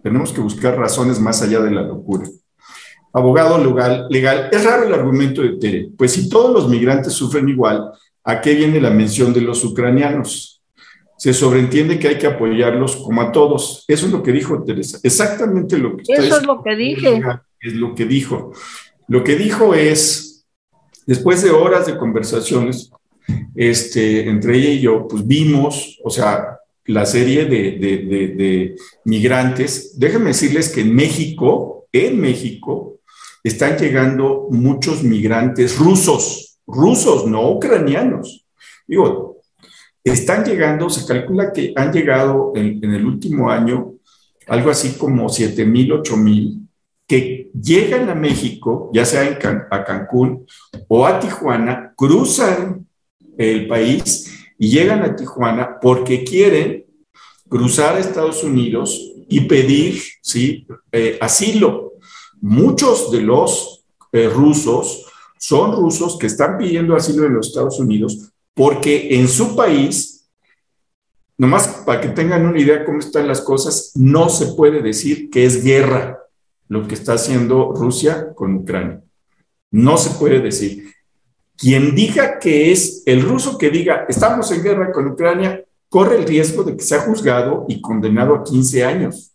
Tenemos 0.03 0.33
que 0.33 0.41
buscar 0.41 0.77
razones 0.77 1.21
más 1.21 1.43
allá 1.43 1.61
de 1.61 1.71
la 1.71 1.83
locura. 1.83 2.25
Abogado 3.13 3.65
legal, 3.65 4.09
legal, 4.11 4.49
es 4.51 4.65
raro 4.65 4.83
el 4.83 4.93
argumento 4.93 5.43
de 5.43 5.59
Tere, 5.59 5.91
pues 5.97 6.11
si 6.11 6.29
todos 6.29 6.53
los 6.53 6.69
migrantes 6.69 7.13
sufren 7.13 7.49
igual, 7.49 7.93
¿a 8.25 8.41
qué 8.41 8.55
viene 8.57 8.81
la 8.81 8.91
mención 8.91 9.33
de 9.33 9.43
los 9.43 9.65
ucranianos? 9.65 10.61
Se 11.17 11.33
sobreentiende 11.33 12.01
que 12.01 12.09
hay 12.09 12.19
que 12.19 12.27
apoyarlos 12.27 12.97
como 12.97 13.21
a 13.23 13.31
todos. 13.31 13.85
Eso 13.87 14.07
es 14.07 14.13
lo 14.13 14.23
que 14.23 14.33
dijo 14.33 14.65
Teresa. 14.65 14.99
Exactamente 15.05 15.79
lo 15.79 15.97
que 15.97 16.03
Eso 16.09 16.37
es 16.39 16.47
lo 16.47 16.63
que 16.65 16.75
dije. 16.75 17.23
Es 17.61 17.75
lo 17.75 17.95
que 17.95 18.07
dijo. 18.07 18.53
Lo 19.07 19.23
que 19.23 19.37
dijo 19.37 19.75
es, 19.75 20.30
después 21.11 21.43
de 21.43 21.51
horas 21.51 21.87
de 21.87 21.99
conversaciones, 21.99 22.93
este, 23.57 24.29
entre 24.29 24.57
ella 24.57 24.71
y 24.71 24.81
yo, 24.81 25.09
pues 25.09 25.27
vimos, 25.27 25.99
o 26.05 26.09
sea, 26.09 26.61
la 26.85 27.05
serie 27.05 27.47
de, 27.47 28.77
migrantes. 29.05 29.99
Déjenme 29.99 30.29
decirles 30.29 30.69
que 30.69 30.83
en 30.83 30.95
México, 30.95 31.89
en 31.93 32.21
México, 32.21 33.01
están 33.43 33.77
llegando 33.77 34.47
muchos 34.51 35.03
migrantes 35.03 35.79
rusos, 35.79 36.61
rusos, 36.65 37.27
no 37.27 37.51
ucranianos. 37.51 38.47
Digo, 38.87 39.39
están 40.05 40.45
llegando, 40.45 40.89
se 40.91 41.05
calcula 41.05 41.53
que 41.53 41.73
han 41.75 41.93
llegado 41.93 42.53
en, 42.55 42.85
el 42.85 43.05
último 43.05 43.51
año 43.51 43.95
algo 44.47 44.71
así 44.71 44.93
como 44.97 45.29
7 45.29 45.67
mil, 45.67 45.91
8 45.91 46.17
mil, 46.17 46.69
que 47.05 47.40
llegan 47.53 48.09
a 48.09 48.15
México, 48.15 48.91
ya 48.93 49.05
sea 49.05 49.39
a 49.71 49.85
Cancún 49.85 50.47
o 50.89 51.07
a 51.07 51.19
Tijuana, 51.21 51.93
cruzan 51.97 52.87
el 53.37 53.67
país 53.67 54.33
y 54.59 54.71
llegan 54.71 55.03
a 55.03 55.17
Tijuana 55.17 55.79
porque 55.81 56.25
quieren 56.25 56.85
cruzar 57.49 57.97
a 57.97 58.01
Estados 58.01 58.45
Unidos 58.45 59.13
y 59.29 59.43
pedir 59.43 60.03
¿sí? 60.23 60.67
Eh, 60.93 61.19
asilo. 61.21 61.95
Muchos 62.41 63.11
de 63.11 63.21
los 63.21 63.85
eh, 64.13 64.29
rusos 64.29 65.07
son 65.39 65.73
rusos 65.73 66.19
que 66.19 66.27
están 66.27 66.59
pidiendo 66.59 66.95
asilo 66.95 67.27
en 67.27 67.35
los 67.35 67.49
Estados 67.49 67.79
Unidos 67.79 68.31
porque 68.55 69.15
en 69.19 69.29
su 69.29 69.57
país, 69.57 70.29
nomás 71.39 71.83
para 71.87 72.01
que 72.01 72.09
tengan 72.09 72.47
una 72.47 72.59
idea 72.59 72.81
de 72.81 72.85
cómo 72.85 72.99
están 72.99 73.27
las 73.27 73.41
cosas, 73.41 73.93
no 73.95 74.29
se 74.29 74.49
puede 74.49 74.83
decir 74.83 75.31
que 75.31 75.45
es 75.45 75.65
guerra 75.65 76.19
lo 76.71 76.87
que 76.87 76.95
está 76.95 77.15
haciendo 77.15 77.73
Rusia 77.75 78.33
con 78.33 78.55
Ucrania. 78.55 79.03
No 79.73 79.97
se 79.97 80.11
puede 80.11 80.41
decir. 80.41 80.95
Quien 81.57 81.97
diga 81.97 82.39
que 82.39 82.71
es 82.71 83.03
el 83.07 83.23
ruso 83.23 83.59
que 83.59 83.71
diga, 83.71 84.07
estamos 84.09 84.51
en 84.53 84.63
guerra 84.63 84.93
con 84.93 85.09
Ucrania, 85.09 85.65
corre 85.89 86.17
el 86.17 86.25
riesgo 86.25 86.63
de 86.63 86.77
que 86.77 86.85
sea 86.85 87.01
juzgado 87.01 87.67
y 87.69 87.81
condenado 87.81 88.37
a 88.37 88.45
15 88.45 88.85
años. 88.85 89.33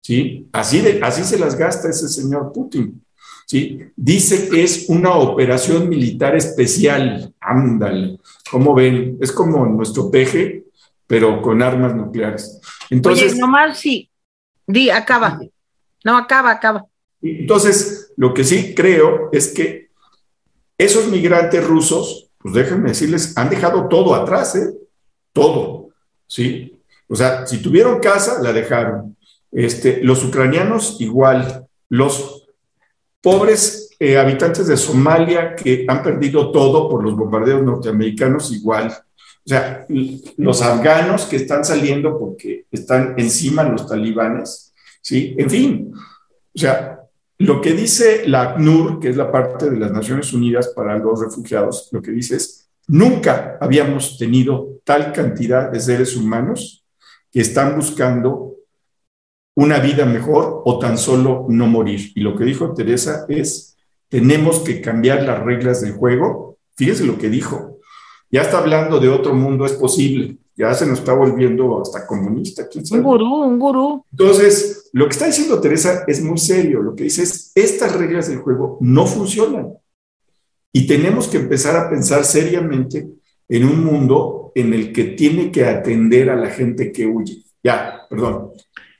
¿Sí? 0.00 0.48
Así, 0.52 0.80
de, 0.80 0.98
así 1.00 1.22
se 1.22 1.38
las 1.38 1.56
gasta 1.56 1.88
ese 1.88 2.08
señor 2.08 2.52
Putin. 2.52 3.00
¿Sí? 3.46 3.78
Dice 3.94 4.48
que 4.48 4.64
es 4.64 4.86
una 4.88 5.14
operación 5.14 5.88
militar 5.88 6.34
especial. 6.34 7.32
Ándale. 7.38 8.18
¿Cómo 8.50 8.74
ven? 8.74 9.16
Es 9.20 9.30
como 9.30 9.64
nuestro 9.64 10.10
peje, 10.10 10.64
pero 11.06 11.40
con 11.40 11.62
armas 11.62 11.94
nucleares. 11.94 12.60
Entonces, 12.90 13.30
Oye, 13.30 13.40
nomás 13.40 13.78
sí. 13.78 14.10
Di, 14.66 14.90
acaba. 14.90 15.38
No, 16.04 16.16
acaba, 16.16 16.50
acaba. 16.50 16.84
Entonces, 17.20 18.12
lo 18.16 18.34
que 18.34 18.44
sí 18.44 18.74
creo 18.74 19.30
es 19.32 19.48
que 19.48 19.90
esos 20.76 21.08
migrantes 21.08 21.64
rusos, 21.64 22.30
pues 22.38 22.54
déjenme 22.54 22.88
decirles, 22.88 23.36
han 23.36 23.50
dejado 23.50 23.88
todo 23.88 24.14
atrás, 24.14 24.56
¿eh? 24.56 24.74
Todo, 25.32 25.90
¿sí? 26.26 26.80
O 27.08 27.14
sea, 27.14 27.46
si 27.46 27.58
tuvieron 27.62 28.00
casa, 28.00 28.42
la 28.42 28.52
dejaron. 28.52 29.16
Este, 29.50 30.02
los 30.02 30.24
ucranianos 30.24 30.96
igual, 31.00 31.66
los 31.88 32.48
pobres 33.20 33.90
eh, 34.00 34.18
habitantes 34.18 34.66
de 34.66 34.76
Somalia 34.76 35.54
que 35.54 35.84
han 35.86 36.02
perdido 36.02 36.50
todo 36.50 36.88
por 36.88 37.04
los 37.04 37.14
bombardeos 37.14 37.62
norteamericanos 37.62 38.50
igual. 38.50 38.88
O 39.44 39.48
sea, 39.48 39.86
los 40.36 40.62
afganos 40.62 41.26
que 41.26 41.36
están 41.36 41.64
saliendo 41.64 42.18
porque 42.18 42.66
están 42.70 43.14
encima 43.18 43.62
los 43.64 43.86
talibanes, 43.86 44.71
¿sí? 45.02 45.34
En 45.36 45.50
fin, 45.50 45.92
o 45.94 46.58
sea, 46.58 47.00
lo 47.38 47.60
que 47.60 47.72
dice 47.72 48.22
la 48.26 48.42
ACNUR, 48.42 49.00
que 49.00 49.08
es 49.08 49.16
la 49.16 49.30
parte 49.30 49.68
de 49.68 49.78
las 49.78 49.90
Naciones 49.90 50.32
Unidas 50.32 50.68
para 50.68 50.96
los 50.98 51.20
Refugiados, 51.20 51.88
lo 51.92 52.00
que 52.00 52.12
dice 52.12 52.36
es, 52.36 52.70
nunca 52.86 53.58
habíamos 53.60 54.16
tenido 54.16 54.80
tal 54.84 55.12
cantidad 55.12 55.70
de 55.70 55.80
seres 55.80 56.16
humanos 56.16 56.84
que 57.30 57.40
están 57.40 57.76
buscando 57.76 58.56
una 59.54 59.80
vida 59.80 60.06
mejor 60.06 60.62
o 60.64 60.78
tan 60.78 60.96
solo 60.96 61.46
no 61.48 61.66
morir. 61.66 62.12
Y 62.14 62.20
lo 62.20 62.36
que 62.36 62.44
dijo 62.44 62.72
Teresa 62.72 63.26
es, 63.28 63.76
tenemos 64.08 64.60
que 64.60 64.80
cambiar 64.80 65.24
las 65.24 65.42
reglas 65.42 65.80
del 65.80 65.92
juego. 65.92 66.58
Fíjese 66.76 67.04
lo 67.04 67.18
que 67.18 67.28
dijo. 67.28 67.80
Ya 68.30 68.42
está 68.42 68.58
hablando 68.58 68.98
de 68.98 69.08
otro 69.08 69.34
mundo, 69.34 69.66
es 69.66 69.72
posible 69.72 70.38
ya 70.54 70.74
se 70.74 70.86
nos 70.86 70.98
está 70.98 71.14
volviendo 71.14 71.80
hasta 71.80 72.06
comunista. 72.06 72.68
Un 72.90 73.02
gurú, 73.02 73.42
un 73.42 73.58
gurú. 73.58 74.04
Entonces, 74.10 74.90
lo 74.92 75.06
que 75.06 75.12
está 75.12 75.26
diciendo 75.26 75.60
Teresa 75.60 76.04
es 76.06 76.22
muy 76.22 76.38
serio. 76.38 76.82
Lo 76.82 76.94
que 76.94 77.04
dice 77.04 77.22
es, 77.22 77.52
estas 77.54 77.96
reglas 77.96 78.28
del 78.28 78.38
juego 78.38 78.78
no 78.80 79.06
funcionan. 79.06 79.72
Y 80.72 80.86
tenemos 80.86 81.28
que 81.28 81.38
empezar 81.38 81.76
a 81.76 81.88
pensar 81.88 82.24
seriamente 82.24 83.08
en 83.48 83.64
un 83.64 83.84
mundo 83.84 84.52
en 84.54 84.72
el 84.74 84.92
que 84.92 85.04
tiene 85.04 85.50
que 85.50 85.64
atender 85.64 86.30
a 86.30 86.36
la 86.36 86.50
gente 86.50 86.92
que 86.92 87.06
huye. 87.06 87.42
Ya, 87.62 88.02
perdón. 88.08 88.52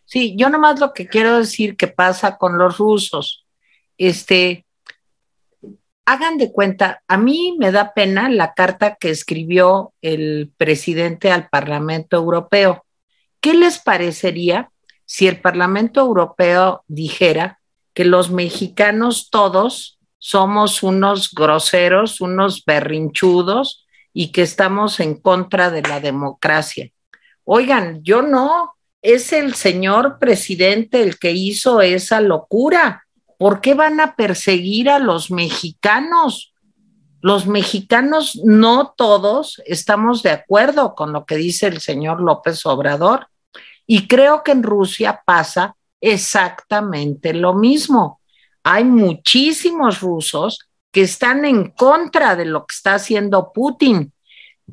Sí, 0.05 0.35
yo 0.37 0.51
nomás 0.51 0.81
lo 0.81 0.93
que 0.93 1.07
quiero 1.07 1.39
decir 1.39 1.77
que 1.77 1.89
pasa 1.89 2.37
con 2.37 2.59
los 2.59 2.79
rusos. 2.79 3.47
Este, 3.97 4.67
hagan 6.05 6.39
de 6.39 6.53
cuenta, 6.53 7.03
a 7.09 7.17
mí 7.17 7.57
me 7.59 7.73
da 7.73 7.95
pena 7.95 8.29
la 8.29 8.55
carta 8.55 8.97
que 8.97 9.11
escribió 9.11 9.93
el 10.03 10.53
presidente 10.57 11.31
al 11.31 11.49
Parlamento 11.49 12.17
Europeo. 12.17 12.85
¿Qué 13.41 13.55
les 13.55 13.79
parecería 13.79 14.71
si 15.05 15.29
el 15.29 15.41
Parlamento 15.41 16.01
Europeo 16.01 16.85
dijera 16.89 17.61
que 17.95 18.05
los 18.05 18.31
mexicanos 18.31 19.31
todos 19.31 19.99
somos 20.19 20.83
unos 20.83 21.33
groseros, 21.33 22.21
unos 22.21 22.65
berrinchudos 22.65 23.87
y 24.13 24.33
que 24.33 24.43
estamos 24.43 25.01
en 25.01 25.15
contra 25.15 25.71
de 25.71 25.83
la 25.83 26.01
democracia? 26.01 26.91
Oigan, 27.45 28.03
yo 28.03 28.23
no, 28.23 28.75
es 29.03 29.33
el 29.33 29.55
señor 29.55 30.19
presidente 30.21 31.03
el 31.03 31.19
que 31.19 31.33
hizo 31.33 31.81
esa 31.81 32.21
locura. 32.21 33.02
¿Por 33.43 33.61
qué 33.61 33.75
van 33.75 33.99
a 33.99 34.15
perseguir 34.15 34.89
a 34.89 35.01
los 35.01 35.33
mexicanos? 35.33 36.55
Los 37.21 37.49
mexicanos 37.49 38.41
no 38.45 38.95
todos 38.97 39.61
estamos 39.67 40.23
de 40.23 40.31
acuerdo 40.31 40.95
con 40.95 41.13
lo 41.13 41.27
que 41.27 41.35
dice 41.35 41.67
el 41.67 41.81
señor 41.81 42.21
López 42.21 42.65
Obrador. 42.67 43.27
Y 43.85 44.07
creo 44.07 44.45
que 44.45 44.53
en 44.53 44.63
Rusia 44.63 45.23
pasa 45.27 45.75
exactamente 46.01 47.35
lo 47.35 47.55
mismo. 47.55 48.21
Hay 48.63 48.85
muchísimos 48.85 50.01
rusos 50.01 50.69
que 50.93 51.03
están 51.03 51.45
en 51.45 51.73
contra 51.73 52.37
de 52.37 52.45
lo 52.45 52.65
que 52.65 52.77
está 52.77 52.95
haciendo 52.95 53.53
Putin. 53.53 54.13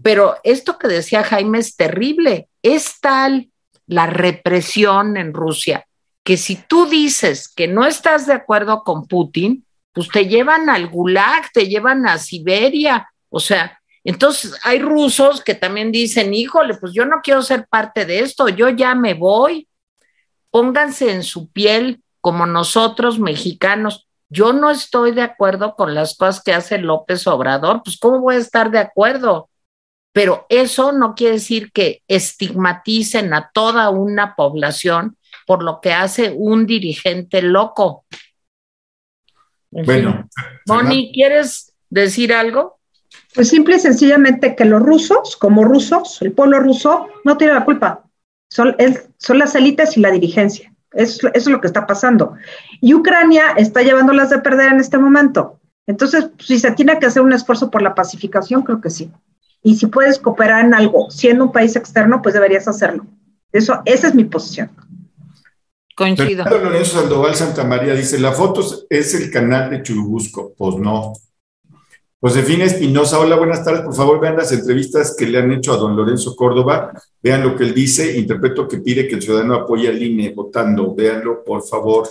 Pero 0.03 0.35
esto 0.43 0.77
que 0.77 0.87
decía 0.87 1.23
Jaime 1.23 1.57
es 1.57 1.75
terrible. 1.75 2.49
Es 2.61 2.99
tal 3.01 3.49
la 3.87 4.05
represión 4.05 5.17
en 5.17 5.33
Rusia 5.33 5.87
que 6.29 6.37
si 6.37 6.57
tú 6.57 6.85
dices 6.85 7.51
que 7.51 7.67
no 7.67 7.87
estás 7.87 8.27
de 8.27 8.33
acuerdo 8.33 8.83
con 8.83 9.07
Putin, 9.07 9.65
pues 9.91 10.09
te 10.09 10.27
llevan 10.27 10.69
al 10.69 10.87
Gulag, 10.87 11.51
te 11.51 11.67
llevan 11.67 12.05
a 12.05 12.19
Siberia. 12.19 13.09
O 13.29 13.39
sea, 13.39 13.81
entonces 14.03 14.53
hay 14.61 14.77
rusos 14.77 15.43
que 15.43 15.55
también 15.55 15.91
dicen, 15.91 16.35
híjole, 16.35 16.75
pues 16.75 16.93
yo 16.93 17.03
no 17.05 17.21
quiero 17.23 17.41
ser 17.41 17.65
parte 17.67 18.05
de 18.05 18.19
esto, 18.19 18.47
yo 18.47 18.69
ya 18.69 18.93
me 18.93 19.15
voy. 19.15 19.67
Pónganse 20.51 21.11
en 21.11 21.23
su 21.23 21.49
piel 21.49 22.03
como 22.21 22.45
nosotros 22.45 23.17
mexicanos. 23.17 24.07
Yo 24.29 24.53
no 24.53 24.69
estoy 24.69 25.13
de 25.13 25.23
acuerdo 25.23 25.73
con 25.73 25.95
las 25.95 26.15
cosas 26.15 26.43
que 26.43 26.53
hace 26.53 26.77
López 26.77 27.25
Obrador, 27.25 27.81
pues 27.83 27.97
¿cómo 27.97 28.19
voy 28.19 28.35
a 28.35 28.37
estar 28.37 28.69
de 28.69 28.77
acuerdo? 28.77 29.49
Pero 30.13 30.45
eso 30.49 30.91
no 30.91 31.15
quiere 31.15 31.33
decir 31.33 31.71
que 31.71 32.03
estigmaticen 32.07 33.33
a 33.33 33.49
toda 33.51 33.89
una 33.89 34.35
población 34.35 35.17
por 35.49 35.63
lo 35.63 35.81
que 35.81 35.91
hace 35.91 36.31
un 36.37 36.67
dirigente 36.67 37.41
loco. 37.41 38.05
bueno. 39.71 40.29
Moni, 40.67 41.11
¿quieres 41.11 41.73
decir 41.89 42.33
algo? 42.33 42.77
Pues 43.33 43.49
simple 43.49 43.77
y 43.77 43.79
sencillamente 43.79 44.55
que 44.55 44.65
los 44.65 44.79
rusos, 44.79 45.35
como 45.37 45.63
rusos, 45.63 46.21
el 46.21 46.33
pueblo 46.33 46.59
ruso, 46.59 47.07
no 47.25 47.35
tiene 47.35 47.55
la 47.55 47.65
culpa. 47.65 48.03
Son, 48.47 48.75
son 49.17 49.39
las 49.39 49.55
élites 49.55 49.97
y 49.97 50.01
la 50.01 50.11
dirigencia. 50.11 50.71
Eso, 50.91 51.29
eso, 51.29 51.31
es 51.33 51.47
lo 51.47 51.59
que 51.61 51.65
está 51.65 51.87
pasando. 51.87 52.35
Y 52.79 52.93
Ucrania 52.93 53.53
está 53.57 53.81
llevándolas 53.81 54.29
de 54.29 54.41
perder 54.41 54.71
en 54.71 54.79
este 54.79 54.99
momento. 54.99 55.59
Entonces, 55.87 56.29
si 56.37 56.59
se 56.59 56.73
tiene 56.73 56.99
que 56.99 57.07
hacer 57.07 57.23
un 57.23 57.33
esfuerzo 57.33 57.71
por 57.71 57.81
la 57.81 57.95
pacificación, 57.95 58.61
creo 58.61 58.81
que 58.81 58.91
sí. 58.91 59.11
Y 59.63 59.77
si 59.77 59.87
puedes 59.87 60.19
cooperar 60.19 60.63
en 60.63 60.75
algo 60.75 61.09
siendo 61.09 61.45
un 61.45 61.51
país 61.51 61.75
externo, 61.75 62.21
pues 62.21 62.35
deberías 62.35 62.67
hacerlo. 62.67 63.07
Eso, 63.51 63.81
esa 63.85 64.09
es 64.09 64.13
mi 64.13 64.25
posición. 64.25 64.69
Coincido. 65.99 66.45
Lorenzo 66.45 67.01
Sandoval 67.01 67.35
Santa 67.35 67.65
María 67.65 67.93
dice, 67.93 68.21
la 68.21 68.31
foto 68.31 68.65
es 68.89 69.13
el 69.15 69.29
canal 69.29 69.69
de 69.69 69.83
Churubusco. 69.83 70.53
Pues 70.57 70.77
no. 70.77 71.11
Josefina 72.21 72.63
Espinosa, 72.63 73.19
hola, 73.19 73.35
buenas 73.35 73.65
tardes. 73.65 73.81
Por 73.81 73.93
favor, 73.93 74.21
vean 74.21 74.37
las 74.37 74.49
entrevistas 74.53 75.13
que 75.19 75.27
le 75.27 75.39
han 75.39 75.51
hecho 75.51 75.73
a 75.73 75.75
don 75.75 75.97
Lorenzo 75.97 76.37
Córdoba. 76.37 76.93
Vean 77.21 77.43
lo 77.43 77.53
que 77.53 77.65
él 77.65 77.73
dice. 77.73 78.17
Interpreto 78.17 78.65
que 78.65 78.77
pide 78.77 79.09
que 79.09 79.15
el 79.15 79.21
ciudadano 79.21 79.55
apoye 79.55 79.89
al 79.89 80.01
INE 80.01 80.31
votando. 80.33 80.95
Véanlo, 80.95 81.43
por 81.43 81.67
favor. 81.67 82.07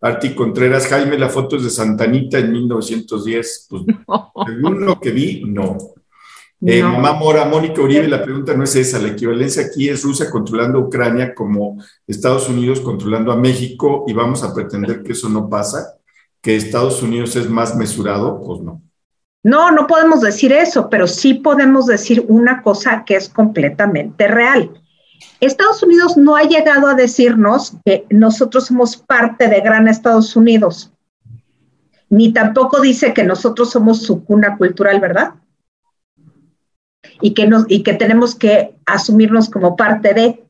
Arti 0.00 0.34
Contreras, 0.34 0.88
Jaime, 0.88 1.16
la 1.16 1.28
foto 1.28 1.54
es 1.54 1.62
de 1.62 1.70
Santanita 1.70 2.40
en 2.40 2.50
1910. 2.50 3.66
Pues, 3.70 3.82
según 4.46 4.84
lo 4.84 4.98
que 4.98 5.12
vi, 5.12 5.44
no. 5.46 5.78
Eh, 6.60 6.82
Mamá 6.82 7.12
Mora, 7.12 7.44
Mónica 7.44 7.80
Uribe, 7.80 8.08
la 8.08 8.22
pregunta 8.22 8.52
no 8.54 8.64
es 8.64 8.74
esa, 8.74 8.98
la 8.98 9.08
equivalencia 9.08 9.62
aquí 9.62 9.88
es 9.88 10.02
Rusia 10.02 10.28
controlando 10.28 10.78
a 10.78 10.82
Ucrania 10.82 11.32
como 11.32 11.80
Estados 12.04 12.48
Unidos 12.48 12.80
controlando 12.80 13.30
a 13.30 13.36
México 13.36 14.04
y 14.08 14.12
vamos 14.12 14.42
a 14.42 14.52
pretender 14.52 15.04
que 15.04 15.12
eso 15.12 15.28
no 15.28 15.48
pasa, 15.48 15.98
que 16.40 16.56
Estados 16.56 17.00
Unidos 17.00 17.36
es 17.36 17.48
más 17.48 17.76
mesurado, 17.76 18.42
pues 18.44 18.60
no. 18.60 18.82
No, 19.44 19.70
no 19.70 19.86
podemos 19.86 20.20
decir 20.20 20.52
eso, 20.52 20.90
pero 20.90 21.06
sí 21.06 21.34
podemos 21.34 21.86
decir 21.86 22.24
una 22.26 22.60
cosa 22.60 23.04
que 23.06 23.14
es 23.14 23.28
completamente 23.28 24.26
real. 24.26 24.82
Estados 25.38 25.80
Unidos 25.84 26.16
no 26.16 26.34
ha 26.34 26.42
llegado 26.42 26.88
a 26.88 26.94
decirnos 26.94 27.74
que 27.84 28.04
nosotros 28.10 28.66
somos 28.66 28.96
parte 28.96 29.46
de 29.46 29.60
Gran 29.60 29.86
Estados 29.86 30.34
Unidos, 30.34 30.92
ni 32.10 32.32
tampoco 32.32 32.80
dice 32.80 33.14
que 33.14 33.22
nosotros 33.22 33.70
somos 33.70 34.02
su 34.02 34.24
cuna 34.24 34.56
cultural, 34.56 34.98
¿verdad? 34.98 35.34
Y 37.20 37.34
que, 37.34 37.46
nos, 37.46 37.64
y 37.68 37.82
que 37.82 37.94
tenemos 37.94 38.34
que 38.34 38.74
asumirnos 38.86 39.48
como 39.48 39.76
parte 39.76 40.14
de. 40.14 40.44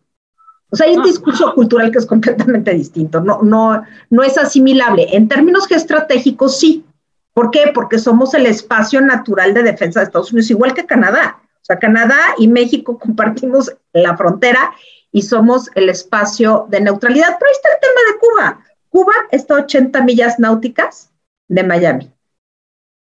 O 0.70 0.76
sea, 0.76 0.86
hay 0.86 0.96
un 0.96 1.02
ah. 1.02 1.06
discurso 1.06 1.54
cultural 1.54 1.90
que 1.90 1.98
es 1.98 2.06
completamente 2.06 2.72
distinto, 2.74 3.20
no, 3.20 3.42
no, 3.42 3.82
no 4.10 4.22
es 4.22 4.36
asimilable. 4.36 5.16
En 5.16 5.28
términos 5.28 5.66
geoestratégicos, 5.66 6.58
sí. 6.58 6.84
¿Por 7.32 7.50
qué? 7.50 7.70
Porque 7.72 7.98
somos 7.98 8.34
el 8.34 8.46
espacio 8.46 9.00
natural 9.00 9.54
de 9.54 9.62
defensa 9.62 10.00
de 10.00 10.06
Estados 10.06 10.32
Unidos, 10.32 10.50
igual 10.50 10.74
que 10.74 10.86
Canadá. 10.86 11.38
O 11.40 11.64
sea, 11.64 11.78
Canadá 11.78 12.18
y 12.36 12.48
México 12.48 12.98
compartimos 13.02 13.72
la 13.92 14.16
frontera 14.16 14.72
y 15.12 15.22
somos 15.22 15.70
el 15.74 15.88
espacio 15.88 16.66
de 16.68 16.80
neutralidad. 16.80 17.36
Pero 17.38 17.48
ahí 17.48 17.54
está 17.54 17.68
el 17.68 17.80
tema 17.80 18.00
de 18.12 18.18
Cuba. 18.18 18.64
Cuba 18.90 19.12
está 19.30 19.54
a 19.54 19.62
80 19.62 20.02
millas 20.02 20.38
náuticas 20.38 21.10
de 21.48 21.62
Miami 21.62 22.12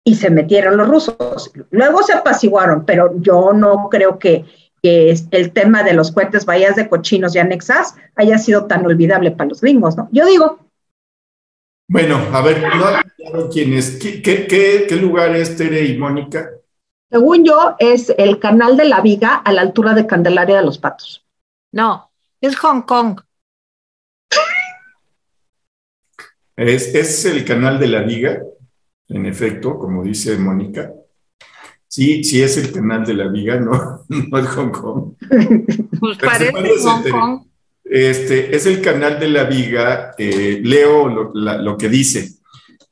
y 0.04 0.16
se 0.16 0.30
metieron 0.30 0.76
los 0.76 0.88
rusos. 0.88 1.52
Luego 1.70 2.02
se 2.02 2.12
apaciguaron, 2.12 2.84
pero 2.84 3.12
yo 3.20 3.52
no 3.52 3.88
creo 3.90 4.18
que, 4.18 4.44
el 4.84 5.52
tema 5.52 5.84
de 5.84 5.94
los 5.94 6.10
cohetes 6.10 6.44
bahías 6.44 6.74
de 6.74 6.88
cochinos 6.88 7.36
y 7.36 7.38
anexas 7.38 7.94
haya 8.16 8.36
sido 8.36 8.66
tan 8.66 8.84
olvidable 8.84 9.30
para 9.30 9.50
los 9.50 9.60
gringos, 9.60 9.96
¿no? 9.96 10.08
Yo 10.10 10.26
digo. 10.26 10.58
Bueno, 11.88 12.16
a 12.32 12.42
ver, 12.42 12.60
no 13.32 13.48
quién 13.48 13.74
es. 13.74 14.00
¿Qué, 14.00 14.88
lugar 15.00 15.36
es 15.36 15.56
Tere 15.56 15.84
y 15.84 15.96
Mónica? 15.96 16.50
Según 17.08 17.44
yo, 17.44 17.76
es 17.78 18.12
el 18.18 18.40
canal 18.40 18.76
de 18.76 18.86
la 18.86 19.00
Viga 19.02 19.36
a 19.36 19.52
la 19.52 19.60
altura 19.60 19.94
de 19.94 20.04
Candelaria 20.04 20.56
de 20.56 20.64
los 20.64 20.78
Patos. 20.78 21.24
No, 21.70 22.10
es 22.40 22.56
Hong 22.56 22.82
Kong. 22.82 23.20
¿Es, 26.56 26.92
¿Es 26.92 27.24
el 27.24 27.44
canal 27.44 27.78
de 27.78 27.86
la 27.86 28.02
Viga? 28.02 28.42
En 29.12 29.26
efecto, 29.26 29.78
como 29.78 30.02
dice 30.02 30.36
Mónica. 30.38 30.92
Sí, 31.86 32.24
sí 32.24 32.42
es 32.42 32.56
el 32.56 32.72
canal 32.72 33.04
de 33.04 33.14
la 33.14 33.28
viga, 33.28 33.60
no, 33.60 34.04
no 34.08 34.38
es 34.38 34.46
Hong 34.48 34.70
Kong. 34.70 35.12
Pues 36.00 36.18
parece, 36.18 36.52
Hong 36.82 37.10
Kong. 37.10 37.42
Este, 37.84 38.56
es 38.56 38.64
el 38.64 38.80
canal 38.80 39.20
de 39.20 39.28
la 39.28 39.44
viga, 39.44 40.12
eh, 40.16 40.60
leo 40.62 41.08
lo, 41.34 41.76
que 41.76 41.88
dice. 41.88 42.30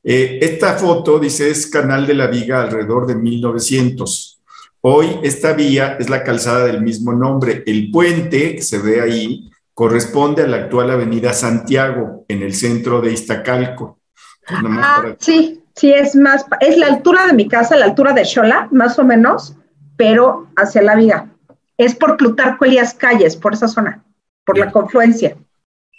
Eh, 0.03 0.39
esta 0.41 0.73
foto 0.73 1.17
dice 1.19 1.49
es 1.49 1.67
canal 1.67 2.05
de 2.05 2.13
la 2.13 2.27
viga 2.27 2.61
alrededor 2.61 3.07
de 3.07 3.15
1900. 3.15 4.41
Hoy 4.81 5.07
esta 5.23 5.53
vía 5.53 5.97
es 5.99 6.09
la 6.09 6.23
calzada 6.23 6.65
del 6.65 6.81
mismo 6.81 7.13
nombre. 7.13 7.63
El 7.65 7.89
puente 7.89 8.55
que 8.55 8.61
se 8.61 8.79
ve 8.79 9.01
ahí 9.01 9.49
corresponde 9.73 10.43
a 10.43 10.47
la 10.47 10.57
actual 10.57 10.91
avenida 10.91 11.33
Santiago, 11.33 12.25
en 12.27 12.43
el 12.43 12.53
centro 12.53 13.01
de 13.01 13.13
Iztacalco. 13.13 13.99
ah, 14.47 15.15
sí, 15.19 15.60
Sí, 15.75 15.91
es 15.93 16.15
más, 16.15 16.45
es 16.59 16.77
la 16.77 16.87
altura 16.87 17.27
de 17.27 17.33
mi 17.33 17.47
casa, 17.47 17.77
la 17.77 17.85
altura 17.85 18.13
de 18.13 18.25
Xola, 18.25 18.67
más 18.71 18.99
o 18.99 19.03
menos, 19.03 19.55
pero 19.95 20.47
hacia 20.55 20.81
la 20.81 20.95
viga. 20.95 21.29
Es 21.77 21.95
por 21.95 22.17
Plutarco 22.17 22.65
Elías 22.65 22.93
Calles, 22.93 23.35
por 23.35 23.53
esa 23.53 23.67
zona, 23.67 24.03
por 24.45 24.57
la 24.57 24.71
confluencia. 24.71 25.37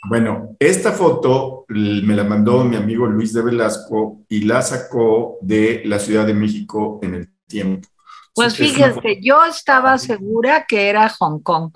Bueno, 0.08 0.56
esta 0.58 0.92
foto 0.92 1.64
me 1.68 2.14
la 2.14 2.24
mandó 2.24 2.64
mi 2.64 2.76
amigo 2.76 3.06
Luis 3.06 3.32
de 3.32 3.42
Velasco 3.42 4.24
y 4.28 4.44
la 4.44 4.60
sacó 4.62 5.38
de 5.40 5.82
la 5.84 5.98
Ciudad 5.98 6.26
de 6.26 6.34
México 6.34 6.98
en 7.02 7.14
el 7.14 7.28
tiempo. 7.46 7.88
Pues 8.34 8.56
fíjense, 8.56 9.20
yo 9.20 9.44
estaba 9.44 9.98
segura 9.98 10.64
que 10.66 10.88
era 10.88 11.08
Hong 11.08 11.40
Kong. 11.40 11.72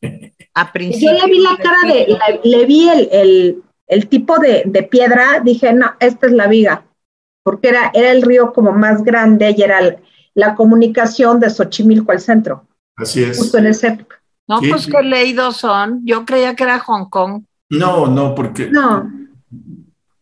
A 0.54 0.72
principio. 0.72 1.12
Yo 1.12 1.26
le 1.26 1.32
vi 1.32 1.40
la 1.40 1.56
cara 1.56 1.92
de, 1.92 2.18
le, 2.44 2.66
vi 2.66 2.88
el, 2.88 3.08
el 3.10 3.62
tipo 4.08 4.38
de, 4.38 4.88
piedra, 4.90 5.40
dije, 5.44 5.72
no, 5.72 5.92
esta 6.00 6.26
es 6.26 6.32
la 6.32 6.46
viga, 6.46 6.84
porque 7.42 7.68
era, 7.68 7.90
era 7.94 8.10
el 8.10 8.22
río 8.22 8.52
como 8.52 8.72
más 8.72 9.04
grande 9.04 9.54
y 9.56 9.62
era 9.62 9.96
la 10.34 10.54
comunicación 10.54 11.40
de 11.40 11.50
Xochimilco 11.50 12.12
al 12.12 12.20
centro. 12.20 12.66
Así 12.96 13.22
es. 13.22 13.38
Justo 13.38 13.58
en 13.58 13.66
esa 13.66 13.88
época. 13.88 14.20
No, 14.46 14.60
Sí, 14.60 14.68
pues 14.68 14.82
sí. 14.82 14.90
qué 14.90 15.02
leídos 15.02 15.56
son. 15.56 16.02
Yo 16.04 16.24
creía 16.24 16.54
que 16.54 16.64
era 16.64 16.78
Hong 16.78 17.08
Kong. 17.08 17.44
No, 17.70 18.06
no, 18.06 18.34
porque. 18.34 18.68
No, 18.70 19.10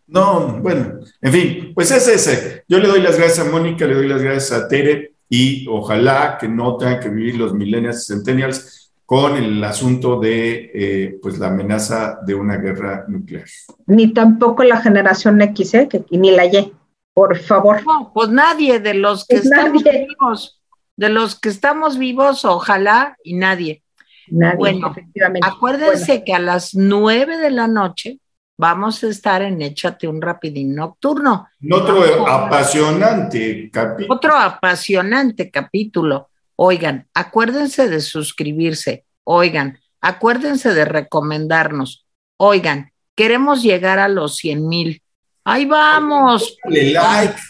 No, 0.06 0.58
bueno, 0.60 1.00
en 1.20 1.32
fin, 1.32 1.72
pues 1.74 1.90
es 1.90 2.06
ese. 2.06 2.64
Yo 2.68 2.78
le 2.78 2.88
doy 2.88 3.00
las 3.00 3.16
gracias 3.16 3.46
a 3.46 3.50
Mónica, 3.50 3.86
le 3.86 3.94
doy 3.94 4.08
las 4.08 4.22
gracias 4.22 4.52
a 4.52 4.68
Tere 4.68 5.14
y 5.28 5.66
ojalá 5.68 6.36
que 6.38 6.46
no 6.46 6.76
tengan 6.76 7.00
que 7.00 7.08
vivir 7.08 7.36
los 7.36 7.54
millennials 7.54 8.02
y 8.02 8.12
centennials 8.12 8.81
con 9.06 9.36
el 9.36 9.62
asunto 9.64 10.18
de 10.20 10.70
eh, 10.74 11.18
pues 11.20 11.38
la 11.38 11.48
amenaza 11.48 12.18
de 12.24 12.34
una 12.34 12.56
guerra 12.56 13.04
nuclear. 13.08 13.44
ni 13.86 14.12
tampoco 14.12 14.62
la 14.64 14.78
generación 14.80 15.40
X, 15.42 15.74
¿eh? 15.74 15.88
que, 15.88 16.04
ni 16.10 16.30
la 16.30 16.46
Y. 16.46 16.72
Por 17.14 17.36
favor. 17.38 17.84
No, 17.84 18.10
pues 18.14 18.30
nadie 18.30 18.80
de 18.80 18.94
los 18.94 19.26
que 19.26 19.36
Pues 19.36 19.46
estamos 19.46 19.84
nadie. 19.84 20.06
vivos, 20.08 20.62
de 20.96 21.08
los 21.10 21.38
que 21.38 21.50
estamos 21.50 21.98
vivos, 21.98 22.44
ojalá 22.46 23.16
y 23.22 23.34
nadie. 23.34 23.82
Nadie, 24.28 24.56
Bueno, 24.56 24.90
efectivamente. 24.90 25.46
Acuérdense 25.46 26.24
que 26.24 26.32
a 26.32 26.38
las 26.38 26.74
nueve 26.74 27.36
de 27.36 27.50
la 27.50 27.66
noche 27.66 28.18
vamos 28.56 29.02
a 29.04 29.08
estar 29.08 29.42
en 29.42 29.60
Échate 29.60 30.08
un 30.08 30.22
rapidín 30.22 30.74
nocturno. 30.74 31.48
En 31.60 31.72
Otro 31.74 32.26
apasionante 32.26 33.68
capítulo. 33.70 34.14
Otro 34.14 34.36
apasionante 34.36 35.50
capítulo. 35.50 36.30
Oigan, 36.64 37.08
acuérdense 37.12 37.88
de 37.88 38.00
suscribirse. 38.00 39.04
Oigan, 39.24 39.80
acuérdense 40.00 40.72
de 40.72 40.84
recomendarnos. 40.84 42.06
Oigan, 42.36 42.92
queremos 43.16 43.64
llegar 43.64 43.98
a 43.98 44.06
los 44.06 44.36
100 44.36 44.68
mil. 44.68 45.02
Ahí 45.42 45.64
vamos. 45.64 46.56
Pónganle 46.62 46.92
like, 46.92 47.42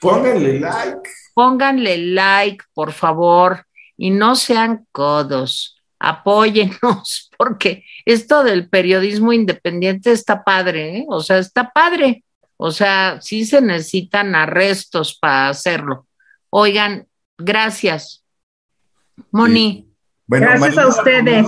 pónganle 0.00 0.60
like. 0.60 1.10
Pónganle 1.34 1.98
like, 2.14 2.64
por 2.72 2.92
favor, 2.92 3.66
y 3.96 4.10
no 4.10 4.36
sean 4.36 4.86
codos. 4.92 5.82
Apóyennos, 5.98 7.32
porque 7.36 7.84
esto 8.04 8.44
del 8.44 8.68
periodismo 8.68 9.32
independiente 9.32 10.12
está 10.12 10.44
padre, 10.44 10.98
¿eh? 10.98 11.06
O 11.08 11.20
sea, 11.20 11.38
está 11.38 11.72
padre. 11.72 12.22
O 12.56 12.70
sea, 12.70 13.20
sí 13.22 13.44
se 13.44 13.60
necesitan 13.60 14.36
arrestos 14.36 15.18
para 15.20 15.48
hacerlo. 15.48 16.06
Oigan, 16.48 17.08
gracias. 17.36 18.21
Moni. 19.30 19.88
Bueno, 20.26 20.46
Gracias 20.46 20.78
a 20.78 20.88
ustedes. 20.88 21.46